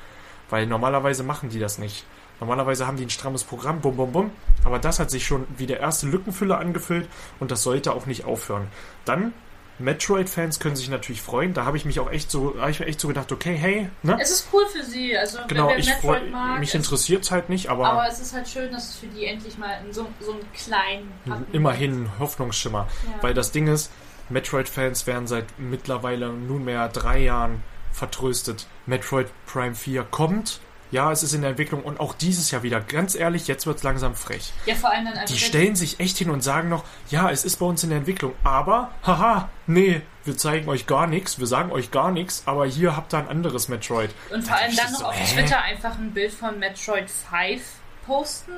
Weil 0.49 0.65
normalerweise 0.65 1.23
machen 1.23 1.49
die 1.49 1.59
das 1.59 1.77
nicht. 1.77 2.05
Normalerweise 2.39 2.85
haben 2.85 2.97
die 2.97 3.05
ein 3.05 3.09
strammes 3.09 3.43
Programm, 3.43 3.81
bum 3.81 3.95
bum 3.97 4.11
bum, 4.11 4.31
aber 4.63 4.77
das 4.79 4.99
hat 4.99 5.09
sich 5.11 5.25
schon 5.25 5.45
wie 5.57 5.65
der 5.65 5.79
erste 5.79 6.07
Lückenfüller 6.07 6.59
angefüllt 6.59 7.07
und 7.39 7.49
das 7.51 7.63
sollte 7.63 7.93
auch 7.93 8.05
nicht 8.05 8.25
aufhören. 8.25 8.67
Dann 9.05 9.33
Metroid-Fans 9.79 10.59
können 10.59 10.75
sich 10.75 10.89
natürlich 10.89 11.21
freuen. 11.21 11.53
Da 11.53 11.65
habe 11.65 11.77
ich 11.77 11.85
mich 11.85 11.99
auch 11.99 12.11
echt 12.11 12.31
so, 12.31 12.55
habe 12.59 12.71
ich 12.71 12.79
mir 12.79 12.87
echt 12.87 12.99
so 12.99 13.07
gedacht, 13.07 13.31
okay, 13.31 13.55
hey, 13.55 13.89
ne? 14.01 14.17
Es 14.19 14.31
ist 14.31 14.47
cool 14.51 14.65
für 14.65 14.83
sie. 14.83 15.15
Also, 15.15 15.37
Genau, 15.47 15.69
wenn 15.69 15.77
ich 15.79 15.87
Metroid 15.87 16.21
freu, 16.21 16.29
mag, 16.31 16.59
mich 16.59 16.69
es- 16.69 16.75
interessiert 16.75 17.23
es 17.23 17.31
halt 17.31 17.49
nicht, 17.49 17.69
aber, 17.69 17.87
Aber 17.87 18.07
es 18.07 18.19
ist 18.19 18.33
halt 18.33 18.47
schön, 18.47 18.71
dass 18.71 18.89
es 18.89 18.95
für 18.97 19.05
die 19.07 19.25
endlich 19.25 19.57
mal 19.57 19.77
so, 19.91 20.07
so 20.19 20.31
einen 20.31 20.41
kleinen 20.53 21.11
Happen 21.29 21.45
immerhin 21.53 22.09
Hoffnungsschimmer. 22.19 22.87
Ja. 23.05 23.23
Weil 23.23 23.33
das 23.35 23.51
Ding 23.51 23.67
ist, 23.67 23.91
Metroid-Fans 24.29 25.07
werden 25.07 25.27
seit 25.27 25.45
mittlerweile 25.57 26.29
nunmehr 26.29 26.89
drei 26.89 27.19
Jahren 27.19 27.63
vertröstet. 27.91 28.67
Metroid 28.85 29.27
Prime 29.45 29.75
4 29.75 30.03
kommt. 30.03 30.59
Ja, 30.89 31.11
es 31.11 31.21
ist 31.21 31.33
in 31.33 31.41
der 31.41 31.49
Entwicklung 31.49 31.83
und 31.83 31.99
auch 31.99 32.13
dieses 32.13 32.49
Jahr 32.49 32.63
wieder. 32.63 32.79
Ganz 32.79 33.13
ehrlich, 33.13 33.47
jetzt 33.47 33.67
wird 33.67 33.77
es 33.77 33.83
langsam 33.83 34.15
frech. 34.15 34.53
Ja, 34.65 34.75
vor 34.75 34.89
allem 34.89 35.03
dann 35.03 35.15
einfach. 35.15 35.25
Die 35.25 35.37
stellen 35.39 35.75
sich 35.75 35.99
echt 35.99 36.17
hin 36.17 36.29
und 36.29 36.41
sagen 36.41 36.69
noch, 36.69 36.85
ja, 37.09 37.29
es 37.29 37.43
ist 37.43 37.57
bei 37.57 37.65
uns 37.65 37.83
in 37.83 37.89
der 37.89 37.99
Entwicklung, 37.99 38.33
aber, 38.45 38.91
haha, 39.05 39.49
nee, 39.65 40.01
wir 40.23 40.37
zeigen 40.37 40.69
euch 40.69 40.87
gar 40.87 41.07
nichts, 41.07 41.39
wir 41.39 41.47
sagen 41.47 41.71
euch 41.73 41.91
gar 41.91 42.11
nichts, 42.11 42.43
aber 42.45 42.65
hier 42.65 42.95
habt 42.95 43.13
ihr 43.13 43.17
ein 43.17 43.27
anderes 43.27 43.67
Metroid. 43.67 44.11
und 44.31 44.45
vor 44.47 44.55
allem 44.55 44.75
dann 44.77 44.91
noch 44.93 44.99
so, 44.99 45.05
auf? 45.07 45.33
Twitter 45.33 45.61
einfach 45.61 45.97
ein 45.97 46.11
Bild 46.11 46.31
von 46.31 46.57
Metroid 46.57 47.09
5 47.09 47.61
posten. 48.05 48.53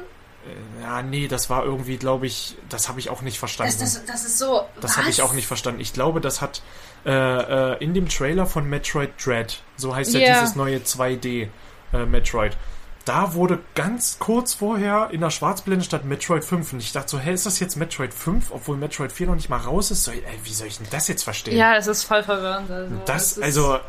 Ja, 0.81 1.01
nee, 1.01 1.27
das 1.27 1.49
war 1.49 1.63
irgendwie, 1.65 1.97
glaube 1.97 2.25
ich, 2.25 2.55
das 2.69 2.87
habe 2.89 2.99
ich 2.99 3.09
auch 3.09 3.21
nicht 3.21 3.37
verstanden. 3.39 3.75
Das, 3.79 3.93
das, 3.93 4.05
das 4.05 4.25
ist 4.25 4.37
so. 4.39 4.61
Das 4.81 4.97
habe 4.97 5.09
ich 5.09 5.21
auch 5.21 5.33
nicht 5.33 5.47
verstanden. 5.47 5.79
Ich 5.81 5.93
glaube, 5.93 6.21
das 6.21 6.41
hat 6.41 6.61
äh, 7.05 7.11
äh, 7.11 7.83
in 7.83 7.93
dem 7.93 8.07
Trailer 8.09 8.45
von 8.45 8.67
Metroid 8.69 9.11
Dread, 9.23 9.61
so 9.75 9.95
heißt 9.95 10.13
ja, 10.13 10.19
Ja. 10.21 10.39
dieses 10.39 10.55
neue 10.55 10.77
2D 10.79 11.47
äh, 11.93 12.05
Metroid, 12.05 12.57
da 13.05 13.33
wurde 13.33 13.59
ganz 13.75 14.17
kurz 14.19 14.53
vorher 14.53 15.09
in 15.11 15.21
der 15.21 15.29
Schwarzblende 15.29 15.83
statt 15.83 16.05
Metroid 16.05 16.43
5 16.45 16.73
und 16.73 16.79
ich 16.79 16.91
dachte 16.91 17.09
so, 17.09 17.19
hä, 17.19 17.33
ist 17.33 17.45
das 17.45 17.59
jetzt 17.59 17.75
Metroid 17.75 18.13
5, 18.13 18.51
obwohl 18.51 18.77
Metroid 18.77 19.11
4 19.11 19.27
noch 19.27 19.35
nicht 19.35 19.49
mal 19.49 19.57
raus 19.57 19.91
ist? 19.91 20.03
Soll, 20.03 20.15
ey, 20.15 20.39
wie 20.43 20.53
soll 20.53 20.67
ich 20.67 20.77
denn 20.77 20.87
das 20.91 21.07
jetzt 21.07 21.23
verstehen? 21.23 21.57
Ja, 21.57 21.75
es 21.75 21.87
ist 21.87 22.03
voll 22.03 22.23
verwirrend. 22.23 22.69
Also, 22.69 22.95
Das, 23.05 23.39
also, 23.39 23.75
äh, 23.75 23.79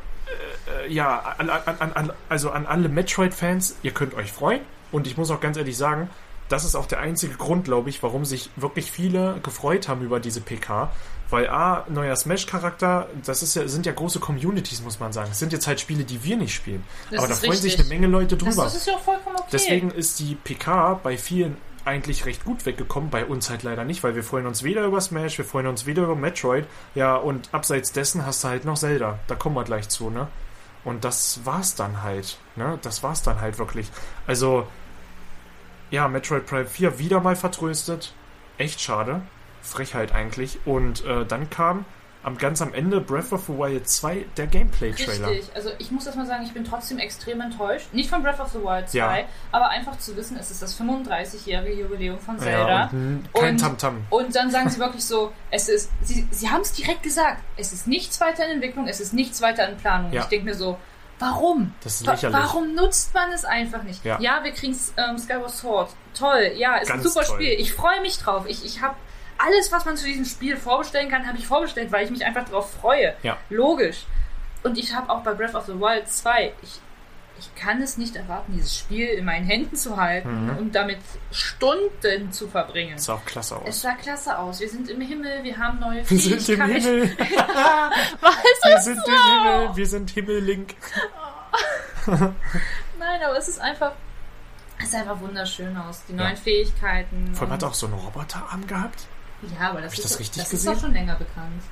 äh, 0.86 0.92
ja, 0.92 1.34
an, 1.38 1.50
an, 1.50 1.62
an, 1.78 1.92
an, 1.92 2.12
also 2.28 2.50
an 2.50 2.66
alle 2.66 2.88
Metroid-Fans, 2.88 3.76
ihr 3.82 3.92
könnt 3.92 4.14
euch 4.14 4.32
freuen. 4.32 4.60
Und 4.92 5.06
ich 5.06 5.16
muss 5.16 5.30
auch 5.30 5.40
ganz 5.40 5.56
ehrlich 5.56 5.76
sagen, 5.76 6.08
das 6.50 6.64
ist 6.64 6.74
auch 6.74 6.86
der 6.86 6.98
einzige 6.98 7.34
Grund, 7.34 7.64
glaube 7.64 7.88
ich, 7.90 8.02
warum 8.02 8.24
sich 8.24 8.50
wirklich 8.56 8.90
viele 8.90 9.38
gefreut 9.42 9.88
haben 9.88 10.02
über 10.02 10.18
diese 10.18 10.40
PK. 10.40 10.90
Weil 11.30 11.48
A, 11.48 11.86
neuer 11.88 12.16
Smash-Charakter, 12.16 13.08
das 13.24 13.44
ist 13.44 13.54
ja, 13.54 13.68
sind 13.68 13.86
ja 13.86 13.92
große 13.92 14.18
Communities, 14.18 14.82
muss 14.82 14.98
man 14.98 15.12
sagen. 15.12 15.28
Es 15.30 15.38
sind 15.38 15.52
jetzt 15.52 15.68
halt 15.68 15.78
Spiele, 15.78 16.02
die 16.02 16.24
wir 16.24 16.36
nicht 16.36 16.52
spielen. 16.52 16.82
Das 17.08 17.20
Aber 17.20 17.28
da 17.28 17.34
freuen 17.36 17.52
sich 17.52 17.64
richtig. 17.66 17.86
eine 17.86 17.88
Menge 17.88 18.08
Leute 18.08 18.36
drüber. 18.36 18.64
das 18.64 18.74
ist 18.74 18.88
ja 18.88 18.94
auch 18.94 19.00
vollkommen 19.00 19.36
okay. 19.36 19.48
Deswegen 19.52 19.92
ist 19.92 20.18
die 20.18 20.34
PK 20.34 20.94
bei 20.94 21.16
vielen 21.16 21.56
eigentlich 21.84 22.26
recht 22.26 22.44
gut 22.44 22.66
weggekommen, 22.66 23.10
bei 23.10 23.24
uns 23.24 23.48
halt 23.48 23.62
leider 23.62 23.84
nicht, 23.84 24.02
weil 24.02 24.16
wir 24.16 24.24
freuen 24.24 24.46
uns 24.46 24.64
weder 24.64 24.84
über 24.84 25.00
Smash, 25.00 25.38
wir 25.38 25.44
freuen 25.44 25.68
uns 25.68 25.86
weder 25.86 26.02
über 26.02 26.16
Metroid, 26.16 26.66
ja, 26.94 27.14
und 27.14 27.48
abseits 27.54 27.92
dessen 27.92 28.26
hast 28.26 28.42
du 28.42 28.48
halt 28.48 28.64
noch 28.64 28.76
Zelda. 28.76 29.20
Da 29.28 29.36
kommen 29.36 29.54
wir 29.54 29.64
gleich 29.64 29.88
zu, 29.88 30.10
ne? 30.10 30.26
Und 30.82 31.04
das 31.04 31.40
war's 31.44 31.76
dann 31.76 32.02
halt, 32.02 32.38
ne? 32.56 32.78
Das 32.82 33.04
war's 33.04 33.22
dann 33.22 33.40
halt 33.40 33.58
wirklich. 33.58 33.88
Also, 34.26 34.66
ja, 35.90 36.08
Metroid 36.08 36.46
Prime 36.46 36.66
4 36.66 36.98
wieder 36.98 37.20
mal 37.20 37.36
vertröstet. 37.36 38.12
Echt 38.58 38.80
schade. 38.80 39.22
Frechheit 39.62 40.12
eigentlich. 40.14 40.58
Und 40.64 41.04
äh, 41.04 41.24
dann 41.26 41.50
kam 41.50 41.84
am 42.22 42.36
ganz 42.36 42.60
am 42.60 42.74
Ende 42.74 43.00
Breath 43.00 43.32
of 43.32 43.44
the 43.46 43.52
Wild 43.54 43.88
2 43.88 44.26
der 44.36 44.46
Gameplay-Trailer. 44.46 45.30
Richtig, 45.30 45.56
also 45.56 45.70
ich 45.78 45.90
muss 45.90 46.04
erstmal 46.04 46.26
sagen, 46.26 46.44
ich 46.44 46.52
bin 46.52 46.64
trotzdem 46.64 46.98
extrem 46.98 47.40
enttäuscht. 47.40 47.86
Nicht 47.94 48.10
von 48.10 48.22
Breath 48.22 48.40
of 48.40 48.48
the 48.52 48.58
Wild 48.58 48.90
2, 48.90 48.98
Ja. 48.98 49.24
aber 49.52 49.70
einfach 49.70 49.96
zu 49.98 50.14
wissen, 50.16 50.36
es 50.38 50.50
ist 50.50 50.60
das 50.62 50.78
35-jährige 50.78 51.80
Jubiläum 51.80 52.18
von 52.18 52.36
Ja, 52.36 52.42
Zelda. 52.42 52.82
und, 52.84 52.90
hm, 52.92 53.24
kein 53.32 53.50
Und- 53.54 53.58
Tamtam. 53.60 54.02
Und 54.10 54.36
dann 54.36 54.50
sagen 54.50 54.68
sie 54.68 54.78
wirklich 54.78 55.04
so, 55.04 55.32
es 55.50 55.70
ist, 55.70 55.90
sie, 56.02 56.28
sie 56.30 56.50
haben 56.50 56.60
es 56.60 56.72
direkt 56.72 57.02
gesagt, 57.02 57.42
es 57.56 57.72
ist 57.72 57.86
nichts 57.86 58.20
weiter 58.20 58.44
in 58.44 58.52
Entwicklung, 58.52 58.86
es 58.86 59.00
ist 59.00 59.14
nichts 59.14 59.40
weiter 59.40 59.66
in 59.68 59.78
Planung. 59.78 60.12
Ja. 60.12 60.20
Ich 60.20 60.26
denke 60.28 60.44
mir 60.44 60.54
so, 60.54 60.76
warum? 61.20 61.74
Das 61.82 62.00
ist 62.00 62.06
lächerlich. 62.06 62.38
Warum 62.38 62.74
nutzt 62.74 63.14
man 63.14 63.30
es 63.32 63.44
einfach 63.44 63.82
nicht? 63.82 64.04
Ja. 64.04 64.18
wir 64.18 64.52
kriegen 64.52 64.76
ähm, 64.96 65.18
Skyward 65.18 65.50
Sword. 65.50 65.90
Toll, 66.14 66.52
ja, 66.56 66.76
ist 66.76 66.88
Ganz 66.88 67.04
ein 67.04 67.08
super 67.08 67.24
toll. 67.24 67.36
Spiel. 67.36 67.52
Ich 67.60 67.72
freue 67.72 68.00
mich 68.00 68.18
drauf. 68.18 68.44
Ich, 68.48 68.64
ich 68.64 68.80
habe 68.80 68.96
alles, 69.38 69.72
was 69.72 69.84
man 69.84 69.96
zu 69.96 70.06
diesem 70.06 70.24
Spiel 70.24 70.56
vorbestellen 70.56 71.10
kann, 71.10 71.26
habe 71.26 71.38
ich 71.38 71.46
vorbestellt, 71.46 71.92
weil 71.92 72.04
ich 72.04 72.10
mich 72.10 72.24
einfach 72.24 72.44
darauf 72.44 72.72
freue. 72.72 73.14
Ja. 73.22 73.38
Logisch. 73.48 74.04
Und 74.62 74.76
ich 74.76 74.94
habe 74.94 75.10
auch 75.10 75.22
bei 75.22 75.32
Breath 75.32 75.54
of 75.54 75.66
the 75.66 75.72
Wild 75.72 76.08
2, 76.08 76.52
ich, 76.62 76.80
ich 77.38 77.54
kann 77.54 77.80
es 77.80 77.96
nicht 77.96 78.16
erwarten, 78.16 78.52
dieses 78.54 78.76
Spiel 78.76 79.06
in 79.08 79.24
meinen 79.24 79.46
Händen 79.46 79.74
zu 79.76 79.96
halten 79.96 80.44
Mhm. 80.50 80.56
und 80.58 80.74
damit 80.74 80.98
Stunden 81.30 82.32
zu 82.32 82.48
verbringen. 82.48 82.98
Sah 82.98 83.14
auch 83.14 83.24
klasse 83.24 83.54
Es 83.64 83.68
aus. 83.76 83.80
sah 83.82 83.92
klasse 83.94 84.38
aus. 84.38 84.60
Wir 84.60 84.68
sind 84.68 84.88
im 84.90 85.00
Himmel, 85.00 85.42
wir 85.42 85.56
haben 85.56 85.78
neue 85.80 86.08
Wir 86.08 86.18
sind 86.18 86.48
im. 86.48 86.62
Himmel. 86.66 87.16
Was 88.20 88.36
Wir 88.64 88.76
ist 88.76 88.84
sind 88.84 89.00
so? 89.04 89.10
im 89.12 89.16
Himmel. 89.16 89.76
Wir 89.76 89.86
sind 89.86 90.10
Himmellink. 90.10 90.74
Nein, 92.06 93.20
aber 93.24 93.36
es 93.38 93.48
ist 93.48 93.60
einfach. 93.60 93.92
Es 94.82 94.90
sah 94.92 95.00
einfach 95.00 95.20
wunderschön 95.20 95.76
aus. 95.76 96.02
Die 96.08 96.12
Ja. 96.12 96.24
neuen 96.24 96.36
Fähigkeiten. 96.36 97.34
Vor 97.34 97.42
allem 97.42 97.52
hat 97.52 97.62
er 97.62 97.68
auch 97.68 97.74
so 97.74 97.86
einen 97.86 97.94
Roboterarm 97.96 98.66
gehabt. 98.66 99.06
Ja, 99.58 99.70
aber 99.70 99.80
das, 99.82 99.92
ich 99.94 99.98
ist, 100.00 100.10
das 100.12 100.18
richtig 100.20 100.42
das 100.42 100.52
ist 100.52 100.66
doch 100.66 100.78
schon 100.80 100.92
länger 100.92 101.16
bekannt. 101.16 101.62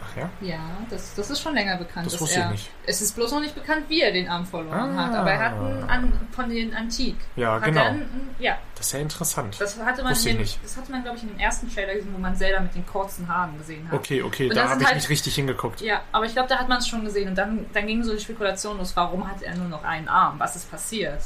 Ach 0.00 0.16
ja? 0.16 0.30
Ja, 0.40 0.58
das, 0.90 1.14
das 1.16 1.28
ist 1.30 1.40
schon 1.40 1.54
länger 1.54 1.76
bekannt. 1.76 2.06
Das 2.06 2.20
wusste 2.20 2.38
ich 2.38 2.44
er, 2.44 2.50
nicht. 2.50 2.70
Es 2.86 3.02
ist 3.02 3.14
bloß 3.16 3.32
noch 3.32 3.40
nicht 3.40 3.54
bekannt, 3.54 3.84
wie 3.88 4.00
er 4.00 4.12
den 4.12 4.28
Arm 4.28 4.46
verloren 4.46 4.96
Ah. 4.96 5.06
hat. 5.08 5.14
Aber 5.16 5.30
er 5.32 5.38
hat 5.40 5.52
einen 5.54 5.82
an, 5.88 6.12
von 6.30 6.48
den 6.48 6.72
Antik. 6.74 7.16
Ja, 7.36 7.58
genau. 7.58 7.82
Einen, 7.84 8.30
ja, 8.38 8.56
Das 8.76 8.86
ist 8.86 8.92
ja 8.92 9.00
interessant. 9.00 9.56
das 9.60 9.76
hatte 9.82 10.02
man, 10.04 10.12
in 10.12 10.18
ich 10.18 10.24
dem, 10.24 10.38
nicht. 10.38 10.60
das 10.62 10.76
hatte 10.76 10.92
man, 10.92 11.02
glaube 11.02 11.16
ich, 11.16 11.24
in 11.24 11.30
dem 11.30 11.38
ersten 11.40 11.72
Trailer 11.72 11.94
gesehen, 11.94 12.14
wo 12.14 12.18
man 12.18 12.36
Zelda 12.36 12.60
mit 12.60 12.74
den 12.74 12.86
kurzen 12.86 13.26
Haaren 13.28 13.58
gesehen 13.58 13.86
hat. 13.88 13.94
Okay, 13.98 14.22
okay, 14.22 14.48
Und 14.48 14.56
da 14.56 14.68
habe 14.70 14.80
ich 14.80 14.86
halt- 14.86 14.96
nicht 14.96 15.08
richtig 15.08 15.34
hingeguckt. 15.34 15.80
Ja, 15.80 16.02
aber 16.12 16.26
ich 16.26 16.32
glaube, 16.32 16.48
da 16.48 16.58
hat 16.58 16.68
man 16.68 16.78
es 16.78 16.86
schon 16.88 17.04
gesehen 17.04 17.28
und 17.28 17.34
dann, 17.36 17.66
dann 17.72 17.86
ging 17.86 18.02
so 18.04 18.12
die 18.14 18.20
Spekulation 18.20 18.78
los, 18.78 18.92
warum 18.94 19.28
hat 19.28 19.42
er 19.42 19.56
nur 19.56 19.68
noch 19.68 19.82
einen 19.84 20.08
Arm? 20.08 20.38
Was 20.38 20.54
ist 20.56 20.70
passiert? 20.70 21.22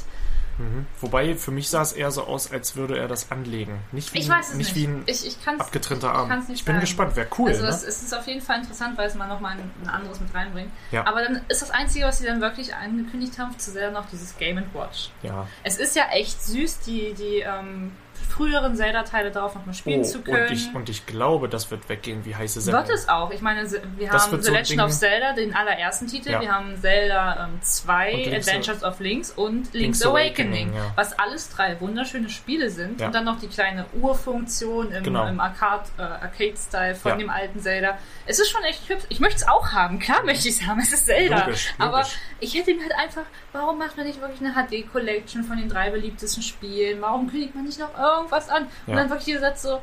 Mhm. 0.57 0.85
Wobei, 1.01 1.35
für 1.35 1.51
mich 1.51 1.69
sah 1.69 1.81
es 1.81 1.93
eher 1.93 2.11
so 2.11 2.23
aus, 2.25 2.51
als 2.51 2.75
würde 2.75 2.97
er 2.97 3.07
das 3.07 3.31
anlegen. 3.31 3.79
Nicht 3.91 4.13
wie, 4.13 4.19
Ich 4.19 4.29
weiß 4.29 4.49
es 4.49 4.55
nicht 4.55 4.75
nicht. 4.75 4.87
wie 4.87 4.91
ein 4.91 5.03
ich 5.05 5.25
ich 5.25 5.37
abgetrennter 5.47 6.13
Arm. 6.13 6.31
Ich 6.49 6.63
bin 6.65 6.73
sagen. 6.75 6.79
gespannt, 6.81 7.15
wäre 7.15 7.27
cool. 7.37 7.49
Also 7.49 7.63
ne? 7.63 7.69
es, 7.69 7.83
es 7.83 8.03
ist 8.03 8.13
auf 8.15 8.27
jeden 8.27 8.41
Fall 8.41 8.59
interessant, 8.59 8.97
weil 8.97 9.07
es 9.07 9.15
mal 9.15 9.27
nochmal 9.27 9.53
ein, 9.53 9.71
ein 9.83 9.89
anderes 9.89 10.19
mit 10.19 10.33
reinbringt. 10.33 10.71
Ja. 10.91 11.05
Aber 11.05 11.23
dann 11.23 11.41
ist 11.47 11.61
das 11.61 11.71
Einzige, 11.71 12.05
was 12.05 12.19
sie 12.19 12.25
dann 12.25 12.41
wirklich 12.41 12.73
angekündigt 12.75 13.37
haben, 13.39 13.57
zu 13.57 13.71
sehr 13.71 13.91
noch 13.91 14.05
dieses 14.09 14.37
Game 14.37 14.61
Watch. 14.73 15.09
ja. 15.23 15.47
Es 15.63 15.77
ist 15.77 15.95
ja 15.95 16.05
echt 16.11 16.41
süß, 16.43 16.79
die, 16.81 17.13
die 17.13 17.39
ähm, 17.39 17.91
früheren 18.23 18.75
Zelda-Teile 18.75 19.31
darauf 19.31 19.55
nochmal 19.55 19.73
spielen 19.75 20.01
Oh, 20.01 20.03
zu 20.03 20.21
können. 20.21 20.47
und 20.47 20.51
ich, 20.51 20.73
und 20.75 20.89
ich 20.89 21.05
glaube, 21.05 21.47
das 21.49 21.69
wird 21.71 21.87
weggehen 21.89 22.25
wie 22.25 22.35
heiße 22.35 22.61
Semmel. 22.61 22.81
wird 22.81 22.89
es 22.97 23.09
auch. 23.09 23.31
Ich 23.31 23.41
meine, 23.41 23.69
wir 23.69 24.09
Das 24.09 24.27
haben 24.31 24.41
The 24.41 24.47
so 24.47 24.53
Legend 24.53 24.81
of 24.81 24.91
Zelda, 24.91 25.33
den 25.33 25.55
allerersten 25.55 26.07
Titel. 26.07 26.31
Ja. 26.31 26.41
Wir 26.41 26.51
haben 26.51 26.75
Zelda 26.79 27.45
ähm, 27.45 27.59
2, 27.61 28.13
Und 28.13 28.19
Link's- 28.25 28.47
Adventures 28.47 28.83
of 28.83 28.99
Links 28.99 29.31
und 29.31 29.53
Link's, 29.53 29.73
Link's 29.73 30.05
Awakening. 30.05 30.69
Awakening, 30.69 30.73
ja. 30.75 30.91
Was 30.95 31.17
alles 31.19 31.49
drei 31.49 31.79
wunderschöne 31.79 32.29
Spiele 32.29 32.69
sind. 32.69 32.99
Ja. 33.01 33.07
Und 33.07 33.15
dann 33.15 33.25
noch 33.25 33.39
die 33.39 33.47
kleine 33.47 33.85
Urfunktion 34.01 34.91
im, 34.91 35.03
Genau. 35.03 35.27
im 35.27 35.39
Arcade, 35.39 35.83
äh, 35.97 36.01
Arcade-Style 36.01 36.95
von 36.95 37.11
Ja. 37.11 37.17
dem 37.17 37.29
alten 37.29 37.59
Zelda. 37.59 37.97
Es 38.25 38.39
ist 38.39 38.49
schon 38.49 38.63
echt 38.63 38.87
hübsch. 38.89 39.03
Ich 39.09 39.19
möchte 39.19 39.37
es 39.37 39.47
auch 39.47 39.71
haben. 39.73 39.99
Klar 39.99 40.23
möchte 40.23 40.47
ich 40.47 40.55
es 40.61 40.65
haben. 40.67 40.79
Es 40.79 40.93
ist 40.93 41.05
Zelda. 41.05 41.45
Logisch, 41.45 41.73
Aber 41.77 41.97
logisch. 41.97 42.15
ich 42.39 42.53
hätte 42.55 42.73
mir 42.73 42.81
halt 42.83 42.93
einfach, 42.95 43.23
warum 43.51 43.77
macht 43.77 43.97
man 43.97 44.05
nicht 44.05 44.19
wirklich 44.21 44.39
eine 44.41 44.53
HD-Collection 44.53 45.43
von 45.43 45.57
den 45.57 45.69
drei 45.69 45.89
beliebtesten 45.89 46.41
Spielen? 46.43 47.01
Warum 47.01 47.29
kündigt 47.29 47.55
man 47.55 47.65
nicht 47.65 47.79
noch 47.79 47.93
irgendwas 48.17 48.49
an? 48.49 48.63
Und 48.85 48.93
Ja. 48.93 48.95
dann 48.95 49.09
wirklich 49.09 49.25
dieser 49.25 49.39
Satz 49.41 49.61
so, 49.61 49.81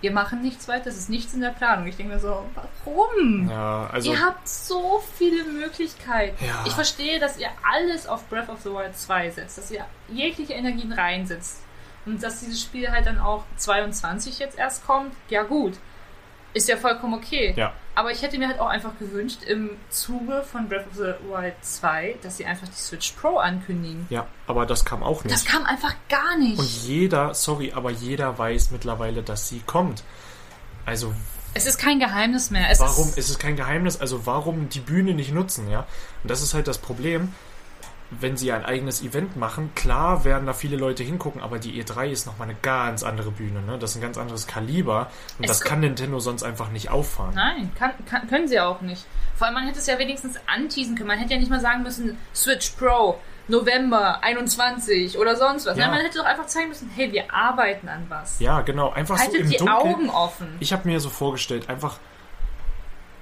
wir 0.00 0.12
machen 0.12 0.42
nichts 0.42 0.68
weiter, 0.68 0.88
es 0.90 0.96
ist 0.96 1.10
nichts 1.10 1.34
in 1.34 1.40
der 1.40 1.50
Planung. 1.50 1.86
Ich 1.86 1.96
denke 1.96 2.14
mir 2.14 2.20
so, 2.20 2.44
warum? 2.84 3.48
Ja, 3.50 3.88
also 3.92 4.12
ihr 4.12 4.20
habt 4.24 4.48
so 4.48 5.02
viele 5.16 5.44
Möglichkeiten. 5.44 6.36
Ja. 6.44 6.64
Ich 6.66 6.72
verstehe, 6.72 7.18
dass 7.18 7.36
ihr 7.38 7.48
alles 7.72 8.06
auf 8.06 8.24
Breath 8.28 8.48
of 8.48 8.60
the 8.62 8.70
Wild 8.70 8.96
2 8.96 9.30
setzt, 9.30 9.58
dass 9.58 9.70
ihr 9.70 9.84
jegliche 10.08 10.52
Energien 10.54 10.92
reinsetzt. 10.92 11.62
Und 12.06 12.22
dass 12.22 12.40
dieses 12.40 12.62
Spiel 12.62 12.90
halt 12.90 13.06
dann 13.06 13.18
auch 13.18 13.44
22 13.56 14.38
jetzt 14.38 14.56
erst 14.56 14.86
kommt, 14.86 15.14
ja 15.28 15.42
gut. 15.42 15.74
Ist 16.54 16.68
ja 16.68 16.76
vollkommen 16.76 17.14
okay. 17.14 17.52
ja, 17.56 17.72
Aber 17.94 18.10
ich 18.10 18.22
hätte 18.22 18.38
mir 18.38 18.48
halt 18.48 18.58
auch 18.58 18.68
einfach 18.68 18.98
gewünscht, 18.98 19.42
im 19.42 19.70
Zuge 19.90 20.42
von 20.50 20.68
Breath 20.68 20.86
of 20.86 20.94
the 20.96 21.14
Wild 21.28 21.54
2, 21.60 22.16
dass 22.22 22.38
sie 22.38 22.46
einfach 22.46 22.66
die 22.66 22.74
Switch 22.74 23.12
Pro 23.12 23.36
ankündigen. 23.36 24.06
ja, 24.10 24.26
aber 24.46 24.64
das 24.66 24.84
kam 24.84 25.02
auch 25.02 25.24
nicht. 25.24 25.34
Das 25.34 25.44
kam 25.44 25.64
einfach 25.64 25.94
gar 26.08 26.38
nicht. 26.38 26.58
und 26.58 26.68
jeder, 26.84 27.34
sorry, 27.34 27.72
aber 27.72 27.90
jeder 27.90 28.38
weiß 28.38 28.70
mittlerweile, 28.70 29.22
dass 29.22 29.48
sie 29.48 29.60
kommt. 29.60 30.02
Also 30.86 31.12
es 31.54 31.66
ist 31.66 31.78
kein 31.78 31.98
Geheimnis 31.98 32.50
mehr. 32.50 32.70
Es 32.70 32.80
warum, 32.80 33.08
ist, 33.08 33.18
es 33.18 33.30
ist 33.30 33.38
kein 33.38 33.56
Geheimnis, 33.56 34.00
also 34.00 34.26
warum 34.26 34.68
die 34.68 34.80
Bühne 34.80 35.14
nicht 35.14 35.32
nutzen, 35.32 35.68
ja? 35.70 35.86
Und 36.22 36.30
das 36.30 36.42
ist 36.42 36.54
halt 36.54 36.68
das 36.68 36.78
Problem, 36.78 37.34
wenn 38.10 38.36
sie 38.36 38.52
ein 38.52 38.64
eigenes 38.64 39.02
Event 39.02 39.36
machen, 39.36 39.72
klar 39.74 40.24
werden 40.24 40.46
da 40.46 40.52
viele 40.54 40.76
Leute 40.76 41.02
hingucken, 41.02 41.42
aber 41.42 41.58
die 41.58 41.82
E3 41.82 42.08
ist 42.08 42.26
nochmal 42.26 42.48
eine 42.48 42.58
ganz 42.62 43.02
andere 43.02 43.30
Bühne, 43.30 43.60
ne? 43.60 43.78
Das 43.78 43.90
ist 43.90 43.96
ein 43.96 44.02
ganz 44.02 44.16
anderes 44.16 44.46
Kaliber 44.46 45.10
und 45.38 45.44
Es 45.44 45.50
das 45.50 45.60
kann 45.60 45.80
Nintendo 45.80 46.18
sonst 46.18 46.42
einfach 46.42 46.70
nicht 46.70 46.90
auffahren. 46.90 47.34
Nein, 47.34 47.70
kann, 47.78 47.92
kann, 48.06 48.28
können 48.28 48.48
sie 48.48 48.60
auch 48.60 48.80
nicht. 48.80 49.04
Vor 49.36 49.46
allem, 49.46 49.54
man 49.54 49.66
hätte 49.66 49.78
es 49.78 49.86
ja 49.86 49.98
wenigstens 49.98 50.36
anteasen 50.46 50.96
können. 50.96 51.08
Man 51.08 51.18
hätte 51.18 51.34
ja 51.34 51.38
nicht 51.38 51.50
mal 51.50 51.60
sagen 51.60 51.82
müssen, 51.82 52.16
Switch 52.34 52.70
Pro, 52.70 53.18
November 53.46 54.22
21 54.22 55.18
oder 55.18 55.36
sonst 55.36 55.66
was. 55.66 55.76
Ja. 55.76 55.86
Nein, 55.86 55.96
man 55.96 56.04
hätte 56.04 56.18
doch 56.18 56.24
einfach 56.24 56.46
zeigen 56.46 56.68
müssen, 56.68 56.90
hey, 56.94 57.12
wir 57.12 57.32
arbeiten 57.32 57.88
an 57.88 58.06
was. 58.08 58.40
Ja, 58.40 58.62
genau, 58.62 58.90
einfach 58.90 59.16
so 59.16 59.24
Haltet 59.24 59.40
im 59.42 59.50
die 59.50 59.56
Dunkeln. 59.58 59.94
Augen 59.94 60.10
offen. 60.10 60.56
Ich 60.60 60.72
habe 60.72 60.88
mir 60.88 60.98
so 61.00 61.10
vorgestellt, 61.10 61.68
einfach 61.68 61.98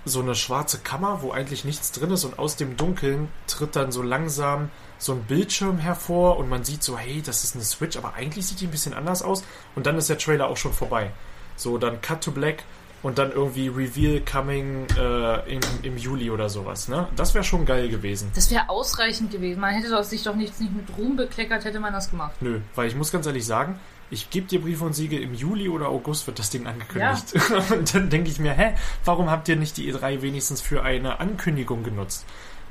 so 0.06 0.20
eine 0.20 0.36
schwarze 0.36 0.78
Kammer, 0.78 1.20
wo 1.20 1.32
eigentlich 1.32 1.64
nichts 1.64 1.90
drin 1.90 2.12
ist 2.12 2.24
und 2.24 2.38
aus 2.38 2.54
dem 2.56 2.76
Dunkeln 2.76 3.28
tritt 3.48 3.74
dann 3.74 3.90
so 3.90 4.02
langsam 4.02 4.70
so 4.98 5.12
ein 5.12 5.24
Bildschirm 5.24 5.78
hervor 5.78 6.38
und 6.38 6.48
man 6.48 6.64
sieht 6.64 6.82
so, 6.82 6.96
hey, 6.96 7.22
das 7.26 7.44
ist 7.44 7.56
eine 7.56 7.64
Switch, 7.64 7.96
aber 7.96 8.14
eigentlich 8.14 8.46
sieht 8.46 8.60
die 8.60 8.66
ein 8.66 8.70
bisschen 8.70 8.94
anders 8.94 9.22
aus 9.22 9.42
und 9.74 9.84
dann 9.84 9.98
ist 9.98 10.08
der 10.08 10.16
Trailer 10.16 10.46
auch 10.48 10.56
schon 10.56 10.72
vorbei. 10.72 11.10
So, 11.56 11.76
dann 11.76 12.00
Cut 12.00 12.22
to 12.22 12.30
Black 12.30 12.62
und 13.02 13.18
dann 13.18 13.32
irgendwie 13.32 13.68
Reveal 13.68 14.20
coming 14.20 14.86
äh, 14.96 15.54
im, 15.54 15.60
im 15.82 15.98
Juli 15.98 16.30
oder 16.30 16.48
sowas, 16.48 16.88
ne? 16.88 17.08
Das 17.16 17.34
wäre 17.34 17.44
schon 17.44 17.66
geil 17.66 17.88
gewesen. 17.88 18.30
Das 18.34 18.50
wäre 18.50 18.68
ausreichend 18.68 19.32
gewesen. 19.32 19.60
Man 19.60 19.74
hätte 19.74 20.02
sich 20.04 20.22
doch 20.22 20.36
nichts 20.36 20.60
nicht 20.60 20.74
mit 20.74 20.86
Ruhm 20.96 21.16
bekleckert, 21.16 21.64
hätte 21.64 21.80
man 21.80 21.92
das 21.92 22.10
gemacht. 22.10 22.32
Nö, 22.40 22.60
weil 22.74 22.88
ich 22.88 22.94
muss 22.94 23.12
ganz 23.12 23.26
ehrlich 23.26 23.44
sagen, 23.44 23.78
ich 24.10 24.30
gebe 24.30 24.46
dir 24.46 24.60
Briefe 24.60 24.84
und 24.84 24.92
Siegel, 24.92 25.20
im 25.20 25.34
Juli 25.34 25.68
oder 25.68 25.88
August 25.88 26.26
wird 26.26 26.38
das 26.38 26.50
Ding 26.50 26.66
angekündigt. 26.66 27.34
Und 27.72 27.94
dann 27.94 28.08
denke 28.08 28.30
ich 28.30 28.38
mir, 28.38 28.52
hä, 28.52 28.74
warum 29.04 29.30
habt 29.30 29.48
ihr 29.48 29.56
nicht 29.56 29.76
die 29.76 29.92
E3 29.92 30.22
wenigstens 30.22 30.60
für 30.60 30.82
eine 30.82 31.18
Ankündigung 31.18 31.82
genutzt? 31.82 32.24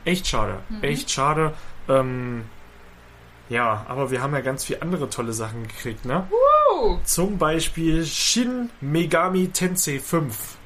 Echt 0.06 0.28
schade, 0.28 0.60
echt 0.82 1.12
schade. 1.12 1.54
Ähm, 1.90 2.46
ja, 3.50 3.86
aber 3.90 4.12
wir 4.12 4.22
haben 4.22 4.34
ja 4.34 4.42
ganz 4.42 4.66
viele 4.66 4.82
andere 4.82 5.10
tolle 5.10 5.34
Sachen 5.34 5.68
gekriegt, 5.68 6.06
ne? 6.06 6.28
Uh, 6.32 6.98
Zum 7.04 7.38
Beispiel 7.38 8.06
Shin 8.06 8.70
Megami 8.82 9.50
Tensei 9.50 10.00
5. 10.00 10.58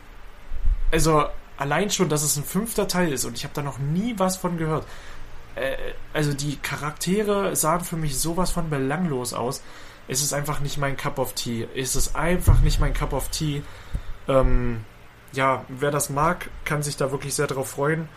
Also 0.92 1.26
allein 1.58 1.90
schon, 1.90 2.10
dass 2.10 2.24
es 2.24 2.38
ein 2.38 2.44
fünfter 2.44 2.88
Teil 2.88 3.12
ist 3.12 3.26
und 3.26 3.36
ich 3.36 3.44
habe 3.44 3.54
da 3.54 3.62
noch 3.62 3.80
nie 3.80 4.16
was 4.18 4.38
von 4.38 4.58
gehört. 4.58 4.86
Äh, 5.56 5.76
also 6.14 6.34
die 6.34 6.56
Charaktere 6.58 7.56
sahen 7.56 7.82
für 7.82 7.98
mich 7.98 8.18
sowas 8.18 8.52
von 8.52 8.70
belanglos 8.70 9.34
aus. 9.34 9.62
Es 10.10 10.22
ist 10.22 10.34
einfach 10.34 10.60
nicht 10.60 10.78
mein 10.78 10.98
Cup 10.98 11.20
of 11.20 11.34
Tea. 11.34 11.68
Es 11.76 11.96
ist 11.96 12.16
einfach 12.16 12.60
nicht 12.62 12.80
mein 12.80 12.94
Cup 12.94 13.14
of 13.14 13.30
Tea. 13.30 13.62
Ähm, 14.28 14.84
ja, 15.32 15.64
wer 15.70 15.92
das 15.92 16.10
mag, 16.10 16.50
kann 16.66 16.82
sich 16.84 16.98
da 16.98 17.12
wirklich 17.12 17.34
sehr 17.36 17.48
drauf 17.48 17.70
freuen. 17.70 18.10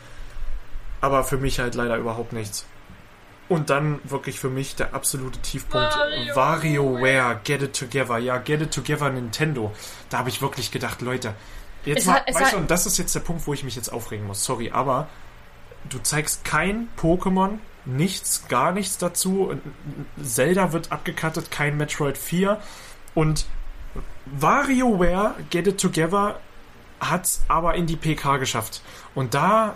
Aber 1.01 1.23
für 1.25 1.37
mich 1.37 1.59
halt 1.61 1.75
leider 1.75 1.97
überhaupt 1.97 2.33
nichts. 2.33 2.65
Und 3.49 3.69
dann 3.71 4.01
wirklich 4.05 4.39
für 4.41 4.49
mich 4.49 4.77
der 4.77 4.95
absolute 4.95 5.39
Tiefpunkt. 5.41 5.95
WarioWare. 5.95 6.35
WarioWare, 7.03 7.41
Get 7.45 7.63
It 7.63 7.79
Together. 7.79 8.17
Ja, 8.19 8.39
Get 8.39 8.63
It 8.63 8.73
Together 8.73 9.11
Nintendo. 9.11 9.73
Da 10.09 10.19
habe 10.19 10.31
ich 10.31 10.41
wirklich 10.41 10.71
gedacht, 10.71 11.03
Leute, 11.03 11.35
jetzt 11.85 11.99
Es 12.01 12.07
mal, 12.07 12.21
hat- 12.21 12.35
weißt 12.35 12.53
du, 12.55 12.57
und 12.57 12.71
das 12.71 12.87
ist 12.87 12.97
jetzt 12.99 13.15
der 13.15 13.21
Punkt, 13.21 13.47
wo 13.47 13.53
ich 13.53 13.65
mich 13.65 13.77
jetzt 13.77 13.93
aufregen 13.93 14.27
muss. 14.27 14.43
Sorry, 14.45 14.71
aber 14.71 15.09
du 15.91 15.99
zeigst 15.99 16.45
kein 16.45 16.89
Pokémon, 16.99 17.59
nichts, 17.85 18.49
gar 18.49 18.73
nichts 18.73 18.99
dazu. 18.99 19.45
Und 19.45 19.63
Zelda 20.23 20.73
wird 20.73 20.93
abgekattet, 20.93 21.51
kein 21.51 21.77
Metroid 21.77 22.19
4. 22.19 22.61
Und 23.15 23.47
WarioWare 24.27 25.35
Get 25.51 25.67
It 25.67 25.81
Together 25.81 26.41
hat's 27.01 27.43
aber 27.49 27.75
in 27.75 27.87
die 27.87 27.97
PK 27.97 28.37
geschafft. 28.39 28.83
Und 29.15 29.35
da 29.35 29.75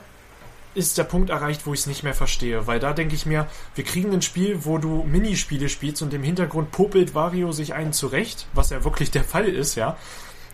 ist 0.75 0.99
der 0.99 1.05
Punkt 1.05 1.31
erreicht, 1.31 1.67
wo 1.67 1.73
ich 1.73 1.81
es 1.81 1.87
nicht 1.87 2.03
mehr 2.03 2.15
verstehe. 2.15 2.67
Weil 2.67 2.79
da 2.79 2.93
denke 2.93 3.15
ich 3.15 3.27
mir, 3.27 3.47
wir 3.75 3.85
kriegen 3.85 4.13
ein 4.13 4.23
Spiel, 4.23 4.65
wo 4.65 4.79
du 4.79 5.05
Minispiele 5.05 5.69
spielst 5.69 6.03
und 6.03 6.13
im 6.13 6.23
Hintergrund 6.23 6.71
popelt 6.71 7.15
Wario 7.15 7.53
sich 7.53 7.75
einen 7.75 7.93
zurecht, 7.93 8.47
was 8.53 8.71
ja 8.71 8.85
wirklich 8.85 9.11
der 9.11 9.25
Fall 9.25 9.49
ist, 9.49 9.75
ja. 9.75 9.91
Äh, 9.91 9.95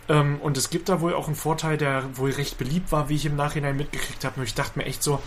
Ähm, 0.09 0.39
und 0.41 0.57
es 0.57 0.69
gibt 0.69 0.89
da 0.89 1.01
wohl 1.01 1.13
auch 1.13 1.27
einen 1.27 1.35
Vorteil, 1.35 1.77
der 1.77 2.03
wohl 2.17 2.31
recht 2.31 2.57
beliebt 2.57 2.91
war, 2.91 3.09
wie 3.09 3.15
ich 3.15 3.25
im 3.25 3.35
Nachhinein 3.35 3.77
mitgekriegt 3.77 4.25
habe. 4.25 4.35
Nur 4.37 4.45
ich 4.45 4.53
dachte 4.53 4.77
mir 4.77 4.85
echt 4.85 5.03
so, 5.03 5.21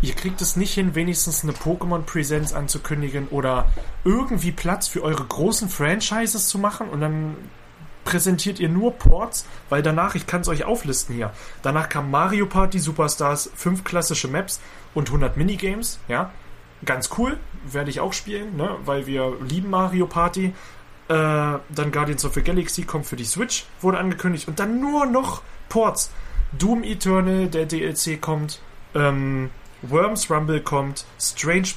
ihr 0.00 0.14
kriegt 0.14 0.40
es 0.40 0.56
nicht 0.56 0.74
hin, 0.74 0.94
wenigstens 0.94 1.42
eine 1.42 1.52
Pokémon-Präsenz 1.52 2.52
anzukündigen 2.52 3.28
oder 3.28 3.66
irgendwie 4.04 4.52
Platz 4.52 4.88
für 4.88 5.02
eure 5.02 5.24
großen 5.24 5.68
Franchises 5.68 6.48
zu 6.48 6.58
machen 6.58 6.88
und 6.88 7.00
dann 7.00 7.36
präsentiert 8.04 8.58
ihr 8.58 8.70
nur 8.70 8.94
Ports, 8.94 9.46
weil 9.68 9.82
danach, 9.82 10.14
ich 10.14 10.26
kann 10.26 10.40
es 10.40 10.48
euch 10.48 10.64
auflisten 10.64 11.14
hier, 11.14 11.32
danach 11.62 11.88
kam 11.88 12.10
Mario 12.10 12.46
Party 12.46 12.78
Superstars, 12.78 13.50
fünf 13.54 13.84
klassische 13.84 14.28
Maps 14.28 14.60
und 14.94 15.08
100 15.08 15.36
Minigames, 15.36 15.98
ja, 16.08 16.30
ganz 16.84 17.10
cool, 17.18 17.38
werde 17.64 17.90
ich 17.90 18.00
auch 18.00 18.12
spielen, 18.12 18.56
ne, 18.56 18.76
weil 18.84 19.06
wir 19.06 19.36
lieben 19.46 19.70
Mario 19.70 20.06
Party. 20.06 20.54
Äh, 21.08 21.14
dann 21.14 21.90
Guardians 21.90 22.24
of 22.24 22.34
the 22.34 22.42
Galaxy 22.42 22.82
kommt 22.82 23.06
für 23.06 23.16
die 23.16 23.24
Switch, 23.24 23.64
wurde 23.80 23.98
angekündigt 23.98 24.46
und 24.46 24.58
dann 24.60 24.80
nur 24.80 25.06
noch 25.06 25.42
Ports. 25.68 26.10
Doom 26.52 26.82
Eternal, 26.82 27.48
der 27.48 27.66
DLC 27.66 28.20
kommt, 28.20 28.60
ähm, 28.94 29.50
Worms 29.82 30.30
Rumble 30.30 30.60
kommt, 30.60 31.04
Strange 31.20 31.68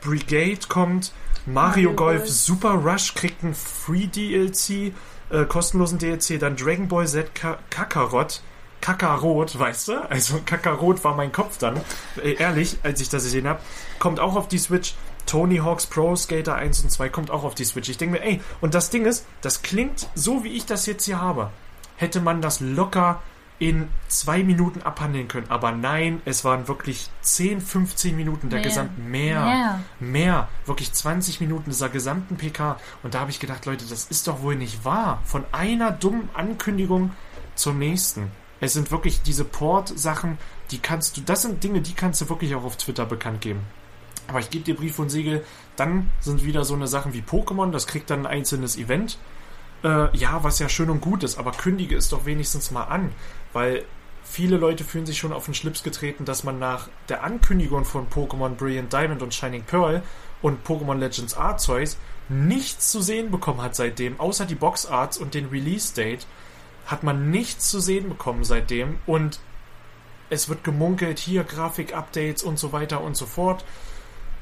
Brigade 0.00 0.60
kommt, 0.68 1.12
Mario, 1.46 1.90
Mario 1.90 1.92
Golf 1.94 2.18
Golf. 2.18 2.30
Super 2.30 2.74
Rush 2.74 3.14
kriegt 3.14 3.42
einen 3.42 3.54
Free 3.54 4.06
DLC, 4.06 4.92
äh, 5.30 5.44
kostenlosen 5.46 5.98
DLC, 5.98 6.38
dann 6.38 6.56
Dragon 6.56 6.88
Ball 6.88 7.06
Z 7.06 7.34
Ka 7.34 7.58
Kakarot, 7.70 8.42
Kakarot, 8.80 9.58
weißt 9.58 9.88
du? 9.88 10.10
Also 10.10 10.40
Kakarot 10.44 11.02
war 11.04 11.14
mein 11.14 11.32
Kopf 11.32 11.58
dann, 11.58 11.80
äh, 12.22 12.34
ehrlich, 12.34 12.78
als 12.82 13.00
ich 13.00 13.08
das 13.08 13.24
gesehen 13.24 13.46
habe. 13.48 13.60
Kommt 13.98 14.20
auch 14.20 14.36
auf 14.36 14.48
die 14.48 14.58
Switch. 14.58 14.94
Tony 15.26 15.58
Hawk's 15.58 15.86
Pro 15.86 16.16
Skater 16.16 16.56
1 16.56 16.82
und 16.82 16.90
2 16.90 17.08
kommt 17.08 17.30
auch 17.30 17.44
auf 17.44 17.54
die 17.54 17.64
Switch. 17.64 17.88
Ich 17.88 17.98
denke 17.98 18.18
mir, 18.18 18.24
ey, 18.24 18.40
und 18.60 18.74
das 18.74 18.90
Ding 18.90 19.06
ist, 19.06 19.26
das 19.42 19.62
klingt 19.62 20.08
so, 20.14 20.42
wie 20.44 20.56
ich 20.56 20.66
das 20.66 20.86
jetzt 20.86 21.04
hier 21.04 21.20
habe. 21.20 21.50
Hätte 21.96 22.20
man 22.20 22.40
das 22.40 22.60
locker 22.60 23.22
in 23.60 23.88
zwei 24.08 24.42
Minuten 24.42 24.82
abhandeln 24.82 25.28
können. 25.28 25.50
Aber 25.50 25.70
nein, 25.70 26.20
es 26.24 26.44
waren 26.44 26.66
wirklich 26.66 27.08
10, 27.20 27.60
15 27.60 28.16
Minuten 28.16 28.48
der 28.48 28.60
Mehr. 28.60 28.68
gesamten 28.68 29.10
mehr, 29.10 29.44
Mehr. 29.44 29.80
mehr, 30.00 30.48
wirklich 30.64 30.92
20 30.92 31.40
Minuten 31.40 31.70
dieser 31.70 31.90
gesamten 31.90 32.36
PK. 32.36 32.78
Und 33.02 33.14
da 33.14 33.20
habe 33.20 33.30
ich 33.30 33.38
gedacht, 33.38 33.66
Leute, 33.66 33.84
das 33.86 34.06
ist 34.06 34.26
doch 34.26 34.42
wohl 34.42 34.56
nicht 34.56 34.84
wahr. 34.84 35.20
Von 35.24 35.44
einer 35.52 35.92
dummen 35.92 36.30
Ankündigung 36.32 37.12
zur 37.54 37.74
nächsten. 37.74 38.32
Es 38.60 38.72
sind 38.72 38.90
wirklich 38.90 39.22
diese 39.22 39.44
Port-Sachen, 39.44 40.38
die 40.70 40.78
kannst 40.78 41.16
du, 41.16 41.20
das 41.20 41.42
sind 41.42 41.62
Dinge, 41.62 41.82
die 41.82 41.94
kannst 41.94 42.22
du 42.22 42.28
wirklich 42.30 42.54
auch 42.54 42.64
auf 42.64 42.76
Twitter 42.76 43.04
bekannt 43.04 43.42
geben. 43.42 43.60
Aber 44.26 44.38
ich 44.38 44.48
gebe 44.48 44.64
dir 44.64 44.76
Brief 44.76 44.98
und 44.98 45.10
Siegel, 45.10 45.44
dann 45.76 46.10
sind 46.20 46.44
wieder 46.44 46.64
so 46.64 46.74
eine 46.74 46.86
Sachen 46.86 47.12
wie 47.12 47.20
Pokémon, 47.20 47.72
das 47.72 47.86
kriegt 47.86 48.08
dann 48.08 48.20
ein 48.20 48.38
einzelnes 48.38 48.76
Event. 48.78 49.18
Äh, 49.82 50.14
ja, 50.16 50.44
was 50.44 50.58
ja 50.58 50.68
schön 50.68 50.90
und 50.90 51.00
gut 51.00 51.22
ist, 51.22 51.38
aber 51.38 51.52
kündige 51.52 51.96
es 51.96 52.10
doch 52.10 52.26
wenigstens 52.26 52.70
mal 52.70 52.84
an, 52.84 53.12
weil 53.52 53.84
viele 54.22 54.56
Leute 54.56 54.84
fühlen 54.84 55.06
sich 55.06 55.18
schon 55.18 55.32
auf 55.32 55.44
den 55.44 55.54
Schlips 55.54 55.82
getreten, 55.82 56.24
dass 56.24 56.44
man 56.44 56.58
nach 56.58 56.88
der 57.08 57.24
Ankündigung 57.24 57.84
von 57.84 58.08
Pokémon 58.08 58.50
Brilliant 58.50 58.92
Diamond 58.92 59.22
und 59.22 59.34
Shining 59.34 59.64
Pearl 59.64 60.02
und 60.42 60.66
Pokémon 60.66 60.98
Legends 60.98 61.36
Arceus 61.36 61.96
nichts 62.28 62.90
zu 62.90 63.00
sehen 63.00 63.30
bekommen 63.30 63.62
hat 63.62 63.74
seitdem, 63.74 64.20
außer 64.20 64.46
die 64.46 64.54
Boxarts 64.54 65.18
und 65.18 65.34
den 65.34 65.46
Release-Date, 65.46 66.26
hat 66.86 67.02
man 67.02 67.30
nichts 67.30 67.70
zu 67.70 67.80
sehen 67.80 68.08
bekommen 68.08 68.44
seitdem 68.44 68.98
und 69.06 69.40
es 70.30 70.48
wird 70.48 70.62
gemunkelt, 70.62 71.18
hier 71.18 71.42
Grafik-Updates 71.42 72.44
und 72.44 72.58
so 72.58 72.72
weiter 72.72 73.00
und 73.02 73.16
so 73.16 73.26
fort. 73.26 73.64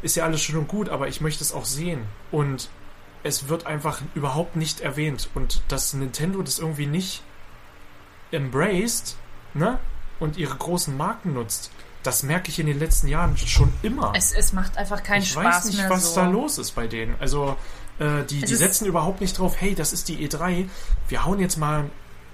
Ist 0.03 0.17
ja 0.17 0.25
alles 0.25 0.43
schön 0.43 0.59
und 0.59 0.69
gut, 0.69 0.91
aber 0.91 1.09
ich 1.09 1.23
möchte 1.23 1.43
es 1.43 1.53
auch 1.53 1.65
sehen. 1.65 2.05
Und 2.31 2.69
es 3.23 3.49
wird 3.49 3.67
einfach 3.67 4.03
überhaupt 4.15 4.55
nicht 4.55 4.81
erwähnt. 4.81 5.31
Und 5.35 5.63
dass 5.69 5.95
Nintendo 5.95 6.43
das 6.43 6.59
irgendwie 6.59 6.87
nicht 6.87 7.23
embraced, 8.33 9.17
ne? 9.55 9.79
Und 10.21 10.37
ihre 10.37 10.57
großen 10.57 10.97
Marken 10.97 11.35
nutzt, 11.35 11.71
das 12.03 12.23
merke 12.23 12.51
ich 12.51 12.59
in 12.59 12.67
den 12.67 12.79
letzten 12.79 13.09
Jahren 13.09 13.37
schon 13.37 13.73
immer. 13.83 14.13
Es, 14.17 14.33
es 14.33 14.53
macht 14.53 14.77
einfach 14.77 15.03
keinen 15.03 15.23
ich 15.23 15.31
Spaß 15.31 15.45
weiß 15.45 15.65
nicht, 15.67 15.79
mehr 15.79 15.91
was 15.91 16.15
so. 16.15 16.21
da 16.21 16.29
los 16.29 16.59
ist 16.59 16.73
bei 16.73 16.87
denen. 16.87 17.15
Also, 17.21 17.57
äh, 17.99 18.25
die, 18.25 18.43
Es 18.43 18.51
die 18.51 18.57
setzen 18.57 18.87
überhaupt 18.87 19.21
nicht 19.21 19.39
drauf, 19.39 19.57
hey, 19.59 19.75
das 19.75 19.93
ist 19.93 20.09
die 20.09 20.29
E3, 20.29 20.69
wir 21.09 21.25
hauen 21.25 21.41
jetzt 21.41 21.57
mal, 21.57 21.85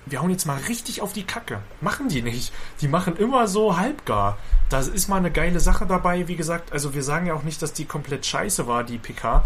wir 0.07 0.21
hauen 0.21 0.31
jetzt 0.31 0.45
mal 0.47 0.59
richtig 0.69 1.01
auf 1.03 1.13
die 1.13 1.25
Kacke. 1.25 1.61
Machen 1.81 2.09
die 2.09 2.23
nicht. 2.23 2.53
Die 2.81 2.89
machen 2.89 3.17
immer 3.17 3.47
so 3.49 3.77
halbgar. 3.79 4.37
Da 4.69 4.81
ist 4.81 5.09
mal 5.09 5.17
eine 5.17 5.31
geile 5.31 5.61
Sache 5.61 5.87
dabei, 5.87 6.29
wie 6.29 6.37
gesagt. 6.37 6.73
Also 6.73 6.95
wir 6.95 7.03
sagen 7.03 7.27
ja 7.27 7.35
auch 7.35 7.43
nicht, 7.43 7.63
dass 7.63 7.73
die 7.73 7.85
komplett 7.85 8.27
scheiße 8.27 8.67
war, 8.67 8.85
die 8.85 8.99
PK. 8.99 9.45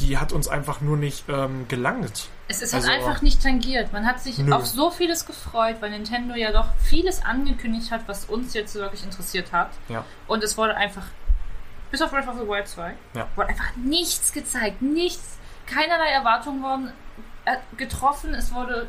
Die 0.00 0.18
hat 0.18 0.32
uns 0.32 0.48
einfach 0.48 0.80
nur 0.80 0.96
nicht 0.96 1.24
ähm, 1.28 1.66
gelangt. 1.68 2.28
Es 2.48 2.62
ist 2.62 2.74
Also- 2.74 2.88
halt 2.88 3.00
einfach 3.00 3.22
nicht 3.22 3.42
tangiert. 3.42 3.92
Man 3.92 4.06
hat 4.06 4.20
sich 4.20 4.38
Nö. 4.38 4.52
auf 4.52 4.66
so 4.66 4.90
vieles 4.90 5.26
gefreut, 5.26 5.76
weil 5.80 5.90
Nintendo 5.90 6.34
ja 6.34 6.50
doch 6.52 6.66
vieles 6.82 7.22
angekündigt 7.24 7.90
hat, 7.90 8.02
was 8.06 8.24
uns 8.24 8.54
jetzt 8.54 8.74
wirklich 8.74 9.04
interessiert 9.04 9.52
hat. 9.52 9.70
Ja. 9.88 10.04
Und 10.26 10.42
es 10.42 10.56
wurde 10.56 10.76
einfach, 10.76 11.04
bis 11.90 12.00
auf 12.02 12.10
Breath 12.10 12.26
of 12.28 12.34
the 12.40 12.48
Wild 12.48 12.66
2, 12.66 12.94
Ja. 13.14 13.26
wurde 13.36 13.48
einfach 13.50 13.76
nichts 13.76 14.32
gezeigt. 14.32 14.80
Nichts. 14.82 15.36
Keinerlei 15.66 16.08
Erwartungen 16.10 16.62
wurden 16.62 16.92
äh, 17.44 17.56
getroffen. 17.76 18.34
Es 18.34 18.52
wurde. 18.54 18.88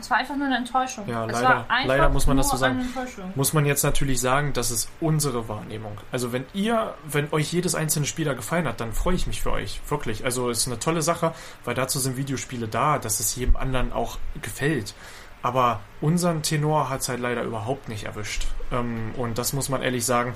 Es 0.00 0.10
war 0.10 0.18
einfach 0.18 0.36
nur 0.36 0.46
eine 0.46 0.56
Enttäuschung. 0.56 1.06
Ja, 1.08 1.26
es 1.26 1.32
leider- 1.32 1.66
leider 1.86 2.08
muss 2.08 2.26
man 2.26 2.36
das 2.36 2.48
so 2.50 2.56
sagen. 2.56 2.88
Muss 3.34 3.52
man 3.52 3.66
jetzt 3.66 3.82
natürlich 3.84 4.20
sagen, 4.20 4.52
das 4.52 4.70
ist 4.70 4.88
unsere 5.00 5.48
Wahrnehmung. 5.48 5.98
Also 6.10 6.32
wenn 6.32 6.44
ihr, 6.54 6.94
wenn 7.04 7.32
euch 7.32 7.52
jedes 7.52 7.74
einzelne 7.74 8.06
Spieler 8.06 8.34
gefallen 8.34 8.66
hat, 8.66 8.80
dann 8.80 8.92
freue 8.92 9.14
ich 9.14 9.26
mich 9.26 9.42
für 9.42 9.52
euch. 9.52 9.80
Wirklich. 9.88 10.24
Also 10.24 10.50
ist 10.50 10.66
eine 10.66 10.78
tolle 10.78 11.02
Sache, 11.02 11.32
weil 11.64 11.74
dazu 11.74 11.98
sind 11.98 12.16
Videospiele 12.16 12.66
da, 12.68 12.98
dass 12.98 13.20
es 13.20 13.36
jedem 13.36 13.56
anderen 13.56 13.92
auch 13.92 14.18
gefällt. 14.42 14.94
Aber 15.42 15.80
unseren 16.00 16.42
Tenor 16.42 16.90
hat 16.90 17.00
es 17.00 17.08
halt 17.08 17.20
leider 17.20 17.42
überhaupt 17.42 17.88
nicht 17.88 18.04
erwischt. 18.04 18.46
Ähm, 18.72 19.12
und 19.16 19.38
das 19.38 19.52
muss 19.52 19.68
man 19.68 19.82
ehrlich 19.82 20.04
sagen, 20.04 20.34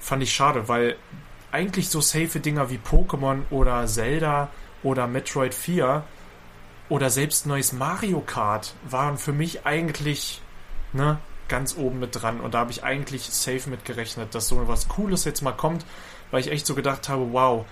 fand 0.00 0.22
ich 0.22 0.32
schade, 0.34 0.68
weil 0.68 0.96
eigentlich 1.50 1.88
so 1.88 2.00
safe 2.00 2.40
Dinger 2.40 2.68
wie 2.70 2.78
Pokémon 2.78 3.42
oder 3.50 3.86
Zelda 3.86 4.48
oder 4.82 5.06
Metroid 5.06 5.54
4 5.54 6.02
oder 6.88 7.10
selbst 7.10 7.46
neues 7.46 7.72
Mario 7.72 8.20
Kart 8.20 8.74
waren 8.88 9.18
für 9.18 9.32
mich 9.32 9.66
eigentlich 9.66 10.40
ne, 10.92 11.18
ganz 11.48 11.76
oben 11.76 11.98
mit 11.98 12.20
dran. 12.20 12.40
Und 12.40 12.54
da 12.54 12.60
habe 12.60 12.70
ich 12.70 12.84
eigentlich 12.84 13.24
safe 13.24 13.68
mit 13.68 13.84
gerechnet, 13.84 14.34
dass 14.34 14.48
so 14.48 14.68
was 14.68 14.88
Cooles 14.88 15.24
jetzt 15.24 15.42
mal 15.42 15.52
kommt, 15.52 15.84
weil 16.30 16.40
ich 16.40 16.50
echt 16.50 16.66
so 16.66 16.74
gedacht 16.74 17.08
habe, 17.08 17.32
wow, 17.32 17.64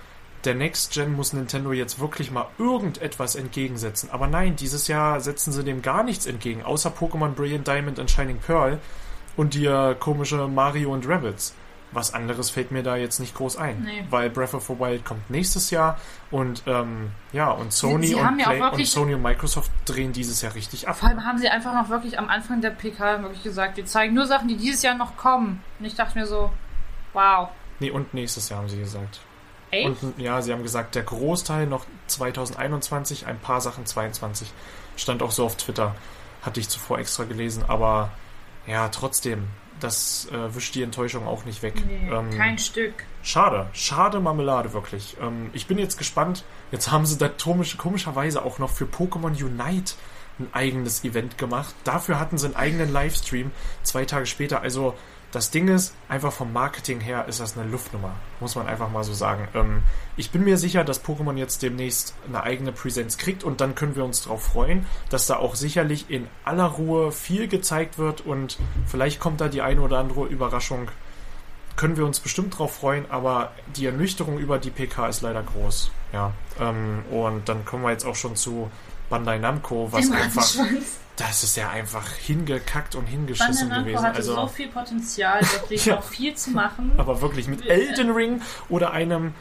der 0.44 0.54
Next 0.54 0.92
Gen 0.92 1.14
muss 1.14 1.32
Nintendo 1.32 1.72
jetzt 1.72 1.98
wirklich 1.98 2.30
mal 2.30 2.46
irgendetwas 2.58 3.34
entgegensetzen. 3.34 4.10
Aber 4.10 4.26
nein, 4.26 4.56
dieses 4.56 4.86
Jahr 4.86 5.20
setzen 5.20 5.52
sie 5.52 5.64
dem 5.64 5.82
gar 5.82 6.02
nichts 6.02 6.26
entgegen, 6.26 6.62
außer 6.62 6.90
Pokémon 6.90 7.30
Brilliant 7.30 7.66
Diamond 7.66 7.98
und 7.98 8.10
Shining 8.10 8.38
Pearl 8.38 8.78
und 9.36 9.56
äh, 9.56 9.94
komische 9.98 10.46
Mario 10.48 10.92
und 10.92 11.08
Rabbits. 11.08 11.54
Was 11.96 12.12
anderes 12.12 12.50
fällt 12.50 12.70
mir 12.72 12.82
da 12.82 12.94
jetzt 12.96 13.20
nicht 13.20 13.34
groß 13.34 13.56
ein, 13.56 13.82
Nee. 13.82 14.04
weil 14.10 14.28
Breath 14.28 14.52
of 14.52 14.66
the 14.66 14.78
Wild 14.78 15.04
kommt 15.06 15.30
nächstes 15.30 15.70
Jahr 15.70 15.98
und 16.30 16.62
ähm, 16.66 17.10
ja 17.32 17.50
und 17.50 17.72
Sony 17.72 18.14
und, 18.14 18.38
ja 18.38 18.44
Play 18.48 18.54
und 18.56 18.60
wirklich- 18.72 18.90
Sony 18.90 19.14
und 19.14 19.22
Microsoft 19.22 19.70
drehen 19.86 20.12
dieses 20.12 20.42
Jahr 20.42 20.54
richtig 20.54 20.86
ab. 20.88 20.96
Vor 20.98 21.08
allem 21.08 21.24
haben 21.24 21.38
sie 21.38 21.48
einfach 21.48 21.72
noch 21.72 21.88
wirklich 21.88 22.18
am 22.18 22.28
Anfang 22.28 22.60
der 22.60 22.70
PK 22.70 23.22
wirklich 23.22 23.42
gesagt, 23.42 23.78
wir 23.78 23.86
zeigen 23.86 24.12
nur 24.14 24.26
Sachen, 24.26 24.46
die 24.48 24.56
dieses 24.58 24.82
Jahr 24.82 24.94
noch 24.94 25.16
kommen. 25.16 25.62
Und 25.78 25.86
ich 25.86 25.94
dachte 25.94 26.18
mir 26.18 26.26
so, 26.26 26.50
wow. 27.14 27.48
Nee, 27.80 27.90
und 27.90 28.12
nächstes 28.12 28.50
Jahr 28.50 28.60
haben 28.60 28.68
sie 28.68 28.78
gesagt. 28.78 29.20
Echt? 29.70 29.86
Und 30.02 30.18
ja, 30.18 30.42
sie 30.42 30.52
haben 30.52 30.62
gesagt, 30.62 30.94
der 30.94 31.02
Großteil 31.02 31.66
noch 31.66 31.86
2021, 32.08 33.26
ein 33.26 33.38
paar 33.38 33.60
Sachen 33.60 33.86
22. 33.86 34.52
Stand 34.96 35.22
auch 35.22 35.30
so 35.30 35.44
auf 35.46 35.56
Twitter. 35.56 35.94
Hatte 36.42 36.60
ich 36.60 36.68
zuvor 36.68 36.98
extra 36.98 37.24
gelesen, 37.24 37.64
aber 37.66 38.10
ja, 38.66 38.88
trotzdem, 38.90 39.48
das 39.80 40.28
äh, 40.32 40.54
wischt 40.54 40.74
die 40.74 40.82
Enttäuschung 40.82 41.26
auch 41.26 41.44
nicht 41.44 41.62
weg. 41.62 41.74
nee, 41.86 42.10
Ähm, 42.10 42.30
kein 42.30 42.58
Stück. 42.58 42.94
Schade, 43.22 43.66
schade 43.72 44.20
Marmelade, 44.20 44.72
wirklich. 44.72 45.16
Ähm, 45.20 45.50
ich 45.52 45.66
bin 45.66 45.78
jetzt 45.78 45.98
gespannt. 45.98 46.44
Jetzt 46.72 46.90
haben 46.90 47.06
sie 47.06 47.18
da 47.18 47.28
komisch, 47.28 47.76
komischerweise 47.76 48.44
auch 48.44 48.58
noch 48.58 48.70
für 48.70 48.84
Pokémon 48.84 49.32
Unite 49.42 49.94
ein 50.38 50.48
eigenes 50.52 51.04
Event 51.04 51.38
gemacht. 51.38 51.74
Dafür 51.84 52.20
hatten 52.20 52.38
sie 52.38 52.46
einen 52.46 52.56
eigenen 52.56 52.92
Livestream 52.92 53.50
zwei 53.82 54.04
Tage 54.04 54.26
später. 54.26 54.60
Also 54.60 54.94
das 55.32 55.50
Ding 55.50 55.68
ist, 55.68 55.94
einfach 56.08 56.32
vom 56.32 56.52
Marketing 56.52 57.00
her 57.00 57.26
ist 57.28 57.40
das 57.40 57.58
eine 57.58 57.68
Luftnummer, 57.68 58.12
muss 58.40 58.54
man 58.54 58.66
einfach 58.68 58.90
mal 58.90 59.04
so 59.04 59.12
sagen. 59.12 59.48
Ähm, 59.54 59.82
ich 60.16 60.30
bin 60.30 60.44
mir 60.44 60.56
sicher, 60.56 60.84
dass 60.84 61.04
Pokémon 61.04 61.36
jetzt 61.36 61.62
demnächst 61.62 62.14
eine 62.26 62.42
eigene 62.42 62.72
Präsenz 62.72 63.18
kriegt 63.18 63.44
und 63.44 63.60
dann 63.60 63.74
können 63.74 63.96
wir 63.96 64.04
uns 64.04 64.22
darauf 64.22 64.42
freuen, 64.42 64.86
dass 65.10 65.26
da 65.26 65.36
auch 65.36 65.54
sicherlich 65.54 66.10
in 66.10 66.26
aller 66.44 66.64
Ruhe 66.66 67.12
viel 67.12 67.48
gezeigt 67.48 67.98
wird 67.98 68.20
und 68.20 68.58
vielleicht 68.86 69.20
kommt 69.20 69.40
da 69.40 69.48
die 69.48 69.62
eine 69.62 69.80
oder 69.80 69.98
andere 69.98 70.26
Überraschung 70.26 70.88
können 71.76 71.96
wir 71.98 72.06
uns 72.06 72.20
bestimmt 72.20 72.58
drauf 72.58 72.76
freuen, 72.76 73.04
aber 73.10 73.52
die 73.76 73.84
Ernüchterung 73.84 74.38
über 74.38 74.58
die 74.58 74.70
PK 74.70 75.08
ist 75.08 75.20
leider 75.20 75.42
groß. 75.42 75.90
Ja. 76.12 76.32
Ähm, 76.58 77.02
und 77.10 77.48
dann 77.50 77.66
kommen 77.66 77.82
wir 77.84 77.90
jetzt 77.90 78.06
auch 78.06 78.16
schon 78.16 78.34
zu 78.34 78.70
Bandai 79.10 79.38
Namco, 79.38 79.92
was 79.92 80.10
einfach. 80.10 80.42
Rattenschwanz. 80.42 81.00
Das 81.16 81.42
ist 81.42 81.56
ja 81.56 81.70
einfach 81.70 82.06
hingekackt 82.12 82.94
und 82.94 83.06
hingeschissen 83.06 83.68
Bandai 83.70 83.90
gewesen. 83.90 84.04
hatte 84.04 84.16
Also, 84.18 84.34
so 84.34 84.46
viel 84.48 84.68
Potenzial, 84.68 85.40
wirklich 85.40 85.86
Ja. 85.86 85.96
noch 85.96 86.04
viel 86.04 86.34
zu 86.34 86.50
machen. 86.50 86.92
aber 86.98 87.20
wirklich 87.22 87.48
mit 87.48 87.66
Elden 87.66 88.10
Ring 88.10 88.42
oder 88.68 88.92
einem 88.92 89.32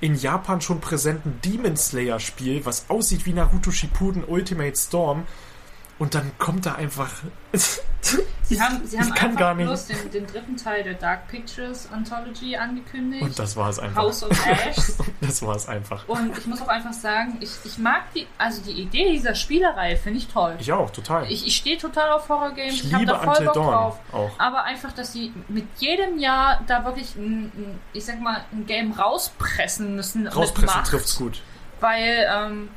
in 0.00 0.14
Japan 0.16 0.60
schon 0.60 0.80
präsenten 0.80 1.40
Demon 1.44 1.76
Slayer 1.76 2.18
Spiel, 2.20 2.64
was 2.64 2.86
aussieht 2.88 3.26
wie 3.26 3.32
Naruto 3.34 3.70
Shippuden 3.70 4.24
Ultimate 4.24 4.74
Storm, 4.76 5.24
Und 6.00 6.14
dann 6.14 6.32
kommt 6.38 6.64
da 6.64 6.76
einfach. 6.76 7.10
Sie 8.42 8.60
haben, 8.60 8.84
sie 8.84 8.98
haben 8.98 9.14
kann 9.14 9.36
gar 9.36 9.54
nicht. 9.54 9.66
bloß 9.66 9.86
den, 9.86 10.10
den 10.10 10.26
dritten 10.26 10.56
Teil 10.56 10.82
der 10.82 10.94
Dark 10.94 11.28
Pictures 11.28 11.88
Anthology 11.92 12.56
angekündigt. 12.56 13.22
Und 13.22 13.38
das 13.38 13.54
war 13.56 13.68
es 13.68 13.78
einfach. 13.78 14.02
House 14.02 14.24
of 14.24 14.46
Ashes. 14.46 14.98
Das 15.20 15.40
war 15.42 15.54
es 15.54 15.68
einfach. 15.68 16.08
Und 16.08 16.36
ich 16.36 16.46
muss 16.46 16.60
auch 16.60 16.66
einfach 16.66 16.92
sagen, 16.92 17.36
ich, 17.40 17.50
ich 17.64 17.78
mag 17.78 18.12
die, 18.12 18.26
also 18.38 18.60
die 18.62 18.72
Idee 18.72 19.12
dieser 19.12 19.36
Spielerei 19.36 19.94
finde 19.94 20.18
ich 20.18 20.26
toll. 20.26 20.56
Ich 20.58 20.72
auch, 20.72 20.90
total. 20.90 21.30
Ich, 21.30 21.46
ich 21.46 21.54
stehe 21.54 21.78
total 21.78 22.10
auf 22.10 22.28
Horror-Games, 22.28 22.74
Ich 22.74 22.84
ich, 22.86 22.92
habe 22.92 23.04
liebe 23.04 23.12
da 23.12 23.18
voll 23.20 23.28
Until 23.28 23.46
Bock 23.46 23.54
Dawn 23.54 23.66
drauf. 23.66 23.98
auch. 24.10 24.30
Aber 24.38 24.64
einfach, 24.64 24.90
dass 24.92 25.12
sie 25.12 25.32
mit 25.46 25.66
jedem 25.78 26.18
Jahr 26.18 26.64
da 26.66 26.84
wirklich 26.84 27.14
ein, 27.14 27.52
ein, 27.54 27.80
ich 27.92 28.04
sag 28.04 28.20
mal, 28.20 28.44
ein 28.50 28.66
Game 28.66 28.90
rauspressen 28.92 29.94
müssen. 29.94 30.26
Rauspressen 30.26 30.82
trifft's 30.82 31.14
gut. 31.16 31.40
Weil, 31.78 32.26
ähm, 32.28 32.68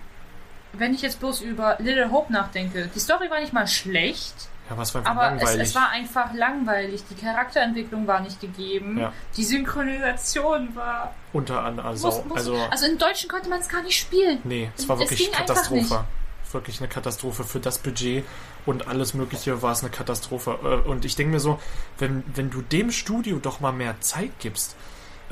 wenn 0.74 0.94
ich 0.94 1.02
jetzt 1.02 1.20
bloß 1.20 1.41
über 1.41 1.78
Little 1.80 2.12
Hope 2.12 2.32
nachdenke, 2.34 2.90
die 2.94 3.00
Story 3.00 3.30
war 3.30 3.40
nicht 3.40 3.54
mal 3.54 3.68
schlecht, 3.68 4.34
Ja, 4.70 4.78
was 4.78 4.94
war 4.95 5.06
aber 5.06 5.34
es, 5.36 5.41
langweilig. 5.41 5.62
es 5.70 5.76
war 5.76 5.90
einfach 5.90 6.34
langweilig. 6.34 7.04
Die 7.10 7.16
Charakterentwicklung 7.16 8.08
war 8.08 8.20
nicht 8.22 8.40
gegeben. 8.41 9.00
Ja. 9.00 9.14
Die 9.38 9.44
Synchronisation 9.44 10.76
war. 10.76 11.14
Unter 11.34 11.64
anderem. 11.64 11.90
Also, 11.90 12.08
muss, 12.08 12.26
muss, 12.26 12.38
also, 12.38 12.56
also 12.70 12.86
im 12.86 12.98
Deutschen 12.98 13.30
konnte 13.30 13.50
man 13.50 13.60
es 13.60 13.70
gar 13.70 13.82
nicht 13.84 13.98
spielen. 13.98 14.40
nee, 14.44 14.72
es 14.78 14.88
war 14.88 14.95
es 15.00 15.02
wirklich 15.10 15.28
einfach 15.30 15.45
Katastrophe. 15.48 16.04
Wirklich 16.52 16.80
eine 16.80 16.88
Katastrophe 16.88 17.44
für 17.44 17.60
das 17.60 17.80
Budget 17.80 18.24
und 18.68 18.88
alles 18.88 19.16
Mögliche 19.16 19.64
war 19.64 19.72
es 19.72 19.82
eine 19.82 19.90
Katastrophe. 19.90 20.60
Äh, 20.86 20.88
Und 20.88 21.04
ich 21.04 21.16
denke 21.16 21.34
mir 21.34 21.40
so, 21.40 21.60
wenn, 21.98 22.24
wenn 22.36 22.52
du 22.52 22.62
dem 22.62 22.91
Studio 22.91 23.40
doch 23.40 23.60
mal 23.60 23.72
mehr 23.72 24.00
Zeit 24.02 24.30
gibst 24.40 24.76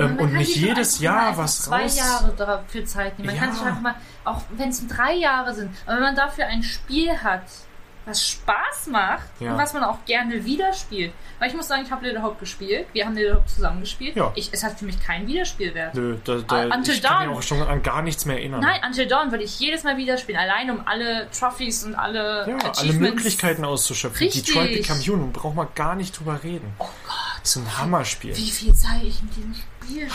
ähm, 0.06 0.18
und 0.18 0.30
kann 0.30 0.38
nicht 0.38 0.56
jedes 0.56 1.00
Jahr 1.00 1.38
was 1.38 1.64
zwei 1.64 1.84
raus. 1.84 1.98
Jahre 1.98 2.34
dafür 2.38 2.86
Zeit 2.86 3.18
nehmen. 3.18 3.28
Man 3.28 3.36
Ja. 3.36 3.42
kann 3.44 3.54
sich 3.54 3.64
einfach 3.66 3.82
mal, 3.82 3.96
auch 4.26 4.42
wenn 4.52 4.70
es 4.70 4.86
drei 4.88 5.14
Jahre 5.16 5.54
sind, 5.54 5.76
aber 5.86 5.96
wenn 5.96 6.04
man 6.04 6.16
dafür 6.16 6.46
ein 6.48 6.64
Spiel 6.64 7.12
hat, 7.24 7.44
was 8.04 8.28
Spaß 8.28 8.88
macht 8.88 9.30
Ja. 9.40 9.52
und 9.52 9.60
was 9.60 9.74
man 9.76 9.84
auch 9.84 10.04
gerne 10.06 10.44
wieder 10.44 10.74
spielt. 10.74 11.14
Weil 11.38 11.50
ich 11.50 11.56
muss 11.56 11.68
sagen, 11.68 11.84
ich 11.86 11.92
habe 11.92 12.24
Hope 12.24 12.40
gespielt. 12.40 12.88
Wir 12.94 13.06
haben 13.06 13.16
Hope 13.16 13.46
zusammen 13.46 13.82
gespielt. 13.82 14.16
Ja. 14.16 14.32
Ich, 14.34 14.50
es 14.52 14.64
hat 14.64 14.80
für 14.80 14.86
mich 14.86 15.00
keinen 15.00 15.28
Wiederspielwert. 15.28 15.94
Nö, 15.94 16.18
da, 16.24 16.38
da, 16.40 16.66
Uh, 16.66 16.74
Until 16.74 16.96
ich 16.96 17.04
kann 17.04 17.20
Dawn. 17.20 17.30
mich 17.30 17.38
auch 17.38 17.44
schon 17.44 17.62
an 17.62 17.84
gar 17.84 18.02
nichts 18.02 18.26
mehr 18.26 18.38
erinnern. 18.38 18.60
Nein, 18.62 18.82
Until 18.84 19.06
Dawn 19.06 19.30
würde 19.30 19.44
ich 19.44 19.60
jedes 19.60 19.84
Mal 19.84 19.98
wieder 19.98 20.18
spielen, 20.18 20.40
allein 20.40 20.72
um 20.72 20.82
alle 20.88 21.30
Trophies 21.30 21.84
und 21.84 21.94
alle 21.94 22.48
Ja, 22.50 22.72
alle. 22.76 22.94
Möglichkeiten 22.94 23.64
auszuschöpfen. 23.64 24.18
Richtig. 24.26 24.46
Detroit 24.46 24.74
Become 24.74 25.00
Human, 25.02 25.32
braucht 25.32 25.56
man 25.56 25.68
gar 25.76 25.94
nicht 25.94 26.18
drüber 26.20 26.40
reden. 26.44 26.74
Oh 26.80 26.86
Gott. 27.06 27.14
Das 27.42 27.56
ist 27.56 27.58
ein 27.58 27.78
Hammerspiel. 27.78 28.36
Wie 28.36 28.50
viel 28.52 28.74
Zeit 28.74 29.04
ich 29.04 29.22
mit 29.22 29.36
diesem 29.36 29.54
Spiel 29.54 29.66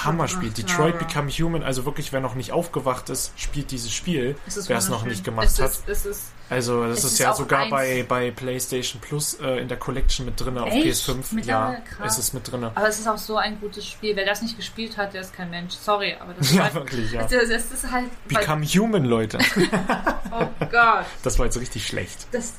Hammerspiel. 0.05 0.51
verbracht 0.51 0.59
Detroit 0.59 0.95
habe. 0.95 1.05
Become 1.05 1.31
Human, 1.31 1.63
also 1.63 1.85
wirklich, 1.85 2.13
wer 2.13 2.21
noch 2.21 2.35
nicht 2.35 2.53
aufgewacht 2.53 3.09
ist, 3.11 3.33
spielt 3.37 3.71
dieses 3.71 3.93
Spiel, 3.93 4.37
ist 4.47 4.69
wer 4.69 4.79
es 4.79 4.89
noch 4.89 5.05
nicht 5.05 5.25
gemacht 5.25 5.47
es 5.49 5.61
hat. 5.61 5.71
Ist, 5.71 5.89
es 5.89 6.07
ist, 6.07 6.23
Also 6.49 6.85
das 6.87 6.99
ist, 7.05 7.13
ist 7.13 7.19
ja 7.19 7.35
sogar 7.35 7.63
eins- 7.63 7.71
bei, 7.71 8.05
bei 8.09 8.31
PlayStation 8.31 9.01
Plus 9.01 9.35
äh, 9.35 9.59
in 9.61 9.69
der 9.69 9.77
Collection 9.79 10.25
mit 10.27 10.39
drin 10.41 10.57
auf 10.59 10.69
Echt? 10.73 10.87
PS5. 10.87 11.09
Ja, 11.11 11.25
Mittlerweile? 11.33 11.83
Krass. 11.85 12.13
es 12.13 12.19
ist 12.27 12.35
mit 12.35 12.51
drin. 12.51 12.65
aber 12.65 12.89
es 12.89 12.99
ist 12.99 13.09
auch 13.09 13.19
so 13.19 13.37
ein 13.37 13.59
gutes 13.61 13.87
Spiel. 13.87 14.15
Wer 14.17 14.25
das 14.27 14.43
nicht 14.43 14.57
gespielt 14.57 14.97
hat, 14.97 15.15
der 15.15 15.21
ist 15.23 15.33
kein 15.35 15.51
Mensch. 15.51 15.75
Sorry, 15.75 16.17
aber 16.21 16.33
das 16.35 16.47
ist 16.51 16.55
Ja, 16.57 16.65
halt, 16.65 16.75
wirklich, 16.75 17.13
ja. 17.13 17.23
Das, 17.23 17.31
das 17.49 17.73
ist 17.73 17.91
halt. 17.91 18.07
Become 18.29 18.65
Human, 18.65 19.05
Leute. 19.05 19.39
oh 20.33 20.47
Gott. 20.71 21.07
Das 21.23 21.39
war 21.39 21.47
jetzt 21.47 21.59
richtig 21.61 21.87
schlecht. 21.87 22.27
Das, 22.33 22.55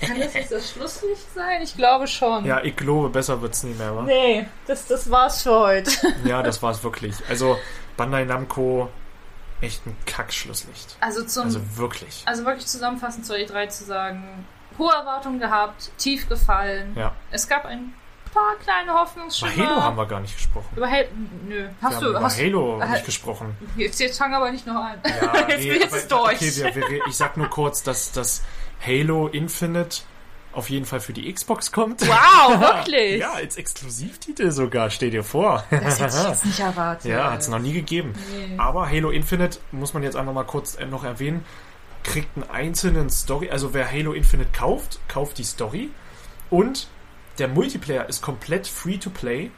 kann 0.00 0.18
das 0.20 0.34
jetzt 0.34 0.52
das 0.52 0.70
Schlusslicht 0.70 1.34
sein? 1.34 1.62
Ich 1.62 1.76
glaube 1.76 2.06
schon. 2.06 2.44
Ja, 2.44 2.62
ich 2.62 2.76
glaube, 2.76 3.08
besser 3.08 3.40
wird's 3.42 3.62
nie 3.62 3.74
mehr, 3.74 3.94
wa? 3.96 4.02
Nee, 4.02 4.46
das, 4.66 4.86
das 4.86 5.10
war's 5.10 5.42
für 5.42 5.58
heute. 5.58 5.90
Ja, 6.24 6.42
das 6.42 6.62
war's 6.62 6.82
wirklich. 6.84 7.14
Also 7.28 7.58
Bandai 7.96 8.24
Namco, 8.24 8.88
echt 9.60 9.86
ein 9.86 9.96
Kackschlusslicht. 10.06 10.96
Also 11.00 11.24
zum. 11.24 11.44
Also 11.44 11.58
Also, 11.58 11.76
wirklich. 11.78 12.22
wirklich 12.44 12.66
zusammenfassend 12.66 13.26
zur 13.26 13.36
E3 13.36 13.68
zu 13.68 13.84
sagen: 13.84 14.46
hohe 14.78 14.92
Erwartungen 14.92 15.38
gehabt, 15.40 15.90
tief 15.98 16.28
gefallen. 16.28 16.92
Ja. 16.96 17.12
Es 17.30 17.48
gab 17.48 17.64
ein 17.66 17.94
paar 18.32 18.56
kleine 18.64 18.90
Über 18.90 19.00
Hoffnungsschimmer. 19.00 19.56
Halo 19.68 19.82
haben 19.82 19.96
wir 19.96 20.06
gar 20.06 20.18
nicht 20.20 20.34
gesprochen. 20.36 20.68
Über 20.74 20.90
Halo. 20.90 21.06
Nö. 21.46 21.68
Hast 21.80 22.00
wir 22.00 22.00
du. 22.00 22.10
über 22.10 22.20
hast, 22.22 22.38
Halo 22.40 22.80
äh, 22.80 22.88
nicht 22.88 23.04
gesprochen. 23.06 23.56
Jetzt, 23.76 24.00
jetzt 24.00 24.18
fang 24.18 24.34
aber 24.34 24.50
nicht 24.50 24.66
noch 24.66 24.74
an. 24.74 25.00
Ja, 25.04 25.36
jetzt 25.48 25.58
bin 25.60 25.72
ich 25.76 25.86
aber- 25.86 25.96
jetzt 25.96 26.10
durch. 26.10 26.32
Okay, 26.34 26.52
wir, 26.56 26.74
wir, 26.88 27.06
ich 27.06 27.16
sag 27.16 27.36
nur 27.36 27.48
kurz, 27.48 27.82
dass 27.84 28.10
das 28.10 28.42
Halo 28.86 29.28
Infinite 29.28 30.02
auf 30.52 30.70
jeden 30.70 30.86
Fall 30.86 31.00
für 31.00 31.12
die 31.12 31.32
Xbox 31.32 31.72
kommt. 31.72 32.00
Wow, 32.02 32.60
wirklich? 32.60 33.20
Ja, 33.20 33.32
als 33.32 33.56
Exklusivtitel 33.56 34.50
sogar, 34.50 34.90
stell 34.90 35.10
dir 35.10 35.24
vor. 35.24 35.64
Das 35.70 36.00
hätte 36.00 36.16
ich 36.16 36.28
jetzt 36.28 36.46
nicht 36.46 36.60
erwartet. 36.60 37.10
Ja, 37.10 37.32
hat 37.32 37.40
es 37.40 37.48
noch 37.48 37.58
nie 37.58 37.72
gegeben. 37.72 38.12
Nee. 38.30 38.56
Aber 38.58 38.88
Halo 38.88 39.10
Infinite, 39.10 39.58
muss 39.72 39.94
man 39.94 40.02
jetzt 40.02 40.16
einfach 40.16 40.32
mal 40.32 40.44
kurz 40.44 40.76
äh, 40.76 40.86
noch 40.86 41.04
erwähnen, 41.04 41.44
kriegt 42.04 42.36
einen 42.36 42.48
einzelnen 42.50 43.10
Story. 43.10 43.50
Also 43.50 43.74
wer 43.74 43.90
Halo 43.90 44.12
Infinite 44.12 44.50
kauft, 44.52 45.00
kauft 45.08 45.38
die 45.38 45.44
Story. 45.44 45.90
Und 46.50 46.88
der 47.38 47.48
Multiplayer 47.48 48.08
ist 48.08 48.22
komplett 48.22 48.68
free 48.68 48.98
to 48.98 49.10
play, 49.10 49.50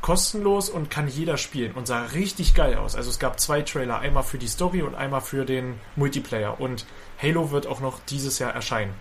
kostenlos 0.00 0.70
und 0.70 0.90
kann 0.90 1.08
jeder 1.08 1.36
spielen 1.36 1.72
und 1.72 1.86
sah 1.86 2.04
richtig 2.06 2.54
geil 2.54 2.76
aus. 2.76 2.94
Also 2.94 3.10
es 3.10 3.18
gab 3.18 3.40
zwei 3.40 3.62
Trailer, 3.62 3.98
einmal 3.98 4.22
für 4.22 4.38
die 4.38 4.48
Story 4.48 4.82
und 4.82 4.94
einmal 4.94 5.20
für 5.20 5.44
den 5.44 5.80
Multiplayer. 5.96 6.60
Und 6.60 6.86
Halo 7.20 7.50
wird 7.50 7.66
auch 7.66 7.80
noch 7.80 8.00
dieses 8.08 8.38
Jahr 8.38 8.52
erscheinen 8.52 8.94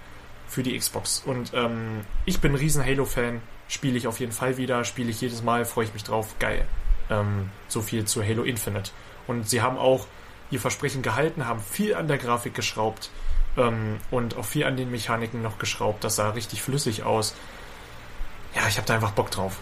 für 0.48 0.64
die 0.64 0.77
Xbox. 0.77 1.23
Und 1.26 1.52
ähm, 1.53 2.02
ich 2.26 2.40
bin 2.40 2.52
ein 2.52 2.57
riesen 2.57 2.85
Halo-Fan, 2.85 3.41
spiele 3.68 3.98
ich 3.98 4.07
auf 4.07 4.19
jeden 4.19 4.31
Fall 4.31 4.57
wieder, 4.57 4.84
spiele 4.84 5.10
ich 5.10 5.22
jedes 5.22 5.44
Mal, 5.44 5.65
freue 5.65 5.85
ich 5.85 5.94
mich 5.94 6.03
drauf, 6.03 6.35
geil. 6.40 6.65
Ähm, 7.10 7.49
so 7.68 7.81
viel 7.81 8.06
zu 8.06 8.23
Halo 8.23 8.44
Infinite. 8.44 8.91
Und 9.27 9.49
sie 9.49 9.61
haben 9.61 9.77
auch 9.77 10.07
ihr 10.52 10.60
Versprechen 10.60 11.02
gehalten, 11.02 11.48
haben 11.48 11.60
viel 11.60 11.95
an 11.95 12.07
der 12.07 12.18
Grafik 12.18 12.53
geschraubt 12.53 13.10
ähm, 13.57 13.98
und 14.11 14.38
auch 14.38 14.45
viel 14.45 14.65
an 14.65 14.77
den 14.77 14.91
Mechaniken 14.91 15.41
noch 15.41 15.57
geschraubt. 15.57 16.03
Das 16.03 16.18
sah 16.18 16.30
richtig 16.30 16.61
flüssig 16.61 17.03
aus. 17.03 17.34
Ja, 18.56 18.68
ich 18.68 18.77
habe 18.77 18.85
da 18.85 18.95
einfach 18.95 19.11
Bock 19.11 19.31
drauf. 19.31 19.57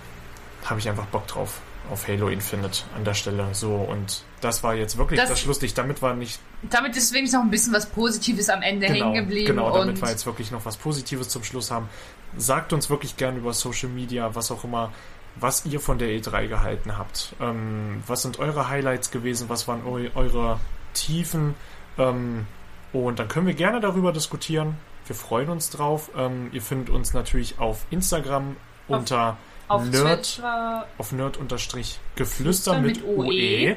Habe 0.66 0.80
ich 0.80 0.90
einfach 0.90 1.06
Bock 1.06 1.28
drauf 1.28 1.62
auf 1.90 2.08
Halo 2.08 2.30
Infinite 2.30 2.84
an 2.96 3.04
der 3.04 3.14
Stelle. 3.14 3.48
So, 3.54 3.74
und 3.76 4.24
das 4.40 4.64
war 4.64 4.76
jetzt 4.76 4.98
wirklich 4.98 5.20
Das- 5.20 5.30
das, 5.30 5.40
Schlusslicht. 5.40 5.78
Damit 5.78 6.02
war 6.02 6.14
nicht 6.14 6.40
Damit 6.70 6.96
ist 6.96 7.12
wenigstens 7.14 7.40
noch 7.40 7.46
ein 7.46 7.52
bisschen 7.52 7.74
was 7.74 7.86
Positives 7.88 8.50
am 8.50 8.62
Ende 8.62 8.88
hängen 8.88 9.14
geblieben. 9.14 9.48
Genau, 9.48 9.72
damit 9.72 9.96
und 9.96 10.02
wir 10.02 10.10
jetzt 10.10 10.26
wirklich 10.26 10.52
noch 10.52 10.64
was 10.66 10.78
Positives 10.78 11.30
zum 11.30 11.44
Schluss 11.44 11.72
haben. 11.72 11.90
Sagt 12.38 12.72
uns 12.72 12.90
wirklich 12.90 13.18
gerne 13.18 13.40
über 13.40 13.54
Social 13.54 13.90
Media, 13.90 14.34
was 14.36 14.52
auch 14.52 14.64
immer, 14.64 14.92
was 15.36 15.66
ihr 15.66 15.80
von 15.80 15.98
der 15.98 16.10
E3 16.10 16.48
gehalten 16.48 16.98
habt. 16.98 17.34
Ähm, 17.42 18.04
was 18.08 18.22
sind 18.22 18.40
eure 18.40 18.70
Highlights 18.70 19.12
gewesen? 19.12 19.50
Was 19.50 19.68
waren 19.68 19.86
eu 19.86 20.08
eure 20.16 20.60
Tiefen? 20.94 21.56
Ähm, 21.98 22.46
und 22.94 23.20
dann 23.20 23.28
können 23.28 23.48
wir 23.48 23.54
gerne 23.54 23.80
darüber 23.80 24.12
diskutieren. 24.12 24.78
Wir 25.08 25.16
freuen 25.16 25.50
uns 25.50 25.70
drauf. 25.70 26.12
Ähm, 26.16 26.50
ihr 26.54 26.62
findet 26.62 26.90
uns 26.90 27.14
natürlich 27.14 27.60
auf 27.60 27.86
Instagram 27.90 28.56
Auf- 28.88 28.98
unter 29.00 29.38
auf 29.72 29.86
Nerd 29.86 30.24
Twitter 30.36 30.88
auf 30.98 31.12
Nerd-Geflüster 31.12 32.00
Geflüster 32.16 32.80
mit 32.80 32.98
mit 32.98 33.06
OE. 33.06 33.26
OE 33.26 33.76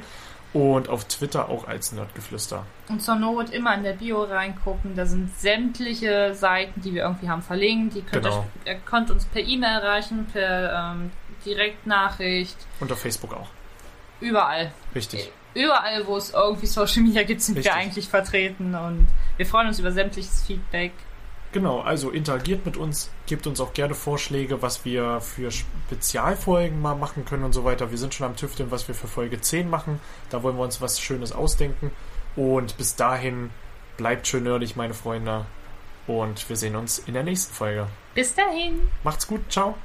und 0.52 0.88
auf 0.88 1.04
Twitter 1.06 1.48
auch 1.48 1.66
als 1.66 1.90
Nerdgeflüster. 1.92 2.64
und 2.88 3.02
zur 3.02 3.16
Not 3.16 3.50
immer 3.50 3.74
in 3.74 3.82
der 3.82 3.94
Bio 3.94 4.22
reingucken. 4.22 4.94
Da 4.94 5.04
sind 5.04 5.36
sämtliche 5.38 6.32
Seiten, 6.34 6.80
die 6.80 6.94
wir 6.94 7.02
irgendwie 7.02 7.28
haben, 7.28 7.42
verlinkt. 7.42 7.94
Die 7.96 8.02
könnt 8.02 8.24
Genau. 8.24 8.38
euch, 8.40 8.44
ihr 8.66 8.74
könnt 8.76 9.10
uns 9.10 9.24
per 9.24 9.42
E-Mail 9.42 9.80
erreichen, 9.80 10.26
per 10.32 10.92
ähm, 10.94 11.10
Direktnachricht, 11.44 12.56
Und 12.80 12.92
auf 12.92 13.00
Facebook 13.00 13.32
auch. 13.34 13.48
überall. 14.20 14.72
Richtig. 14.94 15.30
Überall, 15.54 16.06
wo 16.06 16.16
es 16.16 16.30
irgendwie 16.32 16.66
Social 16.66 17.02
Media 17.02 17.22
gibt, 17.22 17.40
sind 17.40 17.56
Richtig. 17.56 17.72
wir 17.72 17.78
eigentlich 17.80 18.08
vertreten 18.08 18.74
und 18.74 19.06
wir 19.36 19.46
freuen 19.46 19.68
uns 19.68 19.78
über 19.78 19.92
sämtliches 19.92 20.42
Feedback. 20.44 20.92
Genau, 21.54 21.78
also 21.78 22.10
interagiert 22.10 22.66
mit 22.66 22.76
uns, 22.76 23.12
gebt 23.26 23.46
uns 23.46 23.60
auch 23.60 23.74
gerne 23.74 23.94
Vorschläge, 23.94 24.60
was 24.60 24.84
wir 24.84 25.20
für 25.20 25.52
Spezialfolgen 25.52 26.82
mal 26.82 26.96
machen 26.96 27.24
können 27.24 27.44
und 27.44 27.52
so 27.52 27.62
weiter. 27.62 27.92
Wir 27.92 27.98
sind 27.98 28.12
schon 28.12 28.26
am 28.26 28.34
Tüfteln, 28.34 28.72
was 28.72 28.88
wir 28.88 28.94
für 28.96 29.06
Folge 29.06 29.40
10 29.40 29.70
machen. 29.70 30.00
Da 30.30 30.42
wollen 30.42 30.56
wir 30.56 30.64
uns 30.64 30.80
was 30.80 31.00
Schönes 31.00 31.30
ausdenken. 31.30 31.92
Und 32.34 32.76
bis 32.76 32.96
dahin 32.96 33.50
bleibt 33.96 34.26
schön 34.26 34.42
nerdig, 34.42 34.74
meine 34.74 34.94
Freunde. 34.94 35.46
Und 36.08 36.48
wir 36.48 36.56
sehen 36.56 36.74
uns 36.74 36.98
in 36.98 37.14
der 37.14 37.22
nächsten 37.22 37.54
Folge. 37.54 37.86
Bis 38.16 38.34
dahin! 38.34 38.88
Macht's 39.04 39.28
gut, 39.28 39.40
ciao. 39.48 39.76